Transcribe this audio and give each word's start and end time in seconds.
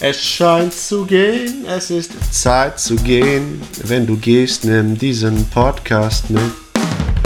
Es 0.00 0.24
scheint 0.24 0.72
zu 0.72 1.04
gehen, 1.04 1.66
es 1.66 1.90
ist 1.90 2.12
Zeit 2.30 2.78
zu 2.78 2.94
gehen. 2.94 3.60
Wenn 3.82 4.06
du 4.06 4.16
gehst, 4.16 4.64
nimm 4.64 4.96
diesen 4.96 5.44
Podcast 5.50 6.30
mit. 6.30 6.40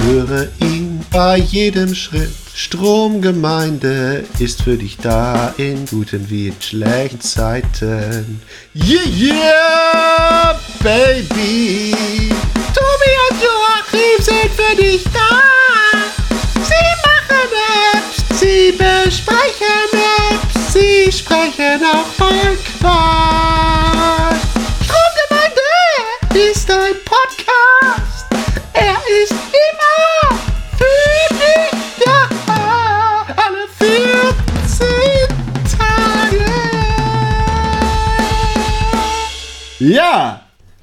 Höre 0.07 0.49
ihn 0.61 1.05
bei 1.11 1.37
jedem 1.37 1.95
Schritt. 1.95 2.33
Stromgemeinde 2.55 4.25
ist 4.39 4.63
für 4.63 4.79
dich 4.79 4.97
da 4.97 5.53
in 5.59 5.85
guten 5.85 6.31
wie 6.31 6.49
in 6.49 6.63
schlechten 6.63 7.21
Zeiten. 7.21 8.41
Yeah, 8.75 9.05
yeah, 9.07 10.59
baby. 10.83 11.95
Tobi 12.73 13.13
und 13.29 13.43
Joachim 13.43 14.23
sind 14.25 14.51
für 14.51 14.77
dich 14.77 15.05
da. 15.13 15.72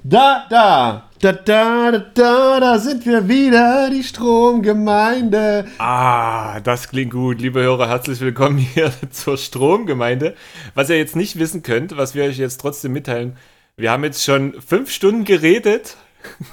Da, 0.10 0.46
da. 0.50 1.06
Da, 1.22 1.34
da, 1.34 1.92
da, 1.92 2.00
da, 2.16 2.60
da 2.60 2.80
sind 2.80 3.06
wir 3.06 3.28
wieder, 3.28 3.90
die 3.92 4.04
Stromgemeinde. 4.04 5.68
Ah, 5.78 6.60
das 6.62 6.88
klingt 6.90 7.12
gut. 7.12 7.40
Liebe 7.42 7.62
Hörer, 7.62 7.90
herzlich 7.90 8.20
willkommen 8.22 8.58
hier 8.58 8.92
zur 9.12 9.38
Stromgemeinde. 9.38 10.36
Was 10.74 10.90
ihr 10.90 10.98
jetzt 10.98 11.16
nicht 11.16 11.38
wissen 11.38 11.62
könnt, 11.62 11.96
was 11.96 12.16
wir 12.16 12.24
euch 12.24 12.38
jetzt 12.40 12.60
trotzdem 12.62 12.94
mitteilen, 12.94 13.36
wir 13.78 13.92
haben 13.92 14.04
jetzt 14.04 14.24
schon 14.24 14.56
fünf 14.66 14.90
Stunden 14.92 15.26
geredet. 15.26 15.96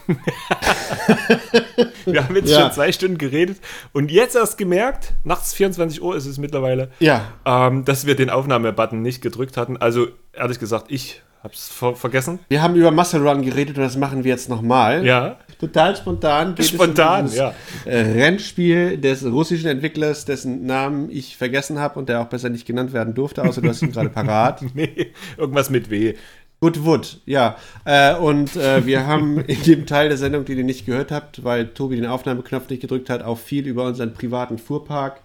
wir 2.04 2.24
haben 2.24 2.36
jetzt 2.36 2.50
Ja. 2.50 2.60
schon 2.60 2.72
zwei 2.72 2.92
Stunden 2.92 3.16
geredet 3.18 3.58
und 3.92 4.10
jetzt 4.10 4.36
erst 4.36 4.58
gemerkt, 4.58 5.14
nachts 5.24 5.54
24 5.54 6.02
Uhr 6.02 6.14
ist 6.14 6.26
es 6.26 6.38
mittlerweile, 6.38 6.90
Ja, 7.00 7.32
ähm, 7.46 7.84
dass 7.86 8.04
wir 8.06 8.16
den 8.16 8.30
Aufnahmebutton 8.30 9.00
nicht 9.00 9.22
gedrückt 9.22 9.56
hatten. 9.56 9.76
Also 9.76 10.08
ehrlich 10.32 10.58
gesagt, 10.58 10.86
ich 10.90 11.22
hab's 11.46 11.68
ver 11.68 11.94
vergessen. 11.94 12.38
wir 12.48 12.62
haben 12.62 12.74
über 12.74 12.90
Muscle 12.90 13.26
Run 13.26 13.42
geredet 13.42 13.76
und 13.78 13.84
das 13.84 13.96
machen 13.96 14.24
wir 14.24 14.30
jetzt 14.30 14.48
nochmal. 14.48 15.04
Ja, 15.06 15.38
Total 15.58 15.96
spontan. 15.96 16.54
Spontan, 16.60 17.32
ja. 17.32 17.54
äh, 17.86 18.00
Rennspiel 18.00 18.98
des 18.98 19.24
russischen 19.24 19.68
Entwicklers, 19.68 20.26
dessen 20.26 20.66
Namen 20.66 21.10
ich 21.10 21.36
vergessen 21.36 21.78
habe 21.78 21.98
und 21.98 22.08
der 22.10 22.20
auch 22.20 22.26
besser 22.26 22.50
nicht 22.50 22.66
genannt 22.66 22.92
werden 22.92 23.14
durfte, 23.14 23.42
außer 23.42 23.62
du 23.62 23.68
hast 23.68 23.80
ihn 23.80 23.92
gerade 23.92 24.10
parat. 24.10 24.62
nee, 24.74 25.12
irgendwas 25.38 25.70
mit 25.70 25.88
W. 25.88 26.14
Good 26.60 26.84
Wood, 26.84 27.20
ja. 27.26 27.56
Äh, 27.84 28.16
und 28.16 28.56
äh, 28.56 28.84
wir 28.84 29.06
haben 29.06 29.38
in 29.40 29.62
dem 29.62 29.86
Teil 29.86 30.08
der 30.08 30.18
Sendung, 30.18 30.44
den 30.44 30.58
ihr 30.58 30.64
nicht 30.64 30.84
gehört 30.84 31.10
habt, 31.10 31.42
weil 31.44 31.68
Tobi 31.68 31.96
den 31.96 32.06
Aufnahmeknopf 32.06 32.68
nicht 32.68 32.80
gedrückt 32.80 33.08
hat, 33.08 33.22
auch 33.22 33.38
viel 33.38 33.66
über 33.66 33.84
unseren 33.84 34.12
privaten 34.12 34.58
Fuhrpark. 34.58 35.20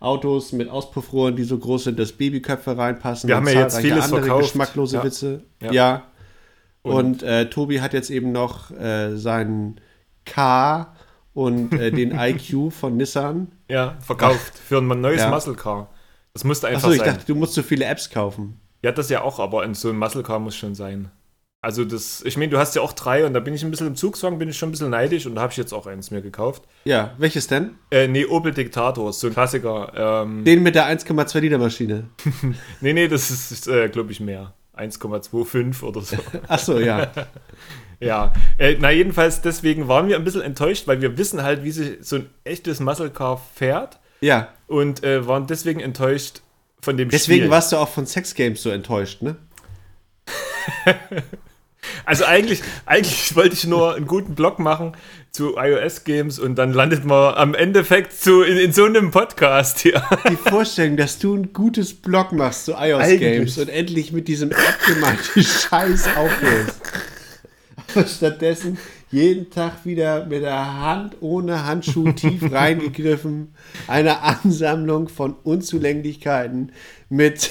Autos 0.00 0.52
mit 0.52 0.68
Auspuffrohren, 0.68 1.36
die 1.36 1.44
so 1.44 1.58
groß 1.58 1.84
sind, 1.84 1.98
dass 1.98 2.12
Babyköpfe 2.12 2.76
reinpassen. 2.76 3.28
Wir 3.28 3.36
haben 3.36 3.46
ja 3.46 3.52
jetzt 3.60 3.78
vieles 3.78 4.04
andere 4.04 4.20
verkauft. 4.22 4.42
geschmacklose 4.44 4.96
Ja. 4.96 5.04
Witze. 5.04 5.42
Ja. 5.62 5.72
Ja. 5.72 6.02
Und- 6.82 6.94
Und, 6.94 7.22
äh, 7.22 7.48
Tobi 7.50 7.80
hat 7.80 7.92
jetzt 7.92 8.08
eben 8.10 8.32
noch 8.32 8.70
äh, 8.70 9.14
seinen 9.16 9.78
K 10.24 10.94
und 11.34 11.72
äh, 11.74 11.90
den 11.90 12.12
IQ 12.18 12.72
von 12.72 12.96
Nissan. 12.96 13.48
Ja, 13.68 13.96
verkauft 14.00 14.58
für 14.58 14.78
ein 14.78 14.88
neues 15.00 15.20
Ja. 15.20 15.28
Muscle 15.30 15.54
Car. 15.54 15.90
Das 16.32 16.44
musste 16.44 16.68
einfach 16.68 16.84
Achso, 16.84 16.92
ich 16.92 16.98
sein. 17.00 17.14
dachte, 17.16 17.26
du 17.26 17.34
musst 17.34 17.52
so 17.54 17.62
viele 17.62 17.84
Apps 17.84 18.08
kaufen. 18.08 18.58
Ja, 18.82 18.92
das 18.92 19.10
ja 19.10 19.20
auch, 19.22 19.38
aber 19.38 19.64
in 19.64 19.74
so 19.74 19.90
ein 19.90 19.98
Muscle 19.98 20.22
Car 20.22 20.38
muss 20.38 20.56
schon 20.56 20.74
sein. 20.74 21.10
Also 21.62 21.84
das, 21.84 22.22
ich 22.24 22.38
meine, 22.38 22.48
du 22.50 22.56
hast 22.58 22.74
ja 22.74 22.80
auch 22.80 22.94
drei 22.94 23.26
und 23.26 23.34
da 23.34 23.40
bin 23.40 23.52
ich 23.52 23.62
ein 23.62 23.70
bisschen 23.70 23.88
im 23.88 23.94
Zugzwang, 23.94 24.38
bin 24.38 24.48
ich 24.48 24.56
schon 24.56 24.70
ein 24.70 24.72
bisschen 24.72 24.88
neidisch 24.88 25.26
und 25.26 25.34
da 25.34 25.42
habe 25.42 25.52
ich 25.52 25.58
jetzt 25.58 25.74
auch 25.74 25.86
eins 25.86 26.10
mir 26.10 26.22
gekauft. 26.22 26.62
Ja, 26.84 27.12
welches 27.18 27.48
denn? 27.48 27.74
Äh, 27.90 28.08
nee, 28.08 28.24
Opel 28.24 28.54
Diktator, 28.54 29.12
so 29.12 29.26
ein 29.26 29.34
Klassiker. 29.34 30.22
Ähm, 30.24 30.42
Den 30.44 30.62
mit 30.62 30.74
der 30.74 30.86
1,2 30.86 31.38
Liter 31.40 31.58
Maschine. 31.58 32.04
nee, 32.80 32.94
nee, 32.94 33.08
das 33.08 33.30
ist, 33.30 33.68
äh, 33.68 33.90
glaube 33.90 34.10
ich, 34.12 34.20
mehr. 34.20 34.54
1,25 34.74 35.82
oder 35.82 36.00
so. 36.00 36.16
Achso, 36.48 36.78
ja. 36.78 37.10
ja, 38.00 38.32
äh, 38.56 38.76
na 38.80 38.90
jedenfalls 38.90 39.42
deswegen 39.42 39.86
waren 39.86 40.08
wir 40.08 40.16
ein 40.16 40.24
bisschen 40.24 40.40
enttäuscht, 40.40 40.86
weil 40.86 41.02
wir 41.02 41.18
wissen 41.18 41.42
halt, 41.42 41.62
wie 41.62 41.72
sich 41.72 41.98
so 42.00 42.16
ein 42.16 42.30
echtes 42.44 42.80
Muscle 42.80 43.10
Car 43.10 43.38
fährt 43.54 43.98
Ja. 44.22 44.48
und 44.66 45.04
äh, 45.04 45.26
waren 45.26 45.46
deswegen 45.46 45.80
enttäuscht 45.80 46.40
von 46.80 46.96
dem 46.96 47.10
Deswegen 47.10 47.40
Spiel. 47.42 47.50
warst 47.50 47.72
du 47.72 47.76
auch 47.76 47.88
von 47.90 48.06
Sex 48.06 48.34
Games 48.34 48.62
so 48.62 48.70
enttäuscht, 48.70 49.20
ne? 49.20 49.36
Also 52.04 52.24
eigentlich, 52.24 52.62
eigentlich 52.86 53.34
wollte 53.36 53.54
ich 53.54 53.66
nur 53.66 53.94
einen 53.94 54.06
guten 54.06 54.34
Blog 54.34 54.58
machen 54.58 54.96
zu 55.30 55.56
iOS-Games 55.56 56.38
und 56.38 56.56
dann 56.56 56.72
landet 56.72 57.04
man 57.04 57.34
am 57.34 57.54
Endeffekt 57.54 58.12
zu, 58.12 58.42
in, 58.42 58.56
in 58.58 58.72
so 58.72 58.84
einem 58.84 59.10
Podcast 59.10 59.78
hier. 59.78 60.02
Die 60.28 60.36
Vorstellung, 60.36 60.96
dass 60.96 61.18
du 61.18 61.34
ein 61.34 61.52
gutes 61.52 61.94
Blog 61.94 62.32
machst 62.32 62.64
zu 62.64 62.72
iOS 62.72 63.02
Eigentlich. 63.02 63.20
Games 63.20 63.58
und 63.58 63.68
endlich 63.68 64.12
mit 64.12 64.28
diesem 64.28 64.50
abgemeinten 64.52 65.42
Scheiß 65.42 66.08
aufhörst. 66.16 66.80
Aber 67.94 68.06
stattdessen 68.06 68.78
jeden 69.10 69.50
Tag 69.50 69.84
wieder 69.84 70.26
mit 70.26 70.42
der 70.42 70.80
Hand 70.80 71.16
ohne 71.20 71.66
Handschuh 71.66 72.12
tief 72.12 72.42
reingegriffen, 72.52 73.54
eine 73.88 74.22
Ansammlung 74.22 75.08
von 75.08 75.34
Unzulänglichkeiten 75.42 76.72
mit, 77.08 77.50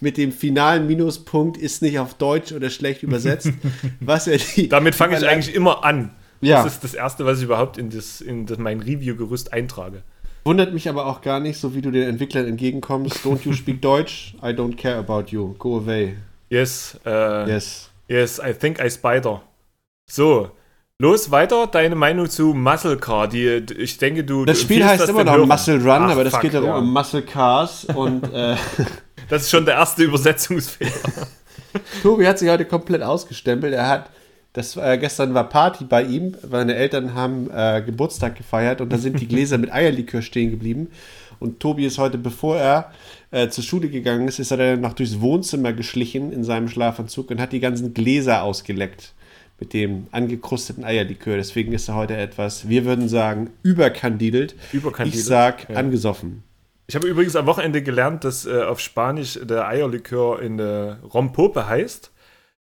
mit 0.00 0.16
dem 0.16 0.32
finalen 0.32 0.86
Minuspunkt 0.86 1.56
ist 1.56 1.82
nicht 1.82 1.98
auf 1.98 2.14
Deutsch 2.14 2.52
oder 2.52 2.70
schlecht 2.70 3.02
übersetzt. 3.02 3.52
Was 4.00 4.26
er 4.26 4.38
die, 4.38 4.68
Damit 4.68 4.94
fange 4.94 5.16
ich 5.16 5.26
eigentlich 5.26 5.54
immer 5.54 5.84
an. 5.84 6.10
Ja. 6.40 6.62
Das 6.62 6.74
ist 6.74 6.84
das 6.84 6.94
Erste, 6.94 7.24
was 7.24 7.38
ich 7.38 7.44
überhaupt 7.44 7.78
in, 7.78 7.88
das, 7.88 8.20
in 8.20 8.44
das, 8.44 8.58
mein 8.58 8.80
Review-Gerüst 8.80 9.54
eintrage. 9.54 10.02
Wundert 10.44 10.74
mich 10.74 10.86
aber 10.88 11.06
auch 11.06 11.22
gar 11.22 11.40
nicht, 11.40 11.58
so 11.58 11.74
wie 11.74 11.80
du 11.80 11.90
den 11.90 12.02
Entwicklern 12.02 12.46
entgegenkommst. 12.46 13.24
Don't 13.24 13.40
you 13.44 13.54
speak 13.54 13.80
Deutsch? 13.80 14.34
I 14.42 14.48
don't 14.48 14.76
care 14.76 14.96
about 14.98 15.24
you. 15.30 15.54
Go 15.58 15.78
away. 15.78 16.16
Yes, 16.50 16.98
äh, 17.06 17.48
Yes. 17.48 17.90
yes, 18.06 18.38
I 18.38 18.52
think 18.52 18.78
I 18.78 18.90
spider. 18.90 19.42
So, 20.08 20.50
los, 20.98 21.30
weiter. 21.30 21.66
Deine 21.66 21.94
Meinung 21.94 22.28
zu 22.28 22.54
Muscle 22.54 22.96
Car. 22.96 23.28
Die, 23.28 23.64
ich 23.78 23.98
denke, 23.98 24.24
du. 24.24 24.44
Das 24.44 24.60
Spiel 24.60 24.84
heißt 24.84 25.02
das 25.02 25.10
immer 25.10 25.24
noch 25.24 25.34
Hörern. 25.34 25.48
Muscle 25.48 25.76
Run, 25.76 26.02
Ach, 26.02 26.10
aber 26.10 26.24
das 26.24 26.32
fuck, 26.32 26.42
geht 26.42 26.54
ja. 26.54 26.76
um 26.76 26.92
Muscle 26.92 27.22
Cars. 27.22 27.84
Und 27.84 28.32
äh, 28.32 28.56
Das 29.28 29.42
ist 29.42 29.50
schon 29.50 29.64
der 29.64 29.74
erste 29.74 30.04
Übersetzungsfehler. 30.04 30.92
Tobi 32.02 32.26
hat 32.26 32.38
sich 32.38 32.48
heute 32.48 32.64
komplett 32.64 33.02
ausgestempelt. 33.02 33.74
Er 33.74 33.88
hat, 33.88 34.10
das 34.52 34.76
äh, 34.76 34.98
gestern 34.98 35.34
war 35.34 35.48
Party 35.48 35.84
bei 35.84 36.02
ihm. 36.04 36.36
Seine 36.48 36.76
Eltern 36.76 37.14
haben 37.14 37.50
äh, 37.50 37.82
Geburtstag 37.84 38.36
gefeiert 38.36 38.80
und 38.80 38.92
da 38.92 38.98
sind 38.98 39.20
die 39.20 39.26
Gläser 39.26 39.58
mit 39.58 39.72
Eierlikör 39.72 40.22
stehen 40.22 40.50
geblieben. 40.50 40.88
Und 41.38 41.60
Tobi 41.60 41.84
ist 41.84 41.98
heute, 41.98 42.18
bevor 42.18 42.56
er 42.56 42.92
äh, 43.30 43.48
zur 43.48 43.64
Schule 43.64 43.88
gegangen 43.88 44.28
ist, 44.28 44.38
ist 44.38 44.52
er 44.52 44.56
dann 44.56 44.80
noch 44.80 44.94
durchs 44.94 45.20
Wohnzimmer 45.20 45.72
geschlichen 45.72 46.32
in 46.32 46.44
seinem 46.44 46.68
Schlafanzug 46.68 47.30
und 47.30 47.40
hat 47.40 47.52
die 47.52 47.60
ganzen 47.60 47.92
Gläser 47.92 48.42
ausgeleckt 48.42 49.12
mit 49.58 49.72
dem 49.72 50.06
angekrusteten 50.10 50.84
Eierlikör. 50.84 51.36
Deswegen 51.36 51.72
ist 51.72 51.88
er 51.88 51.94
heute 51.94 52.16
etwas, 52.16 52.68
wir 52.68 52.84
würden 52.84 53.08
sagen, 53.08 53.50
überkandidelt. 53.62 54.54
Überkandidelt, 54.72 55.20
Ich 55.20 55.24
sag 55.24 55.68
ja. 55.68 55.76
angesoffen. 55.76 56.42
Ich 56.88 56.94
habe 56.94 57.08
übrigens 57.08 57.34
am 57.34 57.46
Wochenende 57.46 57.82
gelernt, 57.82 58.22
dass 58.24 58.46
äh, 58.46 58.62
auf 58.62 58.78
Spanisch 58.80 59.40
der 59.42 59.66
Eierlikör 59.66 60.40
in 60.40 60.58
äh, 60.58 60.96
Rompope 61.12 61.66
heißt. 61.66 62.12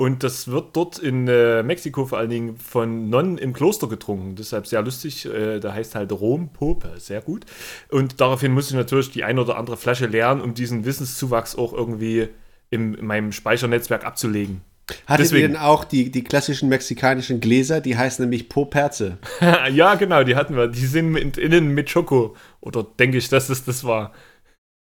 Und 0.00 0.22
das 0.22 0.46
wird 0.46 0.76
dort 0.76 0.98
in 0.98 1.26
äh, 1.26 1.64
Mexiko 1.64 2.06
vor 2.06 2.18
allen 2.18 2.30
Dingen 2.30 2.56
von 2.56 3.10
Nonnen 3.10 3.36
im 3.36 3.52
Kloster 3.52 3.88
getrunken. 3.88 4.36
Deshalb 4.36 4.68
sehr 4.68 4.80
lustig. 4.80 5.26
Äh, 5.26 5.58
da 5.58 5.74
heißt 5.74 5.96
halt 5.96 6.12
Rompope. 6.12 6.94
Sehr 6.98 7.20
gut. 7.20 7.44
Und 7.90 8.20
daraufhin 8.20 8.52
musste 8.52 8.74
ich 8.74 8.78
natürlich 8.78 9.10
die 9.10 9.24
ein 9.24 9.40
oder 9.40 9.58
andere 9.58 9.76
Flasche 9.76 10.06
leeren, 10.06 10.40
um 10.40 10.54
diesen 10.54 10.84
Wissenszuwachs 10.84 11.56
auch 11.56 11.72
irgendwie 11.72 12.28
im, 12.70 12.94
in 12.94 13.06
meinem 13.06 13.32
Speichernetzwerk 13.32 14.06
abzulegen. 14.06 14.62
Hattet 15.06 15.26
Deswegen. 15.26 15.42
ihr 15.42 15.48
denn 15.48 15.56
auch 15.56 15.84
die, 15.84 16.10
die 16.10 16.24
klassischen 16.24 16.68
mexikanischen 16.68 17.40
Gläser? 17.40 17.80
Die 17.80 17.96
heißen 17.96 18.24
nämlich 18.24 18.48
Poperze. 18.48 19.18
ja, 19.72 19.94
genau, 19.96 20.24
die 20.24 20.36
hatten 20.36 20.56
wir. 20.56 20.68
Die 20.68 20.86
sind 20.86 21.10
mit, 21.10 21.36
innen 21.36 21.68
mit 21.74 21.90
Schoko. 21.90 22.36
Oder 22.60 22.86
denke 22.98 23.18
ich, 23.18 23.28
dass 23.28 23.48
es 23.48 23.64
das 23.64 23.84
war. 23.84 24.12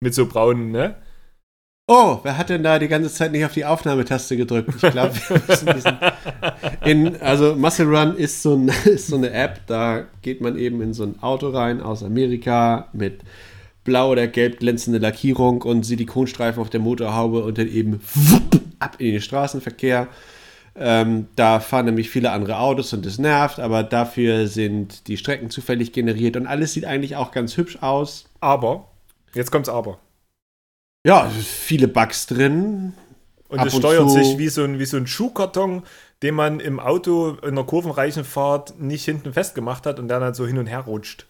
Mit 0.02 0.16
so 0.16 0.26
braunen, 0.26 0.72
ne? 0.72 0.96
Oh, 1.88 2.20
wer 2.24 2.38
hat 2.38 2.50
denn 2.50 2.64
da 2.64 2.80
die 2.80 2.88
ganze 2.88 3.12
Zeit 3.12 3.34
nicht 3.34 3.44
auf 3.44 3.54
die 3.54 3.66
Aufnahmetaste 3.66 4.38
gedrückt? 4.38 4.70
Ich 4.76 4.92
glaube, 4.92 5.14
wir 5.28 5.42
müssen 5.46 5.74
diesen. 5.74 5.98
In, 6.86 7.22
also, 7.22 7.56
Muscle 7.56 7.86
Run 7.86 8.16
ist 8.16 8.42
so, 8.42 8.56
ein, 8.56 8.68
ist 8.86 9.08
so 9.08 9.18
eine 9.18 9.32
App, 9.32 9.62
da 9.68 10.06
geht 10.22 10.42
man 10.42 10.58
eben 10.58 10.82
in 10.82 10.94
so 10.94 11.04
ein 11.04 11.22
Auto 11.22 11.50
rein 11.50 11.82
aus 11.82 12.04
Amerika 12.04 12.88
mit 12.94 13.22
blau 13.84 14.12
oder 14.12 14.28
gelb 14.28 14.60
glänzende 14.60 15.00
Lackierung 15.00 15.62
und 15.62 15.84
Silikonstreifen 15.84 16.62
auf 16.62 16.70
der 16.70 16.80
Motorhaube 16.80 17.44
und 17.44 17.58
dann 17.58 17.68
eben 17.68 18.00
wupp, 18.14 18.62
ab 18.80 18.96
in 19.00 19.14
den 19.14 19.22
Straßenverkehr. 19.22 20.08
Ähm, 20.74 21.28
da 21.36 21.60
fahren 21.60 21.86
nämlich 21.86 22.10
viele 22.10 22.32
andere 22.32 22.58
Autos 22.58 22.94
und 22.94 23.06
das 23.06 23.20
nervt, 23.20 23.60
aber 23.60 23.84
dafür 23.84 24.48
sind 24.48 25.08
die 25.08 25.18
Strecken 25.18 25.50
zufällig 25.50 25.92
generiert 25.92 26.38
und 26.38 26.48
alles 26.48 26.74
sieht 26.74 26.86
eigentlich 26.86 27.16
auch 27.16 27.32
ganz 27.32 27.58
hübsch 27.58 27.80
aus. 27.82 28.26
Aber, 28.40 28.88
jetzt 29.34 29.52
kommt's 29.52 29.68
aber. 29.68 30.00
Ja, 31.06 31.30
viele 31.30 31.88
Bugs 31.88 32.28
drin. 32.28 32.94
Und 33.50 33.60
Ab 33.60 33.68
es 33.68 33.74
und 33.74 33.82
steuert 33.82 34.10
zu. 34.10 34.16
sich 34.16 34.38
wie 34.38 34.48
so, 34.48 34.64
ein, 34.64 34.80
wie 34.80 34.86
so 34.86 34.96
ein 34.96 35.08
Schuhkarton, 35.08 35.84
den 36.24 36.36
man 36.36 36.62
im 36.62 36.80
Auto 36.80 37.32
in 37.42 37.50
einer 37.50 37.66
kurvenreichen 37.66 38.24
Fahrt 38.24 38.80
nicht 38.80 39.04
hinten 39.04 39.34
festgemacht 39.34 39.86
hat 39.86 40.00
und 40.00 40.08
der 40.08 40.22
dann 40.22 40.34
so 40.34 40.48
hin 40.48 40.58
und 40.58 40.68
her 40.68 40.80
rutscht. 40.82 41.26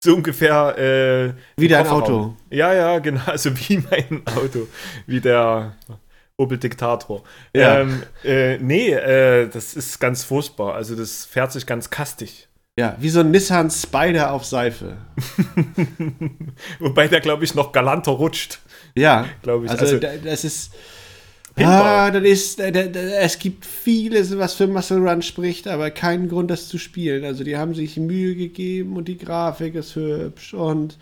So 0.04 0.14
ungefähr 0.14 0.78
äh, 0.78 1.34
Wie 1.60 1.68
dein. 1.68 1.86
Auto. 1.86 2.34
Ja, 2.50 2.72
ja, 2.72 2.98
genau, 3.00 3.20
also 3.26 3.50
wie 3.68 3.78
mein 3.90 4.22
Auto, 4.26 4.66
wie 5.06 5.20
der 5.20 5.76
Opel 6.38 6.56
Diktator. 6.56 7.22
Ja. 7.54 7.80
Ähm, 7.80 8.02
äh, 8.24 8.56
nee, 8.58 8.92
äh, 8.92 9.48
das 9.48 9.74
ist 9.74 9.98
ganz 10.00 10.24
furchtbar. 10.24 10.74
Also 10.74 10.96
das 10.96 11.26
fährt 11.26 11.52
sich 11.52 11.66
ganz 11.66 11.90
kastig. 11.90 12.48
Ja, 12.78 12.96
wie 12.98 13.10
so 13.10 13.20
ein 13.20 13.30
Nissan 13.30 13.70
Spider 13.70 14.32
auf 14.32 14.46
Seife. 14.46 14.96
Wobei 16.78 17.08
der, 17.08 17.20
glaube 17.20 17.44
ich, 17.44 17.54
noch 17.54 17.72
galanter 17.72 18.12
rutscht, 18.12 18.60
Ja, 18.94 19.26
glaube 19.42 19.66
ich. 19.66 19.70
also, 19.70 19.84
Also, 19.84 19.98
da- 19.98 20.16
das 20.16 20.44
ist. 20.44 20.72
Pinball. 21.60 21.82
Ah, 21.82 22.10
das 22.10 22.22
ist, 22.24 22.60
da, 22.60 22.70
da, 22.70 22.84
da, 22.84 23.00
es 23.00 23.38
gibt 23.38 23.64
vieles, 23.64 24.36
was 24.36 24.54
für 24.54 24.66
Muscle 24.66 24.98
Run 24.98 25.22
spricht, 25.22 25.68
aber 25.68 25.90
keinen 25.90 26.28
Grund, 26.28 26.50
das 26.50 26.68
zu 26.68 26.78
spielen. 26.78 27.24
Also 27.24 27.44
die 27.44 27.56
haben 27.56 27.74
sich 27.74 27.96
Mühe 27.96 28.34
gegeben 28.34 28.96
und 28.96 29.08
die 29.08 29.18
Grafik 29.18 29.74
ist 29.74 29.94
hübsch 29.96 30.54
und 30.54 30.98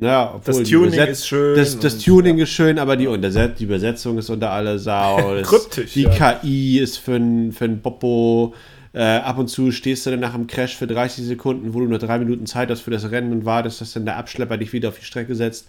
ja, 0.00 0.34
obwohl 0.36 0.60
das 0.60 0.68
Tuning 0.68 0.92
ist 0.92 1.26
schön. 1.26 1.56
Das, 1.56 1.78
das 1.78 1.98
Tuning 1.98 2.38
ist 2.38 2.50
schön, 2.50 2.78
aber 2.78 2.96
die, 2.96 3.08
Unterset 3.08 3.58
die 3.58 3.64
Übersetzung 3.64 4.18
ist 4.18 4.30
unter 4.30 4.50
aller 4.50 4.78
Sau. 4.78 5.34
Das, 5.38 5.48
Kryptisch, 5.48 5.92
Die 5.94 6.02
ja. 6.02 6.38
KI 6.40 6.78
ist 6.78 6.98
für 6.98 7.16
ein, 7.16 7.52
für 7.52 7.64
ein 7.64 7.82
Popo. 7.82 8.54
Äh, 8.94 9.02
ab 9.02 9.38
und 9.38 9.48
zu 9.48 9.70
stehst 9.70 10.06
du 10.06 10.10
dann 10.10 10.20
nach 10.20 10.34
dem 10.34 10.46
Crash 10.46 10.76
für 10.76 10.86
30 10.86 11.24
Sekunden, 11.24 11.74
wo 11.74 11.80
du 11.80 11.86
nur 11.86 11.98
drei 11.98 12.18
Minuten 12.18 12.46
Zeit 12.46 12.70
hast 12.70 12.80
für 12.80 12.90
das 12.90 13.10
Rennen 13.10 13.32
und 13.32 13.44
wartest, 13.44 13.80
dass 13.80 13.92
dann 13.92 14.04
der 14.04 14.16
Abschlepper 14.16 14.56
dich 14.56 14.72
wieder 14.72 14.88
auf 14.88 14.98
die 14.98 15.04
Strecke 15.04 15.34
setzt. 15.34 15.68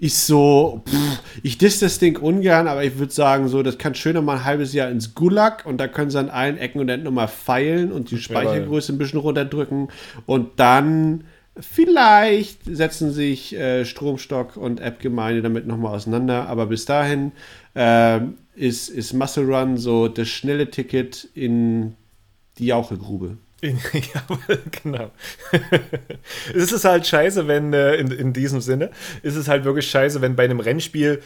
Ich 0.00 0.14
so, 0.14 0.82
pff, 0.88 1.22
ich 1.42 1.58
diss 1.58 1.80
das 1.80 1.98
Ding 1.98 2.18
ungern, 2.18 2.68
aber 2.68 2.84
ich 2.84 2.98
würde 2.98 3.12
sagen, 3.12 3.48
so, 3.48 3.62
das 3.62 3.78
kann 3.78 3.94
schöner 3.94 4.22
mal 4.22 4.38
ein 4.38 4.44
halbes 4.44 4.72
Jahr 4.72 4.90
ins 4.90 5.14
Gulag 5.14 5.66
und 5.66 5.78
da 5.78 5.88
können 5.88 6.10
sie 6.10 6.18
an 6.18 6.30
allen 6.30 6.58
Ecken 6.58 6.80
und 6.80 6.88
Enden 6.88 7.04
nochmal 7.04 7.28
feilen 7.28 7.92
und 7.92 8.10
die 8.10 8.18
Speichergröße 8.18 8.92
ein 8.92 8.98
bisschen 8.98 9.20
runterdrücken 9.20 9.88
und 10.26 10.50
dann 10.56 11.24
vielleicht 11.58 12.64
setzen 12.64 13.12
sich 13.12 13.54
äh, 13.54 13.84
Stromstock 13.84 14.56
und 14.56 14.80
App-Gemeinde 14.80 15.42
damit 15.42 15.66
nochmal 15.66 15.94
auseinander, 15.94 16.48
aber 16.48 16.66
bis 16.66 16.84
dahin 16.84 17.32
ähm, 17.74 18.34
ist, 18.54 18.88
ist 18.88 19.12
Muscle 19.12 19.44
Run 19.44 19.76
so 19.76 20.08
das 20.08 20.28
schnelle 20.28 20.70
Ticket 20.70 21.28
in 21.34 21.94
die 22.58 22.66
Jauchegrube. 22.66 23.36
ja, 23.62 24.24
genau. 24.82 25.12
es 26.54 26.72
ist 26.72 26.84
halt 26.84 27.06
scheiße, 27.06 27.46
wenn, 27.46 27.72
äh, 27.72 27.94
in, 27.94 28.10
in 28.10 28.32
diesem 28.32 28.60
Sinne, 28.60 28.90
ist 29.22 29.36
es 29.36 29.46
halt 29.46 29.64
wirklich 29.64 29.88
scheiße, 29.88 30.20
wenn 30.20 30.34
bei 30.34 30.44
einem 30.44 30.58
Rennspiel 30.58 31.22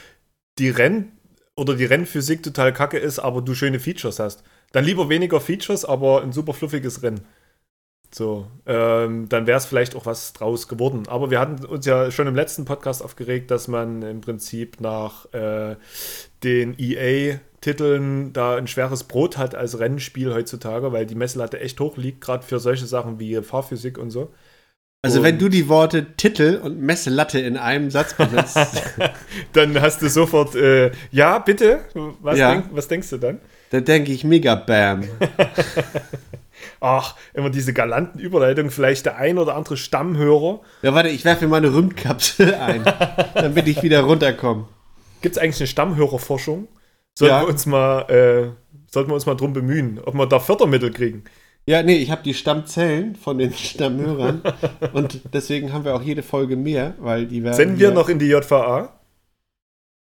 die 0.59 0.69
Renn- 0.69 1.13
oder 1.57 1.75
die 1.75 1.87
Rennphysik 1.87 2.43
total 2.43 2.75
kacke 2.75 2.99
ist, 2.99 3.19
aber 3.19 3.41
du 3.41 3.55
schöne 3.55 3.81
Features 3.81 4.19
hast. 4.19 4.43
Dann 4.73 4.85
lieber 4.85 5.09
weniger 5.09 5.41
Features, 5.41 5.87
aber 5.87 6.23
ein 6.23 6.33
super 6.33 6.53
fluffiges 6.53 7.03
Rennen. 7.03 7.25
So, 8.17 8.47
ähm, 8.65 9.29
dann 9.29 9.47
wäre 9.47 9.59
es 9.59 9.67
vielleicht 9.67 9.95
auch 9.95 10.07
was 10.07 10.33
draus 10.33 10.69
geworden. 10.69 11.03
Aber 11.07 11.31
wir 11.31 11.39
hatten 11.39 11.63
uns 11.67 11.85
ja 11.85 12.11
schon 12.11 12.27
im 12.27 12.35
letzten 12.35 12.65
Podcast 12.65 13.05
aufgeregt, 13.05 13.51
dass 13.51 13.69
man 13.69 14.01
im 14.01 14.23
Prinzip 14.23 14.81
nach 14.81 15.31
äh, 15.35 15.77
den 16.43 16.75
EA-Titeln 16.79 18.33
da 18.33 18.57
ein 18.57 18.69
schweres 18.69 19.05
Brot 19.05 19.37
hat 19.37 19.55
als 19.55 19.79
Rennspiel 19.79 20.33
heutzutage, 20.33 20.93
weil 20.93 21.05
die 21.05 21.15
Messlatte 21.15 21.61
echt 21.61 21.79
hoch 21.79 21.99
liegt, 21.99 22.23
gerade 22.23 22.43
für 22.43 22.59
solche 22.59 22.87
Sachen 22.87 23.19
wie 23.21 23.37
Fahrphysik 23.43 23.99
und 23.99 24.11
so. 24.11 24.33
Also 25.03 25.19
Und- 25.19 25.25
wenn 25.25 25.39
du 25.39 25.51
die 25.51 25.69
Worte 25.69 26.07
Titel 26.17 26.59
und 26.63 26.81
Messelatte 26.81 27.39
in 27.39 27.59
einem 27.59 27.91
Satz 27.91 28.15
benutzt, 28.15 28.57
Dann 29.53 29.79
hast 29.79 30.01
du 30.01 30.09
sofort, 30.09 30.55
äh, 30.55 30.91
ja, 31.11 31.39
bitte, 31.39 31.81
was, 32.23 32.39
Ja. 32.39 32.53
Denk, 32.53 32.65
was 32.71 32.89
denkst 32.89 33.11
du 33.11 33.19
dann? 33.19 33.41
dann 33.69 33.85
denke 33.85 34.13
ich 34.13 34.25
mega 34.25 34.55
Bam. 34.55 35.05
Ach, 36.81 37.17
immer 37.35 37.51
diese 37.51 37.73
galanten 37.73 38.21
Überleitungen, 38.21 38.71
vielleicht 38.71 39.07
der 39.07 39.17
ein 39.17 39.39
oder 39.39 39.55
andere 39.57 39.77
Stammhörer. 39.77 40.61
Ja, 40.83 40.95
warte, 40.95 41.09
ich 41.09 41.25
werfe 41.25 41.45
mir 41.45 41.51
mal 41.51 41.57
eine 41.59 41.73
Ründkapsel 41.75 42.55
ein, 42.61 42.85
damit 43.35 43.67
ich 43.69 43.83
wieder 43.83 44.01
runterkomme. 44.03 44.69
Gibt 45.23 45.37
es 45.37 45.43
eigentlich 45.43 45.61
eine 45.61 45.67
Stammhörerforschung? 45.69 46.69
Sollten, 47.19 47.35
Ja. 47.35 47.41
wir 47.43 47.49
uns 47.49 47.67
mal, 47.67 48.01
äh, 48.11 48.51
sollten 48.93 49.11
wir 49.11 49.15
uns 49.15 49.27
mal 49.27 49.35
drum 49.35 49.53
bemühen, 49.53 49.99
ob 50.05 50.15
wir 50.15 50.27
da 50.27 50.39
Fördermittel 50.39 50.91
kriegen. 50.91 51.25
Ja, 51.69 51.83
nee, 51.83 51.97
ich 51.97 52.11
habe 52.13 52.23
die 52.23 52.35
Stammzellen 52.35 53.17
von 53.17 53.39
den 53.39 53.53
Stammhörern 53.55 54.43
und 54.93 55.21
deswegen 55.33 55.73
haben 55.73 55.85
wir 55.85 55.95
auch 55.97 56.03
jede 56.03 56.23
Folge 56.23 56.57
mehr, 56.57 56.95
weil 57.01 57.27
die 57.27 57.43
werden. 57.43 57.55
Senden 57.57 57.79
wir 57.81 57.91
noch 57.91 58.09
in 58.09 58.19
die 58.21 58.27
JVA? 58.27 58.96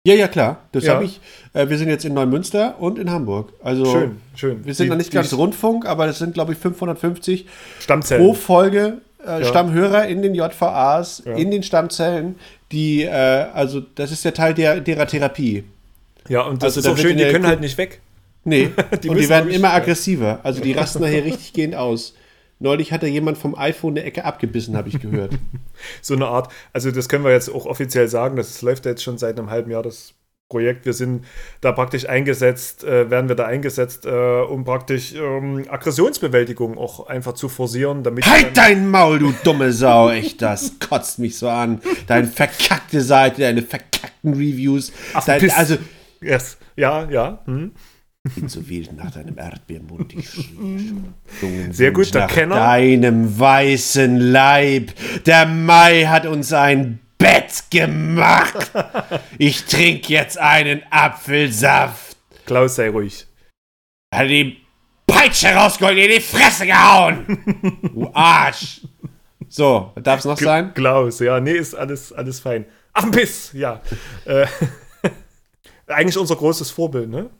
Ja, 0.04 0.14
ja, 0.14 0.26
klar. 0.26 0.58
Das 0.72 0.82
Ja. 0.84 0.94
habe 0.94 1.04
ich. 1.04 1.20
Äh, 1.52 1.68
wir 1.68 1.78
sind 1.78 1.88
jetzt 1.88 2.04
in 2.04 2.12
Neumünster 2.12 2.74
und 2.80 2.98
in 2.98 3.10
Hamburg. 3.10 3.52
Also 3.62 3.84
Schön, 3.86 4.16
schön. 4.34 4.64
wir 4.66 4.74
sind 4.74 4.86
Die- 4.86 4.90
noch 4.90 4.96
nicht 4.96 5.12
ganz 5.12 5.32
Rundfunk, 5.32 5.86
aber 5.86 6.06
das 6.08 6.18
sind, 6.18 6.34
glaube 6.34 6.52
ich, 6.54 6.58
550 6.58 7.46
Stammzellen. 7.78 8.24
pro 8.24 8.34
Folge 8.34 8.98
äh, 9.24 9.38
Ja. 9.40 9.44
Stammhörer 9.44 10.08
in 10.08 10.20
den 10.20 10.34
JVAs, 10.34 11.22
Ja. 11.24 11.34
in 11.36 11.52
den 11.52 11.62
Stammzellen, 11.62 12.34
die, 12.72 13.04
äh, 13.04 13.10
also 13.10 13.80
das 13.94 14.10
ist 14.10 14.24
der 14.24 14.34
Teil 14.34 14.52
der, 14.54 14.80
derer 14.80 15.06
Therapie. 15.06 15.62
Ja, 16.28 16.40
und 16.42 16.60
das 16.60 16.76
Also 16.76 16.80
ist 16.80 16.86
da 16.86 16.92
auch 16.94 16.98
schön, 16.98 17.16
die 17.16 17.24
können 17.26 17.46
halt 17.46 17.60
nicht 17.60 17.78
weg. 17.78 18.00
Nee, 18.42 18.70
Die 19.04 19.08
und 19.08 19.16
die 19.20 19.28
werden 19.28 19.48
immer 19.52 19.72
aggressiver. 19.72 20.40
Also 20.42 20.60
die 20.60 20.72
rasten 20.72 21.00
nachher 21.02 21.24
richtig 21.24 21.52
gehend 21.52 21.76
aus. 21.76 22.14
Neulich 22.62 22.92
hat 22.92 23.02
da 23.02 23.06
jemand 23.06 23.38
vom 23.38 23.54
iPhone 23.56 23.94
eine 23.94 24.04
Ecke 24.04 24.24
abgebissen, 24.24 24.76
habe 24.76 24.88
ich 24.88 25.00
gehört. 25.00 25.32
So 26.00 26.14
eine 26.14 26.26
Art, 26.26 26.52
also 26.72 26.92
das 26.92 27.08
können 27.08 27.24
wir 27.24 27.32
jetzt 27.32 27.48
auch 27.48 27.66
offiziell 27.66 28.06
sagen, 28.06 28.36
das 28.36 28.62
läuft 28.62 28.86
jetzt 28.86 29.02
schon 29.02 29.18
seit 29.18 29.36
einem 29.36 29.50
halben 29.50 29.70
Jahr, 29.70 29.82
das 29.82 30.14
Projekt. 30.48 30.86
Wir 30.86 30.92
sind 30.92 31.24
da 31.60 31.72
praktisch 31.72 32.08
eingesetzt, 32.08 32.84
äh, 32.84 33.10
werden 33.10 33.28
wir 33.28 33.34
da 33.34 33.46
eingesetzt, 33.46 34.06
äh, 34.06 34.10
um 34.42 34.64
praktisch 34.64 35.12
ähm, 35.14 35.64
Aggressionsbewältigung 35.68 36.78
auch 36.78 37.08
einfach 37.08 37.32
zu 37.32 37.48
forcieren, 37.48 38.04
damit 38.04 38.26
halt 38.26 38.56
dein 38.56 38.88
Maul, 38.88 39.18
du 39.18 39.34
dumme 39.42 39.72
Sau, 39.72 40.10
echt, 40.10 40.40
das 40.40 40.78
kotzt 40.78 41.18
mich 41.18 41.36
so 41.38 41.48
an. 41.48 41.80
Deine 42.06 42.28
verkackte 42.28 43.00
Seite, 43.00 43.40
deine 43.40 43.62
verkackten 43.62 44.34
Reviews. 44.34 44.92
Dein, 45.26 45.40
Piss. 45.40 45.54
also, 45.56 45.78
Yes. 46.22 46.56
Ja, 46.76 47.08
ja. 47.10 47.40
Hm. 47.46 47.72
Bin 48.34 48.48
so 48.48 48.68
wild 48.68 48.92
nach 48.92 49.10
deinem 49.10 49.36
Erdbeermund. 49.36 50.14
Ich 50.14 50.30
schrie 50.30 50.94
schon. 51.40 51.72
Sehr 51.72 51.90
gut, 51.90 52.14
der 52.14 52.22
nach 52.22 52.30
Kenner. 52.30 52.54
deinem 52.54 53.38
weißen 53.38 54.16
Leib. 54.18 54.92
Der 55.26 55.46
Mai 55.46 56.04
hat 56.06 56.26
uns 56.26 56.52
ein 56.52 57.00
Bett 57.18 57.64
gemacht. 57.70 58.70
Ich 59.38 59.64
trinke 59.64 60.12
jetzt 60.12 60.38
einen 60.38 60.82
Apfelsaft. 60.90 62.16
Klaus, 62.46 62.76
sei 62.76 62.90
ruhig. 62.90 63.26
Hat 64.14 64.28
die 64.28 64.58
Peitsche 65.06 65.48
rausgeholt, 65.48 65.98
in 65.98 66.10
die 66.10 66.20
Fresse 66.20 66.66
gehauen. 66.66 67.38
Du 67.82 68.08
Arsch. 68.14 68.82
So, 69.48 69.92
darf 70.00 70.20
es 70.20 70.24
noch 70.24 70.38
sein? 70.38 70.72
Klaus, 70.74 71.18
ja, 71.18 71.40
nee, 71.40 71.52
ist 71.52 71.74
alles, 71.74 72.12
alles 72.12 72.38
fein. 72.40 72.66
Ach, 72.92 73.04
ein 73.04 73.10
Piss, 73.10 73.52
ja. 73.52 73.80
äh, 74.24 74.46
eigentlich 75.88 76.16
unser 76.16 76.36
großes 76.36 76.70
Vorbild, 76.70 77.10
ne? 77.10 77.30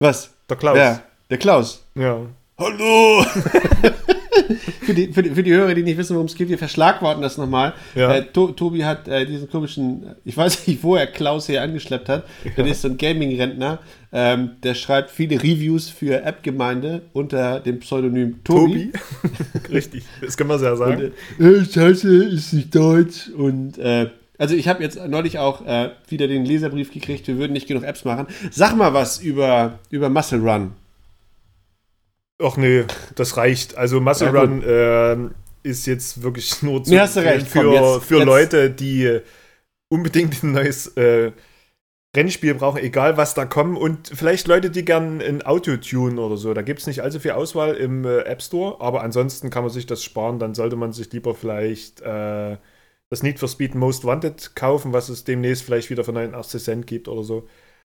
Was? 0.00 0.34
Der 0.48 0.56
Klaus. 0.56 0.76
Ja, 0.76 1.02
der 1.30 1.38
Klaus. 1.38 1.84
ja. 1.94 2.26
Hallo! 2.58 3.24
für, 4.82 4.94
die, 4.94 5.12
für, 5.12 5.22
die, 5.22 5.30
für 5.30 5.42
die 5.42 5.52
Hörer, 5.52 5.74
die 5.74 5.82
nicht 5.82 5.96
wissen, 5.98 6.14
worum 6.14 6.26
es 6.26 6.34
geht, 6.34 6.48
wir 6.48 6.58
verschlagworten 6.58 7.22
das 7.22 7.36
nochmal. 7.36 7.74
Ja. 7.94 8.14
Äh, 8.14 8.24
to, 8.26 8.48
Tobi 8.48 8.84
hat 8.84 9.08
äh, 9.08 9.26
diesen 9.26 9.50
komischen, 9.50 10.14
ich 10.24 10.36
weiß 10.36 10.66
nicht, 10.66 10.82
wo 10.82 10.94
er 10.96 11.06
Klaus 11.06 11.46
hier 11.46 11.62
angeschleppt 11.62 12.08
hat. 12.08 12.24
Das 12.56 12.68
ist 12.68 12.82
so 12.82 12.88
ein 12.88 12.96
Gaming-Rentner. 12.96 13.78
Ähm, 14.12 14.52
der 14.62 14.74
schreibt 14.74 15.10
viele 15.10 15.42
Reviews 15.42 15.88
für 15.90 16.22
App-Gemeinde 16.22 17.02
unter 17.12 17.58
dem 17.60 17.80
Pseudonym 17.80 18.42
Tobi. 18.44 18.92
Tobi. 18.92 19.72
Richtig, 19.72 20.04
das 20.20 20.36
können 20.36 20.50
wir 20.50 20.58
sehr 20.58 20.76
sagen. 20.76 21.12
Und, 21.38 21.44
äh, 21.44 21.64
Scheiße, 21.64 22.24
ist 22.24 22.52
nicht 22.52 22.74
deutsch. 22.74 23.30
Und 23.36 23.78
äh, 23.78 24.10
also 24.38 24.54
ich 24.54 24.68
habe 24.68 24.82
jetzt 24.82 24.98
neulich 25.08 25.38
auch 25.38 25.64
äh, 25.66 25.90
wieder 26.08 26.26
den 26.28 26.44
Leserbrief 26.44 26.92
gekriegt, 26.92 27.26
wir 27.28 27.38
würden 27.38 27.52
nicht 27.52 27.66
genug 27.68 27.84
Apps 27.84 28.04
machen. 28.04 28.26
Sag 28.50 28.76
mal 28.76 28.92
was 28.94 29.18
über, 29.20 29.78
über 29.90 30.08
Muscle 30.08 30.40
Run. 30.40 30.72
Ach 32.42 32.56
nee, 32.56 32.84
das 33.14 33.36
reicht. 33.36 33.76
Also 33.76 34.00
Muscle 34.00 34.32
Ja. 34.34 34.40
Run 34.40 34.62
ähm, 34.66 35.34
ist 35.62 35.86
jetzt 35.86 36.22
wirklich 36.22 36.62
nur 36.62 36.82
zu 36.82 36.90
Nee, 36.90 36.98
hast 37.00 37.16
du 37.16 37.20
recht. 37.20 37.46
Komm, 37.52 37.62
für, 37.62 37.72
jetzt- 37.72 38.04
für 38.06 38.16
jetzt- 38.18 38.26
Leute, 38.26 38.70
die 38.70 39.20
unbedingt 39.88 40.42
ein 40.42 40.52
neues 40.52 40.88
äh, 40.96 41.30
Rennspiel 42.16 42.54
brauchen, 42.54 42.78
egal 42.82 43.16
was 43.16 43.34
da 43.34 43.44
kommt. 43.44 43.78
Und 43.78 44.08
vielleicht 44.12 44.46
Leute, 44.48 44.70
die 44.70 44.84
gern 44.84 45.20
ein 45.20 45.42
Auto 45.42 45.76
tunen 45.76 46.18
oder 46.18 46.36
so. 46.36 46.54
Da 46.54 46.62
gibt 46.62 46.80
es 46.80 46.86
nicht 46.86 47.00
allzu 47.02 47.20
viel 47.20 47.32
Auswahl 47.32 47.74
im 47.74 48.04
äh, 48.04 48.20
App 48.22 48.42
Store, 48.42 48.80
aber 48.80 49.02
ansonsten 49.02 49.50
kann 49.50 49.62
man 49.62 49.72
sich 49.72 49.86
das 49.86 50.02
sparen. 50.02 50.38
Dann 50.40 50.54
sollte 50.54 50.76
man 50.76 50.92
sich 50.92 51.12
lieber 51.12 51.34
vielleicht 51.34 52.00
äh, 52.02 52.56
das 53.14 53.22
Need 53.22 53.38
for 53.38 53.48
Speed 53.48 53.76
Most 53.76 54.04
Wanted 54.04 54.56
kaufen, 54.56 54.92
was 54.92 55.08
es 55.08 55.22
demnächst 55.22 55.62
vielleicht 55.62 55.88
wieder 55.88 56.02
für 56.02 56.12
89 56.12 56.60
Cent 56.60 56.86
gibt 56.88 57.06
oder 57.06 57.22
so. 57.22 57.46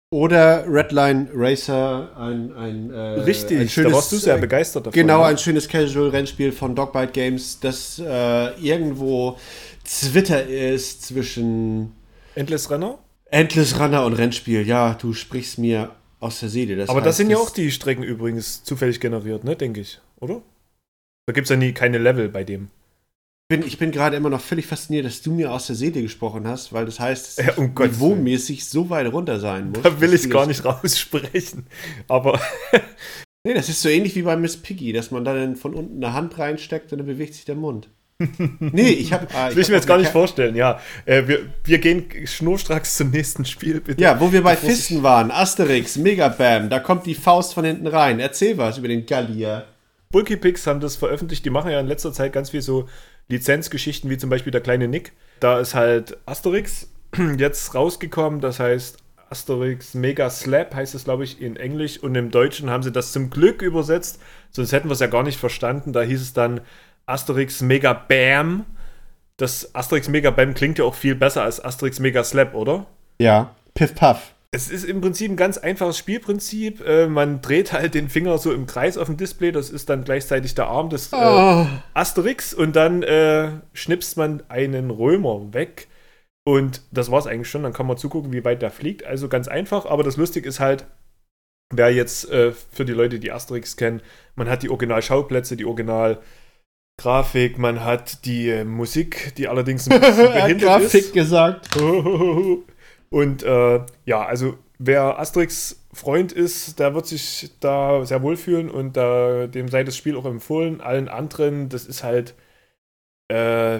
Oder 0.09 0.63
Redline 0.65 1.27
Racer, 1.33 2.15
ein, 2.17 2.53
ein, 2.53 2.91
äh, 2.91 3.19
Richtig, 3.19 3.59
ein 3.59 3.67
schönes, 3.67 3.91
da 3.91 3.95
warst 3.97 4.11
du 4.13 4.15
sehr 4.15 4.37
äh, 4.37 4.39
begeistert 4.39 4.85
davon. 4.85 4.93
Genau, 4.93 5.23
ein 5.23 5.37
schönes 5.37 5.67
Casual-Rennspiel 5.67 6.53
von 6.53 6.75
Dogbite 6.75 7.11
Games, 7.11 7.59
das 7.59 7.99
äh, 7.99 8.53
irgendwo 8.61 9.37
Twitter 9.83 10.47
ist 10.47 11.05
zwischen 11.05 11.91
Endless 12.35 12.71
Renner? 12.71 12.99
Endless 13.25 13.77
Runner 13.77 14.05
und 14.05 14.13
Rennspiel, 14.13 14.65
ja, 14.65 14.93
du 14.93 15.11
sprichst 15.11 15.57
mir 15.57 15.91
aus 16.21 16.39
der 16.39 16.47
Seele. 16.47 16.77
Das 16.77 16.87
aber 16.87 16.99
heißt, 16.99 17.07
das 17.07 17.17
sind 17.17 17.29
ja 17.29 17.35
auch 17.35 17.49
die 17.49 17.69
Strecken 17.69 18.03
übrigens 18.03 18.63
zufällig 18.63 19.01
generiert, 19.01 19.43
ne, 19.43 19.57
denke 19.57 19.81
ich, 19.81 19.99
oder? 20.21 20.41
Da 21.25 21.33
gibt 21.33 21.47
es 21.47 21.49
ja 21.49 21.57
nie 21.57 21.73
keine 21.73 21.97
Level 21.97 22.29
bei 22.29 22.45
dem. 22.45 22.69
Bin, 23.49 23.65
ich 23.65 23.77
bin 23.77 23.91
gerade 23.91 24.17
immer 24.17 24.29
noch 24.29 24.41
völlig 24.41 24.67
fasziniert, 24.67 25.05
dass 25.05 25.21
du 25.21 25.31
mir 25.31 25.53
aus 25.53 25.67
der 25.67 25.77
Seele 25.77 26.01
gesprochen 26.01 26.45
hast, 26.45 26.73
weil 26.73 26.85
das 26.85 26.99
heißt, 26.99 27.37
dass 27.39 27.45
ja, 27.45 27.53
um 27.53 27.73
niveaumäßig 27.73 28.65
so 28.65 28.89
weit 28.89 29.09
runter 29.13 29.39
sein 29.39 29.69
muss. 29.69 29.83
Da 29.83 30.01
will 30.01 30.13
ich 30.13 30.25
es 30.25 30.29
gar 30.29 30.45
nicht 30.45 30.65
raussprechen. 30.65 31.65
Aber. 32.09 32.41
nee, 33.45 33.53
das 33.53 33.69
ist 33.69 33.81
so 33.81 33.87
ähnlich 33.87 34.17
wie 34.17 34.23
bei 34.23 34.35
Miss 34.35 34.57
Piggy, 34.57 34.91
dass 34.91 35.11
man 35.11 35.23
dann 35.23 35.55
von 35.55 35.73
unten 35.73 36.03
eine 36.03 36.13
Hand 36.13 36.37
reinsteckt 36.37 36.91
und 36.91 36.97
dann 36.97 37.07
bewegt 37.07 37.35
sich 37.35 37.45
der 37.45 37.55
Mund. 37.55 37.87
nee, 38.59 38.89
ich 38.89 39.13
habe. 39.13 39.27
Ah, 39.33 39.45
das 39.45 39.55
will 39.55 39.61
ich 39.61 39.69
mir 39.69 39.75
jetzt 39.75 39.87
gar 39.87 39.97
nicht 39.97 40.11
vorstellen, 40.11 40.55
ja. 40.55 40.81
Äh, 41.05 41.25
wir, 41.27 41.45
wir 41.63 41.77
gehen 41.77 42.05
schnurstracks 42.25 42.97
zum 42.97 43.11
nächsten 43.11 43.45
Spiel, 43.45 43.79
bitte. 43.79 44.01
Ja, 44.01 44.19
wo 44.19 44.33
wir 44.33 44.43
bei 44.43 44.57
Fisten 44.57 45.03
waren. 45.03 45.31
Asterix, 45.31 45.95
Megabam, 45.95 46.69
da 46.69 46.79
kommt 46.79 47.05
die 47.05 47.15
Faust 47.15 47.53
von 47.53 47.63
hinten 47.63 47.87
rein. 47.87 48.19
Erzähl 48.19 48.57
was 48.57 48.77
über 48.77 48.89
den 48.89 49.05
Gallier. 49.05 49.67
Bulky 50.09 50.35
Pix 50.35 50.67
haben 50.67 50.81
das 50.81 50.97
veröffentlicht. 50.97 51.45
Die 51.45 51.49
machen 51.49 51.71
ja 51.71 51.79
in 51.79 51.87
letzter 51.87 52.11
Zeit 52.11 52.33
ganz 52.33 52.49
viel 52.49 52.61
so 52.61 52.87
Lizenzgeschichten, 53.29 54.09
wie 54.09 54.17
zum 54.17 54.29
Beispiel 54.29 54.51
der 54.51 54.61
kleine 54.61 54.87
Nick. 54.87 55.13
Da 55.39 55.59
ist 55.59 55.75
halt 55.75 56.17
Asterix 56.25 56.89
jetzt 57.37 57.75
rausgekommen, 57.75 58.41
das 58.41 58.59
heißt 58.59 58.97
Asterix 59.29 59.93
Mega 59.93 60.29
Slap 60.29 60.73
heißt 60.73 60.95
es, 60.95 61.03
glaube 61.03 61.23
ich, 61.23 61.41
in 61.41 61.57
Englisch 61.57 62.01
und 62.01 62.15
im 62.15 62.31
Deutschen 62.31 62.69
haben 62.69 62.83
sie 62.83 62.91
das 62.91 63.11
zum 63.11 63.29
Glück 63.29 63.61
übersetzt, 63.61 64.21
sonst 64.51 64.71
hätten 64.71 64.87
wir 64.87 64.93
es 64.93 64.99
ja 64.99 65.07
gar 65.07 65.23
nicht 65.23 65.39
verstanden. 65.39 65.93
Da 65.93 66.01
hieß 66.01 66.21
es 66.21 66.33
dann 66.33 66.61
Asterix 67.05 67.61
Mega 67.61 67.93
Bam. 67.93 68.65
Das 69.35 69.75
Asterix 69.75 70.07
Mega 70.07 70.31
Bam 70.31 70.53
klingt 70.53 70.79
ja 70.79 70.85
auch 70.85 70.95
viel 70.95 71.15
besser 71.15 71.43
als 71.43 71.63
Asterix 71.63 71.99
Mega 71.99 72.23
Slap, 72.23 72.55
oder? 72.55 72.85
Ja, 73.19 73.55
Piff 73.73 73.93
Puff. 73.95 74.33
Es 74.51 74.69
ist 74.69 74.85
im 74.85 75.01
Prinzip 75.01 75.29
ein 75.29 75.35
ganz 75.35 75.57
einfaches 75.57 75.97
Spielprinzip. 75.97 76.85
Äh, 76.85 77.07
man 77.07 77.41
dreht 77.41 77.73
halt 77.73 77.93
den 77.93 78.09
Finger 78.09 78.37
so 78.37 78.53
im 78.53 78.65
Kreis 78.65 78.97
auf 78.97 79.07
dem 79.07 79.17
Display. 79.17 79.51
Das 79.51 79.69
ist 79.69 79.89
dann 79.89 80.03
gleichzeitig 80.03 80.55
der 80.55 80.67
Arm 80.67 80.89
des 80.89 81.11
äh, 81.11 81.17
oh. 81.17 81.65
Asterix. 81.93 82.53
Und 82.53 82.75
dann 82.75 83.03
äh, 83.03 83.51
schnipst 83.73 84.15
man 84.15 84.43
einen 84.47 84.89
Römer 84.89 85.53
weg. 85.53 85.87
Und 86.45 86.81
das 86.91 87.11
war 87.11 87.19
es 87.19 87.27
eigentlich 87.27 87.49
schon. 87.49 87.63
Dann 87.63 87.73
kann 87.73 87.87
man 87.87 87.97
zugucken, 87.97 88.31
wie 88.31 88.45
weit 88.45 88.61
der 88.61 88.71
fliegt. 88.71 89.05
Also 89.05 89.27
ganz 89.27 89.49
einfach. 89.49 89.85
Aber 89.85 90.03
das 90.03 90.15
Lustige 90.15 90.47
ist 90.47 90.61
halt, 90.61 90.85
wer 91.73 91.91
jetzt 91.91 92.29
äh, 92.31 92.53
für 92.53 92.85
die 92.85 92.93
Leute, 92.93 93.19
die 93.19 93.33
Asterix 93.33 93.75
kennen, 93.75 94.01
man 94.35 94.49
hat 94.49 94.63
die 94.63 94.69
Original-Schauplätze, 94.69 95.57
die 95.57 95.65
Original- 95.65 96.19
Grafik, 96.99 97.59
man 97.59 97.83
hat 97.85 98.25
die 98.25 98.49
äh, 98.49 98.63
Musik, 98.63 99.35
die 99.37 99.47
allerdings 99.47 99.87
ein 99.87 99.99
bisschen 100.01 100.33
behindert 100.33 100.61
Grafik 100.61 100.85
ist. 100.85 100.91
Grafik 100.93 101.13
gesagt. 101.13 101.69
Und 103.09 103.43
äh, 103.43 103.81
ja, 104.05 104.25
also 104.25 104.57
wer 104.79 105.19
Asterix 105.19 105.83
Freund 105.93 106.31
ist, 106.31 106.79
der 106.79 106.93
wird 106.93 107.07
sich 107.07 107.51
da 107.59 108.05
sehr 108.05 108.21
wohlfühlen 108.21 108.69
und 108.69 108.97
äh, 108.97 109.47
dem 109.47 109.67
sei 109.69 109.83
das 109.83 109.97
Spiel 109.97 110.15
auch 110.15 110.25
empfohlen. 110.25 110.81
Allen 110.81 111.07
anderen, 111.07 111.69
das 111.69 111.85
ist 111.85 112.03
halt, 112.03 112.35
äh, 113.31 113.79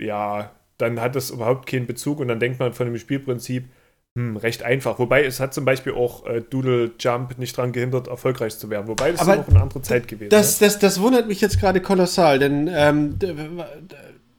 ja, 0.00 0.50
dann 0.78 1.00
hat 1.00 1.14
das 1.14 1.30
überhaupt 1.30 1.66
keinen 1.66 1.86
Bezug 1.86 2.20
und 2.20 2.28
dann 2.28 2.40
denkt 2.40 2.58
man 2.58 2.72
von 2.72 2.86
dem 2.86 2.98
Spielprinzip, 2.98 3.68
hm, 4.16 4.36
recht 4.36 4.62
einfach. 4.62 4.98
Wobei 5.00 5.24
es 5.24 5.40
hat 5.40 5.52
zum 5.52 5.64
Beispiel 5.64 5.92
auch 5.92 6.24
äh, 6.26 6.40
Doodle 6.40 6.92
Jump 7.00 7.36
nicht 7.38 7.58
daran 7.58 7.72
gehindert, 7.72 8.06
erfolgreich 8.06 8.56
zu 8.56 8.70
werden. 8.70 8.86
Wobei 8.86 9.10
das 9.10 9.22
ist 9.22 9.28
auch 9.28 9.48
eine 9.48 9.60
andere 9.60 9.82
Zeit 9.82 10.06
gewesen. 10.06 10.30
Das, 10.30 10.60
ne? 10.60 10.68
das, 10.68 10.78
das 10.78 11.00
wundert 11.00 11.26
mich 11.26 11.40
jetzt 11.40 11.58
gerade 11.58 11.80
kolossal, 11.80 12.38
denn 12.38 12.70
ähm, 12.72 13.18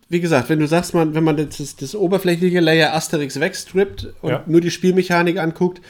wie 0.08 0.20
gesagt, 0.20 0.50
wenn 0.50 0.60
du 0.60 0.68
sagst, 0.68 0.94
man, 0.94 1.16
wenn 1.16 1.24
man 1.24 1.38
das, 1.38 1.76
das 1.76 1.96
oberflächliche 1.96 2.60
Layer 2.60 2.94
Asterix 2.94 3.40
wegstrippt 3.40 4.14
und 4.22 4.32
ja. 4.32 4.44
nur 4.46 4.62
die 4.62 4.72
Spielmechanik 4.72 5.40
anguckt, 5.40 5.82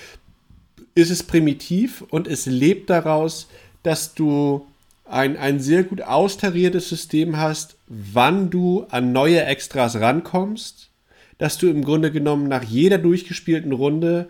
ist 0.93 1.12
es 1.12 1.24
primitiv 1.24 2.03
und 2.10 2.27
es 2.27 2.45
lebt 2.45 2.89
daraus, 2.89 3.50
dass 3.84 4.13
du 4.13 4.65
ein, 5.03 5.38
ein 5.38 5.60
sehr 5.60 5.84
gut 5.84 6.01
austariertes 6.01 6.89
System 6.89 7.38
hast, 7.38 7.75
wann 7.88 8.50
du 8.50 8.86
an 8.89 9.12
neue 9.12 9.43
Extras 9.43 10.00
rankommst, 10.00 10.89
dass 11.38 11.57
du 11.57 11.69
im 11.69 11.84
Grunde 11.84 12.12
genommen 12.12 12.48
nach 12.48 12.63
jeder 12.63 12.98
durchgespielten 12.98 13.74
Runde 13.74 14.29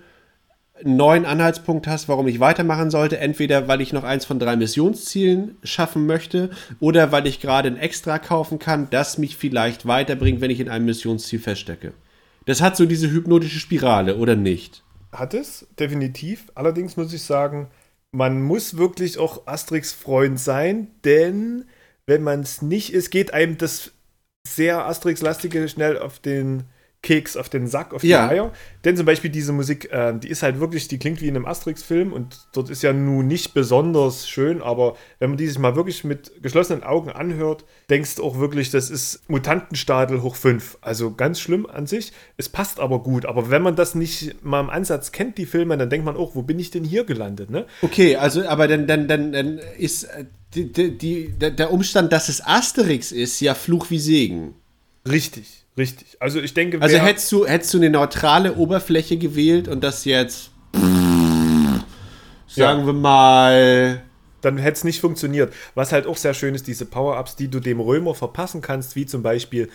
einen 0.83 0.97
neuen 0.97 1.25
Anhaltspunkt 1.25 1.87
hast, 1.87 2.09
warum 2.09 2.27
ich 2.27 2.39
weitermachen 2.39 2.91
sollte. 2.91 3.17
Entweder 3.17 3.67
weil 3.67 3.81
ich 3.81 3.93
noch 3.93 4.03
eins 4.03 4.25
von 4.25 4.39
drei 4.39 4.55
Missionszielen 4.55 5.57
schaffen 5.63 6.05
möchte 6.05 6.49
oder 6.79 7.11
weil 7.11 7.27
ich 7.27 7.39
gerade 7.39 7.69
ein 7.69 7.77
Extra 7.77 8.19
kaufen 8.19 8.59
kann, 8.59 8.89
das 8.89 9.17
mich 9.17 9.37
vielleicht 9.37 9.87
weiterbringt, 9.87 10.41
wenn 10.41 10.51
ich 10.51 10.59
in 10.59 10.69
einem 10.69 10.85
Missionsziel 10.85 11.39
feststecke. 11.39 11.93
Das 12.45 12.61
hat 12.61 12.77
so 12.77 12.85
diese 12.85 13.09
hypnotische 13.09 13.59
Spirale, 13.59 14.17
oder 14.17 14.35
nicht? 14.35 14.83
Hat 15.11 15.33
es, 15.33 15.65
definitiv. 15.79 16.51
Allerdings 16.55 16.97
muss 16.97 17.13
ich 17.13 17.23
sagen, 17.23 17.69
man 18.11 18.41
muss 18.41 18.77
wirklich 18.77 19.17
auch 19.17 19.47
Asterix-Freund 19.47 20.39
sein, 20.39 20.87
denn 21.03 21.65
wenn 22.05 22.21
man 22.21 22.41
es 22.41 22.61
nicht 22.61 22.93
ist, 22.93 23.09
geht 23.09 23.33
einem 23.33 23.57
das 23.57 23.91
sehr 24.47 24.85
Asterix-lastige 24.85 25.67
schnell 25.69 25.97
auf 25.97 26.19
den 26.19 26.65
Keks 27.05 27.37
auf 27.37 27.49
den 27.49 27.67
Sack, 27.67 27.93
auf 27.93 28.01
die 28.01 28.09
ja. 28.09 28.27
Eier. 28.27 28.51
Denn 28.83 28.97
zum 28.97 29.05
Beispiel 29.05 29.29
diese 29.29 29.53
Musik, 29.53 29.91
äh, 29.91 30.17
die 30.17 30.27
ist 30.27 30.41
halt 30.41 30.59
wirklich, 30.59 30.87
die 30.87 30.97
klingt 30.97 31.21
wie 31.21 31.27
in 31.27 31.35
einem 31.35 31.45
Asterix-Film 31.45 32.11
und 32.11 32.47
dort 32.51 32.71
ist 32.71 32.81
ja 32.81 32.93
nun 32.93 33.27
nicht 33.27 33.53
besonders 33.53 34.27
schön, 34.27 34.61
aber 34.61 34.97
wenn 35.19 35.29
man 35.29 35.37
die 35.37 35.47
sich 35.47 35.59
mal 35.59 35.75
wirklich 35.75 36.03
mit 36.03 36.31
geschlossenen 36.41 36.83
Augen 36.83 37.11
anhört, 37.11 37.63
denkst 37.91 38.15
du 38.15 38.23
auch 38.23 38.39
wirklich, 38.39 38.71
das 38.71 38.89
ist 38.89 39.29
Mutantenstadel 39.29 40.23
hoch 40.23 40.35
5. 40.35 40.79
Also 40.81 41.13
ganz 41.13 41.39
schlimm 41.39 41.67
an 41.67 41.85
sich. 41.85 42.11
Es 42.37 42.49
passt 42.49 42.79
aber 42.79 43.03
gut. 43.03 43.27
Aber 43.27 43.51
wenn 43.51 43.61
man 43.61 43.75
das 43.75 43.93
nicht 43.93 44.43
mal 44.43 44.59
im 44.59 44.71
Ansatz 44.71 45.11
kennt, 45.11 45.37
die 45.37 45.45
Filme, 45.45 45.77
dann 45.77 45.91
denkt 45.91 46.05
man 46.05 46.17
auch, 46.17 46.33
wo 46.33 46.41
bin 46.41 46.57
ich 46.57 46.71
denn 46.71 46.83
hier 46.83 47.03
gelandet? 47.03 47.51
Ne? 47.51 47.67
Okay, 47.83 48.15
also 48.15 48.47
aber 48.47 48.67
dann, 48.67 48.87
dann, 48.87 49.07
dann, 49.07 49.31
dann 49.31 49.59
ist 49.77 50.05
äh, 50.05 50.25
die, 50.55 50.97
die, 50.97 51.29
der 51.37 51.71
Umstand, 51.71 52.11
dass 52.11 52.29
es 52.29 52.43
Asterix 52.43 53.11
ist, 53.11 53.39
ja 53.41 53.53
Fluch 53.53 53.91
wie 53.91 53.99
Segen. 53.99 54.55
Richtig. 55.07 55.64
Richtig. 55.77 56.17
Also 56.19 56.39
ich 56.39 56.53
denke. 56.53 56.81
Also 56.81 56.97
hättest 56.97 57.31
du, 57.31 57.45
hättest 57.45 57.73
du 57.73 57.77
eine 57.77 57.89
neutrale 57.89 58.55
Oberfläche 58.55 59.17
gewählt 59.17 59.67
und 59.67 59.83
das 59.83 60.05
jetzt 60.05 60.51
sagen 62.55 62.79
ja. 62.81 62.85
wir 62.85 62.93
mal. 62.93 64.01
Dann 64.41 64.57
hätte 64.57 64.73
es 64.73 64.83
nicht 64.83 65.01
funktioniert. 65.01 65.53
Was 65.73 65.91
halt 65.91 66.05
auch 66.05 66.17
sehr 66.17 66.35
schön 66.35 66.53
ist, 66.53 66.67
diese 66.67 66.85
Power-Ups, 66.85 67.35
die 67.35 67.47
du 67.47 67.59
dem 67.59 67.79
Römer 67.79 68.13
verpassen 68.13 68.61
kannst, 68.61 68.95
wie 68.95 69.05
zum 69.05 69.23
Beispiel 69.23 69.69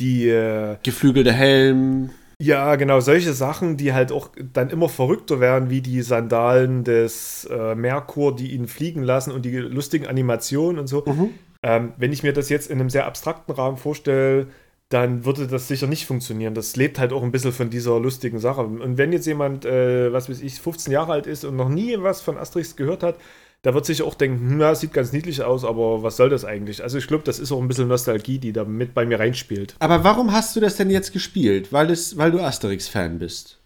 die. 0.00 0.28
Äh, 0.28 0.76
Geflügelte 0.82 1.32
Helm. 1.32 2.10
Ja, 2.40 2.76
genau, 2.76 3.00
solche 3.00 3.32
Sachen, 3.32 3.76
die 3.76 3.92
halt 3.92 4.12
auch 4.12 4.30
dann 4.52 4.70
immer 4.70 4.88
verrückter 4.88 5.40
werden, 5.40 5.70
wie 5.70 5.80
die 5.80 6.02
Sandalen 6.02 6.84
des 6.84 7.48
äh, 7.50 7.74
Merkur, 7.74 8.34
die 8.34 8.52
ihn 8.52 8.68
fliegen 8.68 9.02
lassen 9.02 9.32
und 9.32 9.44
die 9.44 9.56
lustigen 9.56 10.06
Animationen 10.06 10.78
und 10.78 10.86
so. 10.86 11.04
Mhm. 11.04 11.30
Ähm, 11.64 11.92
wenn 11.96 12.12
ich 12.12 12.22
mir 12.22 12.32
das 12.32 12.48
jetzt 12.48 12.70
in 12.70 12.80
einem 12.80 12.90
sehr 12.90 13.06
abstrakten 13.06 13.52
Rahmen 13.52 13.76
vorstelle, 13.76 14.46
dann 14.88 15.24
würde 15.24 15.46
das 15.46 15.68
sicher 15.68 15.86
nicht 15.86 16.06
funktionieren. 16.06 16.54
Das 16.54 16.76
lebt 16.76 16.98
halt 16.98 17.12
auch 17.12 17.22
ein 17.22 17.30
bisschen 17.30 17.52
von 17.52 17.68
dieser 17.68 18.00
lustigen 18.00 18.38
Sache. 18.38 18.62
Und 18.62 18.96
wenn 18.96 19.12
jetzt 19.12 19.26
jemand, 19.26 19.66
äh, 19.66 20.12
was 20.12 20.30
weiß 20.30 20.40
ich, 20.40 20.54
15 20.60 20.92
Jahre 20.92 21.12
alt 21.12 21.26
ist 21.26 21.44
und 21.44 21.56
noch 21.56 21.68
nie 21.68 21.96
was 21.98 22.22
von 22.22 22.38
Asterix 22.38 22.74
gehört 22.74 23.02
hat, 23.02 23.16
da 23.62 23.74
wird 23.74 23.84
sich 23.84 24.02
auch 24.02 24.14
denken, 24.14 24.50
hm, 24.50 24.60
ja, 24.60 24.74
sieht 24.74 24.92
ganz 24.92 25.12
niedlich 25.12 25.42
aus, 25.42 25.64
aber 25.64 26.02
was 26.02 26.16
soll 26.16 26.30
das 26.30 26.44
eigentlich? 26.44 26.82
Also 26.82 26.96
ich 26.96 27.06
glaube, 27.06 27.24
das 27.24 27.38
ist 27.38 27.52
auch 27.52 27.60
ein 27.60 27.68
bisschen 27.68 27.88
Nostalgie, 27.88 28.38
die 28.38 28.52
da 28.52 28.64
mit 28.64 28.94
bei 28.94 29.04
mir 29.04 29.18
reinspielt. 29.18 29.74
Aber 29.80 30.04
warum 30.04 30.32
hast 30.32 30.56
du 30.56 30.60
das 30.60 30.76
denn 30.76 30.90
jetzt 30.90 31.12
gespielt? 31.12 31.72
Weil, 31.72 31.90
es, 31.90 32.16
weil 32.16 32.30
du 32.30 32.40
Asterix-Fan 32.40 33.18
bist? 33.18 33.58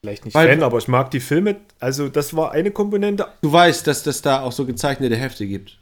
Vielleicht 0.00 0.24
nicht 0.24 0.34
weil, 0.34 0.48
Fan, 0.48 0.62
aber 0.62 0.78
ich 0.78 0.88
mag 0.88 1.10
die 1.10 1.20
Filme. 1.20 1.56
Also 1.78 2.08
das 2.08 2.34
war 2.34 2.52
eine 2.52 2.70
Komponente. 2.70 3.26
Du 3.42 3.52
weißt, 3.52 3.86
dass 3.86 4.02
das 4.02 4.22
da 4.22 4.40
auch 4.40 4.52
so 4.52 4.64
gezeichnete 4.64 5.16
Hefte 5.16 5.46
gibt. 5.46 5.78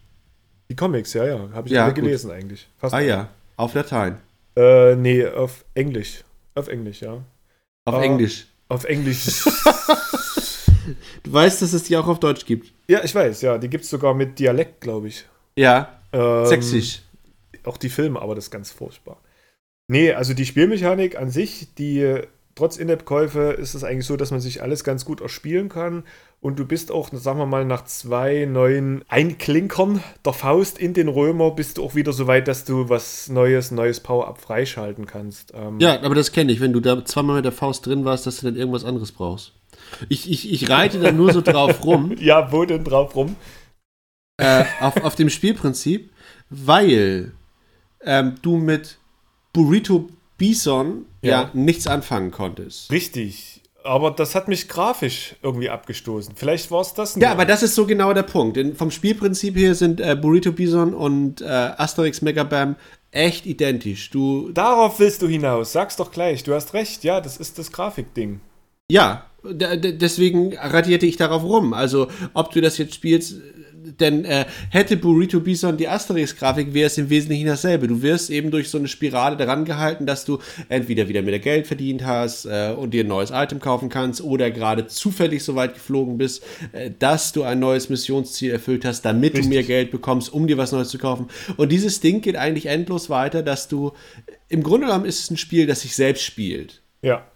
Die 0.68 0.74
Comics, 0.74 1.12
ja, 1.12 1.24
ja. 1.24 1.48
Habe 1.52 1.68
ich 1.68 1.74
ja, 1.74 1.84
alle 1.84 1.94
gelesen 1.94 2.30
eigentlich. 2.30 2.66
Fast 2.78 2.94
ah 2.94 2.98
alle. 2.98 3.06
ja, 3.06 3.28
auf 3.56 3.74
Latein. 3.74 4.18
Äh, 4.56 4.96
nee, 4.96 5.26
auf 5.26 5.64
Englisch. 5.74 6.24
Auf 6.54 6.68
Englisch, 6.68 7.02
ja. 7.02 7.22
Auf 7.84 7.96
uh, 7.96 8.00
Englisch. 8.00 8.46
Auf 8.68 8.84
Englisch. 8.84 9.44
du 11.22 11.32
weißt, 11.32 11.62
dass 11.62 11.72
es 11.72 11.84
die 11.84 11.96
auch 11.96 12.06
auf 12.06 12.20
Deutsch 12.20 12.46
gibt. 12.46 12.72
Ja, 12.88 13.04
ich 13.04 13.14
weiß, 13.14 13.42
ja. 13.42 13.58
Die 13.58 13.68
gibt 13.68 13.84
es 13.84 13.90
sogar 13.90 14.14
mit 14.14 14.38
Dialekt, 14.38 14.80
glaube 14.80 15.08
ich. 15.08 15.26
Ja. 15.56 16.00
Ähm, 16.12 16.46
Sächsisch. 16.46 17.02
Auch 17.64 17.76
die 17.76 17.90
Filme, 17.90 18.20
aber 18.20 18.34
das 18.34 18.44
ist 18.44 18.50
ganz 18.50 18.70
furchtbar. 18.70 19.20
Nee, 19.88 20.12
also 20.12 20.34
die 20.34 20.46
Spielmechanik 20.46 21.16
an 21.16 21.30
sich, 21.30 21.74
die 21.74 22.22
trotz 22.54 22.76
In-App-Käufe 22.76 23.52
ist 23.52 23.74
es 23.74 23.84
eigentlich 23.84 24.06
so, 24.06 24.16
dass 24.16 24.30
man 24.30 24.40
sich 24.40 24.62
alles 24.62 24.82
ganz 24.82 25.04
gut 25.04 25.20
erspielen 25.20 25.68
kann. 25.68 26.04
Und 26.46 26.60
du 26.60 26.64
bist 26.64 26.92
auch, 26.92 27.08
sagen 27.12 27.40
wir 27.40 27.46
mal, 27.46 27.64
nach 27.64 27.86
zwei 27.86 28.44
neuen 28.48 29.02
Einklinkern 29.08 30.00
der 30.24 30.32
Faust 30.32 30.78
in 30.78 30.94
den 30.94 31.08
Römer, 31.08 31.50
bist 31.50 31.76
du 31.76 31.84
auch 31.84 31.96
wieder 31.96 32.12
so 32.12 32.28
weit, 32.28 32.46
dass 32.46 32.64
du 32.64 32.88
was 32.88 33.28
Neues, 33.28 33.72
neues 33.72 33.98
Power-Up 33.98 34.40
freischalten 34.40 35.06
kannst. 35.06 35.52
Ähm 35.56 35.80
ja, 35.80 36.00
aber 36.02 36.14
das 36.14 36.30
kenne 36.30 36.52
ich, 36.52 36.60
wenn 36.60 36.72
du 36.72 36.78
da 36.78 37.04
zweimal 37.04 37.34
mit 37.34 37.46
der 37.46 37.50
Faust 37.50 37.84
drin 37.84 38.04
warst, 38.04 38.28
dass 38.28 38.36
du 38.38 38.46
dann 38.46 38.54
irgendwas 38.54 38.84
anderes 38.84 39.10
brauchst. 39.10 39.54
Ich, 40.08 40.30
ich, 40.30 40.52
ich 40.52 40.70
reite 40.70 41.00
dann 41.00 41.16
nur 41.16 41.32
so 41.32 41.40
drauf 41.40 41.84
rum. 41.84 42.14
ja, 42.20 42.52
wo 42.52 42.64
denn 42.64 42.84
drauf 42.84 43.16
rum? 43.16 43.34
Äh, 44.36 44.66
auf, 44.78 45.02
auf 45.02 45.16
dem 45.16 45.30
Spielprinzip, 45.30 46.12
weil 46.48 47.32
ähm, 48.02 48.36
du 48.42 48.56
mit 48.56 48.98
Burrito 49.52 50.10
Bison 50.38 51.06
ja. 51.22 51.42
Ja. 51.42 51.50
nichts 51.54 51.88
anfangen 51.88 52.30
konntest. 52.30 52.92
Richtig. 52.92 53.62
Aber 53.86 54.10
das 54.10 54.34
hat 54.34 54.48
mich 54.48 54.68
grafisch 54.68 55.36
irgendwie 55.42 55.70
abgestoßen. 55.70 56.34
Vielleicht 56.36 56.70
war 56.70 56.80
es 56.80 56.92
das 56.94 57.16
Ja, 57.16 57.30
aber 57.32 57.44
das 57.44 57.62
ist 57.62 57.74
so 57.74 57.86
genau 57.86 58.12
der 58.12 58.24
Punkt. 58.24 58.56
Denn 58.56 58.74
vom 58.74 58.90
Spielprinzip 58.90 59.56
her 59.56 59.74
sind 59.74 60.00
äh, 60.00 60.16
Burrito 60.20 60.52
Bison 60.52 60.92
und 60.92 61.40
äh, 61.40 61.44
Asterix 61.46 62.20
Megabam 62.22 62.76
echt 63.12 63.46
identisch. 63.46 64.10
Du, 64.10 64.50
Darauf 64.52 64.98
willst 65.00 65.22
du 65.22 65.28
hinaus. 65.28 65.72
Sag's 65.72 65.96
doch 65.96 66.10
gleich. 66.10 66.42
Du 66.44 66.52
hast 66.54 66.74
recht. 66.74 67.04
Ja, 67.04 67.20
das 67.20 67.36
ist 67.36 67.58
das 67.58 67.72
Grafikding. 67.72 68.40
ja, 68.90 69.24
deswegen 69.44 70.56
radierte 70.56 71.06
ich 71.06 71.16
darauf 71.16 71.44
rum. 71.44 71.72
Also, 71.72 72.08
ob 72.34 72.50
du 72.50 72.60
das 72.60 72.78
jetzt 72.78 72.94
spielst, 72.94 73.36
denn 74.00 74.24
äh, 74.24 74.46
hätte 74.70 74.96
Burrito 74.96 75.40
Bison 75.40 75.76
die 75.76 75.88
Asterix-Grafik, 75.88 76.74
wäre 76.74 76.86
es 76.86 76.98
im 76.98 77.10
Wesentlichen 77.10 77.46
dasselbe. 77.46 77.88
Du 77.88 78.02
wirst 78.02 78.30
eben 78.30 78.50
durch 78.50 78.68
so 78.68 78.78
eine 78.78 78.88
Spirale 78.88 79.36
daran 79.36 79.64
gehalten, 79.64 80.06
dass 80.06 80.24
du 80.24 80.38
entweder 80.68 81.08
wieder 81.08 81.22
mehr 81.22 81.38
Geld 81.38 81.66
verdient 81.66 82.04
hast 82.04 82.46
äh, 82.46 82.74
und 82.76 82.92
dir 82.92 83.04
ein 83.04 83.08
neues 83.08 83.30
Item 83.30 83.60
kaufen 83.60 83.88
kannst 83.88 84.20
oder 84.22 84.50
gerade 84.50 84.86
zufällig 84.86 85.44
so 85.44 85.54
weit 85.54 85.74
geflogen 85.74 86.18
bist, 86.18 86.42
äh, 86.72 86.90
dass 86.98 87.32
du 87.32 87.42
ein 87.42 87.58
neues 87.58 87.88
Missionsziel 87.88 88.52
erfüllt 88.52 88.84
hast, 88.84 89.02
damit 89.02 89.34
Richtig. 89.34 89.44
du 89.44 89.48
mehr 89.48 89.62
Geld 89.62 89.90
bekommst, 89.90 90.32
um 90.32 90.46
dir 90.46 90.58
was 90.58 90.72
Neues 90.72 90.88
zu 90.88 90.98
kaufen. 90.98 91.28
Und 91.56 91.70
dieses 91.70 92.00
Ding 92.00 92.20
geht 92.20 92.36
eigentlich 92.36 92.66
endlos 92.66 93.10
weiter, 93.10 93.42
dass 93.42 93.68
du 93.68 93.92
im 94.48 94.62
Grunde 94.62 94.86
genommen 94.86 95.04
ist 95.04 95.20
es 95.20 95.30
ein 95.30 95.36
Spiel, 95.36 95.66
das 95.66 95.80
sich 95.80 95.94
selbst 95.96 96.22
spielt. 96.22 96.82
Ja. 97.02 97.26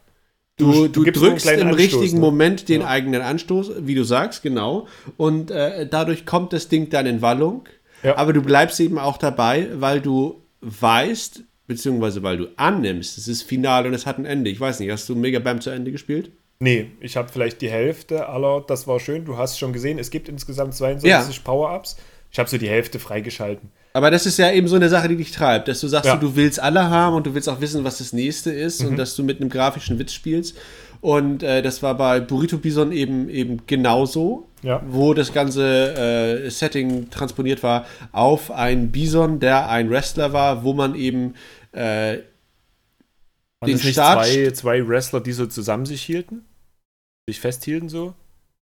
Du, 0.60 0.88
Du- 0.88 1.04
du, 1.04 1.10
drückst 1.12 1.46
im 1.50 1.68
Anstoß, 1.68 1.76
richtigen 1.78 2.14
ne? 2.16 2.20
Moment 2.20 2.68
den 2.68 2.82
Ja. 2.82 2.86
eigenen 2.88 3.20
Anstoß, 3.22 3.72
wie 3.80 3.94
du 3.94 4.04
sagst, 4.04 4.42
genau. 4.42 4.86
Und 5.16 5.50
äh, 5.50 5.86
dadurch 5.88 6.26
kommt 6.26 6.52
das 6.52 6.68
Ding 6.68 6.88
dann 6.90 7.06
in 7.06 7.22
Wallung. 7.22 7.64
Ja. 8.02 8.16
Aber 8.16 8.32
du 8.32 8.42
bleibst 8.42 8.78
eben 8.80 8.98
auch 8.98 9.16
dabei, 9.18 9.68
weil 9.74 10.00
du 10.00 10.42
weißt, 10.62 11.42
beziehungsweise 11.66 12.22
weil 12.22 12.36
du 12.38 12.48
annimmst, 12.56 13.18
es 13.18 13.28
ist 13.28 13.42
final 13.42 13.86
und 13.86 13.94
es 13.94 14.06
hat 14.06 14.18
ein 14.18 14.24
Ende. 14.24 14.50
Ich 14.50 14.60
weiß 14.60 14.80
nicht, 14.80 14.90
hast 14.90 15.08
du 15.08 15.14
Mega 15.16 15.38
Bam 15.38 15.60
zu 15.60 15.70
Ende 15.70 15.92
gespielt? 15.92 16.30
Nee, 16.60 16.90
ich 17.00 17.16
habe 17.16 17.30
vielleicht 17.32 17.62
die 17.62 17.70
Hälfte 17.70 18.28
aller. 18.28 18.62
Das 18.66 18.86
war 18.86 19.00
schön. 19.00 19.24
Du 19.24 19.36
hast 19.38 19.58
schon 19.58 19.72
gesehen, 19.72 19.98
es 19.98 20.10
gibt 20.10 20.28
insgesamt 20.28 20.74
22 20.74 21.42
Power-Ups. 21.42 21.96
Ich 22.32 22.38
habe 22.38 22.48
so 22.50 22.58
die 22.58 22.68
Hälfte 22.68 22.98
freigeschalten. 22.98 23.70
Aber 23.92 24.11
das 24.12 24.25
ist 24.25 24.38
ja 24.38 24.52
eben 24.52 24.68
so 24.68 24.76
eine 24.76 24.88
Sache, 24.88 25.09
die 25.09 25.16
dich 25.16 25.32
treibt, 25.32 25.66
dass 25.68 25.80
du 25.80 25.88
sagst, 25.88 26.06
Ja. 26.06 26.16
du, 26.16 26.37
willst 26.37 26.61
alle 26.61 26.88
haben 26.90 27.16
und 27.16 27.26
du 27.26 27.35
willst 27.35 27.49
auch 27.49 27.61
wissen, 27.61 27.82
was 27.82 27.99
das 27.99 28.12
nächste 28.12 28.52
ist 28.52 28.82
Mhm. 28.82 28.88
und 28.90 28.97
dass 28.99 29.16
du 29.16 29.25
mit 29.25 29.40
einem 29.40 29.50
grafischen 29.50 29.99
Witz 29.99 30.12
spielst. 30.12 30.56
Und 31.00 31.42
äh, 31.42 31.61
das 31.62 31.82
war 31.82 31.97
bei 31.97 32.20
Burrito 32.20 32.59
Bison 32.59 32.92
eben 32.92 33.28
eben 33.30 33.62
genauso, 33.66 34.47
Ja. 34.62 34.82
wo 34.87 35.12
das 35.14 35.32
ganze 35.32 36.44
äh, 36.44 36.50
Setting 36.50 37.11
transponiert 37.11 37.62
war 37.62 37.87
auf 38.12 38.50
einen 38.50 38.92
Bison, 38.92 39.40
der 39.40 39.68
ein 39.70 39.90
Wrestler 39.90 40.32
war, 40.32 40.62
wo 40.62 40.73
man 40.73 40.94
eben 40.94 41.35
äh, 41.73 42.18
Den 43.66 43.78
Start- 43.78 44.25
zwei, 44.26 44.50
zwei 44.52 44.87
Wrestler, 44.88 45.20
die 45.20 45.32
so 45.32 45.47
zusammen 45.47 45.85
sich 45.87 46.02
hielten? 46.02 46.44
Sich 47.28 47.40
festhielten 47.40 47.88
so? 47.88 48.14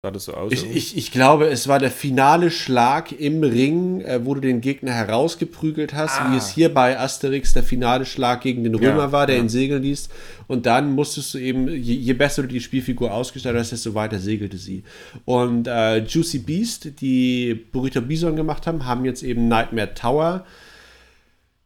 Sah 0.04 0.10
das 0.10 0.26
so 0.26 0.34
aus? 0.34 0.52
Ich, 0.52 0.66
ich, 0.70 0.96
ich 0.98 1.12
glaube, 1.12 1.46
es 1.46 1.66
war 1.66 1.78
der 1.78 1.90
finale 1.90 2.50
Schlag 2.50 3.10
im 3.10 3.42
Ring, 3.42 4.02
äh, 4.02 4.20
wo 4.26 4.34
du 4.34 4.42
den 4.42 4.60
Gegner 4.60 4.92
herausgeprügelt 4.92 5.94
hast, 5.94 6.20
Ah. 6.20 6.30
wie 6.30 6.36
es 6.36 6.50
hier 6.50 6.74
bei 6.74 6.98
Asterix 7.00 7.54
der 7.54 7.62
finale 7.62 8.04
Schlag 8.04 8.42
gegen 8.42 8.64
den 8.64 8.74
Römer 8.74 9.04
Ja, 9.04 9.12
war, 9.12 9.26
der 9.26 9.36
ja. 9.36 9.42
ihn 9.42 9.48
segeln 9.48 9.82
ließ. 9.82 10.10
Und 10.46 10.66
dann 10.66 10.92
musstest 10.92 11.32
du 11.32 11.38
eben, 11.38 11.68
je, 11.68 11.94
je 11.94 12.12
besser 12.12 12.42
du 12.42 12.48
die 12.48 12.60
Spielfigur 12.60 13.14
ausgestattet 13.14 13.58
hast, 13.60 13.72
desto 13.72 13.94
weiter 13.94 14.18
segelte 14.18 14.58
sie. 14.58 14.82
Und 15.24 15.68
äh, 15.68 16.00
Juicy 16.04 16.40
Beast, 16.40 17.00
die 17.00 17.54
Burrito 17.72 18.02
Bison 18.02 18.36
gemacht 18.36 18.66
haben, 18.66 18.84
haben 18.84 19.06
jetzt 19.06 19.22
eben 19.22 19.48
Nightmare 19.48 19.94
Tower. 19.94 20.44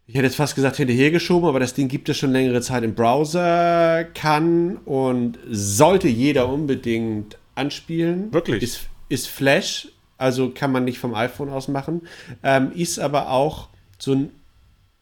Ich 0.07 0.15
hätte 0.15 0.27
jetzt 0.27 0.37
fast 0.37 0.55
gesagt 0.55 0.77
hinterhergeschoben, 0.77 1.49
aber 1.49 1.59
das 1.59 1.75
Ding 1.75 1.89
gibt 1.89 2.09
es 2.09 2.17
schon 2.17 2.31
längere 2.31 2.61
Zeit 2.61 2.85
im 2.85 2.95
Browser, 2.95 4.05
kann 4.15 4.77
und 4.85 5.41
sollte 5.51 6.07
jeder 6.07 6.49
unbedingt 6.49 7.37
anspielen. 7.59 8.33
Wirklich? 8.33 8.63
Ist, 8.63 8.89
ist 9.09 9.29
Flash, 9.29 9.89
also 10.17 10.51
kann 10.51 10.73
man 10.73 10.85
nicht 10.85 10.99
vom 10.99 11.15
iPhone 11.15 11.51
aus 11.51 11.69
machen. 11.69 12.03
Ähm, 12.43 12.73
ist 12.73 12.99
aber 12.99 13.31
auch 13.31 13.69
so 13.99 14.13
ein 14.13 14.31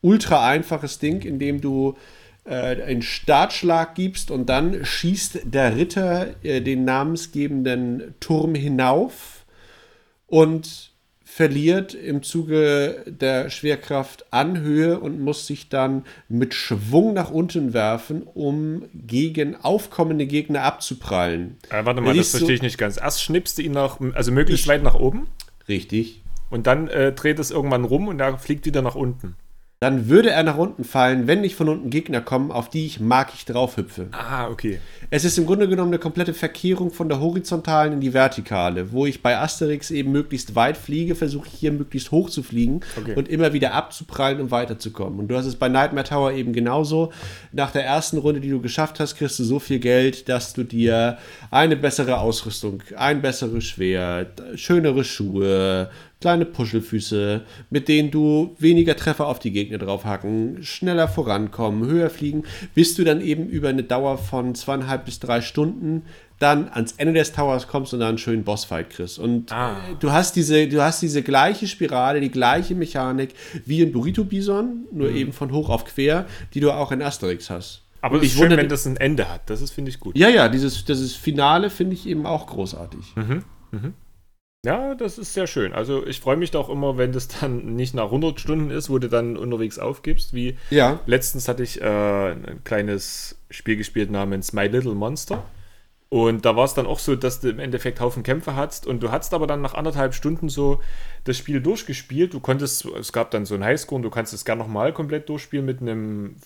ultra 0.01 0.49
einfaches 0.49 0.99
Ding, 0.99 1.23
in 1.23 1.39
dem 1.39 1.61
du 1.61 1.97
äh, 2.45 2.83
einen 2.83 3.03
Startschlag 3.03 3.95
gibst 3.95 4.31
und 4.31 4.49
dann 4.49 4.85
schießt 4.85 5.41
der 5.45 5.77
Ritter 5.77 6.29
äh, 6.45 6.61
den 6.61 6.85
namensgebenden 6.85 8.15
Turm 8.21 8.55
hinauf 8.55 9.45
und 10.27 10.93
verliert 11.37 11.93
im 11.93 12.23
Zuge 12.23 13.05
der 13.07 13.51
Schwerkraft 13.51 14.25
Anhöhe 14.33 14.99
und 14.99 15.21
muss 15.21 15.47
sich 15.47 15.69
dann 15.69 16.05
mit 16.31 16.55
Schwung 16.55 17.13
nach 17.13 17.31
unten 17.31 17.75
werfen, 17.75 18.23
um 18.23 18.85
gegen 18.95 19.55
aufkommende 19.55 20.25
Gegner 20.27 20.63
abzuprallen. 20.63 21.59
äh, 21.69 21.85
warte 21.85 22.01
mal, 22.01 22.17
das 22.17 22.31
verstehe 22.31 22.55
ich 22.55 22.63
nicht 22.63 22.79
ganz. 22.79 22.97
Erst 22.97 23.23
schnippst 23.23 23.59
du 23.59 23.63
ihn 23.63 23.73
nach, 23.73 24.01
also 24.15 24.33
möglichst 24.33 24.65
Ich- 24.65 24.69
weit 24.69 24.83
nach 24.83 24.95
oben 24.95 25.27
Richtig. 25.69 26.23
und 26.49 26.67
dann 26.67 26.89
äh, 26.89 27.13
dreht 27.13 27.39
es 27.39 27.51
irgendwann 27.51 27.85
rum 27.85 28.09
und 28.09 28.19
er 28.19 28.39
fliegt 28.39 28.65
wieder 28.65 28.81
nach 28.81 28.95
unten. 28.95 29.37
Dann 29.79 30.09
würde 30.09 30.31
er 30.31 30.43
nach 30.43 30.57
unten 30.57 30.85
fallen, 30.85 31.27
wenn 31.27 31.43
nicht 31.43 31.55
von 31.55 31.69
unten 31.69 31.91
Gegner 31.91 32.23
kommen, 32.23 32.51
auf 32.51 32.71
die 32.71 32.87
ich 32.87 32.99
magisch 32.99 33.45
drauf 33.45 33.77
hüpfe. 33.77 34.07
Ah, 34.13 34.49
okay. 34.49 34.81
Es 35.11 35.27
ist 35.27 35.37
im 35.37 35.45
Grunde 35.45 35.69
genommen 35.69 35.91
eine 35.91 35.99
komplette 35.99 36.33
Verkehrung 36.33 36.91
von 36.91 37.11
der 37.11 37.21
horizontalen 37.21 37.93
in 37.93 38.01
die 38.01 38.15
vertikale. 38.15 38.91
Wo 38.93 39.05
ich 39.05 39.21
bei 39.23 39.37
Asterix 39.37 39.91
eben 39.91 40.13
möglichst 40.13 40.55
weit 40.55 40.79
fliege, 40.79 41.15
versuche 41.15 41.49
ich 41.49 41.53
hier 41.61 41.73
möglichst 41.73 42.11
hoch 42.11 42.31
zu 42.31 42.43
fliegen 42.43 42.81
Okay. 42.99 43.15
und 43.17 43.29
immer 43.29 43.53
wieder 43.53 43.75
abzuprallen, 43.75 44.41
um 44.41 44.51
weiterzukommen. 44.51 45.19
Und 45.19 45.29
du 45.29 45.37
hast 45.37 45.45
es 45.45 45.57
bei 45.57 45.69
Nightmare 45.69 46.07
Tower 46.07 46.33
eben 46.33 46.55
genauso. 46.55 47.13
Nach 47.53 47.71
der 47.71 47.85
ersten 47.85 48.17
Runde, 48.17 48.41
die 48.41 48.49
du 48.49 48.63
geschafft 48.63 48.99
hast, 48.99 49.17
kriegst 49.17 49.39
du 49.39 49.45
so 49.45 49.59
viel 49.59 49.79
Geld, 49.79 50.31
dass 50.31 50.55
du 50.55 50.65
dir 50.65 51.19
eine 51.51 51.77
bessere 51.77 52.17
Ausrüstung, 52.19 52.83
ein 52.97 53.21
besseres 53.21 53.65
Schwert, 53.65 54.43
schönere 54.55 55.05
Schuhe, 55.05 55.91
kleine 56.21 56.45
Puschelfüße, 56.47 57.43
mit 57.71 57.89
denen 57.89 58.11
du 58.11 58.55
weniger 58.59 58.97
Treffer 58.97 59.27
auf 59.27 59.39
die 59.39 59.51
Gegner 59.53 59.79
draufhacken, 59.79 60.63
schneller 60.63 61.09
vorankommen, 61.09 61.87
höher 61.89 62.11
fliegen, 62.11 62.45
bis 62.75 62.95
du 62.95 63.05
dann 63.05 63.21
eben 63.21 63.47
über 63.49 63.69
eine 63.69 63.83
Dauer 63.83 64.17
von 64.19 64.55
zweieinhalb 64.55 65.05
bis 65.05 65.19
drei 65.21 65.41
Stunden 65.41 66.03
dann 66.39 66.69
ans 66.69 66.93
Ende 66.99 67.15
des 67.15 67.33
Towers 67.33 67.67
kommst 67.67 67.95
und 67.95 68.01
dann 68.01 68.11
einen 68.11 68.19
schönen 68.19 68.45
Bossfight 68.45 68.91
kriegst. 68.91 69.19
Und 69.19 69.53
Ah. 69.53 69.77
du 70.01 70.13
hast 70.13 70.37
diese, 70.37 70.69
du 70.69 70.83
hast 70.83 71.01
diese 71.01 71.23
gleiche 71.23 71.67
Spirale, 71.67 72.21
die 72.21 72.31
gleiche 72.31 72.75
Mechanik 72.75 73.31
wie 73.65 73.81
in 73.81 73.91
Burrito 73.93 74.25
Bison, 74.25 74.85
nur 74.93 75.11
eben 75.11 75.33
von 75.33 75.51
hoch 75.53 75.71
auf 75.71 75.85
quer, 75.87 76.27
die 76.53 76.61
du 76.61 76.73
auch 76.73 76.93
in 76.93 77.01
Asterix 77.01 77.49
hast. 77.49 77.83
Aber 78.03 78.17
Und 78.17 78.21
es 78.21 78.27
ist 78.27 78.33
ich 78.33 78.39
schön, 78.39 78.51
wundere- 78.51 78.59
wenn 78.61 78.69
das 78.69 78.87
ein 78.87 78.97
Ende 78.99 79.29
hat. 79.33 79.49
Das 79.49 79.63
ist, 79.63 79.71
finde 79.73 79.91
ich, 79.91 79.99
gut. 79.99 80.17
Ja, 80.17 80.29
ja, 80.29 80.49
dieses, 80.49 80.85
dieses 80.85 81.15
Finale 81.15 81.71
finde 81.71 81.95
ich 81.95 82.07
eben 82.07 82.27
auch 82.27 82.47
großartig. 82.47 83.15
Ja, 84.67 84.97
das 84.97 85.17
ist 85.17 85.33
sehr 85.33 85.47
schön. 85.47 85.73
Also 85.73 86.05
ich 86.05 86.19
freue 86.19 86.37
mich 86.37 86.51
doch 86.51 86.69
immer, 86.69 86.99
wenn 86.99 87.13
das 87.13 87.29
dann 87.29 87.77
nicht 87.77 87.95
nach 87.95 88.07
100 88.07 88.41
Stunden 88.41 88.71
ist, 88.73 88.91
wo 88.91 88.99
du 88.99 89.09
dann 89.09 89.37
unterwegs 89.37 89.79
aufgibst, 89.79 90.35
wie 90.35 90.59
Ja. 90.71 90.99
letztens 91.07 91.47
hatte 91.47 91.63
ich 91.63 91.81
äh, 91.81 91.85
ein 92.33 92.63
kleines 92.65 93.39
Spiel 93.49 93.77
gespielt 93.77 94.11
namens 94.11 94.53
My 94.53 94.67
Little 94.67 94.97
Monster. 94.97 95.45
Und 96.09 96.45
da 96.45 96.57
war 96.57 96.65
es 96.65 96.75
dann 96.75 96.85
auch 96.87 96.99
so, 96.99 97.15
dass 97.15 97.39
du 97.39 97.49
im 97.49 97.61
Endeffekt 97.61 98.01
Haufen 98.01 98.25
Kämpfe 98.25 98.57
hattest 98.57 98.89
und 98.89 99.05
du 99.05 99.13
hattest 99.13 99.35
aber 99.35 99.47
dann 99.47 99.63
nach 99.63 99.75
anderthalb 99.75 100.15
Stunden 100.15 100.49
so 100.49 100.81
das 101.23 101.37
Spiel 101.37 101.61
durchgespielt. 101.61 102.35
Du 102.35 102.41
konntest, 102.41 102.87
es 102.87 103.13
gab 103.13 103.31
dann 103.31 103.47
so 103.47 103.55
einen 103.55 103.65
Highscore 103.65 103.97
und 103.99 104.03
du 104.03 104.11
kannst 104.11 104.35
es 104.35 104.45
gerne 104.45 104.63
nochmal 104.63 104.93
komplett 104.93 105.29
durchspielen 105.29 105.65
mit 105.65 105.81
einem 105.81 106.37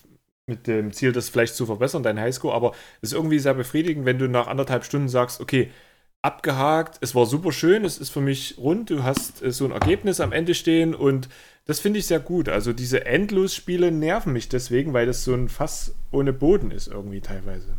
mit 0.46 0.66
dem 0.66 0.92
Ziel, 0.92 1.12
das 1.12 1.28
vielleicht 1.28 1.54
zu 1.54 1.64
verbessern, 1.64 2.02
dein 2.02 2.18
Highscore, 2.18 2.54
aber 2.54 2.72
es 3.00 3.10
ist 3.10 3.12
irgendwie 3.12 3.38
sehr 3.38 3.54
befriedigend, 3.54 4.04
wenn 4.04 4.18
du 4.18 4.28
nach 4.28 4.48
anderthalb 4.48 4.84
Stunden 4.84 5.08
sagst, 5.08 5.40
okay, 5.40 5.70
abgehakt, 6.22 6.98
es 7.00 7.14
war 7.14 7.26
super 7.26 7.52
schön, 7.52 7.84
es 7.84 7.98
ist 7.98 8.10
für 8.10 8.20
mich 8.20 8.56
rund, 8.58 8.90
du 8.90 9.02
hast 9.02 9.42
äh, 9.42 9.52
so 9.52 9.64
ein 9.64 9.72
Ergebnis 9.72 10.20
am 10.20 10.32
Ende 10.32 10.54
stehen 10.54 10.94
und 10.94 11.28
das 11.66 11.80
finde 11.80 11.98
ich 11.98 12.06
sehr 12.06 12.20
gut. 12.20 12.48
Also 12.48 12.72
diese 12.72 13.06
Endlosspiele 13.06 13.92
nerven 13.92 14.32
mich 14.32 14.48
deswegen, 14.48 14.92
weil 14.92 15.06
das 15.06 15.24
so 15.24 15.34
ein 15.34 15.48
Fass 15.48 15.94
ohne 16.10 16.32
Boden 16.32 16.70
ist 16.70 16.88
irgendwie 16.88 17.20
teilweise. 17.20 17.74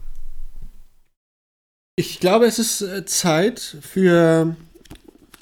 Ich 1.97 2.19
glaube, 2.19 2.45
es 2.45 2.57
ist 2.57 2.81
äh, 2.81 3.05
Zeit 3.05 3.59
für 3.59 4.55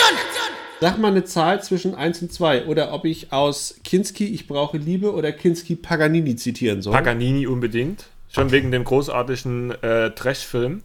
Sag 0.81 0.97
mal 0.97 1.09
eine 1.09 1.25
Zahl 1.25 1.63
zwischen 1.63 1.95
1 1.95 2.23
und 2.23 2.33
2 2.33 2.65
oder 2.65 2.95
ob 2.95 3.05
ich 3.05 3.35
aus 3.35 3.79
Kinski 3.85 4.25
Ich 4.29 4.47
brauche 4.47 4.79
Liebe 4.79 5.13
oder 5.13 5.31
Kinski 5.31 5.77
Paganini 5.77 6.37
zitieren 6.37 6.81
soll. 6.81 6.95
Paganini 6.95 7.47
unbedingt, 7.47 8.07
schon 8.33 8.51
wegen 8.51 8.73
dem 8.73 8.85
großartigen 8.85 9.73
äh, 9.83 10.13
Trash-Film, 10.13 10.83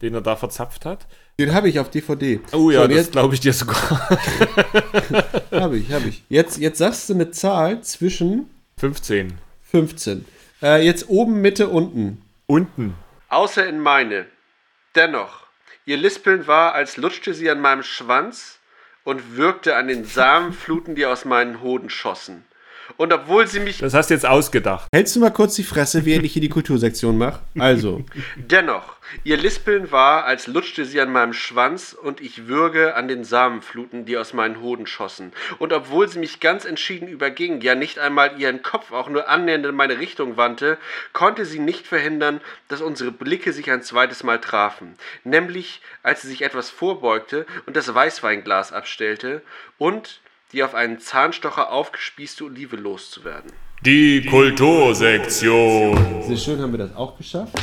den 0.00 0.14
er 0.14 0.22
da 0.22 0.36
verzapft 0.36 0.86
hat. 0.86 1.06
Den 1.38 1.52
habe 1.52 1.68
ich 1.68 1.78
auf 1.78 1.90
DVD. 1.90 2.40
Oh 2.52 2.70
ja, 2.70 2.80
So, 2.80 2.88
das 2.88 2.96
jetzt 2.96 3.12
glaube 3.12 3.34
ich 3.34 3.40
dir 3.40 3.52
sogar. 3.52 3.76
habe 5.50 5.76
ich, 5.76 5.92
habe 5.92 6.08
ich. 6.08 6.22
Jetzt, 6.30 6.56
jetzt 6.56 6.78
sagst 6.78 7.10
du 7.10 7.14
eine 7.14 7.30
Zahl 7.30 7.82
zwischen 7.82 8.48
15. 8.78 9.34
15. 9.70 10.24
Äh, 10.62 10.82
jetzt 10.82 11.10
oben, 11.10 11.42
Mitte, 11.42 11.68
unten. 11.68 12.22
Unten. 12.46 12.94
Außer 13.28 13.66
in 13.66 13.80
meine. 13.80 14.24
Dennoch. 14.94 15.46
Ihr 15.84 15.98
Lispeln 15.98 16.46
war, 16.46 16.72
als 16.72 16.96
lutschte 16.96 17.34
sie 17.34 17.50
an 17.50 17.60
meinem 17.60 17.82
Schwanz 17.82 18.58
und 19.06 19.36
wirkte 19.36 19.76
an 19.76 19.86
den 19.86 20.04
Samenfluten, 20.04 20.96
die 20.96 21.06
aus 21.06 21.24
meinen 21.24 21.62
Hoden 21.62 21.90
schossen. 21.90 22.44
Und 22.96 23.12
obwohl 23.12 23.46
sie 23.46 23.60
mich. 23.60 23.78
Das 23.78 23.94
hast 23.94 24.10
du 24.10 24.14
jetzt 24.14 24.26
ausgedacht. 24.26 24.88
Hältst 24.92 25.16
du 25.16 25.20
mal 25.20 25.30
kurz 25.30 25.54
die 25.54 25.64
Fresse, 25.64 26.04
während 26.04 26.24
ich 26.24 26.32
hier 26.32 26.42
die 26.42 26.48
Kultursektion 26.48 27.18
mache? 27.18 27.40
Also. 27.58 28.04
Dennoch, 28.36 28.96
ihr 29.24 29.36
Lispeln 29.36 29.90
war, 29.90 30.24
als 30.24 30.46
lutschte 30.46 30.84
sie 30.84 31.00
an 31.00 31.12
meinem 31.12 31.32
Schwanz 31.32 31.92
und 31.92 32.20
ich 32.20 32.46
würge 32.46 32.94
an 32.94 33.08
den 33.08 33.24
Samenfluten, 33.24 34.04
die 34.04 34.16
aus 34.16 34.32
meinen 34.32 34.60
Hoden 34.60 34.86
schossen. 34.86 35.32
Und 35.58 35.72
obwohl 35.72 36.08
sie 36.08 36.18
mich 36.18 36.40
ganz 36.40 36.64
entschieden 36.64 37.08
überging, 37.08 37.60
ja 37.60 37.74
nicht 37.74 37.98
einmal 37.98 38.38
ihren 38.40 38.62
Kopf 38.62 38.92
auch 38.92 39.08
nur 39.08 39.28
annähernd 39.28 39.66
in 39.66 39.74
meine 39.74 39.98
Richtung 39.98 40.36
wandte, 40.36 40.78
konnte 41.12 41.44
sie 41.44 41.58
nicht 41.58 41.86
verhindern, 41.86 42.40
dass 42.68 42.80
unsere 42.80 43.12
Blicke 43.12 43.52
sich 43.52 43.70
ein 43.70 43.82
zweites 43.82 44.22
Mal 44.22 44.40
trafen. 44.40 44.96
Nämlich, 45.24 45.80
als 46.02 46.22
sie 46.22 46.28
sich 46.28 46.42
etwas 46.42 46.70
vorbeugte 46.70 47.46
und 47.66 47.76
das 47.76 47.92
Weißweinglas 47.92 48.72
abstellte 48.72 49.42
und 49.78 50.20
die 50.52 50.62
auf 50.62 50.74
einen 50.74 51.00
Zahnstocher 51.00 51.70
aufgespießte 51.72 52.44
Olive 52.44 52.76
loszuwerden. 52.76 53.52
Die 53.84 54.24
Kultursektion. 54.24 56.22
Sehr 56.22 56.36
schön 56.36 56.60
haben 56.60 56.72
wir 56.72 56.78
das 56.78 56.94
auch 56.94 57.16
geschafft. 57.16 57.58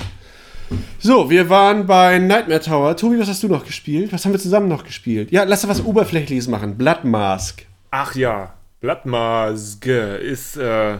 So, 0.99 1.29
wir 1.29 1.49
waren 1.49 1.85
bei 1.85 2.19
Nightmare 2.19 2.61
Tower. 2.61 2.95
Tobi, 2.95 3.19
was 3.19 3.27
hast 3.27 3.43
du 3.43 3.47
noch 3.47 3.65
gespielt? 3.65 4.13
Was 4.13 4.25
haben 4.25 4.31
wir 4.31 4.39
zusammen 4.39 4.67
noch 4.67 4.83
gespielt? 4.83 5.31
Ja, 5.31 5.43
lass 5.43 5.63
uns 5.63 5.79
was 5.79 5.85
Oberflächliches 5.85 6.47
machen. 6.47 6.77
Blood 6.77 7.03
Mask. 7.03 7.65
Ach 7.91 8.15
ja, 8.15 8.53
Blattmaske 8.79 10.15
ist, 10.15 10.57
äh, 10.57 10.99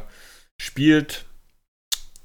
spielt 0.57 1.25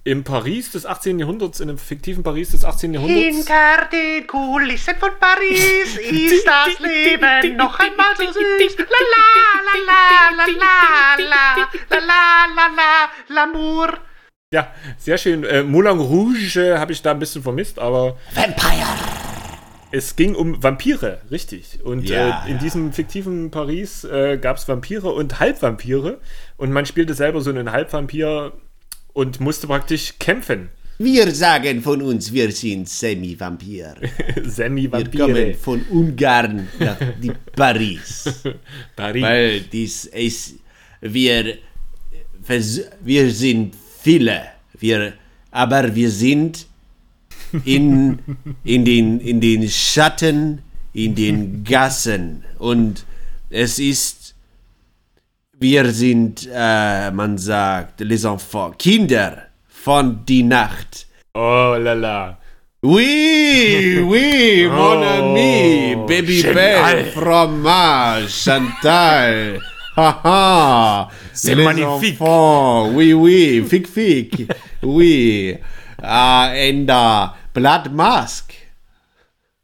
im 0.09 0.25
Paris 0.25 0.71
des 0.71 0.87
18. 0.87 1.19
Jahrhunderts, 1.19 1.61
in 1.61 1.69
einem 1.69 1.77
fiktiven 1.77 2.23
Paris 2.23 2.53
des 2.53 2.65
18. 2.65 2.95
Jahrhunderts. 2.95 3.37
Hinter 3.37 3.89
den 3.93 4.27
Kulissen 4.27 4.95
von 4.97 5.11
Paris 5.21 5.99
ist 5.99 6.47
das 6.47 6.79
Leben 6.81 7.57
noch 7.59 7.79
einmal 7.79 8.17
so 8.17 8.25
süß. 8.25 8.77
La 8.79 8.85
la 9.15 9.27
la 9.87 10.01
la 10.31 10.47
la 10.47 11.19
la 11.19 11.29
la 11.29 11.99
la 11.99 12.47
la 12.57 12.69
la 12.75 13.45
l'amour. 13.45 13.99
Ja, 14.51 14.73
sehr 14.97 15.19
schön. 15.19 15.45
Äh, 15.45 15.63
Moulin 15.63 15.99
Rouge 15.99 16.57
äh, 16.57 16.79
habe 16.79 16.93
ich 16.93 17.03
da 17.03 17.11
ein 17.11 17.19
bisschen 17.19 17.43
vermisst, 17.43 17.79
aber 17.79 18.17
Vampire. 18.35 18.87
es 19.91 20.17
ging 20.17 20.35
um 20.35 20.63
Vampire, 20.63 21.21
richtig. 21.31 21.81
Und 21.85 22.09
Ja, 22.09 22.45
äh, 22.47 22.49
in 22.49 22.57
ja. 22.57 22.63
diesem 22.63 22.95
fiktiven 22.95 23.51
Paris 23.51 24.05
äh, 24.05 24.39
gab 24.39 24.57
es 24.57 24.67
Vampire 24.67 25.11
und 25.13 25.39
Halbvampire. 25.39 26.19
Und 26.57 26.73
man 26.73 26.87
spielte 26.87 27.13
selber 27.13 27.43
so 27.43 27.51
einen 27.51 27.73
Halbvampir 27.73 28.55
und 29.19 29.41
musste 29.41 29.67
praktisch 29.67 30.15
kämpfen. 30.21 30.69
Wir 30.99 31.35
sagen 31.35 31.83
von 31.83 32.01
uns, 32.03 32.33
wir 32.33 32.53
sind 32.53 32.89
Semi-Vampir. 32.89 33.97
Wir 34.35 34.49
Semi-Vampire. 34.49 35.27
kommen 35.27 35.55
von 35.55 35.83
Ungarn 35.91 36.69
nach 36.79 36.99
die 37.21 37.33
Paris. 37.57 38.33
Paris. 38.97 39.23
Weil 39.23 39.61
dies 39.63 40.05
ist, 40.05 40.55
wir, 41.01 41.59
wir 43.01 43.31
sind 43.33 43.75
viele, 44.01 44.43
wir, 44.79 45.15
aber 45.51 45.97
wir 45.97 46.11
sind 46.13 46.67
in, 47.65 48.21
in, 48.63 48.85
den, 48.85 49.19
in 49.19 49.41
den 49.41 49.69
Schatten, 49.69 50.63
in 50.93 51.17
den 51.17 51.65
Gassen 51.65 52.45
und 52.59 53.05
es 53.51 53.81
ist, 53.81 54.18
wir 55.61 55.91
sind, 55.91 56.49
äh, 56.53 57.11
man 57.11 57.37
sagt, 57.39 58.01
les 58.01 58.25
enfants, 58.25 58.77
Kinder 58.79 59.45
von 59.69 60.25
die 60.27 60.43
Nacht. 60.43 61.07
oh 61.35 61.77
la 61.79 61.93
la. 61.95 62.39
Oui, 62.83 63.99
oui, 64.07 64.69
mon 64.71 65.03
Oh, 65.03 65.05
ami, 65.05 65.97
baby 66.07 66.41
génial. 66.43 66.55
belle, 66.55 67.05
fromage, 67.07 68.31
Chantal. 68.31 69.59
Haha, 69.97 71.09
C'est 71.33 71.57
magnifique. 71.57 72.21
enfants, 72.21 72.91
Oui, 72.95 73.13
oui, 73.15 73.65
fic, 73.69 73.89
fic. 73.89 74.47
Oui. 74.83 75.59
Ah, 76.01 76.53
and 76.55 76.89
uh, 76.89 77.31
Blood 77.53 77.93
Mask. 77.93 78.48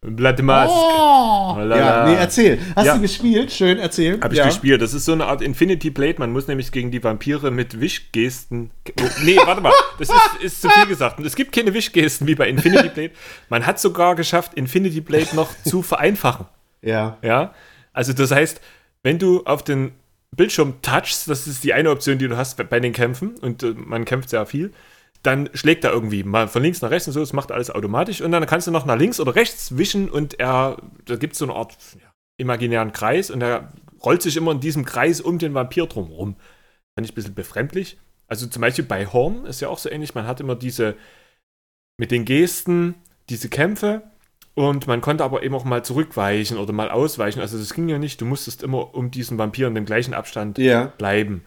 Blattmask. 0.06 0.70
Oh, 0.70 1.56
la 1.60 1.76
Ja, 1.76 2.06
nee, 2.06 2.14
erzähl. 2.14 2.58
Hast 2.76 2.86
Ja. 2.86 2.94
du 2.94 3.00
gespielt? 3.00 3.50
Schön, 3.50 3.78
erzähl. 3.78 4.20
Habe 4.20 4.34
ich 4.34 4.38
ja. 4.38 4.46
gespielt. 4.46 4.82
Das 4.82 4.92
ist 4.92 5.04
so 5.06 5.12
eine 5.12 5.26
Art 5.26 5.40
Infinity 5.40 5.90
Blade. 5.90 6.16
Man 6.18 6.30
muss 6.32 6.46
nämlich 6.46 6.70
gegen 6.72 6.90
die 6.90 7.02
Vampire 7.02 7.50
mit 7.50 7.80
Wischgesten. 7.80 8.70
Oh, 9.00 9.04
nee, 9.22 9.36
warte 9.44 9.60
mal. 9.60 9.72
Das 9.98 10.08
ist, 10.08 10.42
ist 10.42 10.62
zu 10.62 10.68
viel 10.68 10.86
gesagt. 10.86 11.18
Und 11.18 11.24
es 11.24 11.34
gibt 11.36 11.52
keine 11.52 11.72
Wischgesten 11.72 12.26
wie 12.26 12.34
bei 12.34 12.48
Infinity 12.48 12.88
Blade. 12.88 13.10
Man 13.48 13.66
hat 13.66 13.80
sogar 13.80 14.14
geschafft, 14.14 14.54
Infinity 14.54 15.00
Blade 15.00 15.34
noch 15.34 15.50
zu 15.64 15.82
vereinfachen. 15.82 16.46
Ja. 16.82 17.16
Ja. 17.22 17.54
Also, 17.92 18.12
das 18.12 18.30
heißt, 18.30 18.60
wenn 19.02 19.18
du 19.18 19.44
auf 19.44 19.62
den 19.62 19.92
Bildschirm 20.32 20.74
touchst, 20.82 21.28
das 21.28 21.46
ist 21.46 21.64
die 21.64 21.72
eine 21.72 21.90
Option, 21.90 22.18
die 22.18 22.28
du 22.28 22.36
hast 22.36 22.68
bei 22.68 22.80
den 22.80 22.92
Kämpfen, 22.92 23.36
und 23.40 23.62
äh, 23.62 23.72
man 23.74 24.04
kämpft 24.04 24.30
sehr 24.30 24.44
viel, 24.46 24.72
dann 25.24 25.48
schlägt 25.54 25.84
er 25.84 25.90
irgendwie 25.90 26.22
mal 26.22 26.48
von 26.48 26.62
links 26.62 26.82
nach 26.82 26.90
rechts 26.90 27.08
und 27.08 27.14
so, 27.14 27.20
das 27.20 27.32
macht 27.32 27.50
alles 27.50 27.70
automatisch. 27.70 28.20
Und 28.20 28.30
dann 28.30 28.46
kannst 28.46 28.66
du 28.66 28.70
noch 28.70 28.84
nach 28.84 28.98
links 28.98 29.18
oder 29.20 29.34
rechts 29.34 29.76
wischen 29.76 30.10
und 30.10 30.38
er, 30.38 30.76
da 31.06 31.16
gibt 31.16 31.32
es 31.32 31.38
so 31.38 31.46
eine 31.46 31.54
Art 31.54 31.76
ja, 31.94 32.06
imaginären 32.36 32.92
Kreis 32.92 33.30
und 33.30 33.42
er 33.42 33.72
rollt 34.04 34.20
sich 34.22 34.36
immer 34.36 34.52
in 34.52 34.60
diesem 34.60 34.84
Kreis 34.84 35.20
um 35.22 35.38
den 35.38 35.54
Vampir 35.54 35.86
drum 35.86 36.10
rum. 36.10 36.36
Fand 36.94 37.06
ich 37.06 37.12
ein 37.12 37.14
bisschen 37.14 37.34
befremdlich. 37.34 37.98
Also 38.28 38.46
zum 38.46 38.60
Beispiel 38.60 38.84
bei 38.84 39.06
Horn 39.06 39.46
ist 39.46 39.60
ja 39.60 39.68
auch 39.68 39.78
so 39.78 39.90
ähnlich, 39.90 40.14
man 40.14 40.26
hat 40.26 40.40
immer 40.40 40.56
diese, 40.56 40.94
mit 41.98 42.10
den 42.10 42.26
Gesten, 42.26 42.94
diese 43.30 43.48
Kämpfe 43.48 44.02
und 44.54 44.86
man 44.86 45.00
konnte 45.00 45.24
aber 45.24 45.42
eben 45.42 45.54
auch 45.54 45.64
mal 45.64 45.84
zurückweichen 45.84 46.58
oder 46.58 46.72
mal 46.74 46.90
ausweichen. 46.90 47.40
Also 47.40 47.58
das 47.58 47.72
ging 47.72 47.88
ja 47.88 47.98
nicht, 47.98 48.20
du 48.20 48.26
musstest 48.26 48.62
immer 48.62 48.94
um 48.94 49.10
diesen 49.10 49.38
Vampir 49.38 49.68
in 49.68 49.74
dem 49.74 49.86
gleichen 49.86 50.12
Abstand 50.12 50.58
Ja. 50.58 50.92
bleiben. 50.98 51.42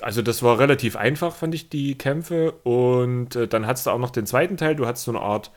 Also 0.00 0.22
das 0.22 0.42
war 0.42 0.58
relativ 0.58 0.96
einfach, 0.96 1.34
fand 1.34 1.54
ich, 1.54 1.68
die 1.68 1.96
Kämpfe. 1.96 2.52
Und 2.62 3.36
äh, 3.36 3.48
dann 3.48 3.66
hattest 3.66 3.86
du 3.86 3.90
auch 3.90 3.98
noch 3.98 4.10
den 4.10 4.26
zweiten 4.26 4.56
Teil. 4.56 4.76
Du 4.76 4.86
hattest 4.86 5.04
so 5.04 5.12
eine 5.12 5.20
Art, 5.20 5.50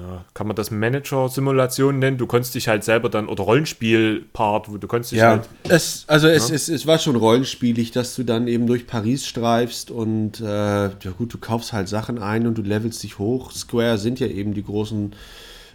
ja, 0.00 0.24
kann 0.34 0.46
man 0.46 0.56
das 0.56 0.70
Manager-Simulation 0.70 1.98
nennen? 1.98 2.18
Du 2.18 2.26
konntest 2.26 2.54
dich 2.54 2.68
halt 2.68 2.84
selber 2.84 3.08
dann, 3.08 3.28
oder 3.28 3.44
Rollenspiel-Part, 3.44 4.70
wo 4.70 4.76
du 4.76 4.86
konntest 4.86 5.12
dich 5.12 5.20
Ja, 5.20 5.30
halt, 5.30 5.48
es, 5.68 6.04
also 6.06 6.28
es, 6.28 6.50
es, 6.50 6.68
es 6.68 6.86
war 6.86 6.98
schon 6.98 7.16
rollenspielig, 7.16 7.92
dass 7.92 8.14
du 8.14 8.24
dann 8.24 8.46
eben 8.46 8.66
durch 8.66 8.86
Paris 8.86 9.26
streifst 9.26 9.90
und 9.90 10.40
äh, 10.40 10.44
ja 10.44 11.10
gut, 11.16 11.32
du 11.32 11.38
kaufst 11.38 11.72
halt 11.72 11.88
Sachen 11.88 12.18
ein 12.18 12.46
und 12.46 12.58
du 12.58 12.62
levelst 12.62 13.02
dich 13.02 13.18
hoch. 13.18 13.52
Square 13.52 13.96
sind 13.96 14.20
ja 14.20 14.26
eben 14.26 14.52
die 14.52 14.64
großen 14.64 15.14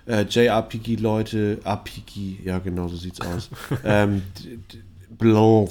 äh, 0.05 0.25
JRPG-Leute. 0.29 1.59
RPG, 1.63 2.39
ja 2.43 2.59
genau, 2.59 2.89
so 2.89 2.97
sieht's 2.97 3.21
aus. 3.21 3.49
ähm, 3.83 4.21
Blanc. 5.17 5.69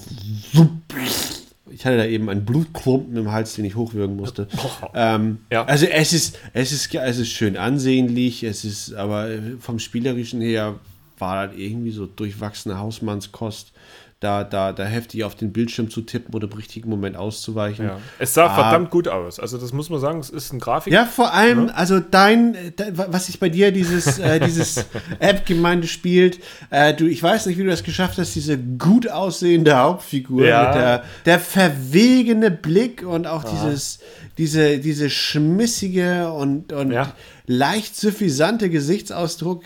Ich 1.71 1.85
hatte 1.87 1.97
da 1.97 2.05
eben 2.05 2.29
einen 2.29 2.45
Blutklumpen 2.45 3.17
im 3.17 3.31
Hals, 3.33 3.55
den 3.55 3.65
ich 3.65 3.77
hochwürgen 3.77 4.17
musste. 4.17 4.49
Ähm, 4.95 5.39
Ja. 5.53 5.65
Also 5.65 5.87
es 5.87 6.13
ist, 6.13 6.39
es 6.53 6.73
ist, 6.73 6.95
es 6.95 7.19
ist 7.19 7.31
schön 7.31 7.57
ansehnlich, 7.57 8.43
es 8.43 8.65
ist, 8.65 8.95
aber 8.95 9.29
vom 9.61 9.79
Spielerischen 9.79 10.41
her 10.41 10.81
war 11.19 11.47
das 11.47 11.57
irgendwie 11.57 11.91
so 11.93 12.07
durchwachsene 12.07 12.79
Hausmannskost, 12.79 13.73
da, 14.21 14.45
da, 14.45 14.73
da 14.75 14.85
heftig 14.85 15.25
auf 15.25 15.35
den 15.35 15.51
Bildschirm 15.51 15.89
zu 15.89 16.03
tippen 16.03 16.35
oder 16.35 16.47
im 16.47 16.53
richtigen 16.53 16.91
Moment 16.91 17.17
auszuweichen. 17.17 17.87
ja. 17.87 17.99
Es 18.19 18.35
sah 18.35 18.47
Ah. 18.49 18.55
verdammt 18.55 18.91
gut 18.91 19.09
aus. 19.09 19.41
Also 19.41 19.57
das 19.57 19.73
muss 19.73 19.89
man 19.89 19.99
sagen, 19.99 20.21
es 20.21 20.29
ist 20.29 20.53
ein 20.53 20.61
Grafik. 20.61 20.93
Ja, 20.93 21.07
vor 21.07 21.33
allem, 21.33 21.71
also 21.75 22.01
dein, 22.01 22.53
de, 22.79 22.93
was 22.95 23.27
sich 23.27 23.41
bei 23.41 23.49
dir 23.49 23.73
dieses, 23.73 24.19
äh, 24.19 24.39
dieses 24.47 24.85
App-Gemeinde 25.21 25.87
spielt, 25.87 26.39
äh, 26.69 26.93
du, 26.93 27.07
ich 27.07 27.23
weiß 27.23 27.47
nicht, 27.47 27.57
wie 27.59 27.63
du 27.65 27.71
das 27.71 27.83
geschafft 27.83 28.19
hast, 28.19 28.35
diese 28.35 28.59
gut 28.59 29.09
aussehende 29.09 29.77
Hauptfigur 29.79 30.47
Ja. 30.47 30.65
mit 30.67 30.75
der, 30.75 31.05
der 31.25 31.41
verwegene 31.41 32.51
Blick 32.51 33.03
und 33.07 33.27
auch 33.27 33.45
dieses, 33.45 34.01
diese, 34.37 34.79
diese 34.79 35.09
schmissige 35.11 36.31
und, 36.33 36.73
und 36.75 36.91
Ja. 36.93 37.15
leicht 37.47 37.97
suffisante 37.97 38.69
Gesichtsausdruck. 38.71 39.63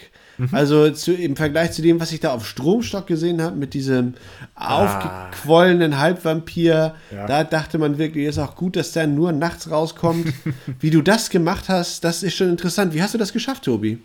Also 0.52 0.90
zu, 0.90 1.12
im 1.14 1.36
Vergleich 1.36 1.72
zu 1.72 1.82
dem, 1.82 2.00
was 2.00 2.10
ich 2.12 2.20
da 2.20 2.32
auf 2.32 2.46
Stromstock 2.46 3.06
gesehen 3.06 3.40
habe, 3.40 3.54
mit 3.56 3.72
diesem 3.74 4.14
aufgequollenen 4.54 5.98
Halbvampir, 5.98 6.94
Ja. 7.12 7.26
da 7.26 7.44
dachte 7.44 7.78
man 7.78 7.98
wirklich, 7.98 8.26
ist 8.26 8.38
auch 8.38 8.56
gut, 8.56 8.76
dass 8.76 8.92
der 8.92 9.06
nur 9.06 9.32
nachts 9.32 9.70
rauskommt. 9.70 10.32
Wie 10.80 10.90
du 10.90 11.02
das 11.02 11.30
gemacht 11.30 11.68
hast, 11.68 12.02
das 12.04 12.22
ist 12.22 12.34
schon 12.34 12.50
interessant. 12.50 12.94
Wie 12.94 13.02
hast 13.02 13.14
du 13.14 13.18
das 13.18 13.32
geschafft, 13.32 13.64
Tobi? 13.64 13.98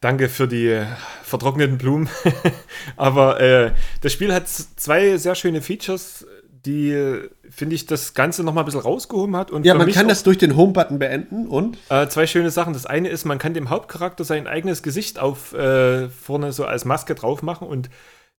Danke 0.00 0.28
für 0.28 0.48
die 0.48 0.82
vertrockneten 1.22 1.78
Blumen. 1.78 2.08
Aber 2.96 3.40
äh, 3.40 3.72
das 4.00 4.12
Spiel 4.12 4.34
hat 4.34 4.48
zwei 4.48 5.16
sehr 5.16 5.34
schöne 5.34 5.62
Features, 5.62 6.26
die, 6.64 7.20
finde 7.50 7.74
ich, 7.74 7.86
das 7.86 8.14
Ganze 8.14 8.44
nochmal 8.44 8.62
ein 8.62 8.66
bisschen 8.66 8.80
rausgehoben 8.80 9.36
hat. 9.36 9.50
Und 9.50 9.66
Ja, 9.66 9.74
man 9.74 9.90
kann 9.90 10.08
das 10.08 10.22
durch 10.22 10.38
den 10.38 10.56
Home-Button 10.56 10.98
beenden 10.98 11.46
und? 11.46 11.78
Äh, 11.88 12.06
zwei 12.08 12.26
schöne 12.26 12.50
Sachen. 12.50 12.72
Das 12.72 12.86
eine 12.86 13.08
ist, 13.08 13.24
man 13.24 13.38
kann 13.38 13.54
dem 13.54 13.70
Hauptcharakter 13.70 14.24
sein 14.24 14.46
eigenes 14.46 14.82
Gesicht 14.82 15.18
auf 15.18 15.52
äh, 15.54 16.08
vorne 16.08 16.52
so 16.52 16.64
als 16.64 16.84
Maske 16.84 17.14
drauf 17.14 17.42
machen 17.42 17.66
und 17.66 17.90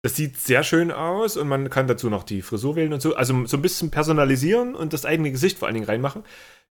das 0.02 0.16
sieht 0.16 0.36
sehr 0.36 0.64
schön 0.64 0.90
aus 0.90 1.36
und 1.36 1.46
man 1.46 1.70
kann 1.70 1.86
dazu 1.86 2.10
noch 2.10 2.24
die 2.24 2.42
Frisur 2.42 2.74
wählen 2.74 2.92
und 2.92 3.00
so. 3.00 3.14
Also 3.14 3.46
so 3.46 3.56
ein 3.56 3.62
bisschen 3.62 3.90
personalisieren 3.92 4.74
und 4.74 4.92
das 4.92 5.04
eigene 5.04 5.30
Gesicht 5.30 5.58
vor 5.58 5.68
allen 5.68 5.74
Dingen 5.74 5.86
reinmachen. 5.86 6.24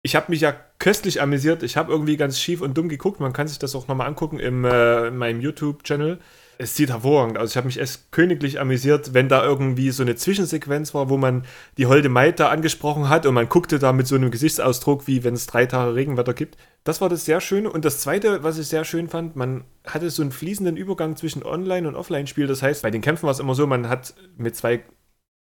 ich 0.01 0.15
habe 0.15 0.31
mich 0.31 0.41
ja 0.41 0.53
köstlich 0.79 1.21
amüsiert. 1.21 1.61
Ich 1.63 1.77
habe 1.77 1.91
irgendwie 1.91 2.17
ganz 2.17 2.39
schief 2.39 2.61
und 2.61 2.77
dumm 2.77 2.89
geguckt. 2.89 3.19
Man 3.19 3.33
kann 3.33 3.47
sich 3.47 3.59
das 3.59 3.75
auch 3.75 3.87
nochmal 3.87 4.07
angucken 4.07 4.39
im, 4.39 4.65
äh, 4.65 5.07
in 5.07 5.17
meinem 5.17 5.41
YouTube-Channel. 5.41 6.19
Es 6.61 6.75
sieht 6.75 6.89
hervorragend 6.89 7.37
aus. 7.37 7.51
Ich 7.51 7.57
habe 7.57 7.67
mich 7.67 7.79
echt 7.79 8.11
königlich 8.11 8.59
amüsiert, 8.59 9.13
wenn 9.13 9.29
da 9.29 9.45
irgendwie 9.45 9.91
so 9.91 10.03
eine 10.03 10.17
Zwischensequenz 10.17 10.93
war, 10.93 11.09
wo 11.09 11.15
man 11.15 11.45
die 11.77 11.85
Holde 11.85 12.09
Maid 12.09 12.41
da 12.41 12.49
angesprochen 12.49 13.07
hat 13.07 13.25
und 13.25 13.33
man 13.33 13.47
guckte 13.47 13.79
da 13.79 13.93
mit 13.93 14.07
so 14.07 14.15
einem 14.15 14.29
Gesichtsausdruck, 14.29 15.07
wie 15.07 15.23
wenn 15.23 15.35
es 15.35 15.47
drei 15.47 15.65
Tage 15.65 15.95
Regenwetter 15.95 16.33
gibt. 16.33 16.57
Das 16.83 16.99
war 16.99 17.07
das 17.07 17.23
sehr 17.23 17.39
Schöne. 17.39 17.71
Und 17.71 17.85
das 17.85 18.01
Zweite, 18.01 18.43
was 18.43 18.57
ich 18.57 18.67
sehr 18.67 18.83
schön 18.83 19.07
fand, 19.07 19.37
man 19.37 19.63
hatte 19.87 20.09
so 20.09 20.21
einen 20.21 20.33
fließenden 20.33 20.75
Übergang 20.75 21.15
zwischen 21.15 21.43
Online- 21.43 21.87
und 21.87 21.95
Offline-Spiel. 21.95 22.47
Das 22.47 22.61
heißt, 22.61 22.81
bei 22.83 22.91
den 22.91 23.01
Kämpfen 23.01 23.23
war 23.23 23.31
es 23.31 23.39
immer 23.39 23.55
so, 23.55 23.65
man 23.65 23.87
hat 23.87 24.13
mit 24.35 24.57
zwei 24.57 24.83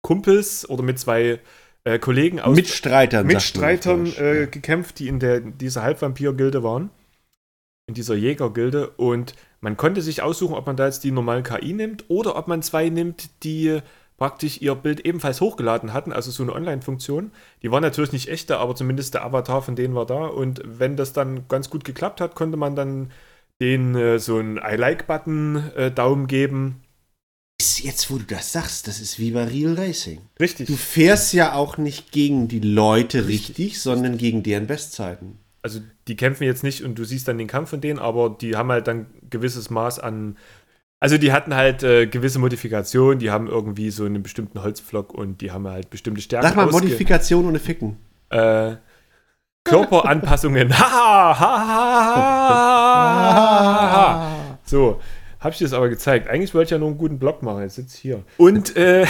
Kumpels 0.02 0.68
oder 0.68 0.82
mit 0.82 0.98
zwei 0.98 1.40
äh, 1.84 1.98
Kollegen 1.98 2.38
aus 2.38 2.54
Mitstreitern. 2.54 3.26
Mitstreitern 3.26 4.12
äh, 4.18 4.46
gekämpft, 4.46 4.98
die 4.98 5.08
in 5.08 5.20
der, 5.20 5.40
dieser 5.40 5.82
Halbvampir-Gilde 5.84 6.62
waren. 6.62 6.90
In 7.86 7.94
dieser 7.94 8.14
Jäger-Gilde. 8.14 8.90
Und 8.90 9.34
man 9.60 9.76
konnte 9.76 10.02
sich 10.02 10.22
aussuchen, 10.22 10.54
ob 10.54 10.66
man 10.66 10.76
da 10.76 10.86
jetzt 10.86 11.04
die 11.04 11.10
normalen 11.10 11.42
KI 11.42 11.72
nimmt 11.72 12.04
oder 12.08 12.36
ob 12.36 12.48
man 12.48 12.62
zwei 12.62 12.88
nimmt, 12.88 13.30
die 13.42 13.80
praktisch 14.18 14.60
ihr 14.60 14.74
Bild 14.74 15.06
ebenfalls 15.06 15.40
hochgeladen 15.40 15.92
hatten, 15.92 16.12
also 16.12 16.30
so 16.30 16.42
eine 16.42 16.52
Online-Funktion. 16.52 17.30
Die 17.62 17.70
war 17.70 17.80
natürlich 17.80 18.12
nicht 18.12 18.28
echte, 18.28 18.58
aber 18.58 18.74
zumindest 18.74 19.14
der 19.14 19.24
Avatar 19.24 19.62
von 19.62 19.76
denen 19.76 19.94
war 19.94 20.06
da. 20.06 20.26
Und 20.26 20.60
wenn 20.64 20.96
das 20.96 21.12
dann 21.12 21.46
ganz 21.48 21.70
gut 21.70 21.84
geklappt 21.84 22.20
hat, 22.20 22.34
konnte 22.34 22.56
man 22.56 22.74
dann 22.76 23.12
den 23.60 23.94
äh, 23.94 24.18
so 24.18 24.36
einen 24.38 24.56
I 24.56 24.76
like-Button 24.76 25.70
äh, 25.76 25.90
Daumen 25.90 26.26
geben. 26.26 26.82
Ist 27.60 27.80
jetzt, 27.82 28.10
wo 28.10 28.18
du 28.18 28.24
das 28.24 28.52
sagst, 28.52 28.86
das 28.86 29.00
ist 29.00 29.18
wie 29.18 29.32
bei 29.32 29.44
Real 29.44 29.74
Racing. 29.74 30.20
Richtig. 30.38 30.66
Du 30.66 30.76
fährst 30.76 31.32
ja 31.32 31.54
auch 31.54 31.76
nicht 31.76 32.12
gegen 32.12 32.46
die 32.46 32.60
Leute 32.60 33.26
richtig, 33.26 33.80
sondern 33.80 34.16
gegen 34.16 34.44
deren 34.44 34.68
Bestzeiten. 34.68 35.38
Also 35.68 35.80
die 36.08 36.16
kämpfen 36.16 36.44
jetzt 36.44 36.64
nicht 36.64 36.82
und 36.82 36.98
du 36.98 37.04
siehst 37.04 37.28
dann 37.28 37.36
den 37.36 37.46
Kampf 37.46 37.68
von 37.68 37.82
denen, 37.82 37.98
aber 37.98 38.30
die 38.30 38.56
haben 38.56 38.72
halt 38.72 38.86
dann 38.86 39.06
gewisses 39.28 39.68
Maß 39.68 39.98
an. 39.98 40.38
Also 40.98 41.18
die 41.18 41.30
hatten 41.30 41.54
halt 41.54 41.82
äh, 41.82 42.06
gewisse 42.06 42.38
Modifikationen, 42.38 43.18
die 43.18 43.30
haben 43.30 43.48
irgendwie 43.48 43.90
so 43.90 44.06
einen 44.06 44.22
bestimmten 44.22 44.62
Holzpflock 44.62 45.12
und 45.12 45.42
die 45.42 45.52
haben 45.52 45.68
halt 45.68 45.90
bestimmte 45.90 46.22
Stärken. 46.22 46.46
Sag 46.48 46.56
mal 46.56 46.66
Modifikation 46.66 47.46
ohne 47.46 47.58
Ficken. 47.58 47.98
Äh, 48.30 48.76
Körperanpassungen. 49.64 50.72
Ha, 50.78 51.38
ha, 51.38 51.38
ha, 51.38 51.66
ha, 51.78 52.24
ha, 53.34 53.90
ha. 53.92 54.58
So, 54.64 55.00
habe 55.38 55.52
ich 55.52 55.58
dir 55.58 55.64
das 55.64 55.74
aber 55.74 55.90
gezeigt. 55.90 56.28
Eigentlich 56.28 56.54
wollte 56.54 56.68
ich 56.68 56.70
ja 56.70 56.78
nur 56.78 56.88
einen 56.88 56.98
guten 56.98 57.18
Blog 57.18 57.42
machen, 57.42 57.60
jetzt 57.60 57.74
sitze 57.74 57.94
ich 57.94 58.00
hier. 58.00 58.24
Und 58.38 58.74
äh, 58.74 59.06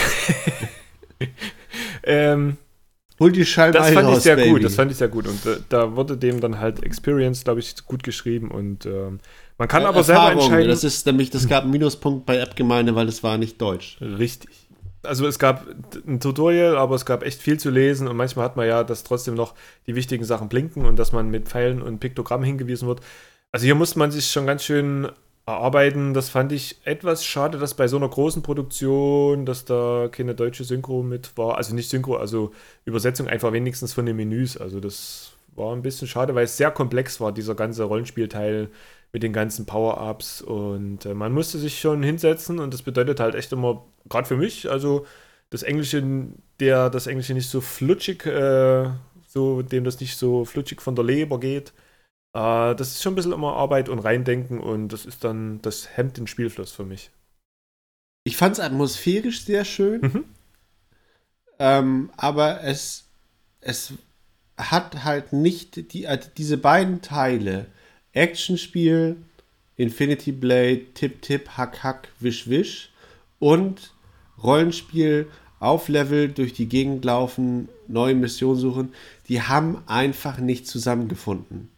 ähm, 2.03 2.57
Hol 3.21 3.33
die 3.33 3.45
Scheibe 3.45 3.79
das 3.79 3.91
fand 3.91 4.09
ich 4.09 4.15
raus, 4.17 4.23
sehr 4.23 4.37
Baby. 4.37 4.51
gut, 4.51 4.65
das 4.65 4.75
fand 4.75 4.93
ich 4.93 4.99
sehr 4.99 5.09
gut. 5.09 5.27
Und 5.27 5.45
äh, 5.47 5.57
da 5.69 5.97
wurde 5.97 6.17
dem 6.17 6.41
dann 6.41 6.59
halt 6.61 6.85
Experience, 6.85 7.45
glaube 7.45 7.61
ich, 7.61 7.75
gut 7.85 8.03
geschrieben. 8.03 8.51
Und 8.51 8.87
ähm, 8.87 9.19
man 9.59 9.69
kann 9.69 9.85
aber 9.85 10.05
selber 10.05 10.23
Erfahrung, 10.23 10.43
entscheiden. 10.43 10.69
Das 10.69 10.85
ist 10.85 11.05
nämlich, 11.07 11.31
das 11.31 11.49
gab 11.49 11.65
einen 11.65 11.73
Minuspunkt 11.73 12.27
bei 12.27 12.39
App-Gemeinde, 12.39 12.95
weil 12.95 13.09
es 13.09 13.23
war 13.23 13.39
nicht 13.39 13.61
deutsch. 13.61 13.99
Richtig. 14.01 14.51
Also 15.03 15.27
es 15.27 15.39
gab 15.39 15.67
ein 16.07 16.21
Tutorial, 16.21 16.77
aber 16.77 16.95
es 16.95 17.07
gab 17.07 17.25
echt 17.25 17.41
viel 17.41 17.59
zu 17.59 17.71
lesen 17.71 18.09
und 18.09 18.17
manchmal 18.17 18.45
hat 18.45 18.57
man 18.57 18.67
ja, 18.67 18.85
dass 18.85 19.05
trotzdem 19.05 19.35
noch 19.35 19.55
die 19.87 19.95
wichtigen 19.95 20.25
Sachen 20.25 20.49
blinken 20.49 20.85
und 20.85 20.99
dass 20.99 21.13
man 21.13 21.31
mit 21.31 21.49
Pfeilen 21.49 21.83
und 21.83 22.01
Piktogrammen 22.01 22.45
hingewiesen 22.45 22.89
wird. 22.89 23.01
Also 23.53 23.65
hier 23.65 23.75
muss 23.75 23.97
man 23.97 24.11
sich 24.11 24.31
schon 24.31 24.47
ganz 24.47 24.65
schön 24.65 25.09
erarbeiten. 25.49 26.15
Das 26.15 26.29
fand 26.29 26.53
ich 26.53 26.79
etwas 26.85 27.25
schade, 27.25 27.59
dass 27.59 27.75
bei 27.75 27.89
so 27.89 27.97
einer 27.97 28.09
großen 28.09 28.43
Produktion, 28.43 29.47
dass 29.47 29.65
da 29.65 30.09
keine 30.11 30.35
deutsche 30.35 30.65
Synchro 30.65 31.03
mit 31.03 31.37
war. 31.37 31.57
Also 31.57 31.75
nicht 31.75 31.89
Synchro, 31.91 32.17
also 32.17 32.53
Übersetzung 32.85 33.29
einfach 33.29 33.53
wenigstens 33.53 33.93
von 33.95 34.07
den 34.07 34.17
Menüs. 34.17 34.57
Also 34.57 34.81
das 34.81 35.33
war 35.57 35.75
ein 35.75 35.83
bisschen 35.83 36.07
schade, 36.07 36.35
weil 36.35 36.45
es 36.45 36.57
sehr 36.57 36.71
komplex 36.71 37.21
war, 37.21 37.33
dieser 37.33 37.55
ganze 37.55 37.85
Rollenspielteil 37.85 38.69
mit 39.13 39.23
den 39.23 39.33
ganzen 39.33 39.67
Power-Ups 39.67 40.43
und 40.43 41.07
äh, 41.07 41.15
man 41.15 41.33
musste 41.33 41.59
sich 41.59 41.81
schon 41.81 42.03
hinsetzen 42.03 42.59
und 42.59 42.75
das 42.75 42.83
bedeutet 42.83 43.21
halt 43.21 43.35
echt 43.35 43.53
immer, 43.53 43.87
gerade 44.09 44.29
für 44.29 44.37
mich, 44.37 44.71
also 44.71 45.07
das 45.51 45.63
Englische, 45.63 46.05
der 46.61 46.91
das 46.91 47.07
Englische 47.07 47.33
nicht 47.33 47.49
so 47.49 47.63
flutschig, 47.63 48.27
äh, 48.27 48.91
so 49.27 49.63
dem 49.63 49.85
das 49.85 49.99
nicht 50.01 50.17
so 50.17 50.45
flutschig 50.45 50.83
von 50.83 50.95
der 50.95 51.07
Leber 51.07 51.41
geht, 51.41 51.73
äh, 52.35 52.75
das 52.75 52.89
ist 52.89 53.03
schon 53.03 53.13
ein 53.13 53.17
bisschen 53.17 53.33
immer 53.33 53.55
Arbeit 53.55 53.89
und 53.89 53.99
reindenken 54.01 54.61
und 54.61 54.89
das 54.89 55.07
ist 55.07 55.25
dann, 55.25 55.61
das 55.63 55.97
hemmt 55.97 56.17
den 56.17 56.27
Spielfluss 56.27 56.73
für 56.73 56.85
mich. 56.85 57.11
Ich 58.25 58.37
fand 58.37 58.55
es 58.55 58.61
atmosphärisch 58.61 59.43
sehr 59.45 59.65
schön, 59.65 60.01
Mhm. 60.01 60.25
ähm, 61.59 62.11
aber 62.17 62.63
es, 62.63 63.05
es 63.61 63.93
hat 64.57 65.05
halt 65.05 65.33
nicht 65.33 65.93
die, 65.93 66.05
äh, 66.05 66.19
diese 66.37 66.59
beiden 66.59 67.01
Teile, 67.01 67.67
Actionspiel, 68.13 69.17
Infinity 69.77 70.33
Blade, 70.33 70.83
Tipp, 70.95 71.23
Tipp, 71.23 71.51
Hack, 71.57 71.83
Hack, 71.85 72.09
Wisch, 72.21 72.49
Wisch 72.49 72.91
und 73.39 73.93
Rollenspiel 74.43 75.29
auf 75.61 75.89
Level 75.89 76.29
durch 76.29 76.53
die 76.53 76.69
Gegend 76.69 77.05
laufen, 77.05 77.69
neue 77.87 78.15
Missionen 78.15 78.59
suchen, 78.59 78.93
die 79.29 79.43
haben 79.43 79.83
einfach 79.87 80.39
nicht 80.39 80.67
zusammengefunden. 80.67 81.71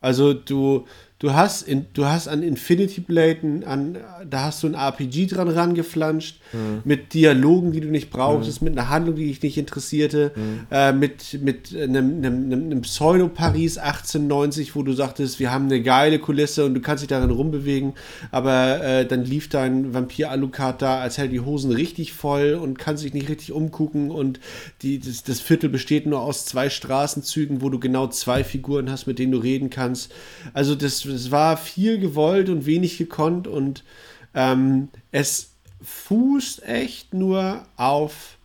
Also 0.00 0.34
du, 0.34 0.86
du 1.22 1.32
hast 1.32 1.62
in, 1.62 1.86
du 1.94 2.04
hast 2.04 2.26
an 2.26 2.42
Infinity 2.42 3.00
Blade 3.00 3.62
an, 3.64 3.96
da 4.28 4.44
hast 4.46 4.62
du 4.64 4.66
ein 4.66 4.74
RPG 4.74 5.26
dran 5.26 5.48
rangeflanscht, 5.48 6.40
mit 6.84 7.14
Dialogen, 7.14 7.70
die 7.70 7.80
du 7.80 7.88
nicht 7.88 8.10
brauchtest, 8.10 8.60
mit 8.60 8.76
einer 8.76 8.88
Handlung, 8.88 9.14
die 9.14 9.26
dich 9.26 9.40
nicht 9.40 9.56
interessierte, 9.56 10.32
äh, 10.70 10.92
mit, 10.92 11.40
mit 11.40 11.74
einem, 11.74 12.16
einem, 12.18 12.44
einem, 12.44 12.64
einem 12.64 12.82
Pseudo-Paris 12.82 13.78
1890, 13.78 14.74
wo 14.74 14.82
du 14.82 14.92
sagtest, 14.92 15.38
wir 15.38 15.52
haben 15.52 15.66
eine 15.66 15.80
geile 15.80 16.18
Kulisse 16.18 16.64
und 16.64 16.74
du 16.74 16.80
kannst 16.80 17.02
dich 17.02 17.08
darin 17.08 17.30
rumbewegen, 17.30 17.94
aber 18.32 18.82
äh, 18.82 19.06
dann 19.06 19.24
lief 19.24 19.48
dein 19.48 19.94
Vampir 19.94 20.30
Alucard 20.30 20.82
da, 20.82 21.00
als 21.00 21.18
hätte 21.18 21.30
die 21.30 21.40
Hosen 21.40 21.70
richtig 21.70 22.12
voll 22.12 22.54
und 22.54 22.78
kann 22.78 22.96
sich 22.96 23.14
nicht 23.14 23.28
richtig 23.28 23.52
umgucken 23.52 24.10
und 24.10 24.40
die, 24.82 24.98
das, 24.98 25.22
das 25.22 25.40
Viertel 25.40 25.70
besteht 25.70 26.06
nur 26.06 26.20
aus 26.20 26.46
zwei 26.46 26.68
Straßenzügen, 26.68 27.62
wo 27.62 27.70
du 27.70 27.78
genau 27.78 28.08
zwei 28.08 28.42
Figuren 28.42 28.90
hast, 28.90 29.06
mit 29.06 29.20
denen 29.20 29.32
du 29.32 29.38
reden 29.38 29.70
kannst. 29.70 30.12
Also 30.52 30.74
das, 30.74 31.06
das 31.12 31.30
war 31.30 31.56
viel 31.56 31.98
gewollt 31.98 32.48
und 32.48 32.66
wenig 32.66 32.98
gekonnt 32.98 33.46
und 33.46 33.84
ähm, 34.34 34.88
es 35.10 35.50
fußt 35.82 36.64
echt 36.66 37.12
nur 37.14 37.64
auf 37.76 38.36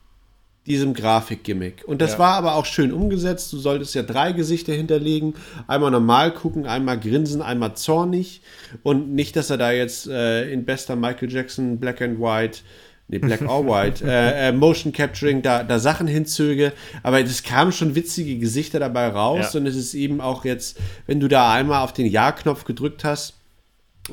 diesem 0.65 0.93
Grafikgimmick. 0.93 1.83
Und 1.87 2.01
das 2.01 2.13
Ja. 2.13 2.19
war 2.19 2.33
aber 2.33 2.55
auch 2.55 2.65
schön 2.65 2.91
umgesetzt. 2.91 3.53
Du 3.53 3.57
solltest 3.57 3.95
ja 3.95 4.03
drei 4.03 4.33
Gesichter 4.33 4.73
hinterlegen. 4.73 5.33
Einmal 5.65 5.91
normal 5.91 6.33
gucken, 6.33 6.65
einmal 6.65 6.99
grinsen, 6.99 7.41
einmal 7.41 7.75
zornig. 7.75 8.41
Und 8.83 9.13
nicht, 9.15 9.37
dass 9.37 9.49
er 9.49 9.57
da 9.57 9.71
jetzt 9.71 10.07
äh, 10.07 10.51
in 10.51 10.65
bester 10.65 10.97
Michael 10.97 11.31
Jackson 11.31 11.79
Black 11.79 12.01
and 12.01 12.19
White, 12.19 12.59
nee, 13.07 13.19
Black 13.19 13.41
or 13.47 13.65
White, 13.65 14.03
äh, 14.05 14.49
äh, 14.49 14.51
Motion 14.51 14.91
Capturing 14.91 15.41
da, 15.41 15.63
da 15.63 15.79
Sachen 15.79 16.07
hinzöge. 16.07 16.73
Aber 17.03 17.21
es 17.21 17.43
kamen 17.43 17.71
schon 17.71 17.95
witzige 17.95 18.37
Gesichter 18.37 18.79
dabei 18.79 19.07
raus. 19.07 19.53
Ja. 19.53 19.59
Und 19.59 19.65
es 19.67 19.75
ist 19.75 19.93
eben 19.93 20.21
auch 20.21 20.45
jetzt, 20.45 20.77
wenn 21.05 21.19
du 21.19 21.27
da 21.27 21.53
einmal 21.53 21.83
auf 21.83 21.93
den 21.93 22.05
Ja-Knopf 22.05 22.65
gedrückt 22.65 23.03
hast, 23.03 23.33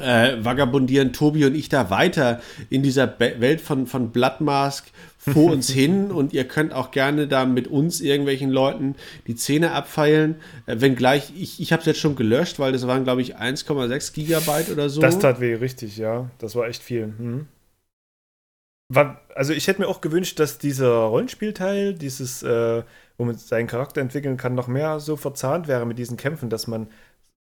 äh, 0.00 0.44
vagabundieren 0.44 1.12
Tobi 1.12 1.44
und 1.44 1.54
ich 1.54 1.68
da 1.68 1.90
weiter 1.90 2.40
in 2.70 2.82
dieser 2.82 3.06
Be 3.06 3.36
Welt 3.38 3.60
von, 3.60 3.86
von 3.86 4.10
Blood 4.10 4.40
Mask 4.40 4.86
vor 5.18 5.52
uns 5.52 5.70
hin 5.72 6.10
und 6.10 6.32
ihr 6.32 6.44
könnt 6.44 6.72
auch 6.72 6.90
gerne 6.90 7.28
da 7.28 7.44
mit 7.44 7.68
uns 7.68 8.00
irgendwelchen 8.00 8.50
Leuten 8.50 8.96
die 9.26 9.34
Zähne 9.34 9.72
abfeilen. 9.72 10.36
Äh, 10.66 10.80
wenngleich, 10.80 11.32
ich, 11.36 11.60
ich 11.60 11.72
habe 11.72 11.80
es 11.80 11.86
jetzt 11.86 12.00
schon 12.00 12.16
gelöscht, 12.16 12.58
weil 12.58 12.72
das 12.72 12.86
waren, 12.86 13.04
glaube 13.04 13.22
ich, 13.22 13.36
1,6 13.36 14.12
Gigabyte 14.12 14.70
oder 14.70 14.88
so. 14.88 15.00
Das 15.00 15.18
tat 15.18 15.40
weh, 15.40 15.54
richtig, 15.54 15.96
ja. 15.96 16.28
Das 16.38 16.56
war 16.56 16.66
echt 16.66 16.82
viel. 16.82 17.06
Mhm. 17.06 17.46
War, 18.88 19.20
also 19.34 19.52
ich 19.52 19.66
hätte 19.66 19.80
mir 19.80 19.88
auch 19.88 20.00
gewünscht, 20.00 20.38
dass 20.38 20.58
dieser 20.58 20.90
Rollenspielteil, 20.94 21.94
dieses, 21.94 22.42
äh, 22.42 22.82
wo 23.16 23.24
man 23.24 23.36
seinen 23.36 23.66
Charakter 23.66 24.00
entwickeln 24.00 24.36
kann, 24.36 24.54
noch 24.54 24.68
mehr 24.68 25.00
so 25.00 25.16
verzahnt 25.16 25.68
wäre 25.68 25.86
mit 25.86 25.98
diesen 25.98 26.16
Kämpfen, 26.16 26.50
dass 26.50 26.66
man, 26.66 26.88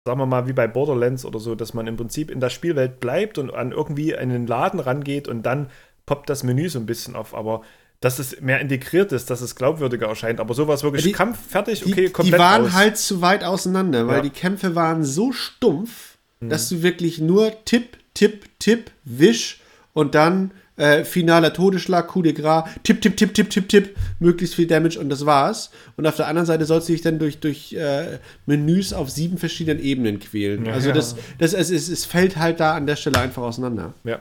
sagen 0.05 0.19
wir 0.19 0.27
mal, 0.27 0.49
wie 0.49 0.53
bei 0.53 0.67
Borderlands 0.67 1.25
oder 1.25 1.39
so, 1.39 1.55
dass 1.55 1.75
man 1.75 1.87
im 1.87 1.97
Prinzip 1.97 2.31
in 2.31 2.41
der 2.41 2.51
Spielwelt 2.51 2.99
bleibt 3.01 3.39
und 3.39 3.53
an 3.55 3.71
irgendwie 3.73 4.17
einen 4.17 4.47
Laden 4.47 4.81
rangeht 4.81 5.29
und 5.29 5.43
dann 5.45 5.71
poppt 6.07 6.29
das 6.29 6.43
Menü 6.43 6.69
so 6.69 6.79
ein 6.81 6.87
bisschen 6.87 7.15
auf, 7.15 7.35
aber 7.35 7.63
dass 8.01 8.19
es 8.19 8.41
mehr 8.41 8.61
integriert 8.61 9.13
ist, 9.13 9.29
dass 9.31 9.41
es 9.41 9.55
glaubwürdiger 9.57 10.07
erscheint. 10.07 10.39
Aber 10.41 10.55
sowas 10.55 10.83
wirklich 10.85 11.05
Die- 11.05 11.13
Kampf, 11.13 11.39
fertig, 11.51 11.83
die, 11.83 11.93
okay, 11.93 12.07
die 12.07 12.13
komplett 12.13 12.39
waren 12.41 12.65
aus. 12.67 12.73
halt 12.73 12.97
zu 12.97 13.21
weit 13.23 13.43
auseinander, 13.45 14.07
weil 14.07 14.17
Ja. 14.17 14.23
Mhm. 14.23 14.27
die 14.27 14.31
Kämpfe 14.31 14.75
waren 14.75 15.05
so 15.05 15.33
stumpf, 15.33 16.17
dass 16.41 16.69
du 16.69 16.83
wirklich 16.83 17.21
nur 17.21 17.53
Tipp, 17.65 17.97
Tipp, 18.15 18.47
Tipp, 18.61 18.93
Wisch 19.05 19.61
und 19.93 20.15
dann 20.15 20.53
äh, 20.79 21.05
finaler 21.05 21.53
Todesschlag, 21.53 22.09
Coup 22.09 22.23
de 22.23 22.33
Gras, 22.33 22.69
Tipp, 22.83 23.03
Tipp, 23.03 23.17
Tipp, 23.17 23.35
Tipp, 23.35 23.51
Tipp, 23.51 23.69
Tipp, 23.69 23.97
möglichst 24.19 24.55
viel 24.55 24.67
Damage 24.67 24.99
und 24.99 25.11
das 25.11 25.27
war's. 25.27 25.71
Und 25.97 26.07
auf 26.07 26.17
der 26.17 26.29
anderen 26.29 26.47
Seite 26.47 26.65
sollst 26.65 26.89
du 26.89 26.93
dich 26.93 27.03
dann 27.03 27.19
durch, 27.19 27.41
durch 27.41 27.73
äh, 27.75 28.19
Menüs 28.47 28.93
auf 28.93 29.11
sieben 29.11 29.39
verschiedenen 29.39 29.83
Ebenen 29.83 30.21
quälen. 30.21 30.67
Ja. 30.67 30.73
also 30.73 30.93
das, 30.93 31.17
das 31.39 31.53
es, 31.53 31.71
es, 31.71 31.89
es 31.89 32.05
fällt 32.05 32.37
halt 32.37 32.61
da 32.61 32.75
an 32.75 32.87
der 32.87 32.97
Stelle 32.97 33.19
einfach 33.19 33.43
auseinander. 33.43 33.93
Ja. 34.05 34.21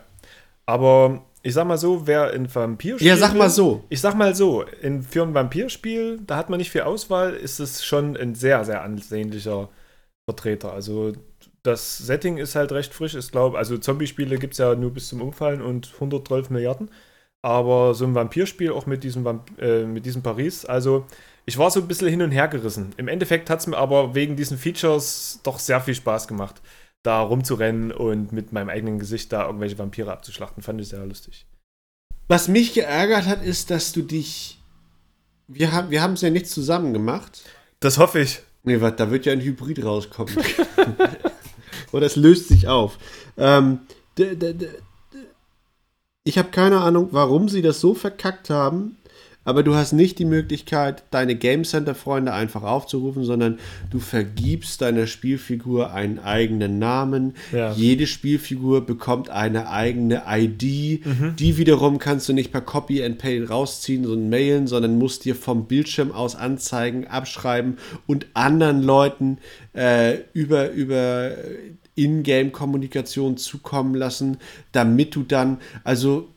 Aber 0.66 1.24
ich 1.44 1.54
sag 1.54 1.66
mal 1.66 1.78
so, 1.78 2.08
wer 2.08 2.32
ein 2.32 2.54
Vampirspiel. 2.54 3.08
Ja, 3.08 3.16
sag 3.16 3.34
mal 3.34 3.50
so. 3.50 3.86
Ich 3.90 4.02
sag 4.02 4.16
mal 4.16 4.36
so, 4.36 4.64
in, 4.82 5.02
für 5.02 5.24
ein 5.24 5.34
Vampirspiel, 5.34 6.20
da 6.26 6.36
hat 6.36 6.50
man 6.50 6.58
nicht 6.58 6.72
viel 6.72 6.82
Auswahl, 6.82 7.34
ist 7.34 7.60
es 7.60 7.86
schon 7.86 8.18
ein 8.18 8.36
sehr, 8.36 8.66
sehr 8.66 8.82
ansehnlicher 8.82 9.70
Vertreter. 10.26 10.74
Also 10.74 11.14
das 11.68 11.98
Setting 11.98 12.38
ist 12.38 12.56
halt 12.56 12.72
recht 12.72 12.94
frisch. 12.94 13.14
Ich 13.14 13.30
glaube, 13.30 13.58
also 13.58 13.78
Zombie-Spiele 13.78 14.38
gibt 14.38 14.54
es 14.54 14.60
ja 14.60 14.74
nur 14.76 14.92
bis 14.94 15.10
zum 15.10 15.22
Umfallen 15.22 15.62
und 15.62 15.92
112 15.96 16.50
Milliarden. 16.50 16.90
Aber 17.42 17.94
so 17.94 18.06
ein 18.06 18.16
Vampirspiel 18.16 18.72
auch 18.72 18.86
mit 18.86 19.04
diesem, 19.04 19.24
Vamp 19.26 19.52
äh, 19.60 19.86
mit 19.86 20.06
diesem 20.06 20.24
Paris, 20.24 20.66
also 20.66 21.06
ich 21.46 21.58
war 21.58 21.70
so 21.70 21.80
ein 21.80 21.88
bisschen 21.88 22.08
hin 22.08 22.22
und 22.22 22.32
her 22.32 22.48
gerissen. 22.48 22.94
Im 22.98 23.08
Endeffekt 23.08 23.50
hat 23.50 23.60
es 23.60 23.68
mir 23.68 23.78
aber 23.78 24.16
wegen 24.16 24.36
diesen 24.36 24.58
Features 24.58 25.40
doch 25.44 25.60
sehr 25.60 25.80
viel 25.80 25.96
Spaß 25.96 26.28
gemacht, 26.28 26.62
da 27.04 27.22
rumzurennen 27.22 27.92
und 27.92 28.32
mit 28.32 28.54
meinem 28.54 28.70
eigenen 28.70 29.00
Gesicht 29.00 29.32
da 29.32 29.46
irgendwelche 29.46 29.78
Vampire 29.78 30.12
abzuschlachten. 30.12 30.64
Fand 30.64 30.82
ich 30.82 30.90
sehr 30.90 31.06
lustig. 31.06 31.46
Was 32.28 32.48
mich 32.48 32.74
geärgert 32.74 33.26
hat, 33.28 33.44
ist, 33.44 33.70
dass 33.70 33.92
du 33.92 34.02
dich. 34.02 34.60
Wir 35.48 35.72
haben 35.72 35.92
wir 35.92 36.04
es 36.04 36.22
ja 36.22 36.30
nicht 36.30 36.48
zusammen 36.48 36.92
gemacht. 36.92 37.44
Das 37.80 37.98
hoffe 37.98 38.20
ich. 38.20 38.40
Nee, 38.64 38.82
warte, 38.82 38.98
da 38.98 39.12
wird 39.12 39.26
ja 39.26 39.32
ein 39.32 39.40
Hybrid 39.40 39.84
rauskommen. 39.86 40.36
Oder 41.92 42.06
es 42.06 42.16
löst 42.16 42.48
sich 42.48 42.68
auf. 42.68 42.98
Ähm, 43.38 43.80
ich 46.24 46.38
habe 46.38 46.50
keine 46.50 46.82
Ahnung, 46.82 47.10
warum 47.12 47.50
sie 47.50 47.62
das 47.62 47.80
so 47.80 47.94
verkackt 47.94 48.50
haben, 48.50 48.97
aber 49.48 49.64
du 49.64 49.76
hast 49.76 49.94
nicht 49.94 50.20
die 50.20 50.26
Möglichkeit, 50.26 51.06
deine 51.10 51.34
Game 51.34 51.64
Center-Freunde 51.64 52.34
einfach 52.34 52.64
aufzurufen, 52.64 53.24
sondern 53.24 53.60
du 53.90 54.00
vergibst 54.00 54.82
deiner 54.82 55.08
Spielfigur 55.08 55.94
einen 55.94 56.20
eigenen 56.20 56.80
Namen. 56.80 57.34
Ja. 57.54 57.72
Jede 57.72 58.08
Spielfigur 58.08 58.86
bekommt 58.86 59.30
eine 59.30 59.70
eigene 59.70 60.24
ID. 60.28 60.62
Die 61.40 61.58
wiederum 61.58 61.98
kannst 61.98 62.28
du 62.28 62.34
nicht 62.34 62.52
per 62.52 62.60
Copy 62.60 63.02
and 63.02 63.20
Paste 63.20 63.48
rausziehen 63.48 64.06
und 64.06 64.30
mailen, 64.30 64.68
sondern 64.68 64.98
musst 64.98 65.24
dir 65.24 65.34
vom 65.34 65.66
Bildschirm 65.66 66.12
aus 66.12 66.36
anzeigen, 66.36 67.08
abschreiben 67.08 67.78
und 68.06 68.28
anderen 68.34 68.84
Leuten 68.84 69.38
äh, 69.74 70.18
über, 70.34 70.72
über 70.72 71.32
Ingame-Kommunikation 71.96 73.38
zukommen 73.38 73.96
lassen, 73.96 74.40
damit 74.74 75.16
du 75.16 75.24
dann, 75.24 75.60
also 75.86 76.28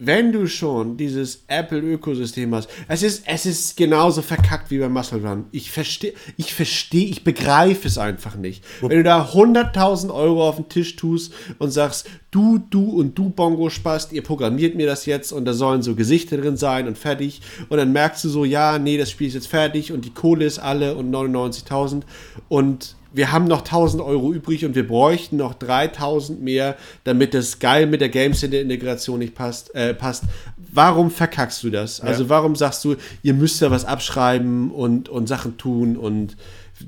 wenn 0.00 0.32
du 0.32 0.46
schon 0.46 0.96
dieses 0.96 1.44
Apple-Ökosystem 1.46 2.54
hast, 2.54 2.70
es 2.88 3.02
ist, 3.02 3.22
es 3.26 3.44
ist 3.44 3.76
genauso 3.76 4.22
verkackt 4.22 4.70
wie 4.70 4.78
bei 4.78 4.88
Muscle 4.88 5.20
Run. 5.20 5.44
Ich 5.52 5.70
verstehe, 5.70 6.14
ich 6.38 6.54
verstehe, 6.54 7.04
ich 7.04 7.22
begreife 7.22 7.86
es 7.86 7.98
einfach 7.98 8.34
nicht. 8.34 8.64
Wenn 8.80 8.96
du 8.96 9.02
da 9.02 9.26
100.000 9.26 10.12
Euro 10.12 10.48
auf 10.48 10.56
den 10.56 10.70
Tisch 10.70 10.96
tust 10.96 11.34
und 11.58 11.70
sagst, 11.70 12.08
du, 12.30 12.58
du 12.70 12.90
und 12.90 13.18
du 13.18 13.28
Bongo 13.28 13.68
Spast, 13.68 14.12
ihr 14.12 14.22
programmiert 14.22 14.74
mir 14.74 14.86
das 14.86 15.04
jetzt 15.04 15.32
und 15.32 15.44
da 15.44 15.52
sollen 15.52 15.82
so 15.82 15.94
Gesichter 15.94 16.38
drin 16.38 16.56
sein 16.56 16.88
und 16.88 16.96
fertig. 16.96 17.42
Und 17.68 17.76
dann 17.76 17.92
merkst 17.92 18.24
du 18.24 18.30
so, 18.30 18.46
ja, 18.46 18.78
nee, 18.78 18.96
das 18.96 19.10
Spiel 19.10 19.28
ist 19.28 19.34
jetzt 19.34 19.48
fertig 19.48 19.92
und 19.92 20.06
die 20.06 20.14
Kohle 20.14 20.46
ist 20.46 20.58
alle 20.60 20.94
und 20.94 21.10
99.000 21.10 22.02
und 22.48 22.96
wir 23.12 23.32
haben 23.32 23.46
noch 23.46 23.60
1000 23.60 24.02
Euro 24.02 24.32
übrig 24.32 24.64
und 24.64 24.74
wir 24.74 24.86
bräuchten 24.86 25.36
noch 25.36 25.54
3000 25.54 26.40
mehr, 26.42 26.76
damit 27.04 27.34
das 27.34 27.58
geil 27.58 27.86
mit 27.86 28.00
der 28.00 28.08
Game 28.08 28.32
Center 28.34 28.60
Integration 28.60 29.18
nicht 29.18 29.34
passt, 29.34 29.74
äh, 29.74 29.94
passt. 29.94 30.24
Warum 30.72 31.10
verkackst 31.10 31.62
du 31.64 31.70
das? 31.70 32.00
Also 32.00 32.28
warum 32.28 32.54
sagst 32.54 32.84
du, 32.84 32.94
ihr 33.22 33.34
müsst 33.34 33.60
ja 33.60 33.70
was 33.70 33.84
abschreiben 33.84 34.70
und, 34.70 35.08
und 35.08 35.26
Sachen 35.26 35.56
tun 35.58 35.96
und 35.96 36.36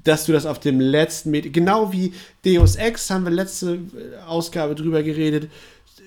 dass 0.04 0.24
du 0.24 0.32
das 0.32 0.46
auf 0.46 0.58
dem 0.58 0.80
letzten 0.80 1.30
Med 1.30 1.52
genau 1.52 1.92
wie 1.92 2.14
Deus 2.44 2.76
Ex 2.76 3.10
haben 3.10 3.24
wir 3.24 3.30
letzte 3.30 3.74
äh, 3.74 3.78
Ausgabe 4.26 4.74
drüber 4.74 5.02
geredet. 5.02 5.50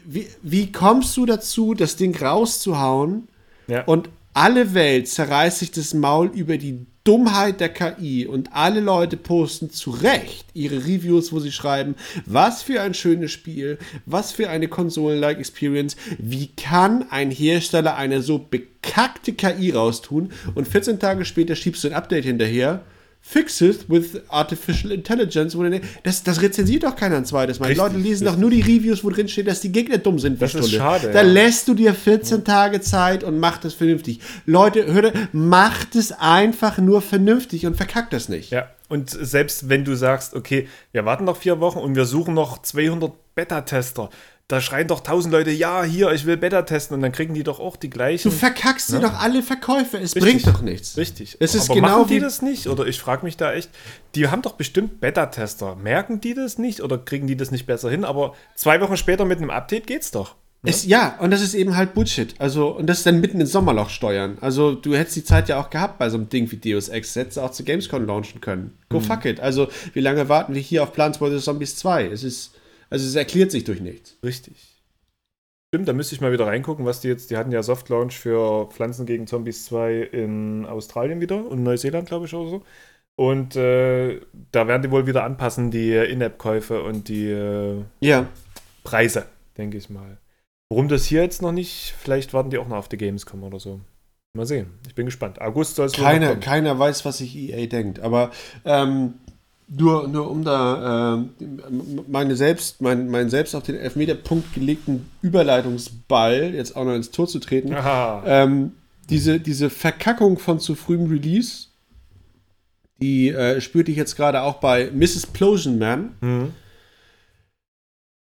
Wie, 0.05 0.27
wie 0.41 0.71
kommst 0.71 1.15
du 1.17 1.25
dazu, 1.25 1.73
das 1.73 1.95
Ding 1.95 2.15
rauszuhauen 2.15 3.27
Ja. 3.67 3.83
und 3.85 4.09
alle 4.33 4.73
Welt 4.73 5.07
zerreißt 5.07 5.59
sich 5.59 5.71
das 5.71 5.93
Maul 5.93 6.27
über 6.33 6.57
die 6.57 6.85
Dummheit 7.05 7.59
der 7.59 7.69
KI 7.69 8.25
und 8.25 8.51
alle 8.53 8.81
Leute 8.81 9.15
posten 9.15 9.69
zu 9.69 9.91
Recht 9.91 10.47
ihre 10.53 10.77
Reviews, 10.77 11.31
wo 11.31 11.39
sie 11.39 11.51
schreiben, 11.51 11.95
was 12.25 12.63
für 12.63 12.81
ein 12.81 12.95
schönes 12.95 13.31
Spiel, 13.31 13.77
was 14.07 14.31
für 14.31 14.49
eine 14.49 14.67
Konsolen-like 14.67 15.37
Experience, 15.37 15.95
wie 16.17 16.47
kann 16.47 17.05
ein 17.11 17.29
Hersteller 17.29 17.95
eine 17.95 18.23
so 18.23 18.39
bekackte 18.39 19.33
KI 19.33 19.69
raustun? 19.71 20.31
Und 20.55 20.67
14 20.67 20.99
Tage 20.99 21.25
später 21.25 21.55
schiebst 21.55 21.83
du 21.83 21.89
ein 21.89 21.93
Update 21.93 22.25
hinterher, 22.25 22.81
fix 23.27 23.59
it 23.59 23.89
with 23.89 24.21
artificial 24.29 24.91
intelligence, 24.91 25.57
das, 26.03 26.21
das 26.23 26.41
rezensiert 26.43 26.83
doch 26.83 26.95
keiner 26.95 27.17
ein 27.17 27.25
zweites 27.25 27.59
Mal. 27.59 27.69
Die 27.69 27.75
Leute 27.75 27.97
lesen 27.97 28.25
doch 28.25 28.37
nur 28.37 28.51
die 28.51 28.61
Reviews, 28.61 29.03
wo 29.03 29.09
drin 29.09 29.27
steht, 29.27 29.47
dass 29.47 29.61
die 29.61 29.71
Gegner 29.71 29.97
dumm 29.97 30.19
sind. 30.19 30.39
Das 30.39 30.53
ist 30.53 30.67
Stulle. 30.67 30.77
schade, 30.77 31.11
Da 31.11 31.23
ja. 31.23 31.27
lässt 31.27 31.67
du 31.67 31.73
dir 31.73 31.95
14 31.95 32.43
Tage 32.43 32.81
Zeit 32.81 33.23
und 33.23 33.39
mach 33.39 33.57
das 33.57 33.73
vernünftig. 33.73 34.19
Leute, 34.45 34.93
hört, 34.93 35.13
macht 35.33 35.95
es 35.95 36.11
einfach 36.11 36.77
nur 36.77 37.01
vernünftig 37.01 37.65
und 37.65 37.75
verkackt 37.75 38.13
das 38.13 38.29
nicht. 38.29 38.51
Ja, 38.51 38.69
und 38.89 39.09
selbst 39.09 39.69
wenn 39.69 39.83
du 39.83 39.95
sagst, 39.95 40.35
okay, 40.35 40.67
wir 40.91 41.05
warten 41.05 41.23
noch 41.23 41.37
vier 41.37 41.59
Wochen 41.59 41.79
und 41.79 41.95
wir 41.95 42.05
suchen 42.05 42.35
noch 42.35 42.61
200 42.61 43.11
Beta-Tester, 43.33 44.11
da 44.47 44.61
schreien 44.61 44.87
doch 44.87 44.99
1000 44.99 45.31
Leute, 45.31 45.49
ja, 45.49 45.83
hier, 45.83 46.11
ich 46.11 46.25
will 46.25 46.37
Beta 46.37 46.61
testen 46.61 46.95
und 46.95 47.01
dann 47.01 47.11
kriegen 47.11 47.33
die 47.33 47.43
doch 47.43 47.59
auch 47.59 47.77
die 47.77 47.89
gleichen. 47.89 48.29
Du 48.29 48.35
verkackst 48.35 48.91
dir 48.91 48.99
doch 48.99 49.19
alle 49.19 49.41
Verkäufe. 49.41 49.97
Es 49.97 50.15
Richtig. 50.15 50.43
bringt 50.43 50.47
doch 50.47 50.61
nichts. 50.61 50.97
Richtig. 50.97 51.37
Es 51.39 51.55
ist 51.55 51.65
Aber 51.71 51.75
genau 51.75 51.87
machen 51.99 52.07
die 52.09 52.15
wie- 52.17 52.19
das 52.19 52.43
nicht? 52.43 52.67
Oder 52.67 52.85
ich 52.85 52.99
frage 52.99 53.25
mich 53.25 53.37
da 53.37 53.53
echt, 53.53 53.71
die 54.13 54.27
haben 54.27 54.43
doch 54.43 54.53
bestimmt 54.53 54.99
Beta-Tester. 54.99 55.75
Merken 55.77 56.21
die 56.21 56.35
das 56.35 56.59
nicht 56.59 56.81
oder 56.81 56.97
kriegen 56.99 57.25
die 57.25 57.35
das 57.35 57.49
nicht 57.49 57.65
besser 57.65 57.89
hin? 57.89 58.05
Aber 58.05 58.35
zwei 58.55 58.79
Wochen 58.81 58.97
später 58.97 59.25
mit 59.25 59.39
einem 59.39 59.49
Update 59.49 59.87
geht's 59.87 60.11
doch. 60.11 60.35
Es, 60.67 60.83
ja, 60.85 61.15
und 61.19 61.29
das 61.29 61.41
ist 61.41 61.53
eben 61.53 61.77
halt 61.77 61.93
Bullshit. 61.93 62.33
Also, 62.39 62.69
und 62.69 62.87
das 62.87 62.97
ist 62.99 63.05
dann 63.05 63.21
mitten 63.21 63.39
ins 63.39 63.51
Sommerloch 63.51 63.89
steuern. 63.89 64.39
Also, 64.41 64.73
du 64.73 64.95
hättest 64.95 65.15
die 65.15 65.23
Zeit 65.23 65.47
ja 65.47 65.59
auch 65.59 65.69
gehabt 65.69 65.99
bei 65.99 66.09
so 66.09 66.17
einem 66.17 66.27
Ding 66.27 66.49
wie 66.51 66.57
Deus 66.57 66.89
Ex. 66.89 67.15
Hättest 67.15 67.37
du 67.37 67.41
auch 67.41 67.51
zu 67.51 67.63
Gamescom 67.63 68.03
launchen 68.07 68.41
können. 68.41 68.75
Go 68.89 68.99
fuck 68.99 69.25
it. 69.25 69.39
Also, 69.39 69.67
wie 69.93 69.99
lange 69.99 70.27
warten 70.27 70.55
wir 70.55 70.61
hier 70.61 70.81
auf 70.81 70.91
Plants 70.91 71.19
vs. 71.19 71.43
Zombies 71.45 71.75
2? 71.75 72.07
Es 72.07 72.23
ist, 72.23 72.54
also, 72.95 73.07
es 73.07 73.15
erklärt 73.15 73.51
sich 73.51 73.63
durch 73.63 73.81
nichts. 73.81 74.17
Richtig. 74.23 74.81
Stimmt, 75.73 75.87
da 75.89 75.93
müsste 75.93 76.15
ich 76.15 76.21
mal 76.21 76.31
wieder 76.31 76.47
reingucken, 76.47 76.85
was 76.85 77.01
die 77.01 77.09
jetzt, 77.09 77.31
die 77.31 77.37
hatten 77.37 77.51
ja 77.51 77.61
Soft 77.61 77.89
Launch 77.89 78.17
für 78.17 78.69
Pflanzen 78.71 79.05
gegen 79.05 79.27
Zombies 79.27 79.65
2 79.65 80.03
in 80.03 80.65
Australien 80.65 81.19
wieder 81.19 81.45
und 81.45 81.63
Neuseeland, 81.63 82.07
glaube 82.07 82.25
ich, 82.27 82.33
oder 82.33 82.49
so. 82.49 82.63
Und 83.17 83.55
äh, 83.55 84.21
da 84.51 84.67
werden 84.67 84.83
die 84.83 84.91
wohl 84.91 85.07
wieder 85.07 85.23
anpassen, 85.23 85.71
die 85.71 85.93
In-App-Käufe 85.93 86.81
und 86.83 87.09
die 87.09 87.29
äh, 87.29 87.83
Ja. 87.99 88.27
Preise, 88.83 89.25
denke 89.57 89.77
ich 89.77 89.89
mal. 89.89 90.17
Warum 90.69 90.87
das 90.87 91.05
hier 91.05 91.21
jetzt 91.21 91.41
noch 91.41 91.51
nicht? 91.51 91.93
Vielleicht 91.99 92.33
warten 92.33 92.49
die 92.49 92.57
auch 92.57 92.67
noch 92.67 92.77
auf 92.77 92.89
die 92.89 92.97
Gamescom 92.97 93.43
oder 93.43 93.59
so. 93.59 93.81
Mal 94.35 94.45
sehen. 94.45 94.67
Ich 94.87 94.95
bin 94.95 95.05
gespannt. 95.05 95.39
August 95.41 95.75
soll 95.75 95.87
es 95.87 95.93
Keiner, 95.93 96.35
keiner 96.35 96.77
weiß, 96.77 97.05
was 97.05 97.19
sich 97.19 97.35
EA 97.35 97.67
denkt. 97.67 97.99
Aber 97.99 98.31
ähm, 98.65 99.15
nur, 99.67 100.07
nur 100.07 100.29
um 100.29 100.43
da 100.43 101.15
ähm, 101.15 101.29
meine 102.07 102.35
selbst, 102.35 102.81
mein, 102.81 103.09
mein 103.09 103.29
selbst 103.29 103.55
auf 103.55 103.63
den 103.63 103.75
Elfmeterpunkt 103.75 104.53
gelegten 104.53 105.09
Überleitungsball 105.21 106.53
jetzt 106.53 106.75
auch 106.75 106.85
noch 106.85 106.93
ins 106.93 107.11
Tor 107.11 107.27
zu 107.27 107.39
treten. 107.39 107.71
Ähm, 108.25 108.73
diese, 109.09 109.39
diese 109.39 109.69
Verkackung 109.69 110.39
von 110.39 110.59
zu 110.59 110.75
frühem 110.75 111.09
Release, 111.09 111.67
die 113.01 113.29
äh, 113.29 113.59
spürte 113.59 113.91
ich 113.91 113.97
jetzt 113.97 114.15
gerade 114.15 114.41
auch 114.41 114.55
bei 114.55 114.89
Mrs. 114.91 115.27
Plosion 115.27 115.79
Man. 115.79 116.11
Mhm. 116.21 116.51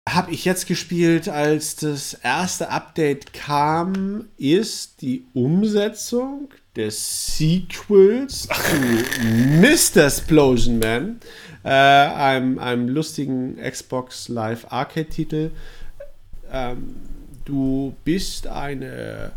Habe 0.09 0.31
ich 0.31 0.45
jetzt 0.45 0.65
gespielt, 0.65 1.29
als 1.29 1.75
das 1.75 2.15
erste 2.15 2.69
Update 2.69 3.33
kam, 3.33 4.25
ist 4.37 5.03
die 5.03 5.25
Umsetzung 5.33 6.49
des 6.75 7.37
Sequels 7.37 8.47
zu 8.47 8.49
Mr. 9.99 10.05
Explosion 10.05 10.79
Man, 10.79 11.19
äh, 11.63 11.69
einem, 11.69 12.57
einem 12.57 12.89
lustigen 12.89 13.57
Xbox 13.57 14.27
Live 14.27 14.65
Arcade-Titel. 14.71 15.51
Ähm, 16.51 16.95
du 17.45 17.95
bist 18.03 18.47
eine 18.47 19.33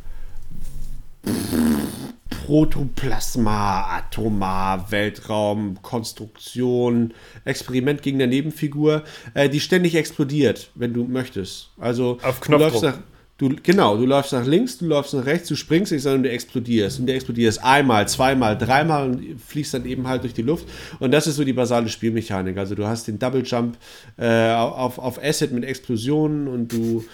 Protoplasma, 2.46 3.96
Atomar, 3.96 4.90
Weltraum, 4.90 5.78
Konstruktion, 5.80 7.14
Experiment 7.46 8.02
gegen 8.02 8.18
eine 8.20 8.26
Nebenfigur, 8.26 9.02
äh, 9.32 9.48
die 9.48 9.60
ständig 9.60 9.94
explodiert, 9.94 10.70
wenn 10.74 10.92
du 10.92 11.04
möchtest. 11.04 11.70
Also 11.78 12.18
Auf 12.22 12.40
du 12.40 12.52
läufst 12.52 12.80
Knopfdruck. 12.80 12.82
nach, 12.82 12.98
du, 13.38 13.56
genau, 13.62 13.96
du 13.96 14.04
läufst 14.04 14.34
nach 14.34 14.44
links, 14.44 14.76
du 14.76 14.86
läufst 14.86 15.14
nach 15.14 15.24
rechts, 15.24 15.48
du 15.48 15.56
springst 15.56 15.92
nicht, 15.92 16.02
sondern 16.02 16.24
du 16.24 16.30
explodierst. 16.30 17.00
Und 17.00 17.06
du 17.06 17.14
explodierst 17.14 17.64
einmal, 17.64 18.06
zweimal, 18.08 18.58
dreimal 18.58 19.08
und 19.08 19.40
fliegst 19.40 19.72
dann 19.72 19.86
eben 19.86 20.06
halt 20.06 20.22
durch 20.22 20.34
die 20.34 20.42
Luft. 20.42 20.66
Und 21.00 21.12
das 21.12 21.26
ist 21.26 21.36
so 21.36 21.44
die 21.44 21.54
basale 21.54 21.88
Spielmechanik. 21.88 22.58
Also 22.58 22.74
du 22.74 22.86
hast 22.86 23.08
den 23.08 23.18
Double 23.18 23.42
Jump 23.42 23.78
äh, 24.18 24.52
auf, 24.52 24.98
auf 24.98 25.18
Acid 25.18 25.50
mit 25.52 25.64
Explosionen 25.64 26.46
und 26.46 26.70
du 26.70 27.04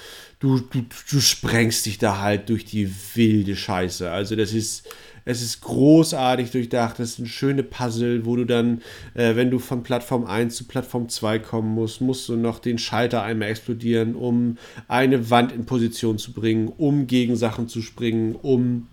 Du, 0.40 0.58
du, 0.58 0.80
du 1.10 1.20
sprengst 1.20 1.84
dich 1.86 1.98
da 1.98 2.18
halt 2.20 2.48
durch 2.48 2.64
die 2.64 2.90
wilde 3.14 3.54
Scheiße. 3.54 4.10
Also 4.10 4.36
das 4.36 4.52
ist, 4.54 4.88
Es 5.26 5.42
ist 5.42 5.60
großartig 5.60 6.50
durchdacht. 6.50 6.98
Es 6.98 7.16
sind 7.16 7.28
schöne 7.28 7.62
Puzzle, 7.62 8.24
wo 8.24 8.36
du 8.36 8.46
dann, 8.46 8.80
äh, 9.12 9.36
wenn 9.36 9.50
du 9.50 9.58
von 9.58 9.82
Plattform 9.82 10.24
1 10.24 10.56
zu 10.56 10.64
Plattform 10.64 11.10
2 11.10 11.40
kommen 11.40 11.68
musst, 11.74 12.00
musst 12.00 12.26
du 12.30 12.36
noch 12.36 12.58
den 12.58 12.78
Schalter 12.78 13.22
einmal 13.22 13.48
explodieren, 13.50 14.14
um 14.14 14.56
eine 14.88 15.28
Wand 15.28 15.52
in 15.52 15.66
Position 15.66 16.16
zu 16.16 16.32
bringen, 16.32 16.72
um 16.78 17.06
gegen 17.06 17.36
Sachen 17.36 17.68
zu 17.68 17.82
springen, 17.82 18.34
um 18.34 18.86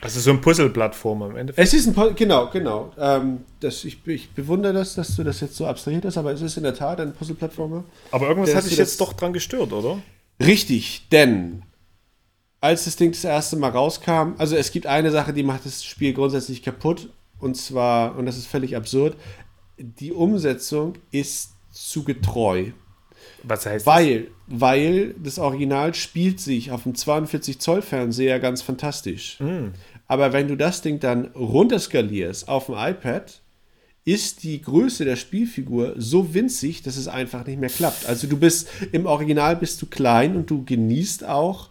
Also 0.00 0.20
so 0.20 0.30
ein 0.30 0.40
Puzzle-Plattform 0.40 1.20
im 1.30 1.36
Endeffekt. 1.36 1.68
es 1.68 1.74
ist 1.74 1.86
ein 1.86 1.94
Pu- 1.94 2.14
genau, 2.14 2.48
genau. 2.50 2.92
Ähm, 2.98 3.40
das, 3.60 3.84
ich, 3.84 3.98
ich 4.06 4.30
bewundere 4.30 4.72
das, 4.72 4.94
dass 4.94 5.14
du 5.16 5.22
das 5.22 5.40
jetzt 5.40 5.54
so 5.56 5.66
abstrahiert 5.66 6.06
hast, 6.06 6.16
aber 6.16 6.32
es 6.32 6.40
ist 6.40 6.56
in 6.56 6.62
der 6.62 6.74
Tat 6.74 6.98
ein 6.98 7.12
Puzzle-Plattformer. 7.12 7.84
Aber 8.10 8.26
irgendwas 8.28 8.54
hat 8.54 8.62
ist 8.64 8.70
dich 8.70 8.78
jetzt 8.78 8.98
das- 8.98 9.06
doch 9.06 9.12
dran 9.12 9.34
gestört, 9.34 9.70
oder? 9.74 9.98
Richtig, 10.40 11.08
denn 11.10 11.62
als 12.60 12.84
das 12.84 12.96
Ding 12.96 13.12
das 13.12 13.24
erste 13.24 13.56
Mal 13.56 13.70
rauskam, 13.70 14.34
also 14.38 14.56
es 14.56 14.72
gibt 14.72 14.86
eine 14.86 15.10
Sache, 15.10 15.32
die 15.32 15.42
macht 15.42 15.64
das 15.64 15.84
Spiel 15.84 16.12
grundsätzlich 16.12 16.62
kaputt, 16.62 17.10
und 17.38 17.56
zwar, 17.56 18.16
und 18.16 18.26
das 18.26 18.36
ist 18.36 18.46
völlig 18.46 18.76
absurd, 18.76 19.16
die 19.78 20.12
Umsetzung 20.12 20.94
ist 21.10 21.52
zu 21.70 22.04
getreu. 22.04 22.72
Was 23.42 23.66
heißt 23.66 23.86
Weil, 23.86 24.28
weil 24.46 25.14
das 25.22 25.38
Original 25.38 25.94
spielt 25.94 26.40
sich 26.40 26.70
auf 26.72 26.84
dem 26.84 26.94
42 26.94 27.60
Zoll 27.60 27.82
Fernseher 27.82 28.40
ganz 28.40 28.62
fantastisch. 28.62 29.38
Aber 30.06 30.32
wenn 30.32 30.48
du 30.48 30.56
das 30.56 30.82
Ding 30.82 30.98
dann 30.98 31.26
runterskalierst 31.26 32.48
auf 32.48 32.66
dem 32.66 32.76
iPad, 32.76 33.40
ist 34.08 34.42
die 34.42 34.62
Größe 34.62 35.04
der 35.04 35.16
Spielfigur 35.16 35.94
so 35.98 36.32
winzig, 36.32 36.80
dass 36.82 36.96
es 36.96 37.08
einfach 37.08 37.44
nicht 37.46 37.60
mehr 37.60 37.68
klappt. 37.68 38.06
Also 38.06 38.26
du 38.26 38.38
bist 38.38 38.66
im 38.90 39.04
Original 39.04 39.54
bist 39.54 39.82
du 39.82 39.86
klein 39.86 40.34
und 40.34 40.48
du 40.48 40.64
genießt 40.64 41.26
auch 41.26 41.68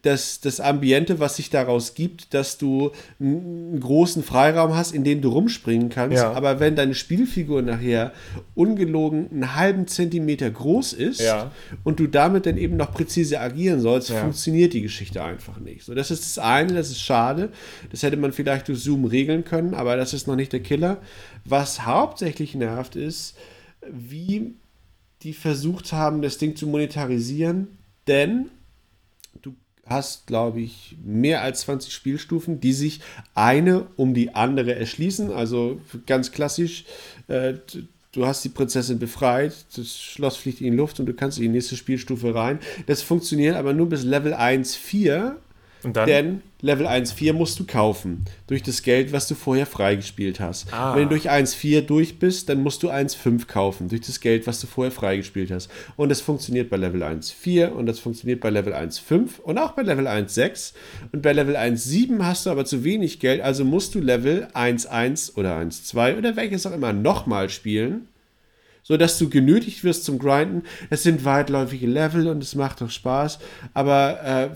das, 0.00 0.40
das 0.40 0.60
Ambiente, 0.60 1.18
was 1.20 1.36
sich 1.36 1.50
daraus 1.50 1.94
gibt, 1.94 2.32
dass 2.32 2.56
du 2.56 2.92
einen 3.20 3.78
großen 3.80 4.22
Freiraum 4.22 4.74
hast, 4.74 4.92
in 4.94 5.04
dem 5.04 5.20
du 5.20 5.28
rumspringen 5.28 5.90
kannst. 5.90 6.16
Ja. 6.16 6.32
Aber 6.32 6.58
wenn 6.58 6.74
deine 6.74 6.94
Spielfigur 6.94 7.60
nachher 7.60 8.12
ungelogen 8.54 9.28
einen 9.30 9.54
halben 9.56 9.86
Zentimeter 9.86 10.50
groß 10.50 10.94
ist 10.94 11.20
Ja. 11.20 11.50
und 11.84 12.00
du 12.00 12.06
damit 12.06 12.46
dann 12.46 12.56
eben 12.56 12.76
noch 12.78 12.92
präzise 12.94 13.40
agieren 13.40 13.80
sollst, 13.80 14.08
Ja. 14.08 14.20
funktioniert 14.20 14.72
die 14.72 14.80
Geschichte 14.82 15.22
einfach 15.22 15.58
nicht. 15.60 15.84
So, 15.84 15.94
das 15.94 16.10
ist 16.10 16.24
das 16.24 16.38
eine, 16.42 16.72
das 16.72 16.88
ist 16.90 17.00
schade. 17.00 17.50
Das 17.90 18.02
hätte 18.02 18.16
man 18.16 18.32
vielleicht 18.32 18.68
durch 18.68 18.80
Zoom 18.82 19.04
regeln 19.04 19.44
können, 19.44 19.74
aber 19.74 19.96
das 19.96 20.14
ist 20.14 20.26
noch 20.26 20.36
nicht 20.36 20.52
der 20.54 20.60
Killer. 20.60 20.98
Was 21.44 21.84
hauptsächlich 21.84 22.54
nervt, 22.54 22.96
ist, 22.96 23.36
wie 23.90 24.54
die 25.22 25.34
versucht 25.34 25.92
haben, 25.92 26.22
das 26.22 26.38
Ding 26.38 26.56
zu 26.56 26.66
monetarisieren, 26.66 27.68
denn 28.06 28.46
hast, 29.86 30.26
glaube 30.26 30.60
ich, 30.60 30.96
mehr 31.04 31.42
als 31.42 31.62
20 31.62 31.92
Spielstufen, 31.92 32.60
die 32.60 32.72
sich 32.72 33.00
eine 33.34 33.86
um 33.96 34.14
die 34.14 34.34
andere 34.34 34.74
erschließen. 34.74 35.30
Also 35.30 35.80
ganz 36.06 36.32
klassisch, 36.32 36.84
äh, 37.28 37.54
du 38.12 38.26
hast 38.26 38.44
die 38.44 38.48
Prinzessin 38.48 38.98
befreit, 38.98 39.54
das 39.76 39.98
Schloss 39.98 40.36
fliegt 40.36 40.60
in 40.60 40.70
die 40.70 40.76
Luft 40.76 41.00
und 41.00 41.06
du 41.06 41.14
kannst 41.14 41.38
in 41.38 41.42
die 41.44 41.50
nächste 41.50 41.76
Spielstufe 41.76 42.34
rein. 42.34 42.58
Das 42.86 43.02
funktioniert 43.02 43.56
aber 43.56 43.72
nur 43.72 43.88
bis 43.88 44.04
Level 44.04 44.34
1,4. 44.34 45.16
Und 45.16 45.34
dann? 45.34 45.36
Denn 45.92 46.40
Level 46.60 46.86
1.4 46.86 47.32
musst 47.34 47.58
du 47.58 47.66
kaufen. 47.66 48.24
Durch 48.46 48.62
das 48.62 48.82
Geld, 48.82 49.12
was 49.12 49.28
du 49.28 49.34
vorher 49.34 49.66
freigespielt 49.66 50.40
hast. 50.40 50.72
Ah. 50.72 50.94
Wenn 50.96 51.04
du 51.04 51.10
durch 51.10 51.30
1.4 51.30 51.82
durch 51.82 52.18
bist, 52.18 52.48
dann 52.48 52.62
musst 52.62 52.82
du 52.82 52.90
1.5 52.90 53.46
kaufen. 53.46 53.88
Durch 53.88 54.00
das 54.00 54.20
Geld, 54.20 54.46
was 54.46 54.60
du 54.60 54.66
vorher 54.66 54.90
freigespielt 54.90 55.50
hast. 55.50 55.70
Und 55.96 56.08
das 56.08 56.20
funktioniert 56.20 56.70
bei 56.70 56.76
Level 56.76 57.02
1.4 57.02 57.68
und 57.68 57.86
das 57.86 57.98
funktioniert 57.98 58.40
bei 58.40 58.50
Level 58.50 58.72
1.5 58.72 59.40
und 59.42 59.58
auch 59.58 59.72
bei 59.72 59.82
Level 59.82 60.06
1.6. 60.06 60.72
Und 61.12 61.22
bei 61.22 61.32
Level 61.32 61.56
1.7 61.56 62.22
hast 62.22 62.46
du 62.46 62.50
aber 62.50 62.64
zu 62.64 62.84
wenig 62.84 63.20
Geld, 63.20 63.42
also 63.42 63.64
musst 63.64 63.94
du 63.94 64.00
Level 64.00 64.48
1.1 64.54 65.36
oder 65.36 65.56
1.2 65.58 66.16
oder 66.16 66.36
welches 66.36 66.66
auch 66.66 66.72
immer 66.72 66.92
nochmal 66.92 67.50
spielen 67.50 68.08
so 68.86 68.98
dass 68.98 69.18
du 69.18 69.30
genötigt 69.30 69.82
wirst 69.82 70.04
zum 70.04 70.18
Grinden. 70.18 70.62
Es 70.90 71.02
sind 71.02 71.24
weitläufige 71.24 71.86
Level 71.86 72.28
und 72.28 72.42
es 72.42 72.54
macht 72.54 72.82
doch 72.82 72.90
Spaß, 72.90 73.38
aber 73.72 74.22
äh, 74.22 74.48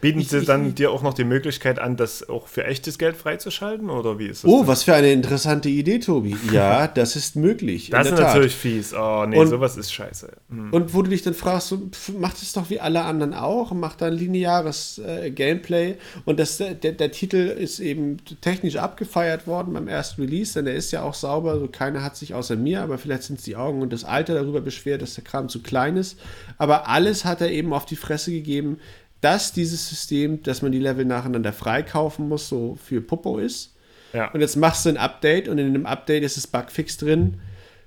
Bieten 0.00 0.18
Ich- 0.20 0.28
sie 0.28 0.38
ich- 0.38 0.46
dann 0.46 0.74
dir 0.74 0.90
auch 0.90 1.02
noch 1.02 1.14
die 1.14 1.22
Möglichkeit 1.24 1.78
an, 1.78 1.96
das 1.96 2.28
auch 2.28 2.48
für 2.48 2.64
echtes 2.64 2.98
Geld 2.98 3.16
freizuschalten? 3.16 3.90
Oder 3.90 4.18
wie 4.18 4.26
ist 4.26 4.42
das? 4.42 4.50
oh, 4.50 4.58
denn? 4.58 4.66
was 4.66 4.82
für 4.82 4.94
eine 4.94 5.12
interessante 5.12 5.68
Idee, 5.68 6.00
Tobi. 6.00 6.36
Ja, 6.52 6.88
das 6.88 7.14
ist 7.14 7.36
möglich. 7.36 7.90
Das 7.90 8.06
ist 8.08 8.16
Tat. 8.16 8.20
natürlich 8.34 8.56
fies. 8.56 8.92
Oh, 8.92 9.24
nee, 9.24 9.38
Und- 9.38 9.46
sowas 9.46 9.76
ist 9.76 9.92
scheiße. 9.92 10.32
Hm. 10.50 10.72
Und 10.72 10.94
wo 10.94 11.02
du 11.02 11.10
dich 11.10 11.22
dann 11.22 11.34
fragst, 11.34 11.68
so, 11.68 11.76
pf, 11.78 12.10
macht 12.18 12.42
es 12.42 12.52
doch 12.54 12.70
wie 12.70 12.80
alle 12.80 13.02
anderen 13.02 13.34
auch, 13.34 13.72
macht 13.72 14.02
da 14.02 14.06
ein 14.06 14.14
lineares 14.14 14.98
äh, 14.98 15.30
Gameplay. 15.30 15.96
Und 16.24 16.40
das, 16.40 16.56
der, 16.58 16.74
der 16.74 17.10
Titel 17.12 17.36
ist 17.36 17.78
eben 17.78 18.16
technisch 18.40 18.76
abgefeiert 18.76 19.46
worden 19.46 19.72
beim 19.74 19.86
ersten 19.86 20.22
Release, 20.22 20.54
denn 20.54 20.64
der 20.64 20.74
ist 20.74 20.90
ja 20.90 21.02
auch 21.02 21.14
sauber. 21.14 21.60
So 21.60 21.68
keiner 21.68 22.02
hat 22.02 22.16
sich 22.16 22.34
außer 22.34 22.56
mir, 22.56 22.82
aber 22.82 22.98
vielleicht 22.98 23.22
sind 23.22 23.38
es 23.38 23.44
die 23.44 23.54
Augen 23.54 23.80
und 23.80 23.92
das 23.92 24.04
Alter 24.04 24.34
darüber 24.34 24.60
beschwert, 24.60 25.02
dass 25.02 25.14
der 25.14 25.22
Kram 25.24 25.48
zu 25.48 25.62
klein 25.62 25.96
ist. 25.96 26.18
Aber 26.58 26.88
alles 26.88 27.24
hat 27.24 27.40
er 27.40 27.50
eben 27.52 27.72
auf 27.72 27.86
die 27.86 27.96
Fresse 27.96 28.32
gegeben, 28.32 28.78
dass 29.26 29.52
dieses 29.52 29.88
System, 29.88 30.42
dass 30.42 30.62
man 30.62 30.72
die 30.72 30.78
Level 30.78 31.04
nacheinander 31.04 31.52
freikaufen 31.52 32.28
muss, 32.28 32.48
so 32.48 32.76
für 32.76 33.00
Popo 33.00 33.38
ist. 33.38 33.74
Ja. 34.12 34.30
Und 34.32 34.40
jetzt 34.40 34.56
machst 34.56 34.86
du 34.86 34.90
ein 34.90 34.96
Update 34.96 35.48
und 35.48 35.58
in 35.58 35.72
dem 35.72 35.84
Update 35.86 36.22
ist 36.22 36.36
das 36.36 36.46
Bugfix 36.46 36.96
drin. 36.96 37.40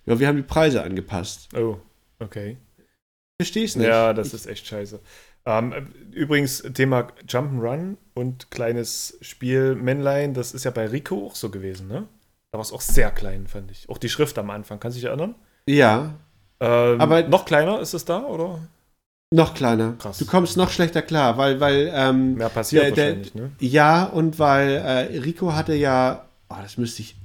Ja, 0.06 0.20
wir 0.20 0.28
haben 0.28 0.36
die 0.38 0.44
Preise 0.44 0.84
angepasst. 0.84 1.50
Oh, 1.56 1.78
okay. 2.20 2.58
Verstehst 3.42 3.78
nicht. 3.78 3.88
Ja, 3.88 4.14
das 4.14 4.34
ist 4.34 4.46
echt 4.48 4.68
scheiße. 4.68 5.00
Ähm, 5.46 5.94
übrigens, 6.12 6.62
Thema 6.74 7.08
Jump'n'Run 7.28 7.96
und 8.14 8.52
kleines 8.52 9.18
Spiel 9.22 9.76
Männlein, 9.76 10.34
das 10.34 10.54
ist 10.54 10.66
ja 10.66 10.72
bei 10.72 10.88
Rico 10.88 11.26
auch 11.28 11.36
so 11.36 11.50
gewesen, 11.50 11.88
ne? 11.88 12.08
Da 12.52 12.58
war 12.58 12.62
es 12.62 12.74
auch 12.74 12.82
sehr 12.82 13.12
klein, 13.12 13.48
fand 13.48 13.72
ich. 13.72 13.88
Auch 13.90 13.98
die 13.98 14.10
Schrift 14.10 14.38
am 14.38 14.50
Anfang, 14.50 14.80
kannst 14.80 14.98
du 14.98 15.02
dich 15.02 15.08
erinnern? 15.10 15.36
Ja, 15.68 16.16
Ähm, 16.62 17.00
Aber- 17.00 17.24
noch 17.26 17.46
kleiner 17.46 17.80
ist 17.80 17.94
es 17.94 18.04
da, 18.04 18.24
oder? 18.26 18.60
Noch 19.32 19.54
kleiner. 19.54 19.94
Krass. 20.00 20.18
Du 20.18 20.26
kommst 20.26 20.58
noch 20.58 20.70
schlechter 20.72 21.02
klar, 21.02 21.38
weil, 21.38 21.60
weil, 21.60 21.92
ähm, 21.94 22.36
Mehr 22.36 22.50
passiert 22.50 22.84
der- 22.84 22.92
der- 22.92 23.06
wahrscheinlich, 23.08 23.36
ne? 23.36 23.52
ja, 23.60 24.06
und 24.06 24.40
weil 24.40 24.70
äh, 24.72 25.20
Rico 25.20 25.54
hatte 25.54 25.76
ja, 25.76 26.26
oh, 26.50 26.56
das 26.62 26.78
müsste 26.78 27.04
ich, 27.04 27.16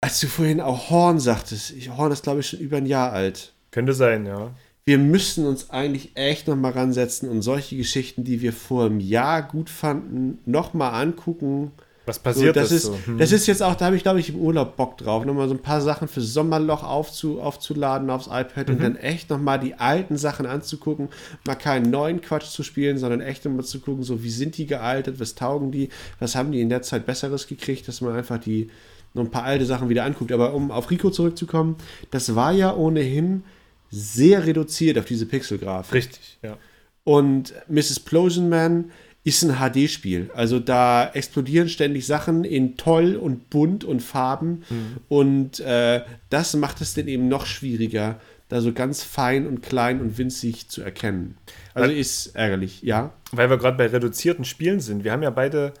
als 0.00 0.20
du 0.20 0.26
vorhin 0.28 0.60
auch 0.60 0.90
Horn 0.90 1.18
sagtest, 1.18 1.72
ich, 1.72 1.90
Horn 1.96 2.12
ist 2.12 2.22
glaube 2.22 2.40
ich 2.40 2.48
schon 2.48 2.60
über 2.60 2.76
ein 2.76 2.86
Jahr 2.86 3.12
alt. 3.12 3.52
Könnte 3.70 3.92
sein, 3.94 4.26
ja. 4.26 4.50
Wir 4.84 4.98
müssen 4.98 5.46
uns 5.46 5.70
eigentlich 5.70 6.16
echt 6.16 6.48
noch 6.48 6.56
mal 6.56 6.72
ransetzen 6.72 7.28
und 7.28 7.42
solche 7.42 7.76
Geschichten, 7.76 8.24
die 8.24 8.40
wir 8.40 8.52
vor 8.52 8.86
einem 8.86 9.00
Jahr 9.00 9.42
gut 9.42 9.70
fanden, 9.70 10.38
noch 10.44 10.74
mal 10.74 10.90
angucken. 10.90 11.70
Was 12.04 12.16
So, 12.16 12.22
passiert 12.22 12.56
das, 12.56 12.72
ist, 12.72 12.82
so? 12.84 12.98
Hm. 13.04 13.18
das 13.18 13.30
ist 13.30 13.46
jetzt 13.46 13.62
auch, 13.62 13.74
da 13.76 13.86
habe 13.86 13.96
ich 13.96 14.02
glaube 14.02 14.18
ich 14.18 14.28
im 14.30 14.36
Urlaub 14.36 14.76
Bock 14.76 14.98
drauf, 14.98 15.24
nochmal 15.24 15.46
so 15.48 15.54
ein 15.54 15.62
paar 15.62 15.80
Sachen 15.80 16.08
für 16.08 16.20
Sommerloch 16.20 16.82
aufzu, 16.82 17.40
aufzuladen 17.40 18.10
aufs 18.10 18.26
iPad 18.26 18.68
Mhm. 18.68 18.74
und 18.74 18.82
dann 18.82 18.96
echt 18.96 19.30
nochmal 19.30 19.60
die 19.60 19.74
alten 19.74 20.16
Sachen 20.16 20.46
anzugucken, 20.46 21.08
mal 21.46 21.54
keinen 21.54 21.90
neuen 21.90 22.20
Quatsch 22.20 22.46
zu 22.50 22.62
spielen, 22.64 22.98
sondern 22.98 23.20
echt 23.20 23.44
nochmal 23.44 23.64
zu 23.64 23.78
gucken, 23.80 24.02
so 24.02 24.22
wie 24.24 24.30
sind 24.30 24.56
die 24.58 24.66
gealtert, 24.66 25.20
was 25.20 25.34
taugen 25.36 25.70
die, 25.70 25.90
was 26.18 26.34
haben 26.34 26.50
die 26.50 26.60
in 26.60 26.68
der 26.68 26.82
Zeit 26.82 27.06
Besseres 27.06 27.46
gekriegt, 27.46 27.86
dass 27.86 28.00
man 28.00 28.16
einfach 28.16 28.38
die 28.38 28.68
noch 29.14 29.22
ein 29.22 29.30
paar 29.30 29.44
alte 29.44 29.66
Sachen 29.66 29.88
wieder 29.88 30.04
anguckt. 30.04 30.32
Aber 30.32 30.54
um 30.54 30.70
auf 30.70 30.90
Rico 30.90 31.10
zurückzukommen, 31.10 31.76
das 32.10 32.34
war 32.34 32.50
ja 32.52 32.74
ohnehin 32.74 33.44
sehr 33.90 34.46
reduziert 34.46 34.98
auf 34.98 35.04
diese 35.04 35.26
Pixelgrafik. 35.26 35.94
Richtig, 35.94 36.38
ja. 36.42 36.56
Und 37.04 37.52
Mrs. 37.68 38.00
Plosion 38.00 38.48
Man 38.48 38.90
ist 39.24 39.42
ein 39.44 39.56
HD-Spiel. 39.58 40.30
Also 40.34 40.58
da 40.58 41.08
explodieren 41.12 41.68
ständig 41.68 42.06
Sachen 42.06 42.44
in 42.44 42.76
toll 42.76 43.14
und 43.16 43.50
bunt 43.50 43.84
und 43.84 44.00
Farben. 44.00 44.64
Und 45.08 45.60
äh, 45.60 46.02
das 46.28 46.54
macht 46.54 46.80
es 46.80 46.94
dann 46.94 47.06
eben 47.08 47.28
noch 47.28 47.46
schwieriger, 47.46 48.18
da 48.48 48.60
so 48.60 48.72
ganz 48.72 49.02
fein 49.04 49.46
und 49.46 49.62
klein 49.62 50.00
und 50.00 50.18
winzig 50.18 50.68
zu 50.68 50.82
erkennen. 50.82 51.38
Also 51.74 51.88
Weil- 51.90 51.96
ist 51.98 52.34
ärgerlich, 52.34 52.82
ja. 52.82 53.12
Weil 53.30 53.48
wir 53.48 53.58
gerade 53.58 53.76
bei 53.76 53.86
reduzierten 53.86 54.44
Spielen 54.44 54.80
sind. 54.80 55.04
Wir 55.04 55.12
haben 55.12 55.22
ja 55.22 55.30
beide 55.30 55.72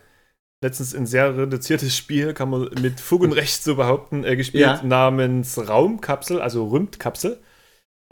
letztens 0.62 0.94
ein 0.94 1.06
sehr 1.06 1.36
reduziertes 1.36 1.96
Spiel, 1.96 2.34
kann 2.34 2.48
man 2.48 2.70
mit 2.80 3.00
Fug 3.00 3.22
und 3.22 3.32
Recht 3.32 3.64
so 3.64 3.74
behaupten, 3.74 4.22
äh, 4.24 4.36
gespielt, 4.36 4.62
Ja. 4.62 4.82
namens 4.84 5.58
Raumkapsel, 5.68 6.40
also 6.40 6.68
Rümtkapsel. 6.68 7.40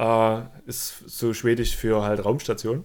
Äh, 0.01 0.41
ist 0.67 1.05
so 1.07 1.33
schwedisch 1.35 1.77
für 1.77 2.03
halt 2.03 2.25
Raumstation. 2.25 2.83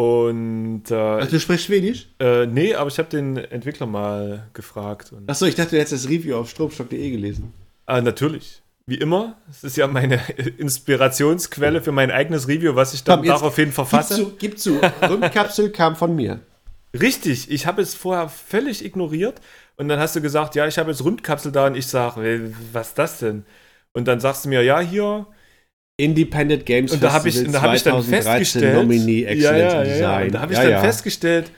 Und 0.00 0.90
äh, 0.90 0.94
Also 0.94 1.32
du 1.32 1.40
sprichst 1.40 1.66
Schwedisch? 1.66 2.08
äh, 2.20 2.46
nee, 2.46 2.74
aber 2.74 2.88
ich 2.88 2.98
habe 2.98 3.10
den 3.10 3.36
Entwickler 3.36 3.86
mal 3.86 4.46
gefragt. 4.54 5.12
Achso, 5.26 5.44
ich 5.44 5.54
dachte, 5.56 5.72
du 5.72 5.76
hättest 5.78 6.04
das 6.04 6.10
Review 6.10 6.36
auf 6.36 6.48
stromstock.de 6.48 7.10
gelesen. 7.10 7.52
ah, 7.86 8.00
natürlich. 8.00 8.62
Wie 8.86 8.94
immer. 8.96 9.36
Es 9.50 9.62
ist 9.62 9.76
ja 9.76 9.86
meine 9.86 10.18
Inspirationsquelle 10.58 11.82
für 11.82 11.92
mein 11.92 12.10
eigenes 12.10 12.48
Review, 12.48 12.74
was 12.74 12.94
ich 12.94 13.04
dann 13.04 13.18
Komm, 13.20 13.28
daraufhin 13.28 13.66
Gib 13.66 13.74
verfasse. 13.74 14.14
zu, 14.16 14.32
gib 14.38 14.58
zu. 14.58 14.80
Rümkapsel 15.02 15.70
kam 15.80 15.94
von 15.96 16.16
mir. 16.16 16.40
Richtig, 16.98 17.50
ich 17.50 17.66
habe 17.66 17.82
es 17.82 17.94
vorher 17.94 18.28
völlig 18.28 18.84
ignoriert 18.84 19.40
und 19.76 19.88
dann 19.88 20.00
hast 20.00 20.16
du 20.16 20.20
gesagt, 20.22 20.54
ja, 20.56 20.66
ich 20.66 20.78
habe 20.78 20.90
jetzt 20.90 21.04
Rundkapsel 21.04 21.52
da 21.52 21.66
und 21.66 21.76
ich 21.76 21.86
sage, 21.86 22.52
was 22.72 22.88
ist 22.88 22.98
das 22.98 23.18
denn? 23.18 23.44
Und 23.92 24.08
dann 24.08 24.18
sagst 24.18 24.44
du 24.44 24.48
mir, 24.48 24.62
ja, 24.62 24.80
hier. 24.80 25.26
Independent 26.02 26.66
Games 26.66 26.92
Und 26.92 27.02
da 27.02 27.12
habe 27.12 27.28
ich, 27.28 27.36
da 27.50 27.62
hab 27.62 27.74
ich 27.74 27.82
dann 27.82 28.02
2013 28.02 28.04
festgestellt. 28.22 28.74
Nominee 28.76 29.24
Excellent 29.24 29.72
ja, 29.72 29.82
ja, 29.82 29.84
ja, 29.84 29.84
ja. 29.84 29.84
Design. 29.84 30.26
Und 30.26 30.34
da 30.34 30.40
habe 30.40 30.52
ich 30.52 30.58
Ja, 30.58 30.64
dann 30.64 30.72
ja. 30.72 30.80
festgestellt, 30.80 31.50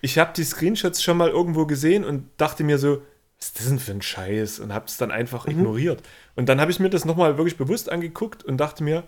ich 0.00 0.18
habe 0.18 0.32
die 0.36 0.44
Screenshots 0.44 1.02
schon 1.02 1.16
mal 1.16 1.28
irgendwo 1.28 1.66
gesehen 1.66 2.04
und 2.04 2.28
dachte 2.38 2.64
mir 2.64 2.78
so, 2.78 3.02
was 3.38 3.48
ist 3.48 3.58
das 3.60 3.68
denn 3.68 3.78
für 3.78 3.92
ein 3.92 4.02
Scheiß? 4.02 4.60
Und 4.60 4.72
habe 4.74 4.86
es 4.86 4.96
dann 4.96 5.10
einfach 5.10 5.46
Mhm. 5.46 5.52
ignoriert. 5.52 6.02
Und 6.36 6.48
dann 6.48 6.60
habe 6.60 6.70
ich 6.70 6.80
mir 6.80 6.90
das 6.90 7.04
nochmal 7.04 7.36
wirklich 7.38 7.56
bewusst 7.56 7.90
angeguckt 7.90 8.44
und 8.44 8.58
dachte 8.58 8.82
mir, 8.84 9.04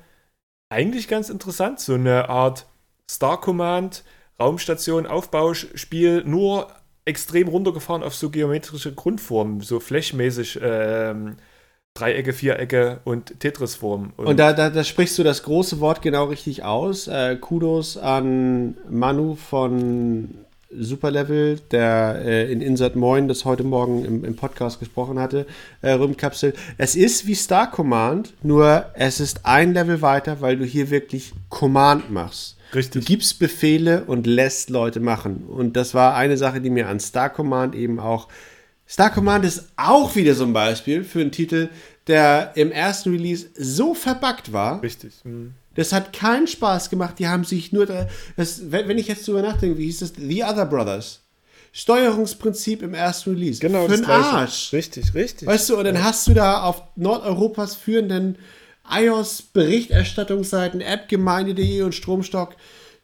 eigentlich 0.70 1.08
ganz 1.08 1.28
interessant, 1.28 1.80
so 1.80 1.94
eine 1.94 2.28
Art 2.28 2.66
Star 3.10 3.40
Command, 3.40 4.04
Raumstation, 4.40 5.06
Aufbauspiel, 5.06 6.24
nur 6.24 6.68
extrem 7.04 7.48
runtergefahren 7.48 8.02
auf 8.02 8.14
so 8.14 8.30
geometrische 8.30 8.94
Grundformen, 8.94 9.60
so 9.60 9.80
flashmäßig 9.80 10.58
ähm, 10.62 11.36
Dreiecke, 11.94 12.32
Vierecke 12.32 13.00
und 13.04 13.38
Tetris-Form. 13.40 14.12
Und 14.16 14.38
da, 14.38 14.54
da, 14.54 14.70
da 14.70 14.82
sprichst 14.82 15.18
du 15.18 15.22
das 15.22 15.42
große 15.42 15.78
Wort 15.80 16.00
genau 16.00 16.24
richtig 16.24 16.64
aus. 16.64 17.06
Äh, 17.06 17.36
Kudos 17.36 17.98
an 17.98 18.76
Manu 18.88 19.34
von 19.34 20.30
Superlevel, 20.70 21.60
der 21.70 22.22
äh, 22.24 22.50
in 22.50 22.62
Insert 22.62 22.96
Moin 22.96 23.28
das 23.28 23.44
heute 23.44 23.62
Morgen 23.62 24.06
im, 24.06 24.24
im 24.24 24.36
Podcast 24.36 24.80
gesprochen 24.80 25.18
hatte, 25.18 25.46
äh, 25.82 25.90
Rümkapsel. 25.90 26.54
Es 26.78 26.96
ist 26.96 27.26
wie 27.26 27.34
Star 27.34 27.70
Command, 27.70 28.32
nur 28.42 28.86
es 28.94 29.20
ist 29.20 29.44
ein 29.44 29.74
Level 29.74 30.00
weiter, 30.00 30.40
weil 30.40 30.56
du 30.56 30.64
hier 30.64 30.88
wirklich 30.88 31.34
Command 31.50 32.10
machst. 32.10 32.56
Richtig. 32.74 33.04
Du 33.04 33.06
gibst 33.06 33.38
Befehle 33.38 34.04
und 34.06 34.26
lässt 34.26 34.70
Leute 34.70 35.00
machen. 35.00 35.44
Und 35.46 35.76
das 35.76 35.92
war 35.92 36.14
eine 36.14 36.38
Sache, 36.38 36.62
die 36.62 36.70
mir 36.70 36.88
an 36.88 37.00
Star 37.00 37.28
Command 37.28 37.74
eben 37.74 38.00
auch. 38.00 38.28
Star 38.88 39.10
Command 39.10 39.44
ist 39.44 39.68
auch 39.76 40.14
wieder 40.16 40.34
so 40.34 40.44
ein 40.44 40.52
Beispiel 40.52 41.04
für 41.04 41.20
einen 41.20 41.32
Titel, 41.32 41.70
der 42.06 42.52
im 42.56 42.70
ersten 42.72 43.10
Release 43.10 43.48
so 43.54 43.94
verbuggt 43.94 44.52
war. 44.52 44.82
Richtig. 44.82 45.14
hm. 45.22 45.54
Das 45.74 45.92
hat 45.92 46.12
keinen 46.12 46.46
Spaß 46.46 46.90
gemacht. 46.90 47.18
Die 47.18 47.26
haben 47.28 47.44
sich 47.44 47.72
nur. 47.72 47.86
Da, 47.86 48.06
das, 48.36 48.70
wenn, 48.70 48.98
ich 48.98 49.08
jetzt 49.08 49.26
drüber 49.26 49.40
nachdenke, 49.42 49.78
wie 49.78 49.86
hieß 49.86 50.00
das? 50.00 50.12
The 50.16 50.44
Other 50.44 50.66
Brothers. 50.66 51.20
Steuerungsprinzip 51.72 52.82
im 52.82 52.92
ersten 52.92 53.30
Release. 53.30 53.58
Genau, 53.58 53.88
Für 53.88 53.96
das. 53.96 54.06
Arsch. 54.06 54.74
Richtig, 54.74 55.14
richtig. 55.14 55.48
Weißt 55.48 55.70
du, 55.70 55.78
und 55.78 55.84
dann 55.84 56.04
hast 56.04 56.28
du 56.28 56.34
da 56.34 56.62
auf 56.64 56.82
Nordeuropas 56.96 57.74
führenden 57.74 58.36
iOS-Berichterstattungsseiten, 58.90 60.82
appgemeinde.de 60.82 61.80
und 61.82 61.94
Stromstock, 61.94 62.56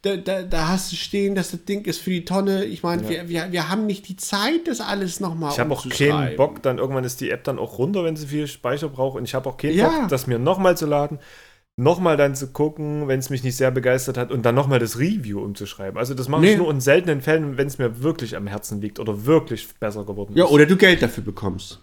da, 0.03 0.17
da, 0.17 0.43
da 0.43 0.69
hast 0.69 0.93
du 0.93 0.97
stehen, 0.97 1.35
dass 1.35 1.51
das 1.51 1.65
Ding 1.65 1.85
ist 1.85 2.01
für 2.01 2.11
die 2.11 2.25
Tonne. 2.25 2.65
Ich 2.65 2.83
meine, 2.83 3.09
wir, 3.09 3.29
wir, 3.29 3.51
wir 3.51 3.69
haben 3.69 3.87
nicht 3.87 4.09
die 4.09 4.17
Zeit, 4.17 4.67
das 4.69 4.81
alles 4.81 5.19
nochmal 5.21 5.53
Ich 5.53 5.59
habe 5.59 5.73
auch 5.75 5.89
keinen 5.89 6.37
Bock, 6.37 6.63
dann 6.63 6.79
irgendwann 6.79 7.05
ist 7.05 7.21
die 7.21 7.31
App 7.31 7.43
dann 7.45 7.59
auch 7.59 7.79
runter, 7.79 8.05
wenn 8.05 8.15
sie 8.17 8.27
viel 8.29 8.47
Speicher 8.47 8.89
braucht. 8.89 9.17
Und 9.19 9.25
ich 9.25 9.35
habe 9.35 9.49
auch 9.49 9.57
keinen 9.57 9.75
Ja. 9.77 9.89
Bock, 9.89 10.09
das 10.09 10.27
mir 10.29 10.39
nochmal 10.39 10.77
zu 10.77 10.87
laden, 10.87 11.19
nochmal 11.77 12.17
dann 12.17 12.35
zu 12.37 12.49
gucken, 12.53 13.09
wenn 13.09 13.19
es 13.19 13.29
mich 13.31 13.43
nicht 13.43 13.57
sehr 13.57 13.71
begeistert 13.71 14.17
hat 14.19 14.31
und 14.31 14.43
dann 14.45 14.55
nochmal 14.55 14.79
das 14.79 14.99
Review 14.99 15.41
umzuschreiben. 15.41 15.99
Also 15.99 16.15
das 16.15 16.29
mache 16.29 16.43
Nee. 16.43 16.53
ich 16.53 16.59
nur 16.59 16.71
in 16.71 16.81
seltenen 16.81 17.21
Fällen, 17.21 17.57
wenn 17.57 17.67
es 17.67 17.79
mir 17.79 18.03
wirklich 18.03 18.37
am 18.37 18.47
Herzen 18.47 18.81
liegt 18.81 18.99
oder 19.01 19.27
wirklich 19.27 19.67
besser 19.81 20.05
geworden 20.05 20.33
Ja, 20.37 20.45
ist. 20.45 20.51
oder 20.53 20.67
du 20.67 20.77
Geld 20.77 21.03
dafür 21.03 21.25
bekommst. 21.25 21.81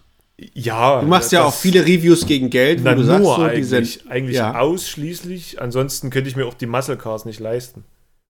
ja 0.54 1.00
Du 1.00 1.06
machst 1.06 1.32
ja 1.32 1.44
auch 1.44 1.54
viele 1.54 1.82
Reviews 1.86 2.26
gegen 2.26 2.50
Geld, 2.50 2.80
wo 2.84 2.88
du 2.88 2.94
nur 2.96 3.04
sagst, 3.04 3.24
so, 3.24 3.36
die 3.36 3.42
eigentlich, 3.42 3.68
sind. 3.92 4.10
eigentlich 4.10 4.36
ja. 4.36 4.58
ausschließlich. 4.58 5.60
Ansonsten 5.60 6.10
könnte 6.10 6.28
ich 6.30 6.36
mir 6.36 6.46
auch 6.46 6.54
die 6.54 6.66
Muscle 6.66 6.96
Cars 6.96 7.24
nicht 7.24 7.40
leisten. 7.40 7.84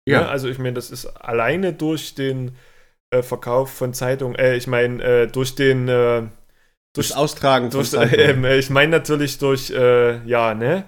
Ja. 0.09 0.21
Ne? 0.23 0.29
Also 0.29 0.49
ich 0.49 0.59
meine, 0.59 0.75
das 0.75 0.91
ist 0.91 1.07
alleine 1.07 1.73
durch 1.73 2.15
den 2.15 2.53
äh, 3.11 3.23
Verkauf 3.23 3.71
von 3.71 3.95
Zeitungen, 3.95 4.37
äh, 4.37 4.57
ich 4.57 4.67
meine, 4.67 5.03
äh, 5.03 5.27
durch 5.27 5.55
den 5.55 5.89
äh, 5.89 6.23
Durchs 6.95 7.13
Austragen 7.13 7.71
von 7.71 7.81
durch, 7.81 7.91
Zeitungen. 7.91 8.21
ähm, 8.39 8.45
äh, 8.45 8.59
ich 8.59 8.71
meine 8.71 8.91
natürlich 8.93 9.39
durch, 9.39 9.71
äh, 9.71 10.25
ja, 10.27 10.55
ne? 10.55 10.85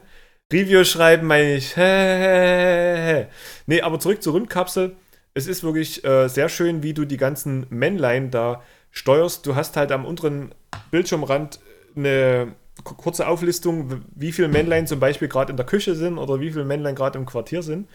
Review 0.52 0.82
schreiben 0.84 1.26
meine 1.28 1.54
ich. 1.54 1.76
Hä, 1.76 1.82
hä, 1.82 2.96
hä. 2.96 3.26
Nee, 3.66 3.82
aber 3.82 4.00
zurück 4.00 4.22
zur 4.22 4.32
Rundkapsel. 4.32 4.96
Es 5.34 5.46
ist 5.46 5.62
wirklich 5.62 6.04
äh, 6.04 6.26
sehr 6.28 6.48
schön, 6.48 6.82
wie 6.82 6.92
du 6.92 7.04
die 7.04 7.16
ganzen 7.18 7.66
Männlein 7.70 8.32
da 8.32 8.62
steuerst. 8.90 9.46
Du 9.46 9.54
hast 9.54 9.76
halt 9.76 9.92
am 9.92 10.04
unteren 10.04 10.52
Bildschirmrand 10.90 11.60
eine 11.94 12.54
ku- 12.82 12.94
kurze 12.96 13.28
Auflistung, 13.28 14.02
wie 14.16 14.32
viele 14.32 14.48
Männlein 14.48 14.88
zum 14.88 14.98
Beispiel 14.98 15.28
gerade 15.28 15.52
in 15.52 15.56
der 15.56 15.66
Küche 15.66 15.94
sind 15.94 16.18
oder 16.18 16.40
wie 16.40 16.50
viele 16.50 16.64
Männlein 16.64 16.96
gerade 16.96 17.16
im 17.18 17.26
Quartier 17.26 17.62
sind. 17.62 17.88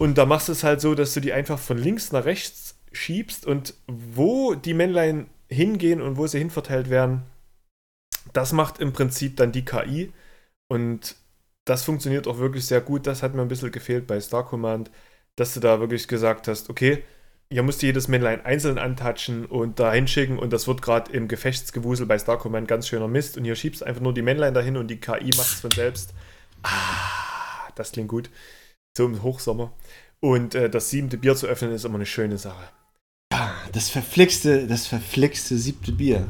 Und 0.00 0.16
da 0.16 0.24
machst 0.24 0.48
du 0.48 0.52
es 0.52 0.64
halt 0.64 0.80
so, 0.80 0.94
dass 0.94 1.12
du 1.12 1.20
die 1.20 1.34
einfach 1.34 1.58
von 1.58 1.76
links 1.76 2.10
nach 2.10 2.24
rechts 2.24 2.74
schiebst 2.90 3.44
und 3.44 3.74
wo 3.86 4.54
die 4.54 4.72
Männlein 4.72 5.28
hingehen 5.50 6.00
und 6.00 6.16
wo 6.16 6.26
sie 6.26 6.38
hinverteilt 6.38 6.88
werden, 6.88 7.24
das 8.32 8.52
macht 8.52 8.78
im 8.78 8.94
Prinzip 8.94 9.36
dann 9.36 9.52
die 9.52 9.66
KI 9.66 10.10
und 10.68 11.16
das 11.66 11.84
funktioniert 11.84 12.26
auch 12.28 12.38
wirklich 12.38 12.64
sehr 12.64 12.80
gut. 12.80 13.06
Das 13.06 13.22
hat 13.22 13.34
mir 13.34 13.42
ein 13.42 13.48
bisschen 13.48 13.72
gefehlt 13.72 14.06
bei 14.06 14.18
Star 14.20 14.46
Command, 14.46 14.90
dass 15.36 15.52
du 15.52 15.60
da 15.60 15.80
wirklich 15.80 16.08
gesagt 16.08 16.48
hast, 16.48 16.70
okay, 16.70 17.04
hier 17.50 17.62
musst 17.62 17.82
du 17.82 17.86
jedes 17.86 18.08
Männlein 18.08 18.42
einzeln 18.42 18.78
antatschen 18.78 19.44
und 19.44 19.80
da 19.80 19.92
hinschicken 19.92 20.38
und 20.38 20.50
das 20.50 20.66
wird 20.66 20.80
gerade 20.80 21.12
im 21.12 21.28
Gefechtsgewusel 21.28 22.06
bei 22.06 22.18
Star 22.18 22.38
Command 22.38 22.68
ganz 22.68 22.88
schöner 22.88 23.08
Mist 23.08 23.36
und 23.36 23.44
hier 23.44 23.54
schiebst 23.54 23.82
einfach 23.82 24.00
nur 24.00 24.14
die 24.14 24.22
Männlein 24.22 24.54
dahin 24.54 24.78
und 24.78 24.88
die 24.88 24.98
KI 24.98 25.30
macht 25.36 25.52
es 25.52 25.60
von 25.60 25.70
selbst. 25.70 26.14
Ah, 26.62 27.70
das 27.74 27.92
klingt 27.92 28.08
gut. 28.08 28.30
So 28.96 29.06
im 29.06 29.22
Hochsommer. 29.22 29.72
Und 30.20 30.54
äh, 30.54 30.68
das 30.68 30.90
siebente 30.90 31.16
Bier 31.16 31.34
zu 31.36 31.46
öffnen 31.46 31.72
ist 31.72 31.84
immer 31.84 31.96
eine 31.96 32.06
schöne 32.06 32.38
Sache. 32.38 32.68
Das 33.72 33.88
verflixte, 33.88 34.66
das 34.66 34.86
verflixte 34.86 35.56
siebte 35.56 35.92
Bier. 35.92 36.26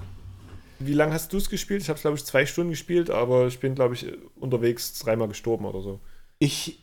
Wie 0.79 0.95
lange 0.95 1.13
hast 1.13 1.33
du 1.33 1.39
es 1.39 1.51
gespielt? 1.51 1.83
Ich 1.83 1.89
habe 1.89 1.97
es, 1.97 2.03
glaube 2.03 2.17
ich, 2.17 2.25
zwei 2.25 2.47
Stunden 2.47 2.71
gespielt, 2.71 3.11
aber 3.11 3.47
ich 3.47 3.61
bin, 3.61 3.75
glaube 3.75 3.95
ich, 3.95 4.07
unterwegs 4.37 4.99
dreimal 4.99 5.29
gestorben 5.29 5.65
oder 5.65 5.81
so. 5.81 6.01
Ich 6.39 6.81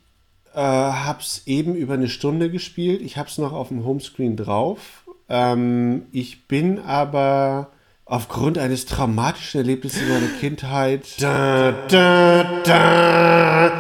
äh, 0.54 0.60
hab's 0.60 1.44
eben 1.46 1.76
über 1.76 1.94
eine 1.94 2.10
Stunde 2.10 2.50
gespielt. 2.52 3.02
Ich 3.02 3.18
hab's 3.18 3.38
noch 3.38 3.54
auf 3.54 3.70
dem 3.70 3.86
Homescreen 3.86 4.36
drauf. 4.36 5.04
Ähm, 5.30 6.08
ich 6.12 6.48
bin 6.48 6.80
aber 6.80 7.72
aufgrund 8.06 8.58
eines 8.58 8.86
traumatischen 8.86 9.62
Erlebnisses 9.62 10.02
in 10.02 10.10
meiner 10.10 10.40
Kindheit. 10.40 11.22
Da, 11.22 11.72
da, 11.88 12.62
da. 12.64 13.77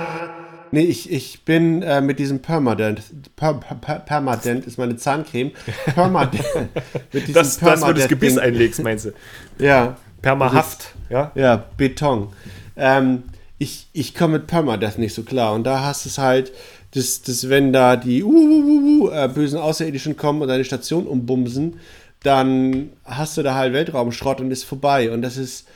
Nee, 0.71 0.83
ich, 0.83 1.11
ich 1.11 1.43
bin 1.45 1.81
äh, 1.81 2.01
mit 2.01 2.19
diesem 2.19 2.39
Permadent. 2.41 3.01
Per, 3.35 3.55
per, 3.55 3.75
per, 3.75 3.99
Permadent 3.99 4.65
ist 4.65 4.77
meine 4.77 4.95
Zahncreme. 4.95 5.51
Permadent. 5.85 6.43
mit 7.13 7.27
diesem 7.27 7.33
Das, 7.33 7.59
das 7.59 7.81
wo 7.81 7.87
du 7.87 7.93
das. 7.95 8.07
Gebiss 8.07 8.37
einlegst, 8.37 8.81
meinst 8.83 9.05
du? 9.05 9.13
Ja. 9.59 9.97
Permahaft, 10.21 10.95
ja? 11.09 11.31
Ja, 11.35 11.65
Beton. 11.77 12.29
Ähm, 12.75 13.23
ich 13.59 13.87
ich 13.93 14.13
komme 14.13 14.39
mit 14.39 14.47
Permadeath 14.47 14.97
nicht 14.97 15.13
so 15.13 15.23
klar. 15.23 15.53
Und 15.53 15.63
da 15.63 15.83
hast 15.83 16.05
es 16.05 16.17
halt, 16.17 16.51
dass, 16.91 17.21
dass 17.21 17.49
wenn 17.49 17.73
da 17.73 17.95
die 17.95 18.23
uh, 18.23 18.29
uh, 18.29 19.05
uh, 19.05 19.09
äh, 19.09 19.27
bösen 19.27 19.59
Außerirdischen 19.59 20.17
kommen 20.17 20.41
und 20.41 20.47
deine 20.47 20.65
Station 20.65 21.07
umbumsen, 21.07 21.79
dann 22.23 22.91
hast 23.03 23.37
du 23.37 23.43
da 23.43 23.55
halt 23.55 23.73
Weltraumschrott 23.73 24.41
und 24.41 24.51
ist 24.51 24.63
vorbei. 24.63 25.11
Und 25.11 25.21
das 25.21 25.37
ist, 25.37 25.67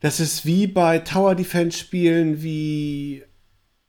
das 0.00 0.20
ist 0.20 0.46
wie 0.46 0.66
bei 0.66 0.98
Tower 0.98 1.34
Defense 1.34 1.78
Spielen, 1.78 2.42
wie. 2.42 3.22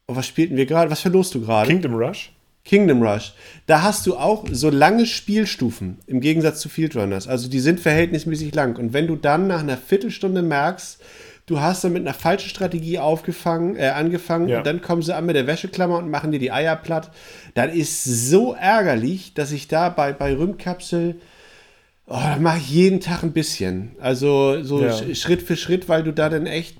Oh, 0.08 0.16
was 0.16 0.26
spielten 0.28 0.56
wir 0.56 0.66
gerade? 0.66 0.90
Was 0.90 1.02
verlost 1.02 1.36
du 1.36 1.42
gerade? 1.42 1.68
Kingdom 1.70 1.94
Rush? 1.96 2.32
Kingdom 2.64 3.02
Rush. 3.02 3.34
Da 3.66 3.82
hast 3.82 4.06
du 4.08 4.16
auch 4.18 4.46
so 4.52 4.70
lange 4.70 5.06
Spielstufen 5.06 5.98
im 6.08 6.22
Gegensatz 6.22 6.60
zu 6.62 6.70
Field 6.70 6.96
Runners. 6.96 7.28
Also 7.28 7.50
die 7.50 7.60
sind 7.60 7.80
verhältnismäßig 7.80 8.54
lang. 8.56 8.78
Und 8.78 8.94
wenn 8.94 9.08
du 9.08 9.16
dann 9.16 9.48
nach 9.48 9.60
einer 9.62 9.78
Viertelstunde 9.78 10.42
merkst, 10.42 11.00
du 11.46 11.60
hast 11.62 11.84
dann 11.84 11.94
mit 11.94 12.02
einer 12.04 12.14
falschen 12.14 12.50
Strategie 12.50 13.00
aufgefangen, 13.00 13.76
äh, 13.78 13.88
angefangen 13.88 14.48
Ja. 14.50 14.58
und 14.60 14.68
dann 14.68 14.82
kommen 14.82 15.02
sie 15.02 15.16
an 15.16 15.26
mit 15.26 15.36
der 15.36 15.48
Wäscheklammer 15.48 15.98
und 15.98 16.10
machen 16.10 16.32
dir 16.32 16.40
die 16.40 16.52
Eier 16.52 16.76
platt, 16.76 17.10
dann 17.54 17.70
ist 17.70 18.04
so 18.04 18.54
ärgerlich, 18.54 19.34
dass 19.34 19.52
ich 19.54 19.68
da 19.70 19.90
bei, 19.90 20.14
bei 20.14 20.34
Rümkapsel 20.36 21.16
Oh, 22.10 22.40
mache 22.40 22.60
ich 22.60 22.70
jeden 22.70 23.02
Tag 23.02 23.24
ein 23.24 23.34
bisschen. 23.34 23.92
Also 24.00 24.64
so 24.64 24.82
Ja. 24.82 24.92
Sch- 24.94 25.14
Schritt 25.16 25.42
für 25.42 25.58
Schritt, 25.58 25.90
weil 25.90 26.04
du 26.04 26.14
da 26.14 26.30
dann 26.30 26.46
echt. 26.46 26.78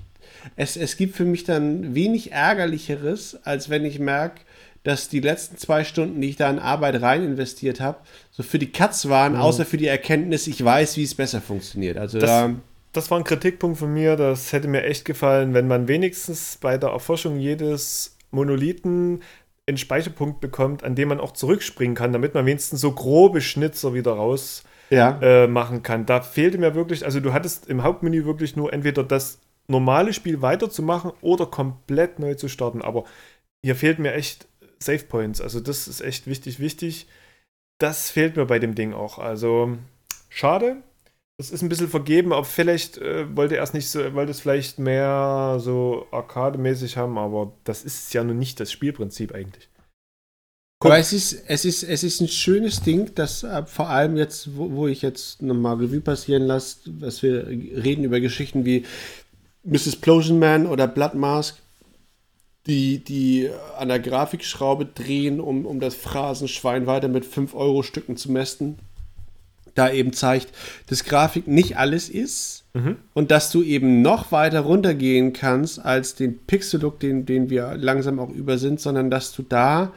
Es, 0.56 0.76
es 0.76 0.96
gibt 0.96 1.16
für 1.16 1.24
mich 1.24 1.44
dann 1.44 1.94
wenig 1.94 2.32
Ärgerlicheres, 2.32 3.38
als 3.44 3.70
wenn 3.70 3.84
ich 3.84 3.98
merke, 3.98 4.40
dass 4.84 5.08
die 5.08 5.20
letzten 5.20 5.56
zwei 5.58 5.84
Stunden, 5.84 6.20
die 6.20 6.30
ich 6.30 6.36
da 6.36 6.48
in 6.48 6.58
Arbeit 6.58 7.02
rein 7.02 7.24
investiert 7.24 7.80
habe, 7.80 7.98
so 8.30 8.42
für 8.42 8.58
die 8.58 8.70
Katz 8.72 9.08
waren, 9.08 9.36
außer 9.36 9.66
für 9.66 9.76
die 9.76 9.86
Erkenntnis, 9.88 10.46
ich 10.46 10.64
weiß, 10.64 10.96
wie 10.96 11.02
es 11.02 11.14
besser 11.14 11.40
funktioniert. 11.40 11.96
Also 11.98 12.18
Das- 12.18 12.28
da. 12.30 12.50
Das 12.94 13.10
war 13.10 13.18
ein 13.18 13.24
Kritikpunkt 13.24 13.78
von 13.78 13.92
mir. 13.92 14.16
Das 14.16 14.52
hätte 14.54 14.66
mir 14.66 14.82
echt 14.82 15.04
gefallen, 15.04 15.52
wenn 15.52 15.68
man 15.68 15.88
wenigstens 15.88 16.56
bei 16.58 16.78
der 16.78 16.88
Erforschung 16.88 17.38
jedes 17.38 18.16
Monolithen 18.30 19.20
einen 19.68 19.76
Speicherpunkt 19.76 20.40
bekommt, 20.40 20.82
an 20.84 20.94
dem 20.94 21.08
man 21.08 21.20
auch 21.20 21.32
zurückspringen 21.32 21.94
kann, 21.94 22.14
damit 22.14 22.32
man 22.32 22.46
wenigstens 22.46 22.80
so 22.80 22.90
grobe 22.92 23.42
Schnitzer 23.42 23.92
wieder 23.92 24.12
raus 24.12 24.62
Ja. 24.88 25.18
äh, 25.20 25.46
machen 25.46 25.82
kann. 25.82 26.06
Da 26.06 26.22
fehlte 26.22 26.56
mir 26.56 26.74
wirklich, 26.74 27.04
also 27.04 27.20
du 27.20 27.34
hattest 27.34 27.68
im 27.68 27.82
Hauptmenü 27.82 28.24
wirklich 28.24 28.56
nur 28.56 28.72
entweder 28.72 29.04
das 29.04 29.38
normale 29.68 30.12
Spiel 30.12 30.42
weiterzumachen 30.42 31.12
oder 31.20 31.46
komplett 31.46 32.18
neu 32.18 32.34
zu 32.34 32.48
starten. 32.48 32.82
Aber 32.82 33.04
hier 33.64 33.76
fehlt 33.76 33.98
mir 33.98 34.14
echt 34.14 34.48
Save 34.78 35.04
Points. 35.04 35.40
Also 35.40 35.60
das 35.60 35.88
ist 35.88 36.00
echt 36.00 36.26
wichtig, 36.26 36.58
wichtig. 36.58 37.06
Das 37.78 38.10
fehlt 38.10 38.36
mir 38.36 38.46
bei 38.46 38.58
dem 38.58 38.74
Ding 38.74 38.92
auch. 38.92 39.18
Also 39.18 39.76
schade. 40.28 40.82
Das 41.38 41.50
ist 41.50 41.62
ein 41.62 41.68
bisschen 41.68 41.88
vergeben, 41.88 42.32
aber 42.32 42.44
vielleicht 42.44 42.98
äh, 42.98 43.36
wollte 43.36 43.56
er 43.56 43.62
es 43.62 43.72
nicht 43.72 43.88
so, 43.88 44.12
wollte 44.14 44.32
es 44.32 44.40
vielleicht 44.40 44.80
mehr 44.80 45.58
so 45.60 46.08
arcade-mäßig 46.10 46.96
haben, 46.96 47.16
aber 47.16 47.52
das 47.62 47.84
ist 47.84 48.12
ja 48.12 48.24
nun 48.24 48.40
nicht 48.40 48.58
das 48.58 48.72
Spielprinzip 48.72 49.32
eigentlich. 49.32 49.68
Komm. 50.80 50.90
Aber 50.90 50.98
es 50.98 51.12
ist, 51.12 51.44
es, 51.46 51.64
ist, 51.64 51.84
es 51.84 52.02
ist 52.02 52.20
ein 52.20 52.26
schönes 52.26 52.82
Ding, 52.82 53.14
das 53.14 53.44
äh, 53.44 53.64
vor 53.66 53.88
allem 53.88 54.16
jetzt, 54.16 54.56
wo, 54.56 54.72
wo 54.72 54.88
ich 54.88 55.02
jetzt 55.02 55.40
nochmal 55.40 55.76
Revue 55.76 56.00
passieren 56.00 56.42
lasse, 56.42 56.78
was 56.98 57.22
wir 57.22 57.46
reden 57.46 58.02
über 58.02 58.18
Geschichten 58.18 58.64
wie 58.64 58.84
Mrs. 59.64 59.96
Plosion 59.96 60.38
Man 60.38 60.66
oder 60.66 60.86
Blood 60.86 61.14
Mask, 61.14 61.58
die, 62.66 62.98
die 62.98 63.50
an 63.78 63.88
der 63.88 63.98
Grafikschraube 63.98 64.86
drehen, 64.86 65.40
um, 65.40 65.66
um 65.66 65.80
das 65.80 65.94
Phrasenschwein 65.94 66.86
weiter 66.86 67.08
mit 67.08 67.24
5-Euro-Stücken 67.24 68.16
zu 68.16 68.30
mästen. 68.30 68.78
Da 69.74 69.90
eben 69.90 70.12
zeigt, 70.12 70.52
dass 70.88 71.04
Grafik 71.04 71.46
nicht 71.46 71.76
alles 71.76 72.08
ist 72.08 72.64
und 73.14 73.30
dass 73.30 73.50
du 73.50 73.62
eben 73.62 74.02
noch 74.02 74.32
weiter 74.32 74.60
runtergehen 74.60 75.32
kannst 75.32 75.84
als 75.84 76.14
den 76.14 76.38
Pixel-Look, 76.38 77.00
den, 77.00 77.26
den 77.26 77.48
wir 77.48 77.74
langsam 77.76 78.18
auch 78.18 78.30
über 78.30 78.58
sind, 78.58 78.80
sondern 78.80 79.10
dass 79.10 79.32
du 79.32 79.42
da 79.42 79.92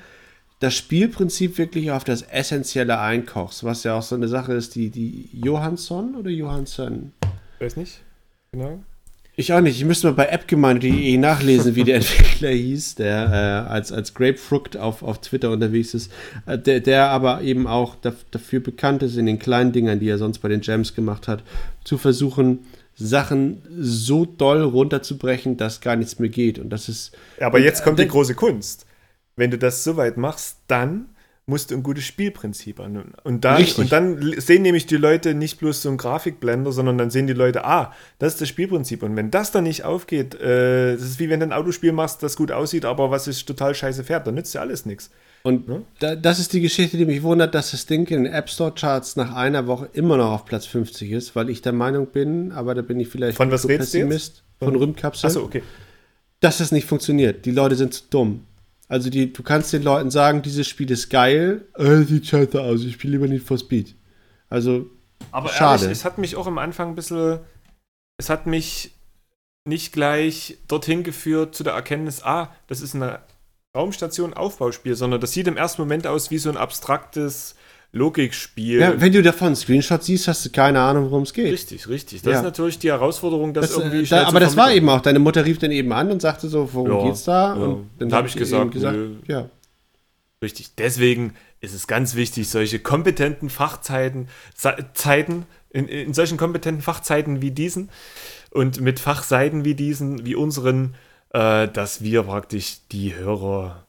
das 0.59 0.75
Spielprinzip 0.75 1.57
wirklich 1.57 1.91
auf 1.91 2.03
das 2.03 2.21
Essentielle 2.21 2.99
einkochst, 2.99 3.63
was 3.63 3.83
ja 3.83 3.97
auch 3.97 4.03
so 4.03 4.15
eine 4.15 4.27
Sache 4.27 4.53
ist, 4.53 4.75
die, 4.75 4.91
die 4.91 5.29
Johansson 5.33 6.15
oder 6.15 6.29
Johansson? 6.29 7.13
Weiß 7.59 7.75
nicht. 7.77 8.01
Genau. 8.51 8.83
Ich 9.37 9.53
auch 9.53 9.61
nicht. 9.61 9.77
Ich 9.77 9.85
müsste 9.85 10.07
mal 10.07 10.13
bei 10.13 10.31
appgemeinde.de 10.33 11.17
nachlesen, 11.17 11.75
wie 11.75 11.83
der 11.83 11.95
Entwickler 11.97 12.49
hieß, 12.49 12.95
der 12.95 13.65
äh, 13.67 13.69
als, 13.71 13.91
als 13.91 14.13
Grapefruit 14.13 14.75
auf, 14.77 15.03
auf 15.03 15.21
Twitter 15.21 15.51
unterwegs 15.51 15.93
ist, 15.93 16.11
äh, 16.45 16.57
der, 16.59 16.79
der 16.81 17.05
aber 17.09 17.41
eben 17.41 17.65
auch 17.65 17.95
daf- 18.03 18.25
dafür 18.31 18.59
bekannt 18.59 19.03
ist, 19.03 19.15
in 19.15 19.25
den 19.25 19.39
kleinen 19.39 19.71
Dingern, 19.71 19.99
die 19.99 20.09
er 20.09 20.17
sonst 20.17 20.39
bei 20.39 20.49
den 20.49 20.61
Gems 20.61 20.93
gemacht 20.95 21.27
hat, 21.27 21.43
zu 21.83 21.97
versuchen, 21.97 22.59
Sachen 22.93 23.61
so 23.79 24.25
doll 24.25 24.61
runterzubrechen, 24.61 25.55
dass 25.57 25.79
gar 25.81 25.95
nichts 25.95 26.19
mehr 26.19 26.29
geht. 26.29 26.59
Und 26.59 26.69
das 26.69 26.89
ist. 26.89 27.11
Aber 27.39 27.57
jetzt 27.59 27.83
kommt 27.83 27.99
äh, 27.99 28.03
die 28.03 28.09
große 28.09 28.35
Kunst. 28.35 28.85
Wenn 29.37 29.49
du 29.49 29.57
das 29.57 29.83
so 29.83 29.95
weit 29.95 30.17
machst, 30.17 30.57
dann 30.67 31.05
musst 31.51 31.69
du 31.69 31.75
ein 31.75 31.83
gutes 31.83 32.05
Spielprinzip 32.05 32.79
an. 32.79 33.13
Und 33.23 33.43
dann, 33.43 33.57
Richtig. 33.57 33.77
und 33.77 33.91
dann 33.91 34.33
sehen 34.37 34.61
nämlich 34.61 34.85
die 34.85 34.95
Leute 34.95 35.33
nicht 35.33 35.59
bloß 35.59 35.81
so 35.81 35.89
einen 35.89 35.97
Grafikblender, 35.97 36.71
sondern 36.71 36.97
dann 36.97 37.11
sehen 37.11 37.27
die 37.27 37.33
Leute, 37.33 37.65
ah, 37.65 37.93
das 38.19 38.33
ist 38.33 38.41
das 38.41 38.49
Spielprinzip. 38.49 39.03
Und 39.03 39.17
wenn 39.17 39.29
das 39.29 39.51
dann 39.51 39.65
nicht 39.65 39.83
aufgeht, 39.83 40.33
äh, 40.35 40.93
das 40.93 41.03
ist 41.03 41.19
wie 41.19 41.29
wenn 41.29 41.41
du 41.41 41.45
ein 41.45 41.53
Autospiel 41.53 41.91
machst, 41.91 42.23
das 42.23 42.37
gut 42.37 42.51
aussieht, 42.51 42.85
aber 42.85 43.11
was 43.11 43.27
ist 43.27 43.45
total 43.45 43.75
scheiße 43.75 44.05
fährt, 44.05 44.25
dann 44.25 44.35
nützt 44.35 44.55
ja 44.55 44.61
alles 44.61 44.85
nichts. 44.85 45.11
Und 45.43 45.69
da, 45.99 46.15
das 46.15 46.39
ist 46.39 46.53
die 46.53 46.61
Geschichte, 46.61 46.97
die 46.97 47.05
mich 47.05 47.21
wundert, 47.21 47.53
dass 47.53 47.71
das 47.71 47.85
Ding 47.85 48.07
in 48.07 48.23
den 48.23 48.33
App 48.33 48.49
Store 48.49 48.71
Charts 48.73 49.17
nach 49.17 49.35
einer 49.35 49.67
Woche 49.67 49.89
immer 49.91 50.15
noch 50.15 50.31
auf 50.31 50.45
Platz 50.45 50.65
50 50.67 51.11
ist, 51.11 51.35
weil 51.35 51.49
ich 51.49 51.61
der 51.61 51.73
Meinung 51.73 52.07
bin, 52.07 52.53
aber 52.53 52.75
da 52.75 52.81
bin 52.81 52.99
ich 52.99 53.09
vielleicht 53.09 53.35
Von 53.35 53.51
was 53.51 53.67
redest 53.67 53.93
du 53.93 53.97
jetzt? 53.97 54.07
Pessimist, 54.07 54.43
von 54.59 54.75
Rühmkapsel, 54.75 55.27
Achso, 55.27 55.43
okay. 55.43 55.63
dass 56.39 56.59
das 56.59 56.71
nicht 56.71 56.87
funktioniert. 56.87 57.45
Die 57.45 57.51
Leute 57.51 57.75
sind 57.75 57.93
zu 57.93 58.03
dumm. 58.09 58.45
Also 58.91 59.09
die, 59.09 59.31
du 59.31 59.41
kannst 59.41 59.71
den 59.71 59.83
Leuten 59.83 60.11
sagen, 60.11 60.41
dieses 60.41 60.67
Spiel 60.67 60.91
ist 60.91 61.09
geil, 61.09 61.65
äh, 61.75 62.01
sieht 62.01 62.27
scheiße 62.27 62.61
aus, 62.61 62.83
ich 62.83 62.95
spiele 62.95 63.13
lieber 63.13 63.27
nicht 63.29 63.47
for 63.47 63.57
Speed. 63.57 63.95
Also 64.49 64.89
Aber 65.31 65.47
Schade. 65.47 65.83
ehrlich, 65.83 65.97
es 65.97 66.03
hat 66.03 66.17
mich 66.17 66.35
auch 66.35 66.45
am 66.45 66.57
Anfang 66.57 66.89
ein 66.89 66.95
bisschen, 66.95 67.39
es 68.17 68.29
hat 68.29 68.47
mich 68.47 68.91
nicht 69.63 69.93
gleich 69.93 70.57
dorthin 70.67 71.03
geführt 71.03 71.55
zu 71.55 71.63
der 71.63 71.71
Erkenntnis, 71.71 72.21
ah, 72.21 72.53
das 72.67 72.81
ist 72.81 72.93
eine 72.93 73.19
Raumstation 73.73 74.33
Aufbauspiel, 74.33 74.95
sondern 74.95 75.21
das 75.21 75.31
sieht 75.31 75.47
im 75.47 75.55
ersten 75.55 75.81
Moment 75.83 76.05
aus 76.05 76.29
wie 76.29 76.37
so 76.37 76.49
ein 76.49 76.57
abstraktes 76.57 77.55
Logikspiel. 77.93 78.79
ja, 78.79 79.01
wenn 79.01 79.11
du 79.11 79.21
davon 79.21 79.47
einen 79.47 79.55
Screenshot 79.57 80.01
siehst, 80.03 80.27
hast 80.29 80.45
du 80.45 80.49
keine 80.49 80.79
Ahnung, 80.79 81.11
worum 81.11 81.23
es 81.23 81.33
geht. 81.33 81.51
richtig, 81.51 81.89
richtig. 81.89 82.21
Das 82.21 82.31
Ja. 82.31 82.37
ist 82.39 82.43
natürlich 82.45 82.79
die 82.79 82.89
Herausforderung, 82.89 83.53
das, 83.53 83.67
Das, 83.69 83.77
irgendwie 83.77 84.01
äh, 84.03 84.05
schnell 84.05 84.21
da, 84.21 84.27
aber 84.27 84.39
das 84.39 84.55
war 84.55 84.71
eben 84.71 84.87
auch, 84.89 85.01
deine 85.01 85.19
Mutter 85.19 85.43
rief 85.45 85.57
dann 85.59 85.71
eben 85.71 85.91
an 85.91 86.09
und 86.09 86.21
sagte 86.21 86.47
so, 86.47 86.69
worum 86.73 86.89
Ja, 86.91 87.03
geht's 87.03 87.25
da? 87.25 87.53
Und 87.53 87.89
dann 87.99 88.09
Da 88.09 88.15
hab 88.17 88.23
hab 88.23 88.29
ich 88.29 88.35
gesagt, 88.37 88.71
gesagt, 88.71 88.95
nö. 88.95 89.15
ja. 89.27 89.49
Richtig. 90.43 90.73
Deswegen 90.75 91.33
ist 91.59 91.75
es 91.75 91.85
ganz 91.85 92.15
wichtig, 92.15 92.49
solche 92.49 92.79
kompetenten 92.79 93.49
Fachzeiten, 93.49 94.27
Zeiten, 94.93 95.45
in, 95.69 95.87
in 95.87 96.13
solchen 96.13 96.37
kompetenten 96.37 96.81
Fachzeiten 96.81 97.41
wie 97.41 97.51
diesen 97.51 97.89
und 98.51 98.81
mit 98.81 98.99
Fachseiten 98.99 99.63
wie 99.65 99.75
diesen, 99.75 100.25
wie 100.25 100.33
unseren, 100.35 100.95
äh, 101.33 101.67
dass 101.67 102.01
wir 102.01 102.23
praktisch 102.23 102.77
die 102.91 103.15
Hörer 103.15 103.85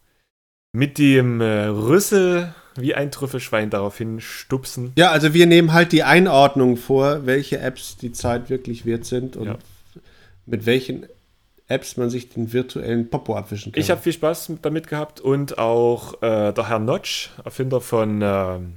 mit 0.73 0.99
dem 0.99 1.41
äh, 1.41 1.65
Rüssel 1.67 2.55
wie 2.77 2.95
ein 2.95 3.11
Trüffelschwein 3.11 3.71
daraufhin 3.71 4.21
stupsen. 4.21 4.93
Ja, 4.97 5.11
also 5.11 5.35
wir 5.35 5.47
nehmen 5.47 5.73
halt 5.73 5.93
die 5.93 6.03
Einordnung 6.03 6.77
vor, 6.77 7.27
welche 7.27 7.59
Apps 7.59 7.97
die 7.97 8.13
Zeit 8.13 8.51
wirklich 8.51 8.87
wert 8.87 9.05
sind 9.05 9.37
und 9.37 9.47
Ja. 9.47 9.59
mit 10.47 10.67
welchen 10.67 11.07
Apps 11.69 11.97
man 11.97 12.11
sich 12.11 12.29
den 12.29 12.53
virtuellen 12.53 13.09
Popo 13.09 13.37
abwischen 13.37 13.73
kann. 13.73 13.81
Ich 13.81 13.91
habe 13.91 14.01
viel 14.03 14.13
Spaß 14.13 14.53
damit 14.63 14.89
gehabt 14.89 15.21
und 15.21 15.59
auch 15.59 16.15
äh, 16.23 16.53
der 16.53 16.69
Herr 16.69 16.79
Notch, 16.79 17.31
Erfinder 17.45 17.81
von 17.81 18.21
ähm, 18.23 18.75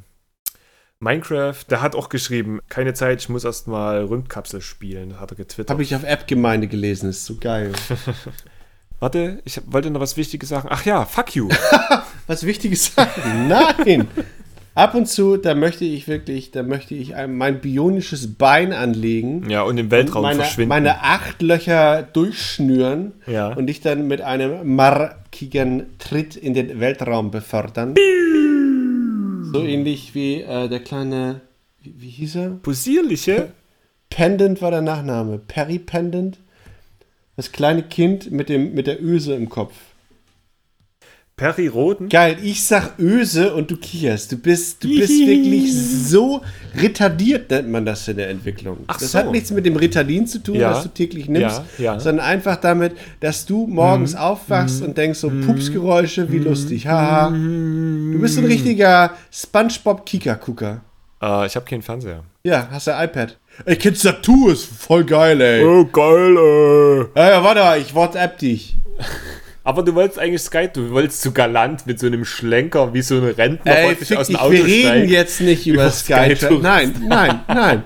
Minecraft, 0.99 1.63
der 1.69 1.81
hat 1.81 1.93
auch 1.95 2.07
geschrieben, 2.09 2.59
keine 2.69 2.93
Zeit, 2.93 3.21
ich 3.21 3.27
muss 3.29 3.43
erstmal 3.43 4.03
Rundkapsel 4.05 4.61
spielen, 4.61 5.19
hat 5.19 5.31
er 5.31 5.35
getwittert. 5.37 5.69
Habe 5.71 5.83
ich 5.83 5.93
auf 5.95 6.03
App-Gemeinde 6.03 6.67
gelesen, 6.67 7.09
ist 7.09 7.25
so 7.25 7.35
geil. 7.35 7.73
Warte, 9.01 9.41
ich 9.43 9.59
wollte 9.65 9.91
noch 9.91 9.99
was 9.99 10.15
Wichtiges 10.15 10.49
sagen. 10.49 10.69
Ach 10.71 10.85
ja, 10.85 11.03
fuck 11.05 11.35
you. 11.35 11.49
Was 12.27 12.45
Wichtiges 12.45 12.93
sagen? 12.95 13.47
Nein! 13.47 14.07
Ab 14.73 14.93
und 14.93 15.07
zu, 15.07 15.37
da 15.37 15.55
möchte 15.55 15.85
ich 15.85 16.07
wirklich, 16.09 16.51
da 16.51 16.61
möchte 16.61 16.95
ich 16.95 17.15
ein, 17.15 17.37
mein 17.37 17.61
bionisches 17.61 18.33
Bein 18.35 18.73
anlegen. 18.73 19.49
ja, 19.49 19.61
und 19.61 19.77
im 19.77 19.89
Weltraum 19.89 20.23
meine, 20.23 20.39
verschwinden. 20.39 20.67
meine 20.69 21.01
acht 21.01 21.41
Löcher 21.41 22.03
durchschnüren 22.03 23.13
Ja. 23.25 23.53
und 23.53 23.67
dich 23.67 23.79
dann 23.79 24.07
mit 24.07 24.19
einem 24.19 24.75
markigen 24.75 25.97
Tritt 25.97 26.35
in 26.35 26.53
den 26.53 26.81
Weltraum 26.81 27.31
befördern. 27.31 27.95
So 29.53 29.63
ähnlich 29.63 30.13
wie 30.13 30.41
äh, 30.41 30.67
der 30.67 30.81
kleine, 30.81 31.39
wie, 31.81 31.93
wie 31.97 32.09
hieß 32.09 32.35
er? 32.35 32.49
Possierliche? 32.61 33.51
Pendant 34.09 34.61
war 34.61 34.71
der 34.71 34.81
Nachname. 34.81 35.37
Perry 35.37 35.79
Pendant. 35.79 36.37
Das 37.37 37.53
kleine 37.53 37.83
Kind 37.83 38.29
mit, 38.31 38.49
dem, 38.49 38.73
mit 38.73 38.87
der 38.87 39.01
Öse 39.01 39.35
im 39.35 39.47
Kopf. 39.47 39.73
Perry 41.37 41.67
Roden? 41.67 42.07
Geil, 42.07 42.37
ich 42.41 42.63
sag 42.63 42.97
Öse 42.97 43.53
und 43.53 43.69
du 43.69 43.75
kicherst. 43.75 44.31
Du 44.31 44.37
bist, 44.37 44.81
du 44.81 44.87
bist 44.87 45.09
wirklich 45.11 45.73
so 45.73 46.41
retardiert, 46.77 47.49
nennt 47.51 47.69
man 47.69 47.85
das 47.85 48.07
in 48.07 48.15
der 48.15 48.29
Entwicklung. 48.29 48.77
Ach 48.87 48.97
das 48.97 49.11
so. 49.11 49.19
hat 49.19 49.31
nichts 49.31 49.51
mit 49.51 49.65
dem 49.65 49.75
Ritalin 49.75 50.25
zu 50.27 50.41
tun, 50.41 50.55
Ja. 50.55 50.71
was 50.71 50.83
du 50.83 50.89
täglich 50.89 51.27
nimmst, 51.27 51.61
Ja, 51.77 51.83
ja. 51.83 51.93
Mhm. 51.95 51.99
sondern 51.99 52.25
einfach 52.25 52.55
damit, 52.55 52.93
dass 53.19 53.45
du 53.45 53.67
morgens 53.67 54.15
aufwachst 54.15 54.81
und 54.81 54.97
denkst 54.97 55.19
so, 55.19 55.29
Pupsgeräusche, 55.45 56.31
wie 56.31 56.37
lustig, 56.39 56.87
haha. 56.87 57.29
Du 57.31 58.17
bist 58.21 58.37
ein 58.37 58.45
richtiger 58.45 59.11
Spongebob-Kika-Gucker. 59.29 60.79
Äh, 61.21 61.47
ich 61.47 61.55
habe 61.57 61.65
keinen 61.65 61.81
Fernseher. 61.81 62.23
Ja, 62.45 62.69
hast 62.71 62.87
du 62.87 62.91
iPad. 62.91 63.37
Ey, 63.65 63.75
Kids 63.75 64.03
Tattoo 64.03 64.51
ist 64.51 64.65
voll 64.65 65.03
geil, 65.03 65.41
ey. 65.41 65.65
Oh, 65.65 65.83
geil, 65.85 66.37
äh. 66.37 67.19
Ja, 67.19 67.29
ja, 67.31 67.43
warte, 67.43 67.81
ich 67.81 67.93
WhatsApp 67.93 68.37
dich. 68.37 68.77
Aber 69.65 69.83
du 69.83 69.95
wolltest 69.95 70.19
eigentlich 70.19 70.41
Sky, 70.43 70.69
du 70.71 70.91
wolltest 70.91 71.21
so 71.23 71.31
galant 71.31 71.85
mit 71.87 71.99
so 71.99 72.05
einem 72.07 72.23
Schlenker, 72.23 72.93
wie 72.93 73.01
so 73.01 73.15
ein 73.17 73.23
Rentner 73.23 73.75
Ey, 73.75 73.95
fick 73.95 74.15
aus 74.15 74.27
dem 74.27 74.35
Auto 74.37 74.51
wir 74.53 74.63
reden 74.65 74.87
steigt. 74.89 75.09
jetzt 75.09 75.41
nicht 75.41 75.65
über, 75.67 75.81
Über 75.83 75.91
Sky. 75.91 76.35
Sky 76.35 76.59
nein, 76.61 76.93
nein, 77.07 77.39
nein, 77.47 77.83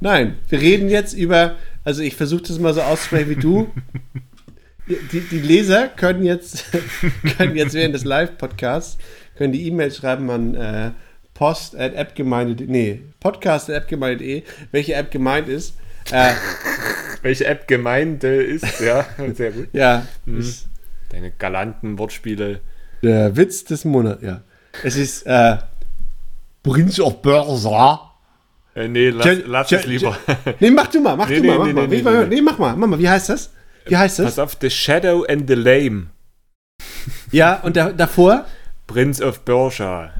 nein. 0.00 0.36
Wir 0.48 0.60
reden 0.60 0.88
jetzt 0.88 1.14
über, 1.14 1.56
also 1.84 2.00
ich 2.02 2.14
versuche 2.14 2.42
das 2.44 2.58
mal 2.60 2.72
so 2.72 2.80
auszusprechen 2.80 3.28
wie 3.30 3.36
du. 3.36 3.70
Die, 4.86 5.18
die 5.20 5.40
Leser 5.40 5.88
können 5.88 6.22
jetzt, 6.24 6.64
können 7.36 7.56
jetzt 7.56 7.74
während 7.74 7.94
des 7.96 8.04
Live-Podcasts, 8.04 8.98
können 9.36 9.52
die 9.52 9.66
E-Mail 9.66 9.90
schreiben 9.90 10.30
an 10.30 10.54
äh, 10.54 10.90
post 11.34 11.74
at 11.74 11.96
appgemeinde, 11.96 12.64
nee, 12.68 13.00
podcast 13.18 13.68
at 13.68 13.76
appgemeinde.de, 13.82 14.44
welche 14.70 14.94
App 14.94 15.10
gemeint 15.10 15.48
ist. 15.48 15.74
Äh, 16.12 16.30
Welche 17.22 17.46
App 17.46 17.66
Gemeinde 17.66 18.28
ist, 18.44 18.78
ja, 18.80 19.04
sehr 19.34 19.50
gut. 19.50 19.66
ja, 19.72 20.06
Mhm. 20.24 20.38
ist 20.38 20.65
Deine 21.10 21.30
galanten 21.30 21.98
Wortspiele. 21.98 22.60
der 23.02 23.36
Witz 23.36 23.64
des 23.64 23.84
Monats, 23.84 24.22
ja. 24.22 24.40
Es 24.82 24.96
ist 24.96 25.22
äh, 25.26 25.56
Prince 26.62 27.02
of 27.02 27.22
Persia. 27.22 28.00
Äh, 28.74 28.88
nee, 28.88 29.08
lass, 29.10 29.24
Tja, 29.26 29.36
lass 29.46 29.72
es 29.72 29.86
lieber. 29.86 30.16
Nee, 30.60 30.70
mach 30.70 30.88
du 30.88 31.00
mal, 31.00 31.16
mach 31.16 31.28
Nee, 31.28 31.36
du 31.36 31.42
nee, 31.42 31.48
mal, 31.48 31.58
mach 31.58 31.66
nee, 31.66 31.72
mal. 31.72 31.86
nee, 31.88 32.02
mal 32.02 32.26
nee, 32.28 32.40
mach 32.42 32.58
mal, 32.58 32.76
mach 32.76 32.88
mal. 32.88 32.98
Wie 32.98 33.08
heißt 33.08 33.28
das? 33.30 33.50
Wie 33.86 33.96
heißt 33.96 34.16
Pass 34.18 34.34
das? 34.34 34.38
auf, 34.38 34.56
The 34.60 34.68
Shadow 34.68 35.24
and 35.28 35.48
the 35.48 35.54
Lame. 35.54 36.06
Ja, 37.32 37.60
und 37.62 37.76
da, 37.76 37.90
davor 37.92 38.44
Prince 38.86 39.24
of 39.24 39.44
Persia. 39.44 40.10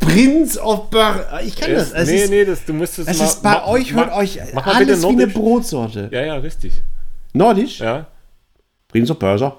Prince 0.00 0.58
of 0.60 0.90
Bar. 0.90 1.40
Ich 1.44 1.54
kann 1.56 1.72
das. 1.74 1.92
Es 1.92 2.08
nee, 2.08 2.22
ist, 2.24 2.30
nee, 2.30 2.44
das, 2.44 2.64
du 2.64 2.72
musst 2.72 2.98
es 2.98 3.06
es 3.06 3.18
mal. 3.18 3.24
ist 3.24 3.42
bei 3.42 3.50
ma- 3.50 3.66
euch, 3.66 3.92
hört 3.94 4.08
ma- 4.08 4.16
euch 4.16 4.38
mach 4.54 4.66
alles 4.66 5.02
wie 5.02 5.06
eine. 5.08 5.26
Brotsorte. 5.28 6.08
Ja, 6.10 6.22
ja, 6.22 6.34
richtig. 6.36 6.72
Nordisch? 7.32 7.78
Ja. 7.80 8.06
Prince 8.90 9.12
of 9.12 9.18
Persia. 9.18 9.56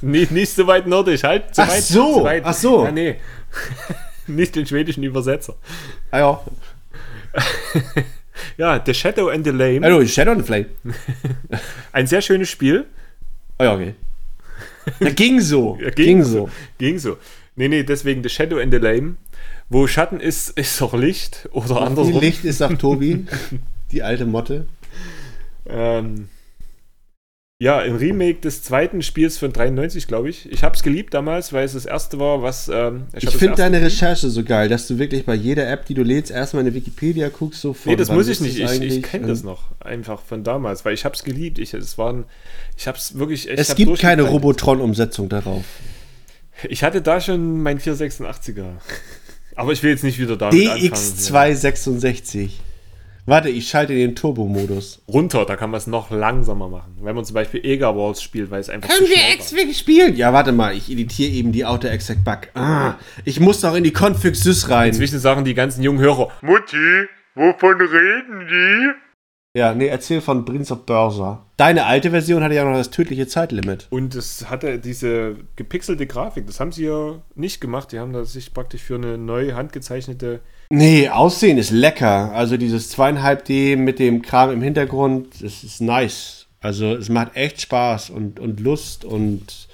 Nee, 0.00 0.26
nicht 0.30 0.52
so 0.52 0.66
weit 0.66 0.86
nordisch, 0.86 1.22
halt. 1.24 1.54
Zu 1.54 1.62
Ach 1.62 1.68
weit, 1.68 1.82
so, 1.82 2.18
zu 2.18 2.24
weit. 2.24 2.44
ach 2.44 2.54
so. 2.54 2.84
Ja, 2.84 2.90
nee. 2.92 3.16
nicht 4.26 4.54
den 4.56 4.66
schwedischen 4.66 5.02
Übersetzer. 5.02 5.54
Ah 6.10 6.18
ja. 6.18 6.40
Ja, 8.56 8.80
The 8.84 8.94
Shadow 8.94 9.28
and 9.30 9.44
the 9.44 9.50
Lame. 9.50 9.80
Hallo, 9.82 10.04
Shadow 10.04 10.32
and 10.32 10.40
the 10.40 10.46
Flame. 10.46 10.66
Ein 11.92 12.06
sehr 12.06 12.22
schönes 12.22 12.48
Spiel. 12.48 12.86
Ah 13.58 13.64
ja, 13.64 13.74
okay. 13.74 13.94
Ja, 15.00 15.10
ging 15.10 15.40
so. 15.40 15.78
Ja, 15.80 15.90
ging 15.90 16.22
so. 16.22 16.48
Ging 16.78 16.98
so. 16.98 17.18
Nee, 17.56 17.68
nee, 17.68 17.82
deswegen 17.82 18.22
The 18.22 18.28
Shadow 18.28 18.58
and 18.58 18.72
the 18.72 18.78
Lame. 18.78 19.16
Wo 19.68 19.86
Schatten 19.86 20.20
ist, 20.20 20.50
ist 20.50 20.80
auch 20.80 20.94
Licht 20.94 21.48
oder 21.52 21.82
andersrum. 21.82 22.20
Licht 22.20 22.44
ist 22.44 22.62
auch 22.62 22.72
Tobi, 22.74 23.26
die 23.92 24.02
alte 24.02 24.24
Motte. 24.24 24.66
Ähm, 25.68 26.28
ja, 27.60 27.78
ein 27.78 27.96
Remake 27.96 28.40
des 28.40 28.62
zweiten 28.62 29.02
Spiels 29.02 29.36
von 29.36 29.52
93, 29.52 30.06
glaube 30.06 30.30
ich. 30.30 30.50
Ich 30.52 30.62
habe 30.62 30.76
es 30.76 30.84
geliebt 30.84 31.12
damals, 31.12 31.52
weil 31.52 31.64
es 31.64 31.72
das 31.72 31.86
erste 31.86 32.20
war, 32.20 32.40
was. 32.40 32.70
Ähm, 32.72 33.08
Ich 33.16 33.24
das 33.24 33.34
finde 33.34 33.56
deine 33.56 33.82
Recherche 33.82 34.30
so 34.30 34.44
geil, 34.44 34.68
dass 34.68 34.86
du 34.86 34.98
wirklich 34.98 35.24
bei 35.26 35.34
jeder 35.34 35.68
App, 35.68 35.84
die 35.86 35.94
du 35.94 36.04
lädst, 36.04 36.30
erstmal 36.30 36.64
in 36.64 36.72
die 36.72 36.76
Wikipedia 36.76 37.30
guckst. 37.30 37.60
So 37.60 37.72
von, 37.72 37.90
Nee, 37.90 37.96
das 37.96 38.12
muss 38.12 38.28
ich 38.28 38.40
nicht. 38.40 38.60
Ich, 38.60 38.80
ich 38.80 39.02
kenne 39.02 39.26
das 39.26 39.42
noch. 39.42 39.64
Einfach 39.80 40.20
von 40.20 40.44
damals, 40.44 40.84
weil 40.84 40.94
ich 40.94 41.04
habe 41.04 41.16
es 41.16 41.24
geliebt. 41.24 41.58
Ich, 41.58 41.74
es 41.74 41.98
waren, 41.98 42.26
ich 42.76 42.86
habe 42.86 42.96
es 42.96 43.18
wirklich 43.18 43.48
echt. 43.48 43.58
Es 43.58 43.74
gibt 43.74 43.98
keine. 43.98 44.22
Robotron-Umsetzung 44.22 45.28
darauf. 45.28 45.64
Ich 46.68 46.84
hatte 46.84 47.02
da 47.02 47.20
schon 47.20 47.60
mein 47.62 47.80
486er. 47.80 48.66
Aber 49.56 49.72
ich 49.72 49.82
will 49.82 49.90
jetzt 49.90 50.04
nicht 50.04 50.20
wieder 50.20 50.34
anfangen. 50.34 50.52
DX266. 50.54 52.50
Warte, 53.28 53.50
ich 53.50 53.68
schalte 53.68 53.94
den 53.94 54.16
Turbo-Modus. 54.16 55.02
Runter, 55.06 55.44
da 55.44 55.56
kann 55.56 55.68
man 55.68 55.76
es 55.76 55.86
noch 55.86 56.10
langsamer 56.10 56.70
machen. 56.70 56.96
Wenn 57.02 57.14
man 57.14 57.26
zum 57.26 57.34
Beispiel 57.34 57.60
Ega 57.62 57.94
Wars 57.94 58.22
spielt, 58.22 58.50
weil 58.50 58.60
es 58.60 58.70
einfach 58.70 58.88
Können 58.88 59.06
wir. 59.06 59.34
X-Wing 59.34 59.74
spielen? 59.74 60.16
Ja, 60.16 60.32
warte 60.32 60.50
mal, 60.50 60.74
ich 60.74 60.90
editiere 60.90 61.30
eben 61.32 61.52
die 61.52 61.66
Auto 61.66 61.88
Exact 61.88 62.24
Bug. 62.24 62.48
Ah, 62.54 62.94
ich 63.26 63.38
muss 63.38 63.60
doch 63.60 63.74
in 63.74 63.84
die 63.84 63.92
Config 63.92 64.34
Sys 64.34 64.70
rein. 64.70 64.88
Inzwischen 64.88 65.18
sagen 65.18 65.44
die 65.44 65.52
ganzen 65.52 65.82
jungen 65.82 65.98
Hörer, 65.98 66.30
Mutti, 66.40 67.06
wovon 67.34 67.78
reden 67.78 68.48
die? 68.48 68.92
Ja, 69.58 69.74
nee, 69.74 69.88
erzähl 69.88 70.22
von 70.22 70.46
Prince 70.46 70.72
of 70.72 70.86
Persia. 70.86 71.44
Deine 71.58 71.84
alte 71.84 72.10
Version 72.10 72.42
hatte 72.42 72.54
ja 72.54 72.64
noch 72.64 72.78
das 72.78 72.88
tödliche 72.88 73.26
Zeitlimit. 73.26 73.88
Und 73.90 74.14
es 74.14 74.48
hatte 74.48 74.78
diese 74.78 75.36
gepixelte 75.54 76.06
Grafik. 76.06 76.46
Das 76.46 76.60
haben 76.60 76.72
sie 76.72 76.86
ja 76.86 77.16
nicht 77.34 77.60
gemacht. 77.60 77.92
Die 77.92 77.98
haben 77.98 78.14
da 78.14 78.24
sich 78.24 78.54
praktisch 78.54 78.82
für 78.82 78.94
eine 78.94 79.18
neu 79.18 79.52
handgezeichnete. 79.52 80.40
Nee, 80.70 81.08
Aussehen 81.08 81.56
ist 81.56 81.70
lecker. 81.70 82.32
Also 82.32 82.56
dieses 82.56 82.94
2,5D 82.96 83.76
mit 83.76 83.98
dem 83.98 84.20
Kram 84.22 84.50
im 84.50 84.62
Hintergrund, 84.62 85.42
das 85.42 85.64
ist 85.64 85.80
nice. 85.80 86.46
Also 86.60 86.94
es 86.94 87.08
macht 87.08 87.36
echt 87.36 87.60
Spaß 87.60 88.10
und, 88.10 88.38
und 88.40 88.60
Lust 88.60 89.04
und 89.04 89.68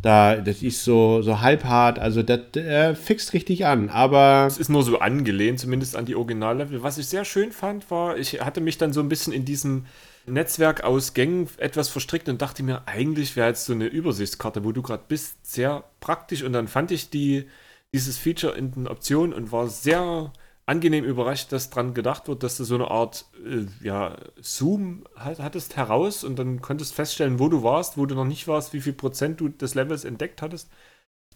da, 0.00 0.36
das 0.36 0.62
ist 0.62 0.84
so, 0.84 1.22
so 1.22 1.40
halbhart. 1.40 1.98
Also 1.98 2.22
das 2.22 2.56
äh, 2.56 2.94
fixt 2.94 3.32
richtig 3.34 3.66
an. 3.66 3.90
Aber 3.90 4.46
Es 4.46 4.56
ist 4.56 4.70
nur 4.70 4.82
so 4.84 5.00
angelehnt, 5.00 5.60
zumindest 5.60 5.96
an 5.96 6.06
die 6.06 6.14
Originallevel. 6.14 6.82
Was 6.82 6.98
ich 6.98 7.06
sehr 7.08 7.24
schön 7.24 7.52
fand, 7.52 7.90
war, 7.90 8.16
ich 8.16 8.40
hatte 8.40 8.60
mich 8.60 8.78
dann 8.78 8.92
so 8.92 9.00
ein 9.00 9.08
bisschen 9.08 9.32
in 9.32 9.44
diesem 9.44 9.86
Netzwerk 10.26 10.84
aus 10.84 11.14
Gängen 11.14 11.48
etwas 11.58 11.88
verstrickt 11.88 12.28
und 12.28 12.40
dachte 12.40 12.62
mir, 12.62 12.82
eigentlich 12.86 13.34
wäre 13.36 13.48
jetzt 13.48 13.64
so 13.64 13.72
eine 13.72 13.86
Übersichtskarte, 13.86 14.64
wo 14.64 14.72
du 14.72 14.82
gerade 14.82 15.02
bist, 15.08 15.36
sehr 15.42 15.84
praktisch. 16.00 16.42
Und 16.42 16.52
dann 16.52 16.68
fand 16.68 16.90
ich 16.90 17.10
die, 17.10 17.46
dieses 17.94 18.18
Feature 18.18 18.56
in 18.56 18.72
den 18.72 18.88
Optionen 18.88 19.32
und 19.32 19.52
war 19.52 19.68
sehr 19.68 20.32
angenehm 20.66 21.04
überrascht, 21.04 21.50
dass 21.50 21.70
dran 21.70 21.94
gedacht 21.94 22.28
wird, 22.28 22.42
dass 22.42 22.58
du 22.58 22.64
so 22.64 22.74
eine 22.74 22.90
Art 22.90 23.24
äh, 23.42 23.64
ja, 23.82 24.18
Zoom 24.40 25.06
hat, 25.16 25.38
hattest 25.38 25.76
heraus 25.76 26.24
und 26.24 26.38
dann 26.38 26.60
konntest 26.60 26.94
feststellen, 26.94 27.38
wo 27.38 27.48
du 27.48 27.62
warst, 27.62 27.96
wo 27.96 28.04
du 28.04 28.14
noch 28.14 28.26
nicht 28.26 28.46
warst, 28.48 28.74
wie 28.74 28.82
viel 28.82 28.92
Prozent 28.92 29.40
du 29.40 29.48
des 29.48 29.74
Levels 29.74 30.04
entdeckt 30.04 30.42
hattest. 30.42 30.70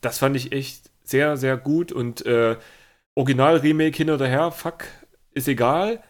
Das 0.03 0.19
fand 0.19 0.37
ich 0.37 0.53
echt 0.53 0.91
sehr, 1.03 1.39
sehr 1.39 1.57
gut 1.57 1.93
und 1.93 2.27
äh, 2.27 2.59
Original-Remake 3.15 3.97
hin 3.97 4.11
oder 4.11 4.27
her, 4.27 4.51
fuck, 4.53 4.85
ist 5.33 5.49
egal. 5.49 6.03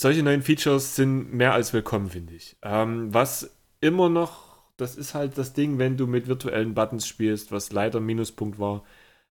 Solche 0.00 0.24
neuen 0.24 0.42
Features 0.42 0.96
sind 0.96 1.32
mehr 1.32 1.52
als 1.52 1.72
willkommen, 1.72 2.10
finde 2.10 2.34
ich. 2.34 2.56
Ähm, 2.62 3.14
was 3.14 3.56
immer 3.80 4.08
noch, 4.08 4.58
das 4.76 4.96
ist 4.96 5.14
halt 5.14 5.38
das 5.38 5.52
Ding, 5.52 5.78
wenn 5.78 5.96
du 5.96 6.08
mit 6.08 6.26
virtuellen 6.26 6.74
Buttons 6.74 7.06
spielst, 7.06 7.52
was 7.52 7.70
leider 7.70 8.00
Minuspunkt 8.00 8.58
war, 8.58 8.84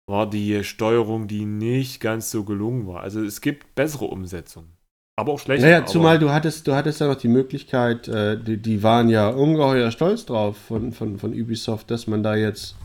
war 0.08 0.30
die 0.30 0.64
Steuerung, 0.64 1.28
die 1.28 1.46
nicht 1.46 2.00
ganz 2.00 2.32
so 2.32 2.44
gelungen 2.44 2.88
war. 2.88 3.02
Also 3.02 3.22
es 3.24 3.42
gibt 3.42 3.76
bessere 3.76 4.06
Umsetzungen. 4.06 4.70
Aber 5.20 5.34
auch 5.34 5.40
schlechte. 5.40 5.66
naja, 5.66 5.86
zumal 5.86 6.20
du 6.20 6.30
hattest, 6.32 6.68
du 6.68 6.74
hattest 6.76 7.02
ja 7.02 7.08
noch 7.08 7.16
die 7.16 7.28
Möglichkeit, 7.28 8.08
äh, 8.08 8.40
die, 8.42 8.58
die 8.58 8.84
waren 8.84 9.10
ja 9.10 9.30
ungeheuer 9.30 9.92
stolz 9.92 10.26
drauf 10.26 10.58
von, 10.58 10.92
von, 10.94 11.18
von 11.18 11.34
Ubisoft, 11.34 11.90
dass 11.92 12.08
man 12.08 12.24
da 12.24 12.36
jetzt 12.36 12.76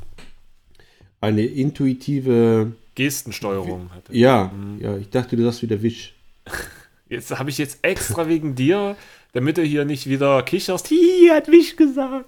eine 1.20 1.42
intuitive 1.44 2.72
Gestensteuerung 2.94 3.90
hatte. 3.94 4.16
Ja, 4.16 4.50
Mhm. 4.54 4.80
ja, 4.80 4.96
ich 4.96 5.10
dachte, 5.10 5.36
du 5.36 5.44
sagst 5.44 5.62
wieder 5.62 5.80
Wisch. 5.82 6.14
Jetzt 7.08 7.38
habe 7.38 7.50
ich 7.50 7.58
jetzt 7.58 7.80
extra 7.82 8.26
wegen 8.26 8.54
dir, 8.54 8.96
damit 9.34 9.58
du 9.58 9.62
hier 9.62 9.84
nicht 9.84 10.08
wieder 10.08 10.42
kicherst, 10.44 10.88
hi, 10.90 11.28
hat 11.30 11.46
mich 11.46 11.76
gesagt. 11.76 12.24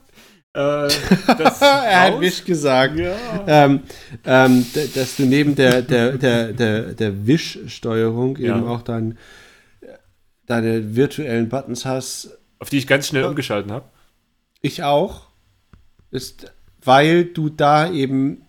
Äh, 0.54 0.58
er 1.26 2.00
hat 2.00 2.20
Wisch 2.20 2.44
gesagt. 2.44 2.96
Ja. 2.98 3.16
Ähm, 3.46 3.80
ähm, 4.24 4.64
dass 4.94 5.16
du 5.16 5.24
neben 5.24 5.54
der, 5.56 5.82
der, 5.82 6.12
der, 6.12 6.52
der, 6.52 6.82
der 6.94 7.26
Wischsteuerung 7.26 8.36
Ja. 8.36 8.56
eben 8.56 8.66
auch 8.66 8.82
dein, 8.82 9.18
deine 10.46 10.94
virtuellen 10.94 11.48
Buttons 11.48 11.84
hast. 11.84 12.38
Auf 12.60 12.70
die 12.70 12.78
ich 12.78 12.86
ganz 12.86 13.08
schnell 13.08 13.24
umgeschalten 13.24 13.72
habe. 13.72 13.86
Ich 14.62 14.82
auch. 14.82 15.26
Ist, 16.10 16.52
weil 16.82 17.24
du 17.24 17.48
da 17.48 17.90
eben, 17.90 18.42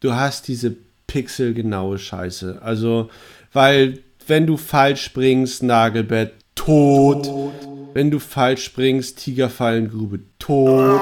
du 0.00 0.14
hast 0.14 0.48
diese 0.48 0.74
pixelgenaue 1.06 1.98
Scheiße. 1.98 2.60
Also, 2.62 3.10
weil, 3.52 3.98
wenn 4.26 4.46
du 4.46 4.56
falsch 4.56 5.04
springst, 5.04 5.62
Nagelbett, 5.62 6.32
tot. 6.54 7.26
Wenn 7.96 8.10
du 8.10 8.18
falsch 8.18 8.62
springst, 8.62 9.20
Tigerfallengrube, 9.20 10.20
tot. 10.38 11.00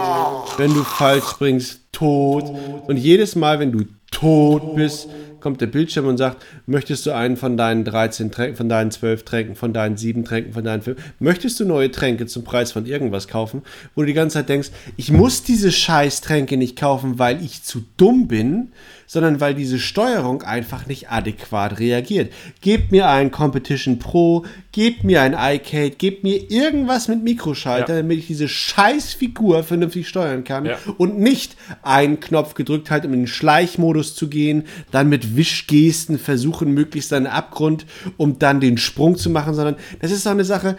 Wenn 0.58 0.72
du 0.72 0.84
falsch 0.84 1.24
springst, 1.24 1.80
tot. 1.90 2.44
Und 2.86 2.98
jedes 2.98 3.34
Mal, 3.34 3.58
wenn 3.58 3.72
du 3.72 3.86
tot 4.12 4.76
bist, 4.76 5.08
kommt 5.40 5.60
der 5.60 5.66
Bildschirm 5.66 6.06
und 6.06 6.18
sagt, 6.18 6.44
möchtest 6.66 7.04
du 7.04 7.10
einen 7.10 7.36
von 7.36 7.56
deinen 7.56 7.82
13 7.82 8.30
Tränken, 8.30 8.56
von 8.56 8.68
deinen 8.68 8.92
12 8.92 9.24
Tränken, 9.24 9.56
von 9.56 9.72
deinen 9.72 9.96
7 9.96 10.24
Tränken, 10.24 10.52
von 10.52 10.62
deinen 10.62 10.82
5, 10.82 10.96
möchtest 11.18 11.58
du 11.58 11.64
neue 11.64 11.90
Tränke 11.90 12.26
zum 12.26 12.44
Preis 12.44 12.70
von 12.70 12.86
irgendwas 12.86 13.26
kaufen, 13.26 13.62
wo 13.96 14.02
du 14.02 14.06
die 14.06 14.14
ganze 14.14 14.34
Zeit 14.34 14.48
denkst, 14.48 14.70
ich 14.96 15.10
muss 15.10 15.42
diese 15.42 15.72
scheiß 15.72 16.20
Tränke 16.20 16.56
nicht 16.56 16.78
kaufen, 16.78 17.18
weil 17.18 17.44
ich 17.44 17.64
zu 17.64 17.82
dumm 17.96 18.28
bin, 18.28 18.68
sondern 19.06 19.40
weil 19.40 19.54
diese 19.54 19.78
Steuerung 19.78 20.42
einfach 20.42 20.86
nicht 20.86 21.10
adäquat 21.10 21.78
reagiert. 21.78 22.32
Gebt 22.60 22.92
mir 22.92 23.08
ein 23.08 23.30
Competition 23.30 23.98
Pro, 23.98 24.44
gebt 24.72 25.04
mir 25.04 25.22
ein 25.22 25.34
iCade, 25.34 25.90
gebt 25.90 26.24
mir 26.24 26.50
irgendwas 26.50 27.08
mit 27.08 27.22
Mikroschalter, 27.22 27.94
Ja. 27.94 28.02
damit 28.02 28.18
ich 28.18 28.26
diese 28.26 28.48
scheiß 28.48 29.14
Figur 29.14 29.62
vernünftig 29.62 30.08
steuern 30.08 30.44
kann 30.44 30.64
Ja. 30.66 30.78
und 30.98 31.18
nicht 31.18 31.56
einen 31.82 32.20
Knopf 32.20 32.54
gedrückt 32.54 32.90
halt, 32.90 33.04
um 33.04 33.12
in 33.12 33.20
den 33.20 33.26
Schleichmodus 33.26 34.14
zu 34.14 34.28
gehen, 34.28 34.64
dann 34.90 35.08
mit 35.08 35.36
Wischgesten 35.36 36.18
versuchen, 36.18 36.72
möglichst 36.72 37.12
einen 37.12 37.26
Abgrund, 37.26 37.86
um 38.16 38.38
dann 38.38 38.60
den 38.60 38.78
Sprung 38.78 39.16
zu 39.16 39.30
machen, 39.30 39.54
sondern 39.54 39.76
das 40.00 40.10
ist 40.10 40.26
doch 40.26 40.30
eine 40.32 40.44
Sache, 40.44 40.76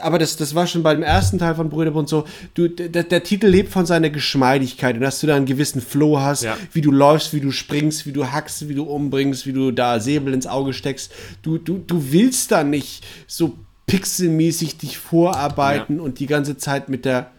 aber 0.00 0.18
das, 0.18 0.36
das 0.36 0.54
war 0.54 0.66
schon 0.66 0.82
beim 0.82 1.02
ersten 1.02 1.38
Teil 1.38 1.54
von 1.54 1.70
Brüderbund 1.70 2.08
so, 2.08 2.24
du, 2.54 2.68
der, 2.68 3.02
der 3.04 3.22
Titel 3.22 3.46
lebt 3.46 3.72
von 3.72 3.86
seiner 3.86 4.10
Geschmeidigkeit 4.10 4.96
und 4.96 5.00
dass 5.00 5.20
du 5.20 5.26
da 5.26 5.36
einen 5.36 5.46
gewissen 5.46 5.80
Flow 5.80 6.20
hast, 6.20 6.42
Ja. 6.42 6.56
wie 6.72 6.80
du 6.82 6.90
läufst, 6.92 7.32
wie 7.32 7.40
du 7.40 7.50
springst, 7.50 8.06
wie 8.06 8.12
du 8.12 8.30
hackst, 8.30 8.68
wie 8.68 8.74
du 8.74 8.84
umbringst, 8.84 9.46
wie 9.46 9.52
du 9.52 9.70
da 9.70 9.98
Säbel 10.00 10.34
ins 10.34 10.46
Auge 10.46 10.72
steckst. 10.74 11.12
Du, 11.42 11.58
du, 11.58 11.78
du 11.78 12.12
willst 12.12 12.52
da 12.52 12.62
nicht 12.64 13.04
so 13.26 13.56
pixelmäßig 13.86 14.78
dich 14.78 14.98
vorarbeiten 14.98 16.00
und 16.00 16.18
die 16.20 16.26
ganze 16.26 16.56
Zeit 16.56 16.88
mit 16.88 17.04
der. 17.04 17.30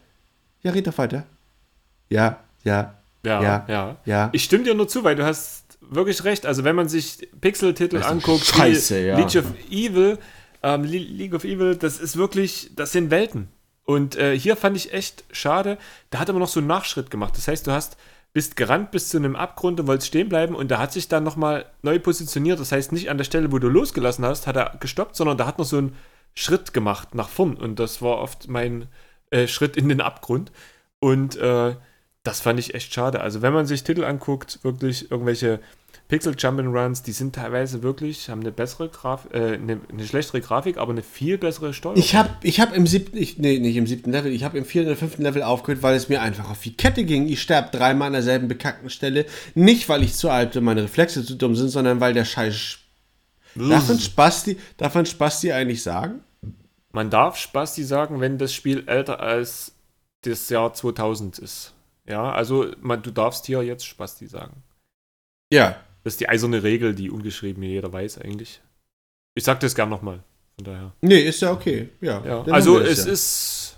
Ja, 0.64 0.72
red 0.72 0.88
doch 0.88 0.98
weiter. 0.98 1.26
Ja, 2.10 2.40
ja. 2.64 2.96
Ja, 3.24 3.42
Ja, 3.42 3.66
ja, 3.68 3.98
ja. 4.06 4.30
Ich 4.32 4.44
stimme 4.44 4.64
dir 4.64 4.74
nur 4.74 4.88
zu, 4.88 5.04
weil 5.04 5.16
du 5.16 5.26
hast 5.26 5.64
wirklich 5.82 6.24
recht. 6.24 6.46
Also 6.46 6.64
wenn 6.64 6.76
man 6.76 6.88
sich 6.88 7.28
Pixel-Titel 7.42 8.02
anguckt, 8.04 8.46
scheiße, 8.46 9.02
wie 9.04 9.08
ja. 9.08 9.18
League 9.18 9.36
of 9.36 9.46
Evil, 9.70 10.18
ähm, 10.64 10.84
Le- 10.84 10.98
League 10.98 11.34
of 11.34 11.44
Evil, 11.44 11.76
das 11.76 12.00
ist 12.00 12.18
wirklich, 12.18 12.72
das 12.76 12.92
sind 12.92 13.12
Welten. 13.12 13.50
Und 13.86 14.16
äh, 14.18 14.38
hier 14.38 14.56
fand 14.58 14.76
ich 14.76 14.94
echt 14.94 15.24
schade, 15.32 15.78
da 16.10 16.20
hat 16.20 16.30
er 16.30 16.36
noch 16.36 16.48
so 16.48 16.60
einen 16.60 16.68
Nachschritt 16.68 17.10
gemacht. 17.10 17.38
Das 17.38 17.48
heißt, 17.48 17.66
du 17.68 17.72
hast 17.72 17.98
bist 18.34 18.56
gerannt 18.56 18.92
bis 18.92 19.10
zu 19.10 19.18
einem 19.18 19.36
Abgrund 19.36 19.80
und 19.80 19.88
wolltest 19.88 20.10
stehen 20.10 20.30
bleiben 20.30 20.54
und 20.54 20.70
da 20.70 20.78
hat 20.78 20.94
sich 20.94 21.08
dann 21.08 21.24
nochmal 21.24 21.66
neu 21.82 21.98
positioniert. 21.98 22.60
Das 22.60 22.72
heißt, 22.72 22.92
nicht 22.92 23.10
an 23.10 23.18
der 23.18 23.24
Stelle, 23.24 23.52
wo 23.52 23.58
du 23.58 23.68
losgelassen 23.68 24.26
hast, 24.26 24.46
hat 24.46 24.56
er 24.58 24.78
gestoppt, 24.80 25.16
sondern 25.16 25.38
da 25.38 25.48
hat 25.48 25.58
noch 25.58 25.66
so 25.66 25.78
einen 25.78 25.96
Schritt 26.36 26.72
gemacht 26.72 27.16
nach 27.16 27.30
vorn. 27.30 27.56
Und 27.56 27.80
das 27.80 28.02
war 28.02 28.20
oft 28.20 28.48
mein 28.48 28.90
äh, 29.32 29.48
Schritt 29.48 29.76
in 29.76 29.90
den 29.90 30.02
Abgrund. 30.02 30.52
Und 31.00 31.36
äh, 31.38 31.76
das 32.22 32.42
fand 32.42 32.60
ich 32.60 32.76
echt 32.76 32.94
schade. 32.94 33.22
Also, 33.22 33.42
wenn 33.42 33.54
man 33.54 33.66
sich 33.66 33.84
Titel 33.84 34.04
anguckt, 34.04 34.60
wirklich 34.62 35.10
irgendwelche 35.10 35.60
Pixel 36.08 36.36
Jump'n'Runs, 36.36 37.04
die 37.04 37.12
sind 37.12 37.36
teilweise 37.36 37.84
wirklich, 37.84 38.30
haben 38.30 38.40
eine 38.40 38.54
bessere 38.54 38.88
Grafik, 38.88 39.34
äh, 39.34 39.56
eine, 39.56 39.82
eine 39.92 40.06
schlechtere 40.06 40.40
Grafik, 40.40 40.78
aber 40.78 40.94
eine 40.94 41.04
viel 41.04 41.38
bessere 41.38 41.74
Steuerung. 41.74 42.00
Ich 42.00 42.16
habe 42.16 42.30
ich 42.44 42.62
hab 42.62 42.74
im 42.74 42.88
siebten, 42.88 43.18
ich, 43.18 43.40
nee, 43.40 43.60
nicht 43.60 43.76
im 43.76 43.88
siebten 43.88 44.12
Level, 44.12 44.32
ich 44.32 44.46
habe 44.46 44.58
im 44.58 44.64
vierten 44.64 44.88
oder 44.88 44.96
fünften 44.96 45.24
Level 45.24 45.44
aufgehört, 45.44 45.84
weil 45.84 45.96
es 45.96 46.08
mir 46.08 46.22
einfach 46.22 46.50
auf 46.50 46.62
die 46.62 46.78
Kette 46.78 47.04
ging. 47.04 47.28
Ich 47.28 47.42
sterbe 47.42 47.76
dreimal 47.76 48.08
an 48.08 48.14
derselben 48.14 48.48
bekackten 48.48 48.90
Stelle. 48.90 49.26
Nicht, 49.54 49.90
weil 49.90 50.02
ich 50.02 50.16
zu 50.16 50.30
alt 50.30 50.54
bin, 50.54 50.64
meine 50.64 50.84
Reflexe 50.84 51.26
zu 51.26 51.36
dumm 51.36 51.58
sind, 51.58 51.70
sondern 51.70 52.00
weil 52.00 52.14
der 52.14 52.26
Scheiß. 52.26 52.78
Darf 53.56 53.90
man 53.90 54.00
Spasti, 54.00 54.58
darf 54.78 54.96
man 54.96 55.06
Spasti 55.06 55.52
eigentlich 55.52 55.84
sagen? 55.84 56.22
Man 56.94 57.10
darf 57.10 57.38
Spasti 57.38 57.84
sagen, 57.84 58.22
wenn 58.22 58.38
das 58.38 58.54
Spiel 58.54 58.88
älter 58.88 59.20
als 59.20 59.74
das 60.22 60.48
Jahr 60.50 60.74
2000 60.74 61.40
ist. 61.40 61.74
Ja, 62.06 62.32
also 62.32 62.68
man, 62.82 63.02
du 63.02 63.12
darfst 63.12 63.46
hier 63.46 63.62
jetzt 63.64 63.86
Spasti 63.86 64.28
sagen. 64.28 64.64
Ja. 65.52 65.76
Das 66.08 66.14
ist 66.14 66.22
die 66.22 66.30
eiserne 66.30 66.64
Regel, 66.64 66.96
die 66.96 67.12
ungeschrieben 67.12 67.62
jeder 67.64 67.92
weiß 67.92 68.20
eigentlich. 68.20 68.62
Ich 69.36 69.44
sag 69.44 69.60
das 69.60 69.76
gern 69.76 69.90
nochmal. 69.90 70.24
Von 70.56 70.64
daher. 70.64 70.94
Nee, 71.02 71.20
ist 71.20 71.42
ja 71.42 71.52
okay. 71.52 71.90
Ja. 72.00 72.24
Ja. 72.26 72.44
Also 72.44 72.80
es 72.80 73.06
ja. 73.06 73.12
ist. 73.12 73.78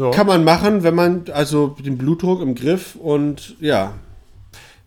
Ja. 0.00 0.10
Kann 0.10 0.26
man 0.26 0.42
machen, 0.42 0.82
wenn 0.82 0.96
man 0.96 1.30
also 1.30 1.68
den 1.68 1.98
Blutdruck 1.98 2.42
im 2.42 2.56
Griff 2.56 2.96
und 2.96 3.54
ja. 3.60 3.96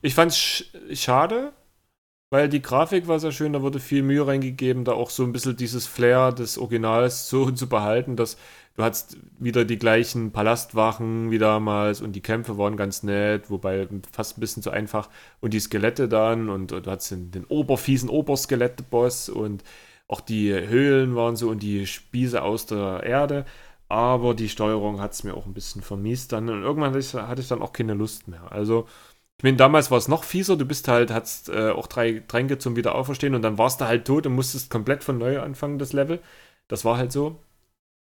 Ich 0.02 0.14
fand's 0.14 0.38
sch 0.38 0.66
schade, 0.92 1.54
weil 2.32 2.50
die 2.50 2.62
Grafik 2.62 3.08
war 3.08 3.20
sehr 3.20 3.32
schön, 3.34 3.54
da 3.54 3.62
wurde 3.62 3.80
viel 3.80 4.04
Mühe 4.04 4.26
reingegeben, 4.26 4.86
da 4.86 4.94
auch 4.94 5.10
so 5.12 5.24
ein 5.24 5.34
bisschen 5.34 5.58
dieses 5.58 5.86
Flair 5.86 6.32
des 6.32 6.58
Originals 6.58 7.30
so 7.30 7.52
zu 7.52 7.70
behalten, 7.70 8.16
dass 8.16 8.38
du 8.76 8.84
hattest 8.84 9.18
wieder 9.38 9.66
die 9.66 9.78
gleichen 9.78 10.32
Palastwachen 10.32 11.30
wie 11.30 11.38
damals 11.38 12.02
und 12.02 12.14
die 12.14 12.22
Kämpfe 12.22 12.58
waren 12.58 12.78
ganz 12.78 13.04
nett, 13.04 13.50
wobei 13.52 13.88
fast 14.12 14.38
ein 14.38 14.42
bisschen 14.42 14.64
zu 14.64 14.72
einfach 14.72 15.10
und 15.42 15.54
die 15.54 15.60
Skelette 15.60 16.08
dann 16.08 16.50
und, 16.50 16.72
und 16.72 16.86
du 16.88 16.92
hattest 16.92 17.12
den, 17.12 17.32
den 17.32 17.46
oberfiesen 17.46 18.10
Oberskelette-Boss 18.10 19.30
und 19.30 19.64
auch 20.08 20.22
die 20.22 20.54
Höhlen 20.54 21.16
waren 21.16 21.36
so 21.36 21.50
und 21.50 21.64
die 21.64 21.88
Spieße 21.88 22.42
aus 22.42 22.66
der 22.66 23.04
Erde. 23.04 23.46
Aber 23.88 24.34
die 24.34 24.50
Steuerung 24.50 25.02
hat 25.02 25.14
es 25.14 25.24
mir 25.24 25.34
auch 25.36 25.46
ein 25.46 25.54
bisschen 25.54 25.82
vermiest 25.82 26.32
dann. 26.32 26.50
Und 26.50 26.64
irgendwann 26.64 26.94
hatte 26.94 27.42
ich 27.42 27.48
dann 27.48 27.62
auch 27.62 27.74
keine 27.74 27.94
Lust 27.94 28.28
mehr. 28.30 28.52
Also, 28.52 28.88
ich 29.42 29.44
meine, 29.44 29.58
damals 29.58 29.90
war 29.90 29.98
es 29.98 30.08
noch 30.08 30.24
fieser. 30.24 30.56
Du 30.56 30.66
bist 30.66 30.88
halt, 30.88 31.10
hattest 31.10 31.50
äh, 31.50 31.72
auch 31.72 31.88
drei 31.88 32.22
Tränke 32.28 32.60
zum 32.60 32.76
Wiederauferstehen 32.76 33.34
und 33.34 33.42
dann 33.42 33.58
warst 33.58 33.82
du 33.82 33.86
halt 33.86 34.06
tot 34.06 34.28
und 34.28 34.36
musstest 34.36 34.70
komplett 34.70 35.04
von 35.04 35.18
neu 35.18 35.42
anfangen, 35.42 35.80
das 35.80 35.94
Level. 35.94 36.22
Das 36.68 36.86
war 36.86 36.98
halt 36.98 37.12
so. 37.12 37.42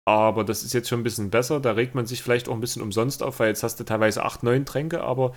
Aber 0.05 0.45
das 0.45 0.65
ist 0.65 0.75
jetzt 0.75 0.89
schon 0.91 1.01
ein 1.01 1.05
bisschen 1.05 1.31
besser. 1.31 1.61
Da 1.61 1.73
regt 1.73 1.95
man 1.95 2.07
sich 2.07 2.23
vielleicht 2.23 2.49
auch 2.49 2.55
ein 2.55 2.61
bisschen 2.61 2.83
umsonst 2.83 3.23
auf, 3.23 3.41
weil 3.41 3.49
jetzt 3.49 3.63
hast 3.63 3.81
du 3.81 3.85
teilweise 3.85 4.25
acht, 4.25 4.43
neun 4.43 4.67
Tränke, 4.67 5.03
aber 5.03 5.33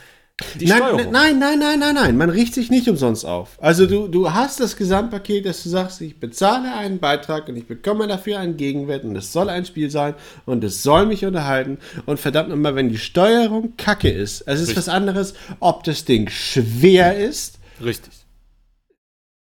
die 0.59 0.65
nein, 0.65 0.77
Steuerung. 0.79 1.11
nein, 1.11 1.39
nein, 1.39 1.59
nein, 1.59 1.79
nein, 1.79 1.95
nein. 1.95 2.17
Man 2.17 2.29
riecht 2.29 2.53
sich 2.53 2.69
nicht 2.69 2.89
umsonst 2.89 3.25
auf. 3.25 3.57
Also 3.61 3.85
du, 3.87 4.09
du 4.09 4.33
hast 4.33 4.59
das 4.59 4.75
Gesamtpaket, 4.75 5.45
dass 5.45 5.63
du 5.63 5.69
sagst, 5.69 6.01
ich 6.01 6.19
bezahle 6.19 6.73
einen 6.75 6.99
Beitrag 6.99 7.47
und 7.47 7.55
ich 7.55 7.67
bekomme 7.67 8.05
dafür 8.07 8.39
einen 8.39 8.57
Gegenwert 8.57 9.05
und 9.05 9.15
es 9.15 9.31
soll 9.31 9.49
ein 9.49 9.65
Spiel 9.65 9.89
sein 9.89 10.13
und 10.45 10.61
es 10.65 10.83
soll 10.83 11.05
mich 11.05 11.23
unterhalten. 11.23 11.77
Und 12.05 12.19
verdammt 12.19 12.49
nochmal, 12.49 12.75
wenn 12.75 12.89
die 12.89 12.97
Steuerung 12.97 13.77
kacke 13.77 14.09
ist, 14.09 14.41
es 14.41 14.59
ist 14.59 14.67
Richtig. 14.69 14.75
was 14.77 14.89
anderes, 14.89 15.35
ob 15.61 15.85
das 15.85 16.03
Ding 16.03 16.29
schwer 16.29 17.17
ist, 17.17 17.57
Richtig. 17.81 18.11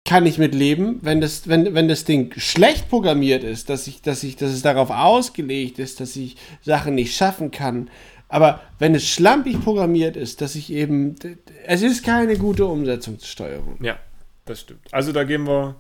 kann 0.05 0.27
ich 0.27 0.39
mit 0.39 0.57
leben. 0.57 0.99
Wenn 1.03 1.21
das, 1.21 1.47
wenn, 1.47 1.73
wenn 1.73 1.87
das 1.87 2.05
Ding 2.05 2.33
schlecht 2.37 2.89
programmiert 2.89 3.45
ist, 3.45 3.71
dass 3.71 3.87
ich, 3.87 4.03
dass 4.03 4.25
ich, 4.25 4.35
dass 4.35 4.51
es 4.51 4.63
darauf 4.63 4.91
ausgelegt 4.91 5.79
ist, 5.79 6.01
dass 6.01 6.17
ich 6.17 6.37
Sachen 6.63 6.97
nicht 6.97 7.15
schaffen 7.15 7.53
kann. 7.53 7.91
Aber 8.31 8.61
wenn 8.79 8.95
es 8.95 9.07
schlampig 9.07 9.63
programmiert 9.63 10.17
ist, 10.17 10.41
dass 10.41 10.55
ich 10.55 10.73
eben, 10.73 11.17
es 11.67 11.83
ist 11.83 12.05
keine 12.05 12.39
gute 12.39 12.65
Umsetzungssteuerung. 12.65 13.79
Ja, 13.83 13.99
das 14.45 14.61
stimmt. 14.61 14.81
Also 14.93 15.13
da 15.13 15.25
gehen 15.25 15.47
wir. 15.47 15.77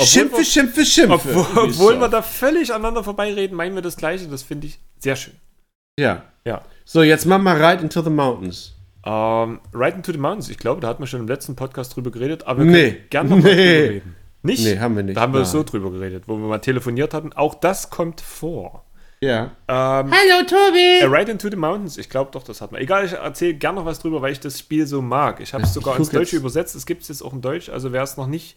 Schimpfe, 0.00 0.38
wir- 0.38 0.44
schimpfe, 0.44 0.84
schimpfe. 0.86 1.12
Obwohl, 1.36 1.64
obwohl 1.64 2.00
wir 2.00 2.08
da 2.08 2.22
völlig 2.22 2.72
aneinander 2.72 3.04
vorbeireden, 3.04 3.54
meinen 3.56 3.74
wir 3.74 3.82
das 3.82 3.96
Gleiche. 3.98 4.26
Das 4.28 4.42
finde 4.42 4.66
ich 4.68 4.78
sehr 4.98 5.14
schön. 5.14 5.34
Ja. 5.98 6.22
Ja. 6.46 6.62
So, 6.86 7.02
jetzt 7.02 7.26
mach 7.26 7.38
mal 7.38 7.62
Ride 7.62 7.82
into 7.82 8.00
the 8.00 8.08
Mountains. 8.10 8.74
Ähm, 9.04 9.60
Ride 9.74 9.96
into 9.96 10.12
the 10.12 10.18
Mountains, 10.18 10.48
ich 10.48 10.56
glaube, 10.58 10.80
da 10.80 10.88
hatten 10.88 11.02
wir 11.02 11.06
schon 11.06 11.20
im 11.20 11.28
letzten 11.28 11.54
Podcast 11.54 11.94
drüber 11.96 12.10
geredet, 12.10 12.46
aber 12.46 12.64
wir 12.64 12.70
Nee. 12.70 12.90
können 12.92 13.06
gerne 13.10 13.28
noch 13.30 13.36
mal 13.38 13.54
Nee. 13.54 13.76
drüber 13.82 13.94
reden. 13.94 14.16
Nicht? 14.42 14.64
Nee, 14.64 14.78
haben 14.78 14.96
wir 14.96 15.02
nicht. 15.02 15.16
Da 15.18 15.20
haben 15.20 15.34
wir 15.34 15.40
Nein. 15.40 15.48
so 15.50 15.62
drüber 15.64 15.90
geredet, 15.90 16.24
wo 16.26 16.36
wir 16.38 16.48
mal 16.48 16.58
telefoniert 16.60 17.12
hatten. 17.12 17.34
Auch 17.34 17.54
das 17.54 17.90
kommt 17.90 18.22
vor. 18.22 18.86
Ja. 19.22 19.50
Ähm, 19.68 20.10
Hallo, 20.10 20.46
Tobi! 20.46 21.02
A 21.02 21.06
Ride 21.06 21.30
into 21.32 21.50
the 21.50 21.56
Mountains, 21.56 21.98
ich 21.98 22.08
glaube 22.08 22.30
doch, 22.32 22.42
das 22.42 22.62
hat 22.62 22.72
man. 22.72 22.80
Egal, 22.80 23.04
ich 23.04 23.12
erzähle 23.12 23.54
gerne 23.54 23.78
noch 23.80 23.84
was 23.84 23.98
drüber, 23.98 24.22
weil 24.22 24.32
ich 24.32 24.40
das 24.40 24.58
Spiel 24.58 24.86
so 24.86 25.02
mag. 25.02 25.40
Ich 25.40 25.52
habe 25.52 25.64
es 25.64 25.74
sogar 25.74 25.94
Ich 25.94 25.98
ins 26.00 26.08
Deutsche 26.10 26.36
jetzt- 26.36 26.40
übersetzt. 26.40 26.74
Es 26.74 26.86
gibt 26.86 27.02
es 27.02 27.08
jetzt 27.08 27.22
auch 27.22 27.34
in 27.34 27.42
Deutsch, 27.42 27.68
also 27.68 27.92
wer 27.92 28.02
es 28.02 28.16
noch 28.16 28.26
nicht 28.26 28.56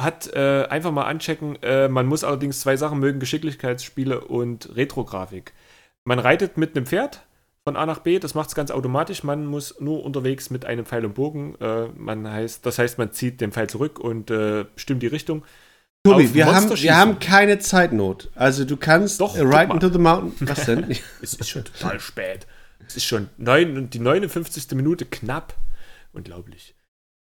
hat, 0.00 0.32
äh, 0.32 0.64
einfach 0.70 0.92
mal 0.92 1.04
anchecken. 1.04 1.62
Äh, 1.62 1.88
man 1.88 2.06
muss 2.06 2.24
allerdings 2.24 2.60
zwei 2.60 2.76
Sachen 2.78 3.00
mögen: 3.00 3.20
Geschicklichkeitsspiele 3.20 4.22
und 4.22 4.74
Retrografik. 4.74 5.52
Man 6.04 6.18
reitet 6.18 6.56
mit 6.56 6.74
einem 6.74 6.86
Pferd 6.86 7.20
von 7.64 7.76
A 7.76 7.84
nach 7.84 7.98
B, 7.98 8.18
das 8.18 8.34
macht 8.34 8.48
es 8.48 8.54
ganz 8.54 8.70
automatisch. 8.70 9.22
Man 9.22 9.44
muss 9.46 9.78
nur 9.78 10.02
unterwegs 10.04 10.48
mit 10.48 10.64
einem 10.64 10.86
Pfeil 10.86 11.04
und 11.04 11.14
Bogen. 11.14 11.54
Äh, 11.60 11.88
man 11.98 12.26
heißt, 12.28 12.64
das 12.64 12.78
heißt, 12.78 12.96
man 12.96 13.12
zieht 13.12 13.42
den 13.42 13.52
Pfeil 13.52 13.68
zurück 13.68 13.98
und 14.00 14.30
äh, 14.30 14.64
bestimmt 14.74 15.02
die 15.02 15.06
Richtung. 15.08 15.44
Tobi, 16.04 16.34
wir 16.34 16.46
haben, 16.52 16.68
wir 16.70 16.96
haben 16.96 17.18
keine 17.20 17.60
Zeitnot. 17.60 18.28
Also 18.34 18.64
du 18.64 18.76
kannst 18.76 19.20
Doch, 19.20 19.36
Ride 19.36 19.68
mal. 19.68 19.74
into 19.74 19.88
the 19.88 19.98
Mountain. 19.98 20.48
Was 20.48 20.64
denn? 20.66 20.90
Es 21.22 21.34
ist 21.34 21.48
schon 21.48 21.64
total 21.64 22.00
spät. 22.00 22.46
Es 22.86 22.96
ist 22.96 23.04
schon 23.04 23.28
neun, 23.38 23.88
die 23.88 24.00
59. 24.00 24.72
Minute 24.72 25.04
knapp. 25.04 25.54
Unglaublich. 26.12 26.74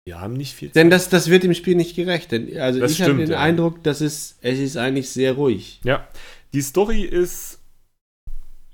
Wir 0.04 0.20
haben 0.20 0.34
nicht 0.34 0.54
viel 0.54 0.68
Denn 0.70 0.90
das, 0.90 1.08
das 1.08 1.30
wird 1.30 1.44
dem 1.44 1.54
Spiel 1.54 1.76
nicht 1.76 1.94
gerecht. 1.94 2.32
Denn, 2.32 2.58
also 2.58 2.80
Das 2.80 2.92
ich 2.92 3.02
habe 3.02 3.14
den 3.14 3.30
ja. 3.30 3.38
Eindruck, 3.38 3.82
dass 3.84 4.00
es, 4.00 4.36
es 4.42 4.58
ist 4.58 4.76
eigentlich 4.76 5.08
sehr 5.08 5.34
ruhig. 5.34 5.80
Ja. 5.84 6.06
Die 6.52 6.60
Story 6.60 7.02
ist. 7.02 7.60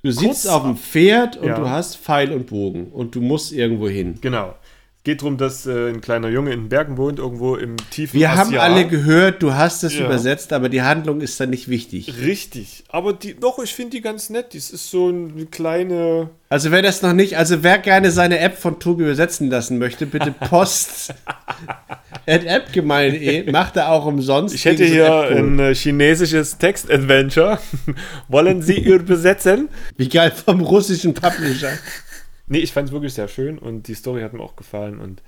Du 0.02 0.10
sitzt 0.10 0.48
auf 0.48 0.62
dem 0.62 0.78
Pferd 0.78 1.36
und 1.36 1.48
Ja. 1.48 1.56
du 1.58 1.68
hast 1.68 1.98
Pfeil 1.98 2.32
und 2.32 2.46
Bogen 2.46 2.86
und 2.90 3.14
du 3.14 3.20
musst 3.20 3.52
irgendwo 3.52 3.86
hin. 3.88 4.16
Genau. 4.22 4.56
Geht 5.02 5.22
darum, 5.22 5.38
dass 5.38 5.66
äh, 5.66 5.88
ein 5.88 6.02
kleiner 6.02 6.28
Junge 6.28 6.52
in 6.52 6.64
den 6.64 6.68
Bergen 6.68 6.98
wohnt, 6.98 7.18
irgendwo 7.18 7.56
im 7.56 7.76
tiefen 7.90 8.20
Wir 8.20 8.34
haben 8.36 8.48
Asia. 8.48 8.60
alle 8.60 8.86
gehört, 8.86 9.42
du 9.42 9.54
hast 9.54 9.82
es 9.82 9.94
Ja. 9.98 10.04
übersetzt, 10.04 10.52
aber 10.52 10.68
die 10.68 10.82
Handlung 10.82 11.22
ist 11.22 11.40
dann 11.40 11.48
nicht 11.48 11.68
wichtig. 11.68 12.12
Richtig. 12.20 12.84
Aber 12.90 13.14
die, 13.14 13.34
doch, 13.34 13.58
ich 13.60 13.72
finde 13.74 13.92
die 13.92 14.02
ganz 14.02 14.28
nett. 14.28 14.54
Das 14.54 14.68
ist 14.70 14.90
so 14.90 15.08
eine 15.08 15.46
kleine. 15.46 16.28
Also 16.50 16.70
wer 16.70 16.82
das 16.82 17.00
noch 17.00 17.14
nicht, 17.14 17.38
also 17.38 17.62
wer 17.62 17.78
gerne 17.78 18.10
seine 18.10 18.40
App 18.40 18.58
von 18.58 18.78
Tobi 18.78 19.04
übersetzen 19.04 19.48
lassen 19.48 19.78
möchte, 19.78 20.04
bitte 20.04 20.32
post 20.50 21.14
at 22.26 22.46
appgemeinde, 22.46 23.50
macht 23.50 23.78
er 23.78 23.88
auch 23.92 24.04
umsonst. 24.04 24.54
Ich 24.54 24.66
hätte 24.66 24.84
hier 24.84 25.28
ein 25.30 25.58
äh, 25.60 25.74
chinesisches 25.74 26.58
Text-Adventure. 26.58 27.58
Wollen 28.28 28.60
Sie 28.60 28.78
übersetzen? 28.78 29.70
Wie 29.96 30.10
geil 30.10 30.30
vom 30.30 30.60
russischen 30.60 31.14
Publisher. 31.14 31.70
Nee, 32.50 32.58
ich 32.58 32.72
fand 32.72 32.88
es 32.88 32.92
wirklich 32.92 33.14
sehr 33.14 33.28
schön 33.28 33.58
und 33.58 33.86
die 33.86 33.94
Story 33.94 34.22
hat 34.22 34.32
mir 34.32 34.42
auch 34.42 34.56
gefallen 34.56 35.00
und 35.00 35.22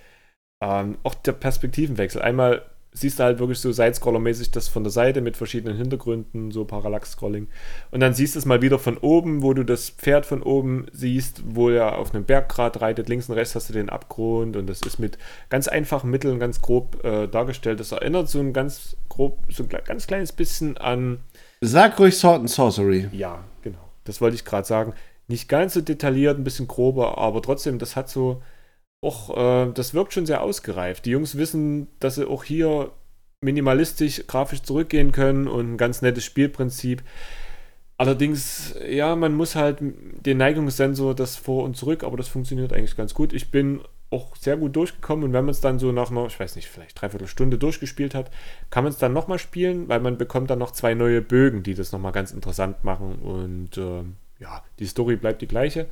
ähm, 0.60 0.98
auch 1.04 1.14
der 1.14 1.32
Perspektivenwechsel. 1.32 2.20
Einmal 2.20 2.62
siehst 2.92 3.20
du 3.20 3.22
halt 3.22 3.38
wirklich 3.38 3.60
so 3.60 3.70
Sidescroller-mäßig 3.70 4.50
das 4.50 4.66
von 4.66 4.82
der 4.82 4.90
Seite 4.90 5.20
mit 5.20 5.36
verschiedenen 5.36 5.76
Hintergründen, 5.76 6.50
so 6.50 6.64
Parallax-Scrolling. 6.64 7.46
Und 7.92 8.00
dann 8.00 8.12
siehst 8.12 8.34
du 8.34 8.40
es 8.40 8.44
mal 8.44 8.60
wieder 8.60 8.80
von 8.80 8.98
oben, 8.98 9.42
wo 9.42 9.54
du 9.54 9.64
das 9.64 9.90
Pferd 9.90 10.26
von 10.26 10.42
oben 10.42 10.86
siehst, 10.92 11.42
wo 11.46 11.70
er 11.70 11.96
auf 11.96 12.12
einem 12.12 12.24
Berggrat 12.24 12.80
reitet. 12.80 13.08
Links 13.08 13.28
und 13.28 13.36
rechts 13.36 13.54
hast 13.54 13.68
du 13.68 13.72
den 13.72 13.88
Abgrund 13.88 14.56
und 14.56 14.66
das 14.66 14.80
ist 14.82 14.98
mit 14.98 15.16
ganz 15.48 15.68
einfachen 15.68 16.10
Mitteln 16.10 16.40
ganz 16.40 16.60
grob 16.60 17.02
äh, 17.04 17.28
dargestellt. 17.28 17.78
Das 17.78 17.92
erinnert 17.92 18.28
so 18.28 18.40
ein 18.40 18.52
ganz 18.52 18.96
grob, 19.08 19.38
so 19.48 19.62
ein 19.62 19.68
ganz 19.68 20.08
kleines 20.08 20.32
bisschen 20.32 20.76
an 20.76 21.20
Sag 21.60 21.98
ruhig 22.00 22.16
Sword 22.16 22.40
and 22.40 22.50
Sorcery. 22.50 23.08
ja, 23.12 23.44
genau. 23.62 23.78
Das 24.04 24.20
wollte 24.20 24.34
ich 24.34 24.44
gerade 24.44 24.66
sagen. 24.66 24.94
Nicht 25.28 25.48
ganz 25.48 25.74
so 25.74 25.80
detailliert, 25.80 26.38
ein 26.38 26.44
bisschen 26.44 26.68
grober, 26.68 27.18
aber 27.18 27.42
trotzdem, 27.42 27.78
das 27.78 27.96
hat 27.96 28.08
so 28.08 28.42
auch, 29.02 29.36
äh, 29.36 29.72
das 29.72 29.94
wirkt 29.94 30.12
schon 30.12 30.26
sehr 30.26 30.42
ausgereift. 30.42 31.06
Die 31.06 31.10
Jungs 31.10 31.36
wissen, 31.36 31.88
dass 32.00 32.16
sie 32.16 32.28
auch 32.28 32.44
hier 32.44 32.92
minimalistisch 33.40 34.26
grafisch 34.26 34.62
zurückgehen 34.62 35.12
können 35.12 35.48
und 35.48 35.74
ein 35.74 35.76
ganz 35.76 36.02
nettes 36.02 36.24
Spielprinzip. 36.24 37.02
Allerdings, 37.98 38.74
ja, 38.88 39.14
man 39.16 39.34
muss 39.34 39.54
halt 39.54 39.78
den 39.80 40.38
Neigungssensor 40.38 41.14
das 41.14 41.36
vor 41.36 41.64
und 41.64 41.76
zurück, 41.76 42.04
aber 42.04 42.16
das 42.16 42.28
funktioniert 42.28 42.72
eigentlich 42.72 42.96
ganz 42.96 43.14
gut. 43.14 43.32
Ich 43.32 43.50
bin 43.50 43.80
auch 44.10 44.36
sehr 44.36 44.56
gut 44.56 44.76
durchgekommen 44.76 45.24
und 45.24 45.32
wenn 45.32 45.44
man 45.44 45.52
es 45.52 45.60
dann 45.60 45.78
so 45.78 45.90
nach 45.90 46.10
einer, 46.10 46.26
ich 46.26 46.38
weiß 46.38 46.56
nicht, 46.56 46.68
vielleicht 46.68 47.00
dreiviertel 47.00 47.26
Stunde 47.26 47.58
durchgespielt 47.58 48.14
hat, 48.14 48.30
kann 48.70 48.84
man 48.84 48.92
es 48.92 48.98
dann 48.98 49.12
nochmal 49.12 49.38
spielen, 49.38 49.88
weil 49.88 50.00
man 50.00 50.18
bekommt 50.18 50.50
dann 50.50 50.58
noch 50.58 50.72
zwei 50.72 50.94
neue 50.94 51.22
Bögen, 51.22 51.62
die 51.62 51.74
das 51.74 51.92
nochmal 51.92 52.12
ganz 52.12 52.32
interessant 52.32 52.84
machen 52.84 53.16
und 53.22 53.78
ähm, 53.78 54.16
ja, 54.42 54.62
die 54.78 54.86
Story 54.86 55.16
bleibt 55.16 55.40
die 55.42 55.46
gleiche, 55.46 55.86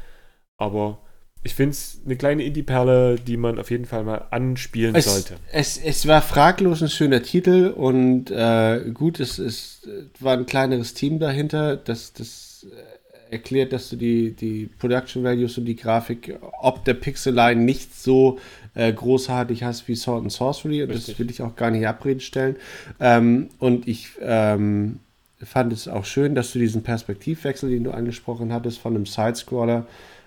aber 0.59 0.98
ich 1.42 1.55
finde 1.55 1.70
es 1.70 2.01
eine 2.05 2.16
kleine 2.16 2.42
Indie-Perle, 2.42 3.16
die 3.16 3.38
man 3.38 3.59
auf 3.59 3.70
jeden 3.70 3.86
Fall 3.86 4.05
mal 4.05 4.26
anspielen 4.30 4.94
Es, 4.94 5.07
sollte. 5.07 5.36
es, 5.53 5.78
es 5.78 6.07
war 6.07 6.20
fraglos 6.20 6.82
ein 6.82 6.90
schöner 6.90 7.22
Titel 7.22 7.68
und 7.74 8.30
äh, 8.30 8.90
gut, 8.92 9.20
es, 9.20 9.38
es 9.38 9.88
war 10.18 10.36
ein 10.36 10.44
kleineres 10.44 10.92
Team 10.92 11.18
dahinter, 11.18 11.76
das, 11.76 12.12
das 12.12 12.66
äh, 12.70 13.32
erklärt, 13.32 13.72
dass 13.72 13.88
du 13.88 13.96
die, 13.96 14.32
die 14.32 14.66
Production 14.66 15.24
Values 15.24 15.57
und 15.57 15.64
die 15.64 15.76
Grafik 15.76 16.38
ob 16.61 16.84
der 16.84 16.94
Pixeline 16.94 17.62
nicht 17.62 17.94
so 17.98 18.38
äh, 18.74 18.92
großartig 18.92 19.62
hast 19.62 19.88
wie 19.88 19.94
Sword 19.94 20.22
and 20.22 20.32
Sorcery 20.32 20.82
und 20.82 20.90
das 20.90 20.98
Richtig. 21.09 21.18
will 21.20 21.30
ich 21.30 21.40
auch 21.40 21.57
gar 21.57 21.70
nicht 21.70 21.82
in 21.82 21.86
Abrede 21.86 22.20
stellen. 22.20 22.57
Ähm, 22.98 23.48
und 23.59 23.88
ich 23.88 24.11
ähm, 24.20 24.98
fand 25.43 25.72
es 25.72 25.88
auch 25.88 26.05
schön, 26.05 26.34
dass 26.34 26.53
du 26.53 26.59
diesen 26.59 26.82
Perspektivwechsel, 26.82 27.70
den 27.70 27.84
du 27.84 27.93
angesprochen 27.93 28.53
hattest, 28.53 28.78
von 28.78 28.95
einem 28.95 29.07
Sidescroller 29.07 29.86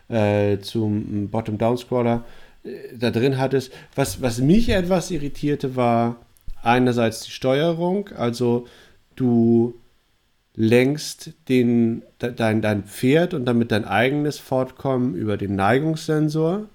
äh, 0.10 0.60
zum 0.60 1.30
Bottom-Down-Scroller 1.30 2.24
äh, 2.64 2.98
da 2.98 3.12
drin 3.12 3.38
hattest. 3.38 3.72
Was, 3.96 4.22
was 4.22 4.40
mich 4.40 4.70
etwas 4.70 5.12
irritierte, 5.12 5.76
war 5.76 6.18
einerseits 6.62 7.22
die 7.22 7.32
Steuerung, 7.32 8.10
also 8.10 8.68
du 9.16 9.76
lenkst 10.56 11.32
den, 11.50 12.04
de, 12.22 12.34
dein, 12.34 12.62
dein 12.62 12.84
Pferd 12.84 13.34
und 13.34 13.46
damit 13.46 13.72
dein 13.72 13.86
eigenes 13.86 14.38
Fortkommen 14.40 15.16
über 15.16 15.38
den 15.38 15.56
Neigungssensor. 15.56 16.68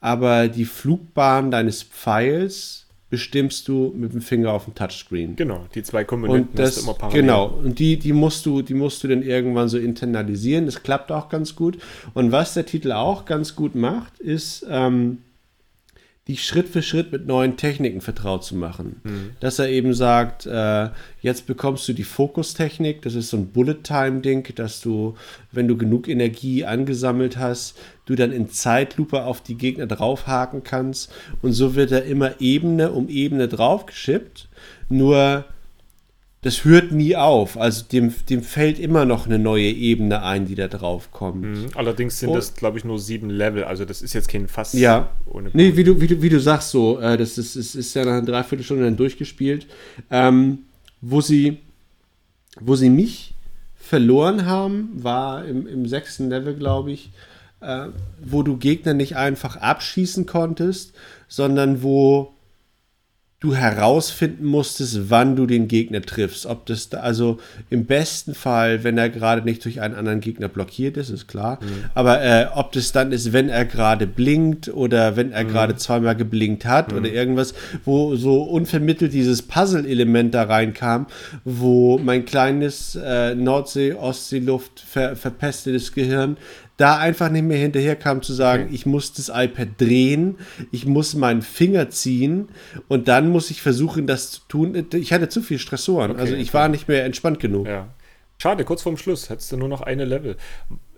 aber 0.00 0.48
die 0.48 0.64
Flugbahn 0.64 1.50
deines 1.50 1.82
Pfeils 1.82 2.86
bestimmst 3.10 3.66
du 3.66 3.92
mit 3.96 4.12
dem 4.12 4.20
Finger 4.20 4.52
auf 4.52 4.64
dem 4.64 4.74
Touchscreen. 4.74 5.36
Genau, 5.36 5.66
die 5.74 5.82
zwei 5.82 6.04
Komponenten 6.04 6.50
Und 6.50 6.58
das, 6.58 6.68
hast 6.68 6.78
du 6.78 6.82
immer 6.84 6.94
parallel. 6.94 7.20
genau, 7.20 7.46
und 7.48 7.78
die, 7.78 7.98
die 7.98 8.12
musst 8.12 8.46
du, 8.46 8.62
die 8.62 8.74
musst 8.74 9.02
du 9.02 9.08
dann 9.08 9.22
irgendwann 9.22 9.68
so 9.68 9.78
internalisieren. 9.78 10.66
Das 10.66 10.82
klappt 10.82 11.10
auch 11.10 11.28
ganz 11.28 11.56
gut. 11.56 11.78
Und 12.14 12.30
was 12.32 12.54
der 12.54 12.66
Titel 12.66 12.92
auch 12.92 13.24
ganz 13.24 13.56
gut 13.56 13.74
macht, 13.74 14.18
ist, 14.20 14.64
ähm, 14.70 15.18
dich 16.30 16.44
Schritt 16.44 16.68
für 16.68 16.82
Schritt 16.82 17.12
mit 17.12 17.26
neuen 17.26 17.56
Techniken 17.56 18.00
vertraut 18.00 18.44
zu 18.44 18.56
machen. 18.56 19.00
Dass 19.40 19.58
er 19.58 19.68
eben 19.68 19.92
sagt, 19.94 20.46
äh, 20.46 20.88
jetzt 21.20 21.46
bekommst 21.46 21.86
du 21.88 21.92
die 21.92 22.04
Fokustechnik, 22.04 23.02
das 23.02 23.14
ist 23.14 23.30
so 23.30 23.36
ein 23.36 23.48
Bullet-Time-Ding, 23.48 24.54
dass 24.54 24.80
du, 24.80 25.16
wenn 25.52 25.68
du 25.68 25.76
genug 25.76 26.08
Energie 26.08 26.64
angesammelt 26.64 27.36
hast, 27.36 27.76
du 28.06 28.14
dann 28.14 28.32
in 28.32 28.48
Zeitlupe 28.48 29.24
auf 29.24 29.42
die 29.42 29.56
Gegner 29.56 29.86
draufhaken 29.86 30.62
kannst. 30.64 31.12
Und 31.42 31.52
so 31.52 31.74
wird 31.74 31.92
er 31.92 32.04
immer 32.04 32.40
Ebene 32.40 32.92
um 32.92 33.08
Ebene 33.08 33.48
draufgeschippt. 33.48 34.48
Nur 34.88 35.44
das 36.42 36.64
hört 36.64 36.90
nie 36.92 37.16
auf. 37.16 37.58
Also 37.58 37.84
dem, 37.84 38.14
dem 38.30 38.42
fällt 38.42 38.78
immer 38.78 39.04
noch 39.04 39.26
eine 39.26 39.38
neue 39.38 39.68
Ebene 39.70 40.22
ein, 40.22 40.46
die 40.46 40.54
da 40.54 40.68
drauf 40.68 41.10
kommt. 41.12 41.42
Mhm. 41.42 41.66
Allerdings 41.74 42.18
sind 42.18 42.30
Und- 42.30 42.36
das, 42.36 42.54
glaube 42.54 42.78
ich, 42.78 42.84
nur 42.84 42.98
sieben 42.98 43.28
Level. 43.28 43.64
Also 43.64 43.84
das 43.84 44.00
ist 44.00 44.14
jetzt 44.14 44.28
kein 44.28 44.48
Fass 44.48 44.72
Ja. 44.72 45.10
ohne 45.26 45.50
Nee, 45.52 45.76
wie 45.76 45.84
du, 45.84 46.00
wie 46.00 46.06
du, 46.06 46.22
wie 46.22 46.30
du 46.30 46.40
sagst, 46.40 46.70
so, 46.70 46.98
äh, 46.98 47.18
das 47.18 47.36
ist, 47.36 47.56
ist, 47.56 47.74
ist 47.74 47.92
ja 47.94 48.04
nach 48.06 48.12
einer 48.12 48.22
Dreiviertelstunde 48.22 48.84
dann 48.84 48.96
durchgespielt. 48.96 49.66
Ähm, 50.10 50.60
wo 51.02 51.20
sie, 51.20 51.58
wo 52.60 52.74
sie 52.74 52.90
mich 52.90 53.34
verloren 53.74 54.46
haben, 54.46 54.90
war 54.94 55.44
im, 55.44 55.66
im 55.66 55.86
sechsten 55.86 56.30
Level, 56.30 56.54
glaube 56.54 56.92
ich, 56.92 57.10
äh, 57.60 57.86
wo 58.24 58.42
du 58.42 58.56
Gegner 58.56 58.94
nicht 58.94 59.16
einfach 59.16 59.56
abschießen 59.56 60.24
konntest, 60.24 60.94
sondern 61.28 61.82
wo 61.82 62.32
du 63.40 63.54
herausfinden 63.54 64.44
musstest, 64.44 65.08
wann 65.08 65.34
du 65.34 65.46
den 65.46 65.66
Gegner 65.66 66.02
triffst. 66.02 66.44
Ob 66.44 66.66
das 66.66 66.90
da, 66.90 67.00
also 67.00 67.38
im 67.70 67.86
besten 67.86 68.34
Fall, 68.34 68.84
wenn 68.84 68.98
er 68.98 69.08
gerade 69.08 69.42
nicht 69.42 69.64
durch 69.64 69.80
einen 69.80 69.94
anderen 69.94 70.20
Gegner 70.20 70.48
blockiert 70.48 70.98
ist, 70.98 71.08
ist 71.08 71.26
klar. 71.26 71.58
Aber 71.94 72.22
äh, 72.22 72.48
ob 72.54 72.72
das 72.72 72.92
dann 72.92 73.12
ist, 73.12 73.32
wenn 73.32 73.48
er 73.48 73.64
gerade 73.64 74.06
blinkt 74.06 74.68
oder 74.68 75.16
wenn 75.16 75.32
er 75.32 75.46
gerade 75.46 75.74
zweimal 75.76 76.16
geblinkt 76.16 76.66
hat 76.66 76.92
oder 76.92 77.10
irgendwas, 77.10 77.54
wo 77.86 78.14
so 78.14 78.42
unvermittelt 78.42 79.14
dieses 79.14 79.40
Puzzle-Element 79.40 80.34
da 80.34 80.42
reinkam, 80.42 81.06
wo 81.42 81.96
mein 81.96 82.26
kleines 82.26 82.94
äh, 82.94 83.34
Nordsee-Ostsee-Luft 83.34 84.80
ver 84.80 85.16
verpestetes 85.16 85.92
Gehirn 85.92 86.36
da 86.80 86.98
einfach 86.98 87.30
nicht 87.30 87.44
mehr 87.44 87.58
hinterherkam 87.58 88.22
zu 88.22 88.32
sagen, 88.32 88.68
ich 88.72 88.86
muss 88.86 89.12
das 89.12 89.28
iPad 89.28 89.68
drehen, 89.78 90.38
ich 90.72 90.86
muss 90.86 91.14
meinen 91.14 91.42
Finger 91.42 91.90
ziehen 91.90 92.48
und 92.88 93.08
dann 93.08 93.28
muss 93.28 93.50
ich 93.50 93.60
versuchen, 93.60 94.06
das 94.06 94.30
zu 94.30 94.40
tun. 94.48 94.86
Ich 94.94 95.12
hatte 95.12 95.28
zu 95.28 95.42
viel 95.42 95.58
Stressoren, 95.58 96.16
also 96.16 96.34
ich 96.34 96.54
war 96.54 96.68
nicht 96.68 96.88
mehr 96.88 97.04
entspannt 97.04 97.40
genug. 97.40 97.66
Ja. 97.66 97.88
Schade, 98.38 98.64
kurz 98.64 98.80
vorm 98.80 98.96
Schluss 98.96 99.28
hättest 99.28 99.52
du 99.52 99.58
nur 99.58 99.68
noch 99.68 99.82
eine 99.82 100.06
Level 100.06 100.36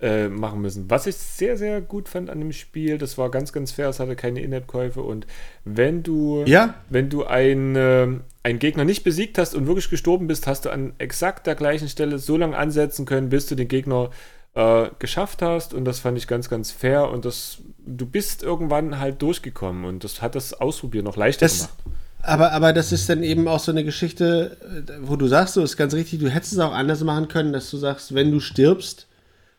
äh, 0.01 0.29
machen 0.29 0.61
müssen. 0.61 0.89
Was 0.89 1.09
ich 1.09 1.17
sehr, 1.17 1.57
sehr 1.57 1.81
gut 1.81 2.09
fand 2.09 2.31
an 2.31 2.39
dem 2.39 2.53
Spiel, 2.53 2.99
das 2.99 3.19
war 3.19 3.33
ganz, 3.33 3.53
ganz 3.53 3.73
fair, 3.73 3.89
es 3.89 3.99
hatte 3.99 4.15
keine 4.15 4.41
In-App-Käufe 4.41 5.03
und 5.03 5.27
wenn 5.65 6.05
du, 6.05 6.45
Ja. 6.47 6.75
wenn 6.89 7.09
du 7.09 7.25
ein, 7.25 7.75
ähm, 7.77 8.21
einen 8.45 8.61
Gegner 8.61 8.85
nicht 8.85 9.03
besiegt 9.03 9.39
hast 9.39 9.57
und 9.57 9.67
wirklich 9.67 9.91
gestorben 9.91 10.29
bist, 10.29 10.47
hast 10.47 10.67
du 10.67 10.71
an 10.71 10.93
exakt 10.99 11.49
der 11.49 11.57
gleichen 11.57 11.89
Stelle 11.89 12.19
so 12.19 12.37
lange 12.37 12.57
ansetzen 12.57 13.07
können, 13.07 13.29
bis 13.29 13.47
du 13.47 13.57
den 13.57 13.67
Gegner 13.67 14.05
äh, 14.05 14.09
geschafft 14.55 15.41
hast 15.41 15.73
und 15.73 15.87
das 15.87 16.01
fand 16.01 16.19
ich 16.19 16.27
ganz, 16.27 16.51
ganz 16.51 16.71
fair 16.71 17.09
und 17.11 17.25
das, 17.25 17.59
du 17.87 18.05
bist 18.05 18.43
irgendwann 18.43 18.99
halt 18.99 19.23
durchgekommen 19.23 19.87
und 19.87 20.05
das 20.05 20.21
hat 20.21 20.35
das 20.35 20.53
Ausprobieren 20.53 21.07
noch 21.07 21.17
leichter 21.17 21.47
Das, 21.47 21.59
gemacht. 21.59 21.73
aber, 22.21 22.53
aber 22.53 22.75
das 22.75 22.93
ist 22.93 23.09
dann 23.09 23.23
eben 23.23 23.49
auch 23.49 23.61
so 23.61 23.73
eine 23.73 23.83
Geschichte, 23.83 24.59
äh, 24.87 24.93
wo 25.01 25.17
du 25.17 25.27
sagst, 25.27 25.55
so 25.55 25.63
ist 25.63 25.79
ganz 25.79 25.95
richtig, 25.95 26.21
du 26.21 26.29
hättest 26.29 26.53
es 26.53 26.59
auch 26.59 26.73
anders 26.73 27.03
machen 27.03 27.29
können, 27.29 27.55
dass 27.55 27.71
du 27.71 27.79
sagst, 27.79 28.15
wenn 28.15 28.31
du 28.31 28.41
stirbst, 28.41 29.07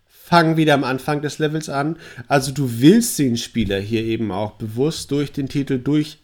fang 0.05 0.57
wieder 0.57 0.75
am 0.75 0.83
Anfang 0.83 1.23
des 1.23 1.39
Levels 1.39 1.69
an. 1.69 1.97
Also 2.27 2.51
du 2.51 2.79
willst 2.79 3.17
den 3.17 3.35
Spieler 3.35 3.79
hier 3.79 4.03
eben 4.03 4.31
auch 4.31 4.51
bewusst 4.51 5.09
durch 5.09 5.31
den 5.31 5.49
Titel 5.49 5.79
durch 5.79 6.19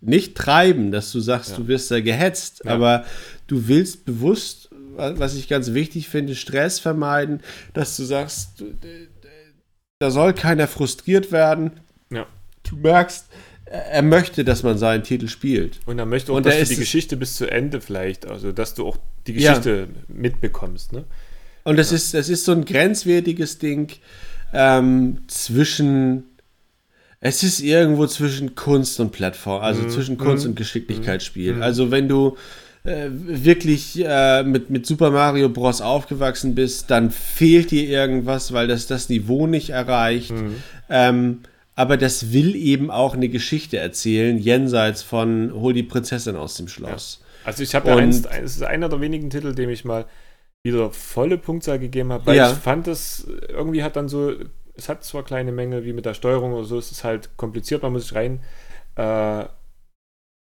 nicht 0.00 0.36
treiben, 0.36 0.92
dass 0.92 1.12
du 1.12 1.20
sagst, 1.20 1.56
du 1.56 1.66
wirst 1.68 1.90
da 1.90 2.00
gehetzt, 2.00 2.66
aber 2.66 3.04
du 3.46 3.68
willst 3.68 4.04
bewusst, 4.04 4.68
was 4.96 5.34
ich 5.34 5.48
ganz 5.48 5.72
wichtig 5.72 6.08
finde, 6.08 6.34
Stress 6.34 6.78
vermeiden, 6.78 7.40
dass 7.74 7.96
du 7.96 8.04
sagst, 8.04 8.62
da 9.98 10.10
soll 10.10 10.32
keiner 10.34 10.66
frustriert 10.68 11.30
werden. 11.32 11.80
Ja. 12.10 12.26
Du 12.68 12.76
merkst, 12.76 13.26
er 13.66 14.02
möchte, 14.02 14.44
dass 14.44 14.62
man 14.62 14.76
seinen 14.78 15.02
Titel 15.02 15.28
spielt. 15.28 15.80
Und 15.86 15.98
er 15.98 16.06
möchte 16.06 16.32
auch, 16.32 16.36
Und 16.36 16.46
dass 16.46 16.54
da 16.54 16.58
du 16.58 16.62
ist 16.62 16.68
die 16.70 16.74
es- 16.74 16.80
Geschichte 16.80 17.16
bis 17.16 17.36
zu 17.36 17.50
Ende 17.50 17.80
vielleicht, 17.80 18.26
also 18.26 18.52
dass 18.52 18.74
du 18.74 18.86
auch 18.86 18.96
die 19.26 19.32
Ja. 19.34 19.50
Geschichte 19.50 19.88
mitbekommst, 20.08 20.92
ne? 20.92 21.04
Und 21.64 21.76
das 21.78 21.92
ist, 21.92 22.12
das 22.12 22.28
ist 22.28 22.44
so 22.44 22.52
ein 22.52 22.64
grenzwertiges 22.64 23.58
Ding 23.58 23.92
ähm, 24.52 25.22
zwischen. 25.28 26.24
Es 27.20 27.44
ist 27.44 27.60
irgendwo 27.60 28.08
zwischen 28.08 28.56
Kunst 28.56 28.98
und 28.98 29.12
Plattform, 29.12 29.62
also 29.62 29.86
zwischen 29.88 30.18
Kunst 30.18 30.44
und 30.44 30.56
Geschicklichkeitsspiel. 30.56 31.62
Also 31.62 31.92
wenn 31.92 32.08
du 32.08 32.36
äh, 32.84 33.08
wirklich 33.10 34.02
äh, 34.04 34.42
mit, 34.42 34.70
mit 34.70 34.86
Super 34.86 35.10
Mario 35.10 35.48
Bros. 35.48 35.80
aufgewachsen 35.80 36.54
bist, 36.54 36.90
dann 36.90 37.10
fehlt 37.10 37.70
dir 37.70 37.88
irgendwas, 37.88 38.52
weil 38.52 38.66
das 38.66 38.86
das 38.86 39.08
Niveau 39.08 39.46
nicht 39.46 39.70
erreicht. 39.70 40.32
Ähm, 40.90 41.40
aber 41.74 41.96
das 41.96 42.32
will 42.32 42.54
eben 42.54 42.90
auch 42.90 43.14
eine 43.14 43.28
Geschichte 43.28 43.78
erzählen, 43.78 44.36
jenseits 44.36 45.02
von 45.02 45.52
Hol 45.54 45.72
die 45.72 45.82
Prinzessin 45.82 46.36
aus 46.36 46.54
dem 46.56 46.68
Schloss. 46.68 47.22
Also 47.44 47.62
ich 47.62 47.74
habe 47.74 47.88
ja 47.88 47.96
eins, 47.96 48.24
es 48.26 48.56
ist 48.56 48.62
einer 48.62 48.88
der 48.88 49.00
wenigen 49.00 49.30
Titel, 49.30 49.54
dem 49.54 49.70
ich 49.70 49.84
mal 49.84 50.04
wieder 50.64 50.90
volle 50.90 51.38
Punktzahl 51.38 51.78
gegeben 51.78 52.12
habe, 52.12 52.26
weil 52.26 52.36
Ja. 52.36 52.50
ich 52.52 52.58
fand 52.58 52.86
es 52.88 53.26
irgendwie 53.48 53.82
hat 53.82 53.96
dann 53.96 54.08
so, 54.08 54.32
es 54.74 54.88
hat 54.88 55.02
zwar 55.04 55.24
kleine 55.24 55.50
Mängel 55.50 55.84
wie 55.84 55.92
mit 55.92 56.04
der 56.06 56.14
Steuerung 56.14 56.52
oder 56.52 56.64
so, 56.64 56.78
es 56.78 56.92
ist 56.92 57.04
halt 57.04 57.36
kompliziert, 57.36 57.82
man 57.82 57.92
muss 57.92 58.08
sich 58.08 58.14
rein 58.14 58.40
äh, 58.96 59.44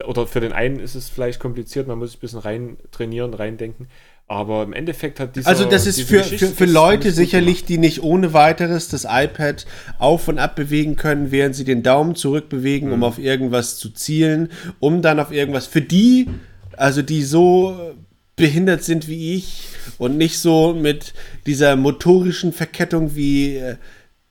oder 0.05 0.26
für 0.26 0.40
den 0.40 0.53
einen 0.53 0.78
ist 0.78 0.94
es 0.94 1.09
vielleicht 1.09 1.40
kompliziert, 1.40 1.86
man 1.86 1.99
muss 1.99 2.11
sich 2.11 2.18
ein 2.18 2.20
bisschen 2.20 2.38
rein 2.40 2.76
trainieren, 2.90 3.32
reindenken, 3.32 3.88
aber 4.26 4.62
im 4.64 4.72
Endeffekt 4.72 5.20
hat 5.20 5.36
dieser 5.36 5.49
Also 5.49 5.64
das 5.64 5.86
ist 5.86 5.99
diese 5.99 6.22
für, 6.22 6.24
für, 6.24 6.49
für 6.49 6.64
Leute 6.66 7.12
sicherlich, 7.12 7.64
die 7.64 7.78
nicht 7.78 8.03
ohne 8.03 8.32
weiteres 8.32 8.88
das 8.88 9.07
iPad 9.09 9.64
auf 9.99 10.28
und 10.28 10.38
ab 10.38 10.57
bewegen 10.57 10.97
können, 10.97 11.30
während 11.30 11.55
sie 11.55 11.64
den 11.64 11.82
Daumen 11.82 12.14
zurückbewegen, 12.14 12.88
Mhm. 12.88 12.94
um 12.94 13.05
auf 13.05 13.18
irgendwas 13.18 13.78
zu 13.78 13.90
zielen, 13.90 14.51
um 14.80 15.01
dann 15.01 15.20
auf 15.20 15.32
irgendwas. 15.32 15.66
Für 15.66 15.80
die, 15.80 16.28
also 16.76 17.03
die 17.03 17.22
so 17.22 17.94
behindert 18.34 18.82
sind 18.84 19.09
wie 19.09 19.34
ich 19.34 19.68
und 19.97 20.18
nicht 20.18 20.38
so 20.40 20.74
mit 20.74 21.14
dieser 21.47 21.74
motorischen 21.76 22.53
Verkettung 22.53 23.14
wie 23.14 23.57
äh, 23.57 23.76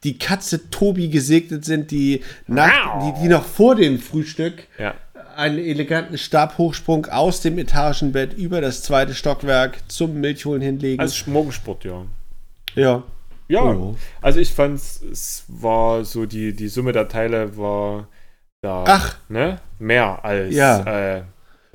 die 0.03 0.19
Katze 0.19 0.69
Tobi 0.69 1.07
gesegnet 1.07 1.65
sind, 1.65 1.89
die, 1.89 2.21
nach, 2.45 2.99
die, 3.01 3.23
die 3.23 3.29
noch 3.29 3.43
vor 3.45 3.75
dem 3.75 3.97
Frühstück 3.97 4.67
Ja. 4.77 4.93
Einen 5.35 5.57
eleganten 5.59 6.17
Stabhochsprung 6.17 7.05
aus 7.07 7.41
dem 7.41 7.57
Etagenbett 7.57 8.33
über 8.33 8.61
das 8.61 8.81
zweite 8.81 9.13
Stockwerk 9.13 9.77
zum 9.87 10.19
Milchholen 10.21 10.61
hinlegen. 10.61 10.99
Also 10.99 11.29
Morgensport, 11.29 11.83
ja. 11.83 12.05
ja. 12.75 13.03
Ja, 13.47 13.61
Oh. 13.63 13.95
also 14.21 14.39
ich 14.39 14.51
fand 14.51 14.79
es 14.79 15.43
war 15.47 16.03
so, 16.03 16.25
die, 16.25 16.53
die 16.55 16.67
Summe 16.67 16.93
der 16.93 17.07
Teile 17.07 17.55
war 17.57 18.07
da, 18.61 18.83
Ach. 18.87 19.17
ne? 19.29 19.59
Mehr 19.77 20.25
als 20.25 20.55
Ja. 20.55 20.79
äh, 21.17 21.23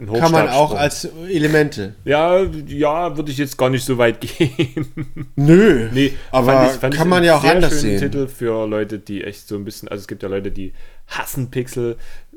ein 0.00 0.12
Kann 0.14 0.32
man 0.32 0.48
auch 0.48 0.74
als 0.74 1.04
Elemente. 1.28 1.94
Ja, 2.04 2.42
ja, 2.66 3.16
würde 3.16 3.30
ich 3.30 3.36
jetzt 3.38 3.56
gar 3.58 3.68
nicht 3.70 3.84
so 3.84 3.98
weit 3.98 4.20
gehen. 4.38 4.86
Nö. 5.36 5.88
nee, 5.92 6.14
aber 6.32 6.72
kann 6.90 7.08
man 7.08 7.22
ja 7.22 7.36
auch 7.36 7.44
anders 7.44 7.82
sehen. 7.82 8.00
Titel 8.00 8.26
für 8.26 8.66
Leute, 8.66 8.98
die 8.98 9.22
echt 9.22 9.46
so 9.46 9.54
ein 9.56 9.64
bisschen, 9.64 9.88
also 9.88 10.00
es 10.00 10.08
gibt 10.08 10.22
ja 10.24 10.28
Leute, 10.28 10.50
die 10.50 10.72
hassen 11.06 11.50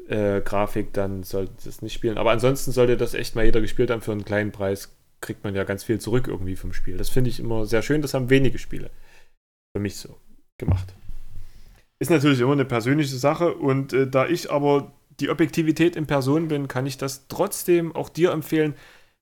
Pixel-Grafik, 0.07 0.93
dann 0.93 1.23
sollte 1.23 1.53
das 1.65 1.81
nicht 1.81 1.93
spielen. 1.93 2.17
Aber 2.17 2.31
ansonsten 2.31 2.71
sollte 2.71 2.97
das 2.97 3.13
echt 3.13 3.35
mal 3.35 3.45
jeder 3.45 3.61
gespielt 3.61 3.89
haben 3.89 4.01
für 4.01 4.11
einen 4.11 4.25
kleinen 4.25 4.51
Preis, 4.51 4.95
kriegt 5.21 5.43
man 5.43 5.55
ja 5.55 5.63
ganz 5.63 5.83
viel 5.83 5.99
zurück 5.99 6.27
irgendwie 6.27 6.55
vom 6.55 6.73
Spiel. 6.73 6.97
Das 6.97 7.09
finde 7.09 7.29
ich 7.29 7.39
immer 7.39 7.65
sehr 7.65 7.81
schön, 7.81 8.01
das 8.01 8.13
haben 8.13 8.29
wenige 8.29 8.59
Spiele 8.59 8.89
für 9.75 9.81
mich 9.81 9.95
so 9.95 10.17
gemacht. 10.57 10.93
Ist 11.99 12.11
natürlich 12.11 12.41
immer 12.41 12.51
eine 12.51 12.65
persönliche 12.65 13.15
Sache 13.15 13.53
und 13.53 13.93
äh, 13.93 14.07
da 14.07 14.27
ich 14.27 14.51
aber 14.51 14.91
die 15.19 15.29
Objektivität 15.29 15.95
in 15.95 16.07
Person 16.07 16.47
bin, 16.47 16.67
kann 16.67 16.85
ich 16.85 16.97
das 16.97 17.27
trotzdem 17.27 17.95
auch 17.95 18.09
dir 18.09 18.31
empfehlen. 18.31 18.73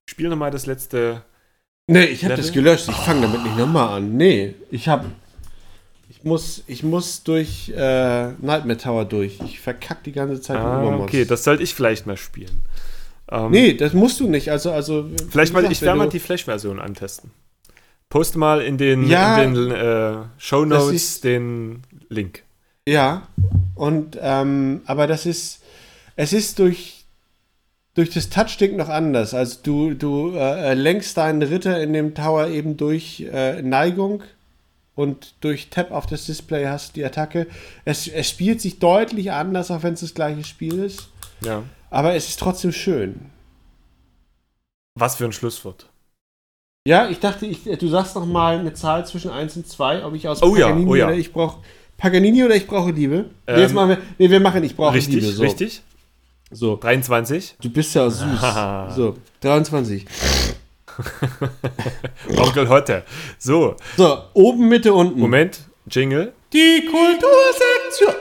Spiel 0.09 0.29
nochmal 0.29 0.51
das 0.51 0.65
letzte 0.65 1.23
Nee, 1.87 2.05
ich 2.05 2.23
habe 2.23 2.35
das 2.35 2.53
gelöscht. 2.53 2.87
Ich 2.89 2.95
fange 2.95 3.21
damit 3.21 3.43
nicht 3.43 3.57
nochmal 3.57 3.97
an. 3.97 4.15
Nee, 4.15 4.55
ich 4.69 4.87
habe. 4.87 5.11
Ich 6.21 6.25
muss, 6.25 6.63
ich 6.67 6.83
muss 6.83 7.23
durch 7.23 7.73
äh, 7.75 8.31
Nightmare 8.33 8.77
Tower 8.77 9.05
durch. 9.05 9.39
Ich 9.43 9.59
verkack 9.59 10.03
die 10.03 10.11
ganze 10.11 10.39
Zeit 10.39 10.57
Ah, 10.57 10.97
okay, 10.97 11.25
das 11.25 11.43
sollte 11.43 11.63
ich 11.63 11.73
vielleicht 11.73 12.05
mal 12.05 12.15
spielen. 12.15 12.61
Ähm, 13.31 13.49
Nee, 13.49 13.73
das 13.73 13.93
musst 13.93 14.19
du 14.19 14.27
nicht. 14.27 14.51
Also, 14.51 14.71
also. 14.71 15.09
vielleicht 15.31 15.51
wie 15.51 15.55
mal, 15.55 15.61
gesagt, 15.61 15.71
ich 15.71 15.81
werde 15.81 15.97
mal 15.97 16.09
die 16.09 16.19
Flash-Version 16.19 16.79
antesten. 16.79 17.31
Post 18.09 18.35
mal 18.35 18.61
in 18.61 18.77
den, 18.77 19.07
Ja, 19.07 19.41
in 19.41 19.55
den 19.55 19.71
äh, 19.71 20.13
Show 20.37 20.63
Notes 20.63 21.21
den 21.21 21.81
Link. 22.09 22.43
Ja. 22.87 23.23
Und, 23.73 24.15
ähm, 24.21 24.81
aber 24.85 25.07
das 25.07 25.25
ist, 25.25 25.63
es 26.15 26.33
ist 26.33 26.59
durch, 26.59 27.05
durch 27.95 28.11
das 28.11 28.29
Touchstick 28.29 28.77
noch 28.77 28.89
anders. 28.89 29.33
Also 29.33 29.57
du, 29.63 29.93
du 29.95 30.35
äh, 30.35 30.75
lenkst 30.75 31.17
deinen 31.17 31.41
Ritter 31.41 31.81
in 31.81 31.93
dem 31.93 32.13
Tower 32.13 32.45
eben 32.47 32.77
durch 32.77 33.25
äh, 33.33 33.63
Neigung 33.63 34.21
und 34.95 35.35
durch 35.41 35.69
Tap 35.69 35.91
auf 35.91 36.05
das 36.05 36.25
Display 36.25 36.65
hast 36.65 36.89
du 36.89 36.93
die 36.95 37.05
Attacke. 37.05 37.47
Es, 37.85 38.07
es 38.07 38.29
spielt 38.29 38.61
sich 38.61 38.79
deutlich 38.79 39.31
anders, 39.31 39.71
auch 39.71 39.83
wenn 39.83 39.93
es 39.93 40.01
das 40.01 40.13
gleiche 40.13 40.43
Spiel 40.43 40.79
ist. 40.79 41.09
Ja. 41.43 41.63
Aber 41.89 42.13
es 42.15 42.27
ist 42.29 42.39
trotzdem 42.39 42.71
schön. 42.71 43.31
Was 44.95 45.15
für 45.15 45.25
ein 45.25 45.31
Schlusswort. 45.31 45.87
Ja, 46.87 47.09
ich 47.09 47.19
dachte, 47.19 47.45
ich, 47.45 47.63
du 47.63 47.87
sagst 47.87 48.15
noch 48.15 48.25
mal 48.25 48.57
eine 48.57 48.73
Zahl 48.73 49.05
zwischen 49.05 49.29
1 49.29 49.55
und 49.57 49.67
2, 49.67 50.03
ob 50.03 50.15
ich 50.15 50.27
aus 50.27 50.41
Oh 50.41 50.55
ja, 50.55 50.67
Paganini 50.67 50.89
oh 50.89 50.95
ja. 50.95 51.05
oder 51.07 51.15
ich 51.15 51.31
brauche 51.31 51.59
Paganini 51.97 52.43
oder 52.43 52.55
ich 52.55 52.65
brauche 52.65 52.91
Liebe. 52.91 53.25
nee, 53.47 53.53
Ähm, 53.53 53.59
jetzt 53.59 53.73
machen 53.73 53.89
wir, 53.89 53.97
nee, 54.17 54.29
wir 54.29 54.39
machen 54.39 54.63
ich 54.63 54.75
brauche 54.75 54.95
Richtig, 54.95 55.21
Liebe. 55.21 55.27
So. 55.27 55.43
richtig. 55.43 55.83
So. 56.49 56.75
23. 56.75 57.55
Du 57.61 57.69
bist 57.69 57.93
ja 57.93 58.09
süß. 58.09 58.41
so, 58.95 59.15
23. 59.41 60.05
Onkel 62.37 62.69
Hotte. 62.69 63.03
So, 63.37 63.75
So, 63.97 64.17
oben, 64.33 64.69
Mitte, 64.69 64.93
unten. 64.93 65.19
Moment. 65.19 65.59
Jingle. 65.89 66.33
Die 66.53 66.85
Kultursektion. 66.85 68.13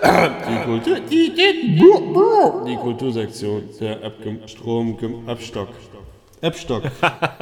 Die, 0.49 0.65
Kultur, 0.65 1.01
die, 1.01 1.35
die, 1.35 1.77
die 1.77 2.77
Kultursektion. 2.77 3.69
Der 3.81 4.03
Abgem 4.05 4.47
Strom 4.47 4.97
Abstock. 5.27 5.69
Appstock. 6.43 6.85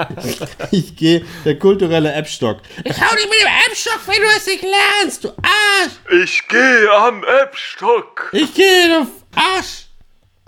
ich 0.72 0.97
gehe, 0.97 1.24
der 1.45 1.59
kulturelle 1.59 2.14
Appstock. 2.14 2.59
Ich 2.84 3.01
hau 3.01 3.14
dich 3.14 3.28
mit 3.28 3.41
dem 3.41 3.49
Appstock, 3.66 4.01
wenn 4.07 4.20
du 4.20 4.28
es 4.36 4.47
nicht 4.47 4.62
lernst, 4.62 5.24
du 5.24 5.28
Arsch! 5.28 6.22
Ich 6.22 6.49
gehe 6.49 6.93
am 6.93 7.22
Appstock. 7.24 8.30
Ich 8.32 8.53
gehe 8.55 9.01
auf 9.01 9.09
Arsch. 9.34 9.86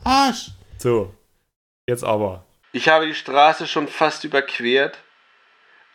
Arsch. 0.03 0.51
So, 0.79 1.15
jetzt 1.87 2.03
aber. 2.03 2.45
Ich 2.73 2.89
habe 2.89 3.07
die 3.07 3.17
Straße 3.17 3.67
schon 3.67 3.89
fast 3.89 4.23
überquert, 4.23 4.97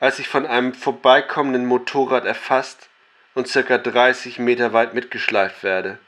als 0.02 0.20
ich 0.20 0.28
von 0.28 0.46
einem 0.46 0.74
vorbeikommenden 0.74 1.66
Motorrad 1.66 2.26
erfasst 2.26 2.90
und 3.34 3.48
circa 3.48 3.78
30 3.78 4.40
Meter 4.40 4.74
weit 4.74 4.94
mitgeschleift 4.94 5.64
werde, 5.64 6.00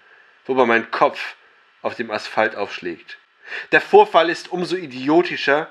wobei 0.46 0.66
mein 0.66 0.92
Kopf 0.92 1.36
auf 1.82 1.96
dem 1.96 2.12
Asphalt 2.12 2.58
aufschlägt. 2.58 3.18
Der 3.72 3.80
Vorfall 3.80 4.30
ist 4.30 4.52
umso 4.52 4.76
idiotischer, 4.76 5.70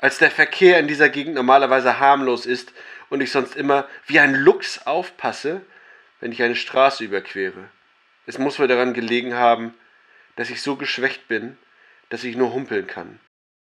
als 0.00 0.18
der 0.18 0.30
Verkehr 0.30 0.78
in 0.78 0.86
dieser 0.86 1.08
Gegend 1.08 1.34
normalerweise 1.34 1.98
harmlos 1.98 2.44
ist 2.44 2.74
und 3.08 3.22
ich 3.22 3.32
sonst 3.32 3.56
immer 3.56 3.88
wie 4.06 4.20
ein 4.20 4.34
Luchs 4.34 4.86
aufpasse, 4.86 5.62
wenn 6.20 6.32
ich 6.32 6.42
eine 6.42 6.56
Straße 6.56 7.04
überquere. 7.04 7.70
Es 8.26 8.36
muss 8.36 8.58
wohl 8.58 8.68
daran 8.68 8.92
gelegen 8.92 9.34
haben, 9.34 9.72
dass 10.36 10.50
ich 10.50 10.60
so 10.60 10.76
geschwächt 10.76 11.26
bin, 11.26 11.56
dass 12.10 12.22
ich 12.22 12.36
nur 12.36 12.52
humpeln 12.52 12.86
kann. 12.86 13.18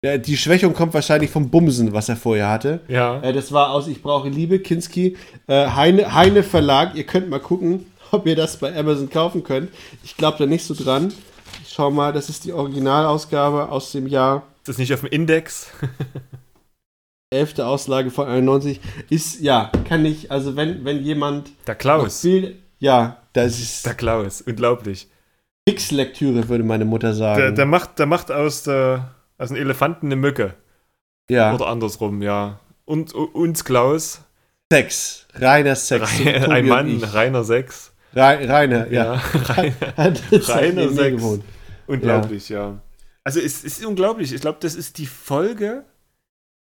Die 0.05 0.37
Schwächung 0.37 0.75
kommt 0.75 0.95
wahrscheinlich 0.95 1.31
vom 1.31 1.51
Bumsen, 1.51 1.93
was 1.93 2.09
er 2.09 2.15
vorher 2.17 2.49
hatte. 2.49 2.81
Ja. 2.87 3.21
Äh, 3.21 3.33
das 3.33 3.51
war 3.51 3.71
aus 3.73 3.89
Ich 3.89 4.01
brauche 4.01 4.29
Liebe, 4.29 4.61
Kinski, 4.61 5.17
äh, 5.49 5.67
Heine, 5.71 6.15
Heine 6.15 6.45
Verlag. 6.45 6.95
Ihr 6.95 7.05
könnt 7.05 7.29
mal 7.29 7.41
gucken, 7.41 7.87
ob 8.13 8.25
ihr 8.27 8.37
das 8.37 8.59
bei 8.59 8.77
Amazon 8.77 9.11
kaufen 9.11 9.43
könnt. 9.43 9.71
Ich 10.05 10.17
glaube 10.17 10.39
da 10.39 10.47
nicht 10.47 10.65
so 10.65 10.75
dran. 10.75 11.13
Ich 11.65 11.73
schau 11.73 11.91
mal, 11.91 12.13
das 12.13 12.29
ist 12.29 12.45
die 12.45 12.53
Originalausgabe 12.53 13.71
aus 13.71 13.91
dem 13.91 14.07
Jahr 14.07 14.45
Ist 14.61 14.69
das 14.69 14.79
nicht 14.79 14.95
auf 14.95 15.01
dem 15.01 15.09
Index? 15.09 15.69
11. 17.31 17.59
Auslage 17.59 18.11
von 18.13 18.29
91. 18.29 18.81
Ist, 19.11 19.41
ja, 19.41 19.71
kann 19.89 20.05
ich, 20.05 20.31
also 20.31 20.55
wenn, 20.55 20.85
wenn 20.85 21.03
jemand 21.03 21.51
Der 21.67 21.75
Klaus. 21.75 22.23
Bild, 22.23 22.57
ja, 22.79 23.17
das 23.33 23.59
ist 23.59 23.85
Der 23.85 23.95
Klaus. 23.95 24.43
Unglaublich. 24.43 25.09
X-Lektüre, 25.69 26.49
würde 26.49 26.65
meine 26.65 26.85
Mutter 26.85 27.13
sagen. 27.15 27.41
Der, 27.41 27.53
der, 27.53 27.67
macht, 27.67 27.99
der 27.99 28.07
macht 28.07 28.31
aus, 28.31 28.63
der, 28.63 29.11
aus 29.39 29.51
einem 29.51 29.61
Elefanten 29.61 30.07
eine 30.07 30.17
Mücke. 30.17 30.55
ja, 31.31 31.55
Oder 31.55 31.69
andersrum, 31.69 32.23
ja. 32.23 32.61
Und 32.85 33.13
uns 33.15 33.65
Klaus. 33.65 34.21
Sex, 34.73 35.27
reiner 35.35 35.77
Sex. 35.77 36.11
Tobi 36.19 36.31
Ein 36.51 36.67
Mann, 36.67 37.03
reiner 37.03 37.45
Sex. 37.45 37.93
Rei- 38.15 38.47
Reiner, 38.47 38.91
ja. 38.91 39.15
Ja, 39.15 39.23
reiner. 39.35 40.17
Reiner 40.33 40.89
Sex. 40.91 41.23
Unglaublich, 41.87 42.49
ja. 42.51 42.79
Also 43.25 43.41
es 43.41 43.65
ist 43.65 43.85
unglaublich. 43.85 44.33
Ich 44.33 44.41
glaube, 44.41 44.59
das 44.61 44.75
ist 44.75 44.99
die 44.99 45.07
Folge, 45.07 45.85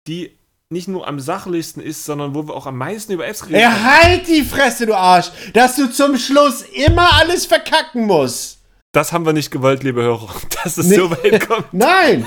die 0.08 0.36
nicht 0.70 0.88
nur 0.88 1.06
am 1.06 1.20
sachlichsten 1.20 1.80
ist, 1.82 2.04
sondern 2.04 2.34
wo 2.34 2.46
wir 2.48 2.54
auch 2.54 2.66
am 2.66 2.78
meisten 2.78 3.12
über 3.12 3.26
Apps 3.26 3.44
reden. 3.44 3.54
Er 3.56 3.82
halt 3.84 4.26
die 4.26 4.42
Fresse, 4.42 4.86
du 4.86 4.94
Arsch, 4.96 5.30
dass 5.52 5.76
du 5.76 5.90
zum 5.90 6.16
Schluss 6.16 6.62
immer 6.62 7.12
alles 7.20 7.44
verkacken 7.46 8.06
musst. 8.06 8.58
Das 8.92 9.12
haben 9.12 9.24
wir 9.24 9.32
nicht 9.32 9.50
gewollt, 9.50 9.82
liebe 9.82 10.02
Hörer, 10.02 10.28
dass 10.64 10.76
es 10.76 10.86
Nee. 10.88 10.96
so 10.96 11.10
weit 11.10 11.46
kommt. 11.48 11.66
Nein, 11.72 12.26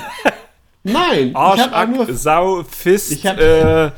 nein. 0.82 1.34
Arsch, 1.34 1.60
Ack, 1.72 1.90
nur 1.94 2.12
Sau, 2.14 2.62
Fist, 2.64 3.12
Ich 3.12 3.26
hab- 3.26 3.38
äh, 3.38 3.90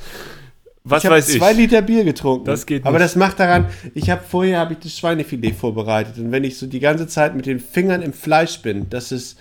was 0.85 1.03
ich 1.03 1.07
hab 1.07 1.12
weiß 1.16 1.29
ich. 1.31 1.39
zwei 1.39 1.53
Liter 1.53 1.83
Bier 1.83 2.05
getrunken. 2.05 2.47
Das 2.47 2.64
geht 2.64 2.85
Aber 2.87 2.99
nicht. 2.99 3.05
das 3.05 3.16
macht 3.16 3.41
daran, 3.41 3.66
ich 3.95 4.09
habe 4.11 4.23
vorher 4.27 4.59
habe 4.61 4.73
ich 4.75 4.79
das 4.81 4.97
Schweinefilet 4.97 5.55
vorbereitet 5.55 6.16
und 6.19 6.31
wenn 6.33 6.45
ich 6.45 6.57
so 6.59 6.66
die 6.66 6.81
ganze 6.81 7.07
Zeit 7.07 7.35
mit 7.35 7.45
den 7.47 7.61
Fingern 7.61 8.01
im 8.01 8.12
Fleisch 8.14 8.61
bin, 8.62 8.89
das 8.89 9.12
ist, 9.12 9.39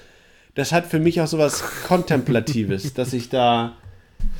das 0.55 0.71
hat 0.73 0.85
für 0.87 0.99
mich 0.99 1.21
auch 1.21 1.27
so 1.27 1.37
was 1.37 1.63
Kontemplatives, 1.87 2.93
dass 2.95 3.13
ich 3.13 3.29
da 3.29 3.73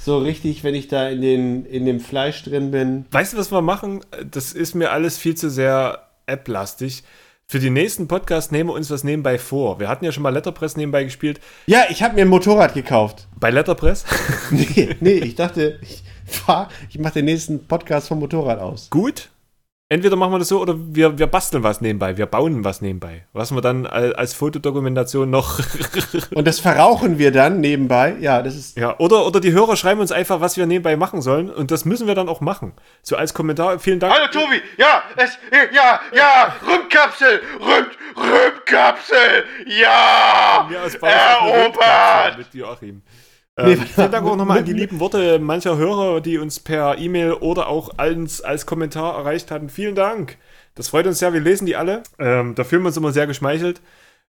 so 0.03 0.17
richtig, 0.17 0.63
wenn 0.65 0.75
ich 0.75 0.87
da 0.89 1.07
in 1.07 1.21
den 1.21 1.65
in 1.65 1.85
dem 1.85 1.99
Fleisch 2.01 2.43
drin 2.43 2.71
bin. 2.71 3.05
Weißt 3.11 3.33
du, 3.33 3.37
was 3.37 3.51
wir 3.51 3.61
machen? 3.61 4.01
Das 4.31 4.51
ist 4.53 4.75
mir 4.75 4.91
alles 4.91 5.17
viel 5.17 5.35
zu 5.35 5.49
sehr 5.49 6.07
App-lastig. 6.25 7.03
Für 7.49 7.59
die 7.59 7.69
nächsten 7.69 8.09
Podcasts 8.09 8.51
nehmen 8.51 8.69
wir 8.71 8.73
uns 8.73 8.91
was 8.91 9.05
nebenbei 9.05 9.39
vor. 9.39 9.79
Wir 9.79 9.87
hatten 9.87 10.03
ja 10.03 10.11
schon 10.11 10.23
mal 10.23 10.33
Letterpress 10.33 10.75
nebenbei 10.75 11.05
gespielt. 11.05 11.39
Ja, 11.65 11.85
ich 11.89 12.03
habe 12.03 12.15
mir 12.15 12.23
ein 12.23 12.27
Motorrad 12.27 12.73
gekauft. 12.73 13.29
Bei 13.39 13.51
Letterpress? 13.51 14.03
Nee, 14.51 14.97
nee, 14.99 15.13
ich 15.13 15.35
dachte, 15.35 15.79
ich 15.81 16.03
fahr, 16.25 16.67
ich 16.89 16.99
mache 16.99 17.13
den 17.13 17.25
nächsten 17.25 17.65
Podcast 17.65 18.09
vom 18.09 18.19
Motorrad 18.19 18.59
aus. 18.59 18.89
Gut. 18.89 19.29
Entweder 19.89 20.17
machen 20.17 20.33
wir 20.33 20.39
das 20.39 20.49
so 20.49 20.59
oder 20.59 20.75
wir, 20.77 21.17
wir 21.17 21.27
basteln 21.27 21.63
was 21.63 21.79
nebenbei. 21.79 22.17
Wir 22.17 22.25
bauen 22.25 22.65
was 22.65 22.81
nebenbei. 22.81 23.23
Was 23.31 23.53
wir 23.53 23.61
dann 23.61 23.85
al- 23.85 24.13
als 24.15 24.33
Fotodokumentation 24.33 25.29
noch. 25.29 25.59
Und 26.35 26.45
das 26.45 26.59
verrauchen 26.59 27.17
wir 27.19 27.31
dann 27.31 27.61
nebenbei. 27.61 28.17
Ja, 28.19 28.41
das 28.41 28.55
ist. 28.55 28.77
ja, 28.77 28.99
oder, 28.99 29.25
oder 29.25 29.39
die 29.39 29.53
Hörer 29.53 29.77
schreiben 29.77 30.01
uns 30.01 30.11
einfach, 30.11 30.41
was 30.41 30.57
wir 30.57 30.65
nebenbei 30.65 30.97
machen 30.97 31.21
sollen. 31.21 31.49
Und 31.49 31.71
das 31.71 31.85
müssen 31.85 32.05
wir 32.05 32.15
dann 32.15 32.27
auch 32.27 32.41
machen. 32.41 32.73
So 33.01 33.15
als 33.15 33.33
Kommentar. 33.33 33.79
Vielen 33.79 34.01
Dank. 34.01 34.13
Hallo 34.13 34.27
Tobi, 34.29 34.61
ja, 34.77 35.03
es, 35.15 35.37
ja, 35.73 36.01
ja, 36.13 36.53
Rümpkapsel, 36.69 37.41
Rümp, 37.61 37.91
Rümpkapsel, 38.17 39.45
ja, 39.67 40.67
erobert. 41.01 42.37
Mit 42.37 42.53
Joachim. 42.53 43.01
Nee, 43.59 43.73
Ähm, 43.73 43.81
vielen 43.81 44.11
Dank 44.11 44.27
auch 44.27 44.35
nochmal 44.35 44.59
an 44.59 44.65
die 44.65 44.73
lieben 44.73 44.99
Worte 44.99 45.39
mancher 45.39 45.77
Hörer, 45.77 46.21
die 46.21 46.37
uns 46.37 46.59
per 46.59 46.97
E-Mail 46.97 47.33
oder 47.33 47.67
auch 47.67 47.97
als, 47.97 48.41
als 48.41 48.65
Kommentar 48.65 49.17
erreicht 49.17 49.49
hatten. 49.49 49.69
Vielen 49.69 49.95
Dank. 49.95 50.37
Das 50.75 50.89
freut 50.89 51.07
uns 51.07 51.19
sehr. 51.19 51.33
Wir 51.33 51.41
lesen 51.41 51.65
die 51.65 51.75
alle. 51.75 52.03
Ähm, 52.19 52.53
da 52.53 52.63
fühlen 52.63 52.83
wir 52.83 52.87
uns 52.87 52.97
immer 52.97 53.11
sehr 53.11 53.25
geschmeichelt. 53.25 53.81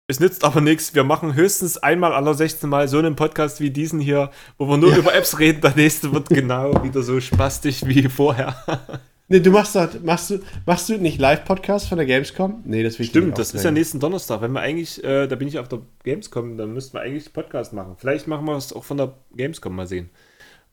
Es 0.07 0.21
nützt 0.21 0.45
aber 0.45 0.63
nichts. 0.63 0.95
Wir 0.95 1.05
machen 1.05 1.35
höchstens 1.35 1.77
einmal 1.77 2.15
aller 2.15 2.33
16 2.33 2.71
Mal 2.71 2.89
so 2.89 2.99
einen 2.99 3.17
Podcast 3.17 3.61
wie 3.61 3.71
diesen 3.71 4.01
hier, 4.01 4.31
wo 4.57 4.67
wir 4.67 4.79
nur 4.79 4.97
über 4.97 5.15
Apps 5.15 5.39
reden. 5.39 5.61
Der 5.61 5.77
nächste 5.77 6.11
wird 6.15 6.31
genau 6.31 6.83
wieder 6.83 7.03
so 7.03 7.21
spastisch 7.21 7.85
wie 7.85 8.09
vorher. 8.09 8.57
Nee, 9.31 9.41
du 9.41 9.51
machst 9.51 9.77
doch, 9.77 9.89
machst 10.03 10.31
du, 10.31 10.39
machst 10.65 10.89
du 10.89 10.97
nicht 10.97 11.21
Live-Podcast 11.21 11.87
von 11.87 11.99
der 11.99 12.07
Gamescom? 12.07 12.63
Nee, 12.65 12.83
das 12.83 12.99
will 12.99 13.05
ich 13.05 13.11
Stimmt, 13.11 13.27
nicht 13.27 13.39
das 13.39 13.53
ist 13.53 13.63
ja 13.63 13.71
nächsten 13.71 14.01
Donnerstag. 14.01 14.41
Wenn 14.41 14.53
wir 14.53 14.61
eigentlich, 14.61 15.05
äh, 15.05 15.27
da 15.27 15.37
bin 15.37 15.49
ich 15.49 15.59
auf 15.59 15.69
der 15.69 15.81
Gamescom, 16.03 16.57
dann 16.57 16.73
müssten 16.73 16.95
wir 16.95 17.03
eigentlich 17.03 17.31
Podcast 17.35 17.75
machen. 17.75 17.97
Vielleicht 17.99 18.27
machen 18.27 18.47
wir 18.47 18.57
es 18.57 18.73
auch 18.73 18.85
von 18.85 18.97
der 18.97 19.13
Gamescom 19.37 19.77
mal 19.77 19.87
sehen. 19.87 20.09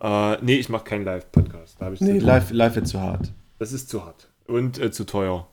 Äh, 0.02 0.38
nee, 0.42 0.56
ich 0.56 0.70
mache 0.70 0.86
keinen 0.86 1.04
Live-Podcast. 1.04 1.80
Nee, 2.00 2.20
live, 2.20 2.52
live 2.52 2.76
wird 2.76 2.88
zu 2.88 3.02
hart. 3.02 3.34
Das 3.60 3.74
ist 3.74 3.90
zu 3.90 4.06
hart. 4.06 4.30
Und 4.48 4.80
äh, 4.80 4.90
zu 4.90 5.06
teuer. 5.06 5.50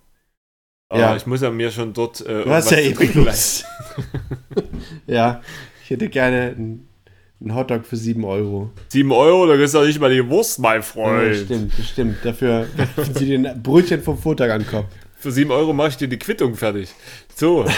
Ja. 0.93 1.17
Ich 1.17 1.27
muss 1.27 1.41
ja 1.41 1.51
mir 1.51 1.73
schon 1.73 1.95
dort. 1.95 2.21
Äh, 2.21 2.45
Du 2.45 2.51
hast 2.51 2.71
ja 2.71 2.79
eh 2.79 2.95
ja, 5.07 5.41
ich 5.83 5.91
hätte 5.91 6.09
gerne 6.09 6.55
einen, 6.57 6.89
einen 7.43 7.55
Hotdog 7.55 7.85
für 7.87 7.97
7 7.97 8.25
Euro. 8.25 8.71
7 8.89 9.11
Euro, 9.13 9.47
da 9.47 9.55
ist 9.55 9.75
ja 9.75 9.83
nicht 9.85 10.01
mal 10.01 10.13
die 10.13 10.29
Wurst, 10.29 10.59
mein 10.59 10.77
Ja, 10.77 10.83
Freund. 10.83 11.37
stimmt, 11.37 11.73
das 11.79 11.89
stimmt. 11.89 12.17
Dafür 12.25 12.67
werfen 12.77 13.15
sie 13.15 13.27
den 13.27 13.63
Brötchen 13.63 14.03
vom 14.03 14.17
Vortag 14.19 14.51
an 14.51 14.67
Kopf. 14.67 14.87
Für 15.19 15.31
7 15.33 15.51
Euro 15.51 15.73
mache 15.73 15.89
ich 15.89 15.97
dir 15.97 16.09
die 16.09 16.19
Quittung 16.19 16.55
fertig. 16.55 16.93
So. 17.35 17.65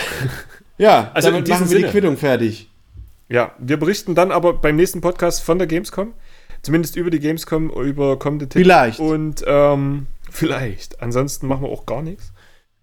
Ja, 0.77 1.12
Also 1.15 1.31
damit 1.31 1.47
machen 1.49 1.70
wir 1.70 1.77
die 1.77 1.82
Sinne. 1.82 1.93
Quittung 1.93 2.16
fertig. 2.16 2.69
Ja, 3.28 3.53
wir 3.59 3.77
berichten 3.77 4.16
dann 4.16 4.32
aber 4.32 4.55
beim 4.55 4.74
nächsten 4.74 5.01
Podcast 5.01 5.41
von 5.45 5.57
der 5.59 5.69
Gamescom. 5.69 6.12
Zumindest 6.62 6.97
über 6.97 7.11
die 7.11 7.20
Gamescom, 7.20 7.70
über 7.70 8.19
kommende 8.19 8.49
Titel. 8.49 8.65
Vielleicht. 8.65 8.99
Und 8.99 9.45
ähm, 9.47 10.07
vielleicht. 10.31 11.01
Ansonsten 11.01 11.47
machen 11.47 11.62
wir 11.62 11.69
auch 11.69 11.86
gar 11.86 12.03
nichts. 12.03 12.32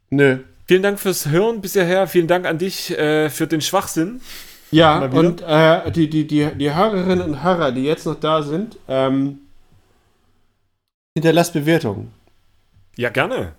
Nö. 0.10 0.38
Vielen 0.68 0.84
Dank 0.84 1.02
fürs 1.02 1.28
Hören 1.28 1.60
bis 1.60 1.74
hierher. 1.74 2.08
Vielen 2.08 2.28
Dank 2.28 2.46
an 2.46 2.58
dich 2.60 2.98
äh, 2.98 3.30
für 3.30 3.46
den 3.46 3.60
Schwachsinn. 3.60 4.22
Ja, 4.72 5.00
und 5.06 5.42
äh, 5.42 5.92
die, 5.92 6.10
die, 6.10 6.26
die, 6.26 6.46
die 6.56 6.74
Hörerinnen 6.74 7.22
und 7.22 7.44
Hörer, 7.44 7.72
die 7.72 7.84
jetzt 7.84 8.06
noch 8.06 8.20
da 8.20 8.42
sind, 8.42 8.78
ähm, 8.88 9.40
hinterlasst 11.16 11.54
Bewertungen. 11.54 12.12
Ja, 12.98 13.10
gerne. 13.10 13.54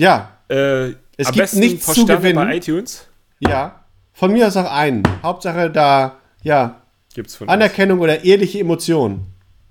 Ja, 0.00 0.32
Äh, 0.48 0.90
Es 1.16 1.26
am 1.26 1.32
gibt 1.32 1.36
besten 1.36 1.58
nichts 1.60 1.86
zu 1.92 2.06
gewinnen. 2.06 2.36
bei 2.36 2.56
iTunes. 2.56 3.06
Ja. 3.40 3.84
Von 4.12 4.32
mir 4.32 4.46
aus 4.46 4.56
auch 4.56 4.70
einen. 4.70 5.02
Hauptsache 5.22 5.70
da, 5.70 6.16
ja, 6.42 6.80
Gibt's 7.14 7.34
von 7.36 7.46
uns. 7.48 7.52
Anerkennung 7.54 7.98
oder 8.00 8.24
ehrliche 8.24 8.60
Emotionen. 8.60 9.26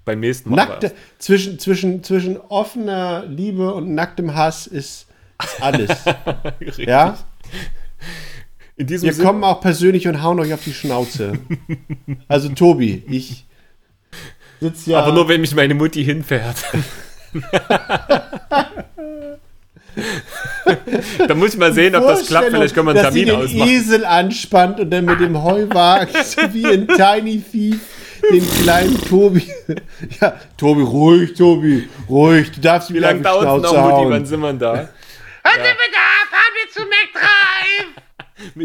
Beim 0.06 0.20
nächsten 0.20 0.50
Mal. 0.50 0.58
Nackte, 0.58 0.92
zwischen, 1.18 1.60
zwischen, 1.60 2.04
zwischen 2.04 2.38
offener 2.38 3.26
Liebe 3.26 3.74
und 3.74 3.94
nacktem 3.96 4.36
Hass 4.36 4.68
ist, 4.68 5.08
ist 5.44 5.62
alles. 5.62 5.90
Richtig. 6.62 6.88
ja? 6.88 7.18
In 8.78 8.86
diesem 8.86 9.08
Wir 9.08 9.14
Sinne, 9.14 9.28
kommen 9.28 9.44
auch 9.44 9.60
persönlich 9.60 10.08
und 10.08 10.22
hauen 10.22 10.40
euch 10.40 10.54
auf 10.54 10.64
die 10.64 10.74
Schnauze. 10.74 11.40
Also 12.30 12.50
Tobi, 12.50 13.04
ich 13.10 13.46
sitze 14.60 14.92
ja. 14.92 15.00
aber 15.00 15.14
nur 15.14 15.30
wenn 15.30 15.42
mich 15.42 15.56
meine 15.56 15.74
Mutti 15.74 16.04
hinfährt. 16.04 16.58
da 21.28 21.36
muss 21.36 21.54
ich 21.54 21.60
mal 21.60 21.74
sehen, 21.74 21.96
ob 21.96 22.08
das 22.08 22.28
klappt. 22.28 22.50
Vielleicht 22.50 22.76
können 22.76 22.88
wir 22.88 22.92
einen 22.92 23.04
dass 23.04 23.14
sie 23.14 23.26
Termin 23.26 23.48
den 23.48 23.62
ausmachen. 23.62 23.72
Esel 23.72 24.06
anspannt 24.06 24.80
und 24.80 24.90
dann 24.92 25.06
mit 25.06 25.20
dem 25.20 25.42
Heuwagen 25.42 26.14
wie 26.52 26.64
in 26.64 26.88
Tiny 26.88 27.42
Thief 27.42 27.80
den 28.32 28.50
kleinen 28.62 29.00
Tobi. 29.08 29.48
Ja, 30.20 30.34
Tobi, 30.58 30.82
ruhig, 30.82 31.34
Tobi, 31.34 31.88
ruhig. 32.10 32.52
Du 32.52 32.62
darfst 32.62 32.90
Wie 32.90 32.94
mir 32.94 33.02
lange 33.02 33.20
auf 33.20 33.20
die 33.20 33.24
dauert 33.24 33.64
es 33.64 33.70
Schnauze 33.70 33.76
noch, 33.76 33.84
Mutti? 33.84 34.06
Wann 34.06 34.14
hauen. 34.14 34.26
sind 34.26 34.40
wir 34.40 34.48
denn 34.50 34.60
da? 34.60 34.72
Heute 34.74 34.90
Bedarf 35.60 36.28
fahren 36.30 36.54
wir 36.56 36.72
zu 36.74 36.82
McDrive. 36.82 37.47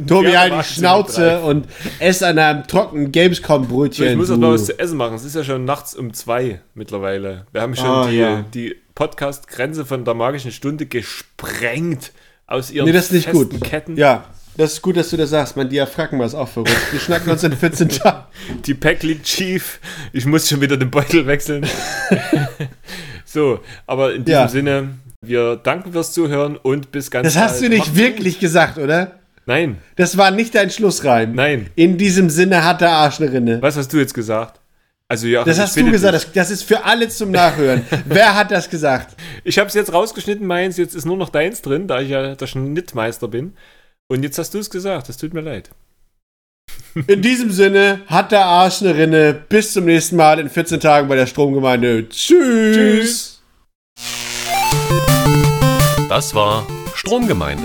Tobi, 0.07 0.37
halt 0.37 0.53
die 0.53 0.65
Schnauze 0.75 1.41
und 1.41 1.67
ess 1.99 2.23
an 2.23 2.39
einem 2.39 2.67
trockenen 2.67 3.11
Gamescom-Brötchen. 3.13 4.07
Ich 4.09 4.17
muss 4.17 4.31
auch 4.31 4.37
mal 4.37 4.53
was 4.53 4.67
zu 4.67 4.79
essen 4.79 4.97
machen. 4.97 5.15
Es 5.15 5.25
ist 5.25 5.35
ja 5.37 5.45
schon 5.45 5.65
nachts 5.65 5.95
um 5.95 6.13
zwei 6.13 6.61
mittlerweile. 6.75 7.47
Wir 7.53 7.61
haben 7.63 7.75
schon 7.77 7.87
Ah, 7.87 8.07
die, 8.09 8.17
ja. 8.17 8.45
die 8.55 8.77
Podcast-Grenze 8.95 9.85
von 9.87 10.05
der 10.05 10.15
magischen 10.15 10.53
Stunde 10.53 10.87
gesprengt 10.87 12.13
aus 12.47 12.71
ihren 12.71 12.87
Nee, 12.87 12.93
das 12.93 13.07
ist 13.07 13.13
nicht 13.13 13.25
festen 13.25 13.49
gut. 13.49 13.65
Ketten. 13.65 13.97
Ja, 13.97 14.25
das 14.59 14.75
ist 14.75 14.83
gut, 14.83 14.99
dass 14.99 15.09
du 15.09 15.17
das 15.17 15.31
sagst. 15.31 15.57
Mein 15.57 15.71
Diaphragma 15.71 16.27
ist 16.27 16.35
auch 16.35 16.49
verrückt. 16.49 16.77
Wir 16.93 17.01
schnacken 17.01 17.31
uns 17.31 17.43
in 17.43 17.53
14 17.57 17.89
Tagen. 17.89 18.25
Die 18.67 18.75
Pack 18.75 19.03
liegt 19.03 19.27
schief. 19.27 19.81
Ich 20.13 20.27
muss 20.27 20.47
schon 20.49 20.61
wieder 20.61 20.77
den 20.77 20.91
Beutel 20.91 21.27
wechseln. 21.27 21.67
so, 23.25 23.61
aber 23.87 24.13
in 24.15 24.25
diesem 24.25 24.41
Ja. 24.41 24.49
Sinne, 24.49 24.89
wir 25.23 25.57
danken 25.57 25.93
fürs 25.93 26.13
Zuhören 26.13 26.57
und 26.57 26.93
bis 26.93 27.11
ganz 27.11 27.27
Das 27.33 27.37
hast 27.43 27.53
bald. 27.61 27.65
du 27.65 27.69
nicht 27.71 27.87
Macht's 27.87 27.97
wirklich 27.97 28.41
gesagt, 28.41 28.77
oder? 28.79 29.19
Nein, 29.47 29.79
Das 29.97 30.17
war 30.17 30.31
nicht 30.31 30.55
dein 30.55 30.71
Schlussreim. 30.71 31.35
nein. 31.35 31.71
In 31.75 31.99
diesem 31.99 32.31
Sinne 32.31 32.65
hat 32.65 32.81
der 32.81 32.91
Arsch 32.91 33.21
eine 33.21 33.33
Rinne. 33.33 33.61
Was 33.63 33.77
hast 33.77 33.93
du 33.93 33.99
jetzt 33.99 34.15
gesagt? 34.15 34.61
Also 35.09 35.27
ja, 35.27 35.45
Das 35.45 35.59
hast 35.59 35.77
du 35.77 35.91
gesagt, 35.91 36.15
das, 36.15 36.33
das 36.33 36.51
ist 36.51 36.63
für 36.63 36.85
alle 36.85 37.09
zum 37.09 37.31
Nachhören. 37.33 37.83
Wer 38.07 38.35
hat 38.35 38.51
das 38.51 38.71
gesagt? 38.71 39.15
Ich 39.45 39.59
habe 39.59 39.69
es 39.69 39.75
jetzt 39.75 39.93
rausgeschnitten, 39.93 40.47
meins. 40.47 40.77
Jetzt 40.79 40.95
ist 40.95 41.05
nur 41.05 41.17
noch 41.19 41.29
deins 41.29 41.61
drin, 41.61 41.87
da 41.87 42.01
ich 42.01 42.09
ja 42.09 42.35
der 42.35 42.47
Schnittmeister 42.47 43.29
bin. 43.29 43.55
Und 44.09 44.23
jetzt 44.23 44.39
hast 44.39 44.55
du 44.55 44.59
es 44.59 44.71
gesagt. 44.71 45.09
Das 45.09 45.19
tut 45.19 45.35
mir 45.35 45.41
leid. 45.43 45.71
In 47.07 47.21
diesem 47.21 47.51
Sinne 47.51 48.01
hat 48.07 48.33
der 48.33 48.47
Arsch 48.47 48.81
eine 48.81 48.97
Rinne. 48.97 49.35
Bis 49.49 49.73
zum 49.73 49.85
nächsten 49.85 50.17
Mal 50.17 50.39
in 50.39 50.49
14 50.49 50.81
Tagen 50.81 51.09
bei 51.09 51.17
der 51.17 51.27
Stromgemeinde. 51.27 52.09
Tschüss. 52.09 53.43
Das 56.09 56.35
war 56.35 56.67
Stromgemeinde. 56.95 57.65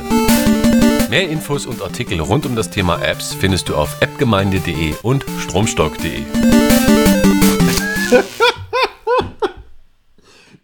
Mehr 1.09 1.29
Infos 1.29 1.65
und 1.65 1.81
Artikel 1.81 2.19
rund 2.19 2.45
um 2.45 2.55
das 2.55 2.69
Thema 2.69 3.01
Apps 3.01 3.33
findest 3.33 3.69
du 3.69 3.75
auf 3.75 4.01
appgemeinde.de 4.01 4.93
und 5.03 5.25
stromstock.de. 5.39 6.23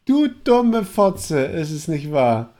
Du 0.05 0.27
dumme 0.43 0.83
Fotze, 0.83 1.47
es 1.47 1.71
ist 1.71 1.87
nicht 1.87 2.11
wahr. 2.11 2.52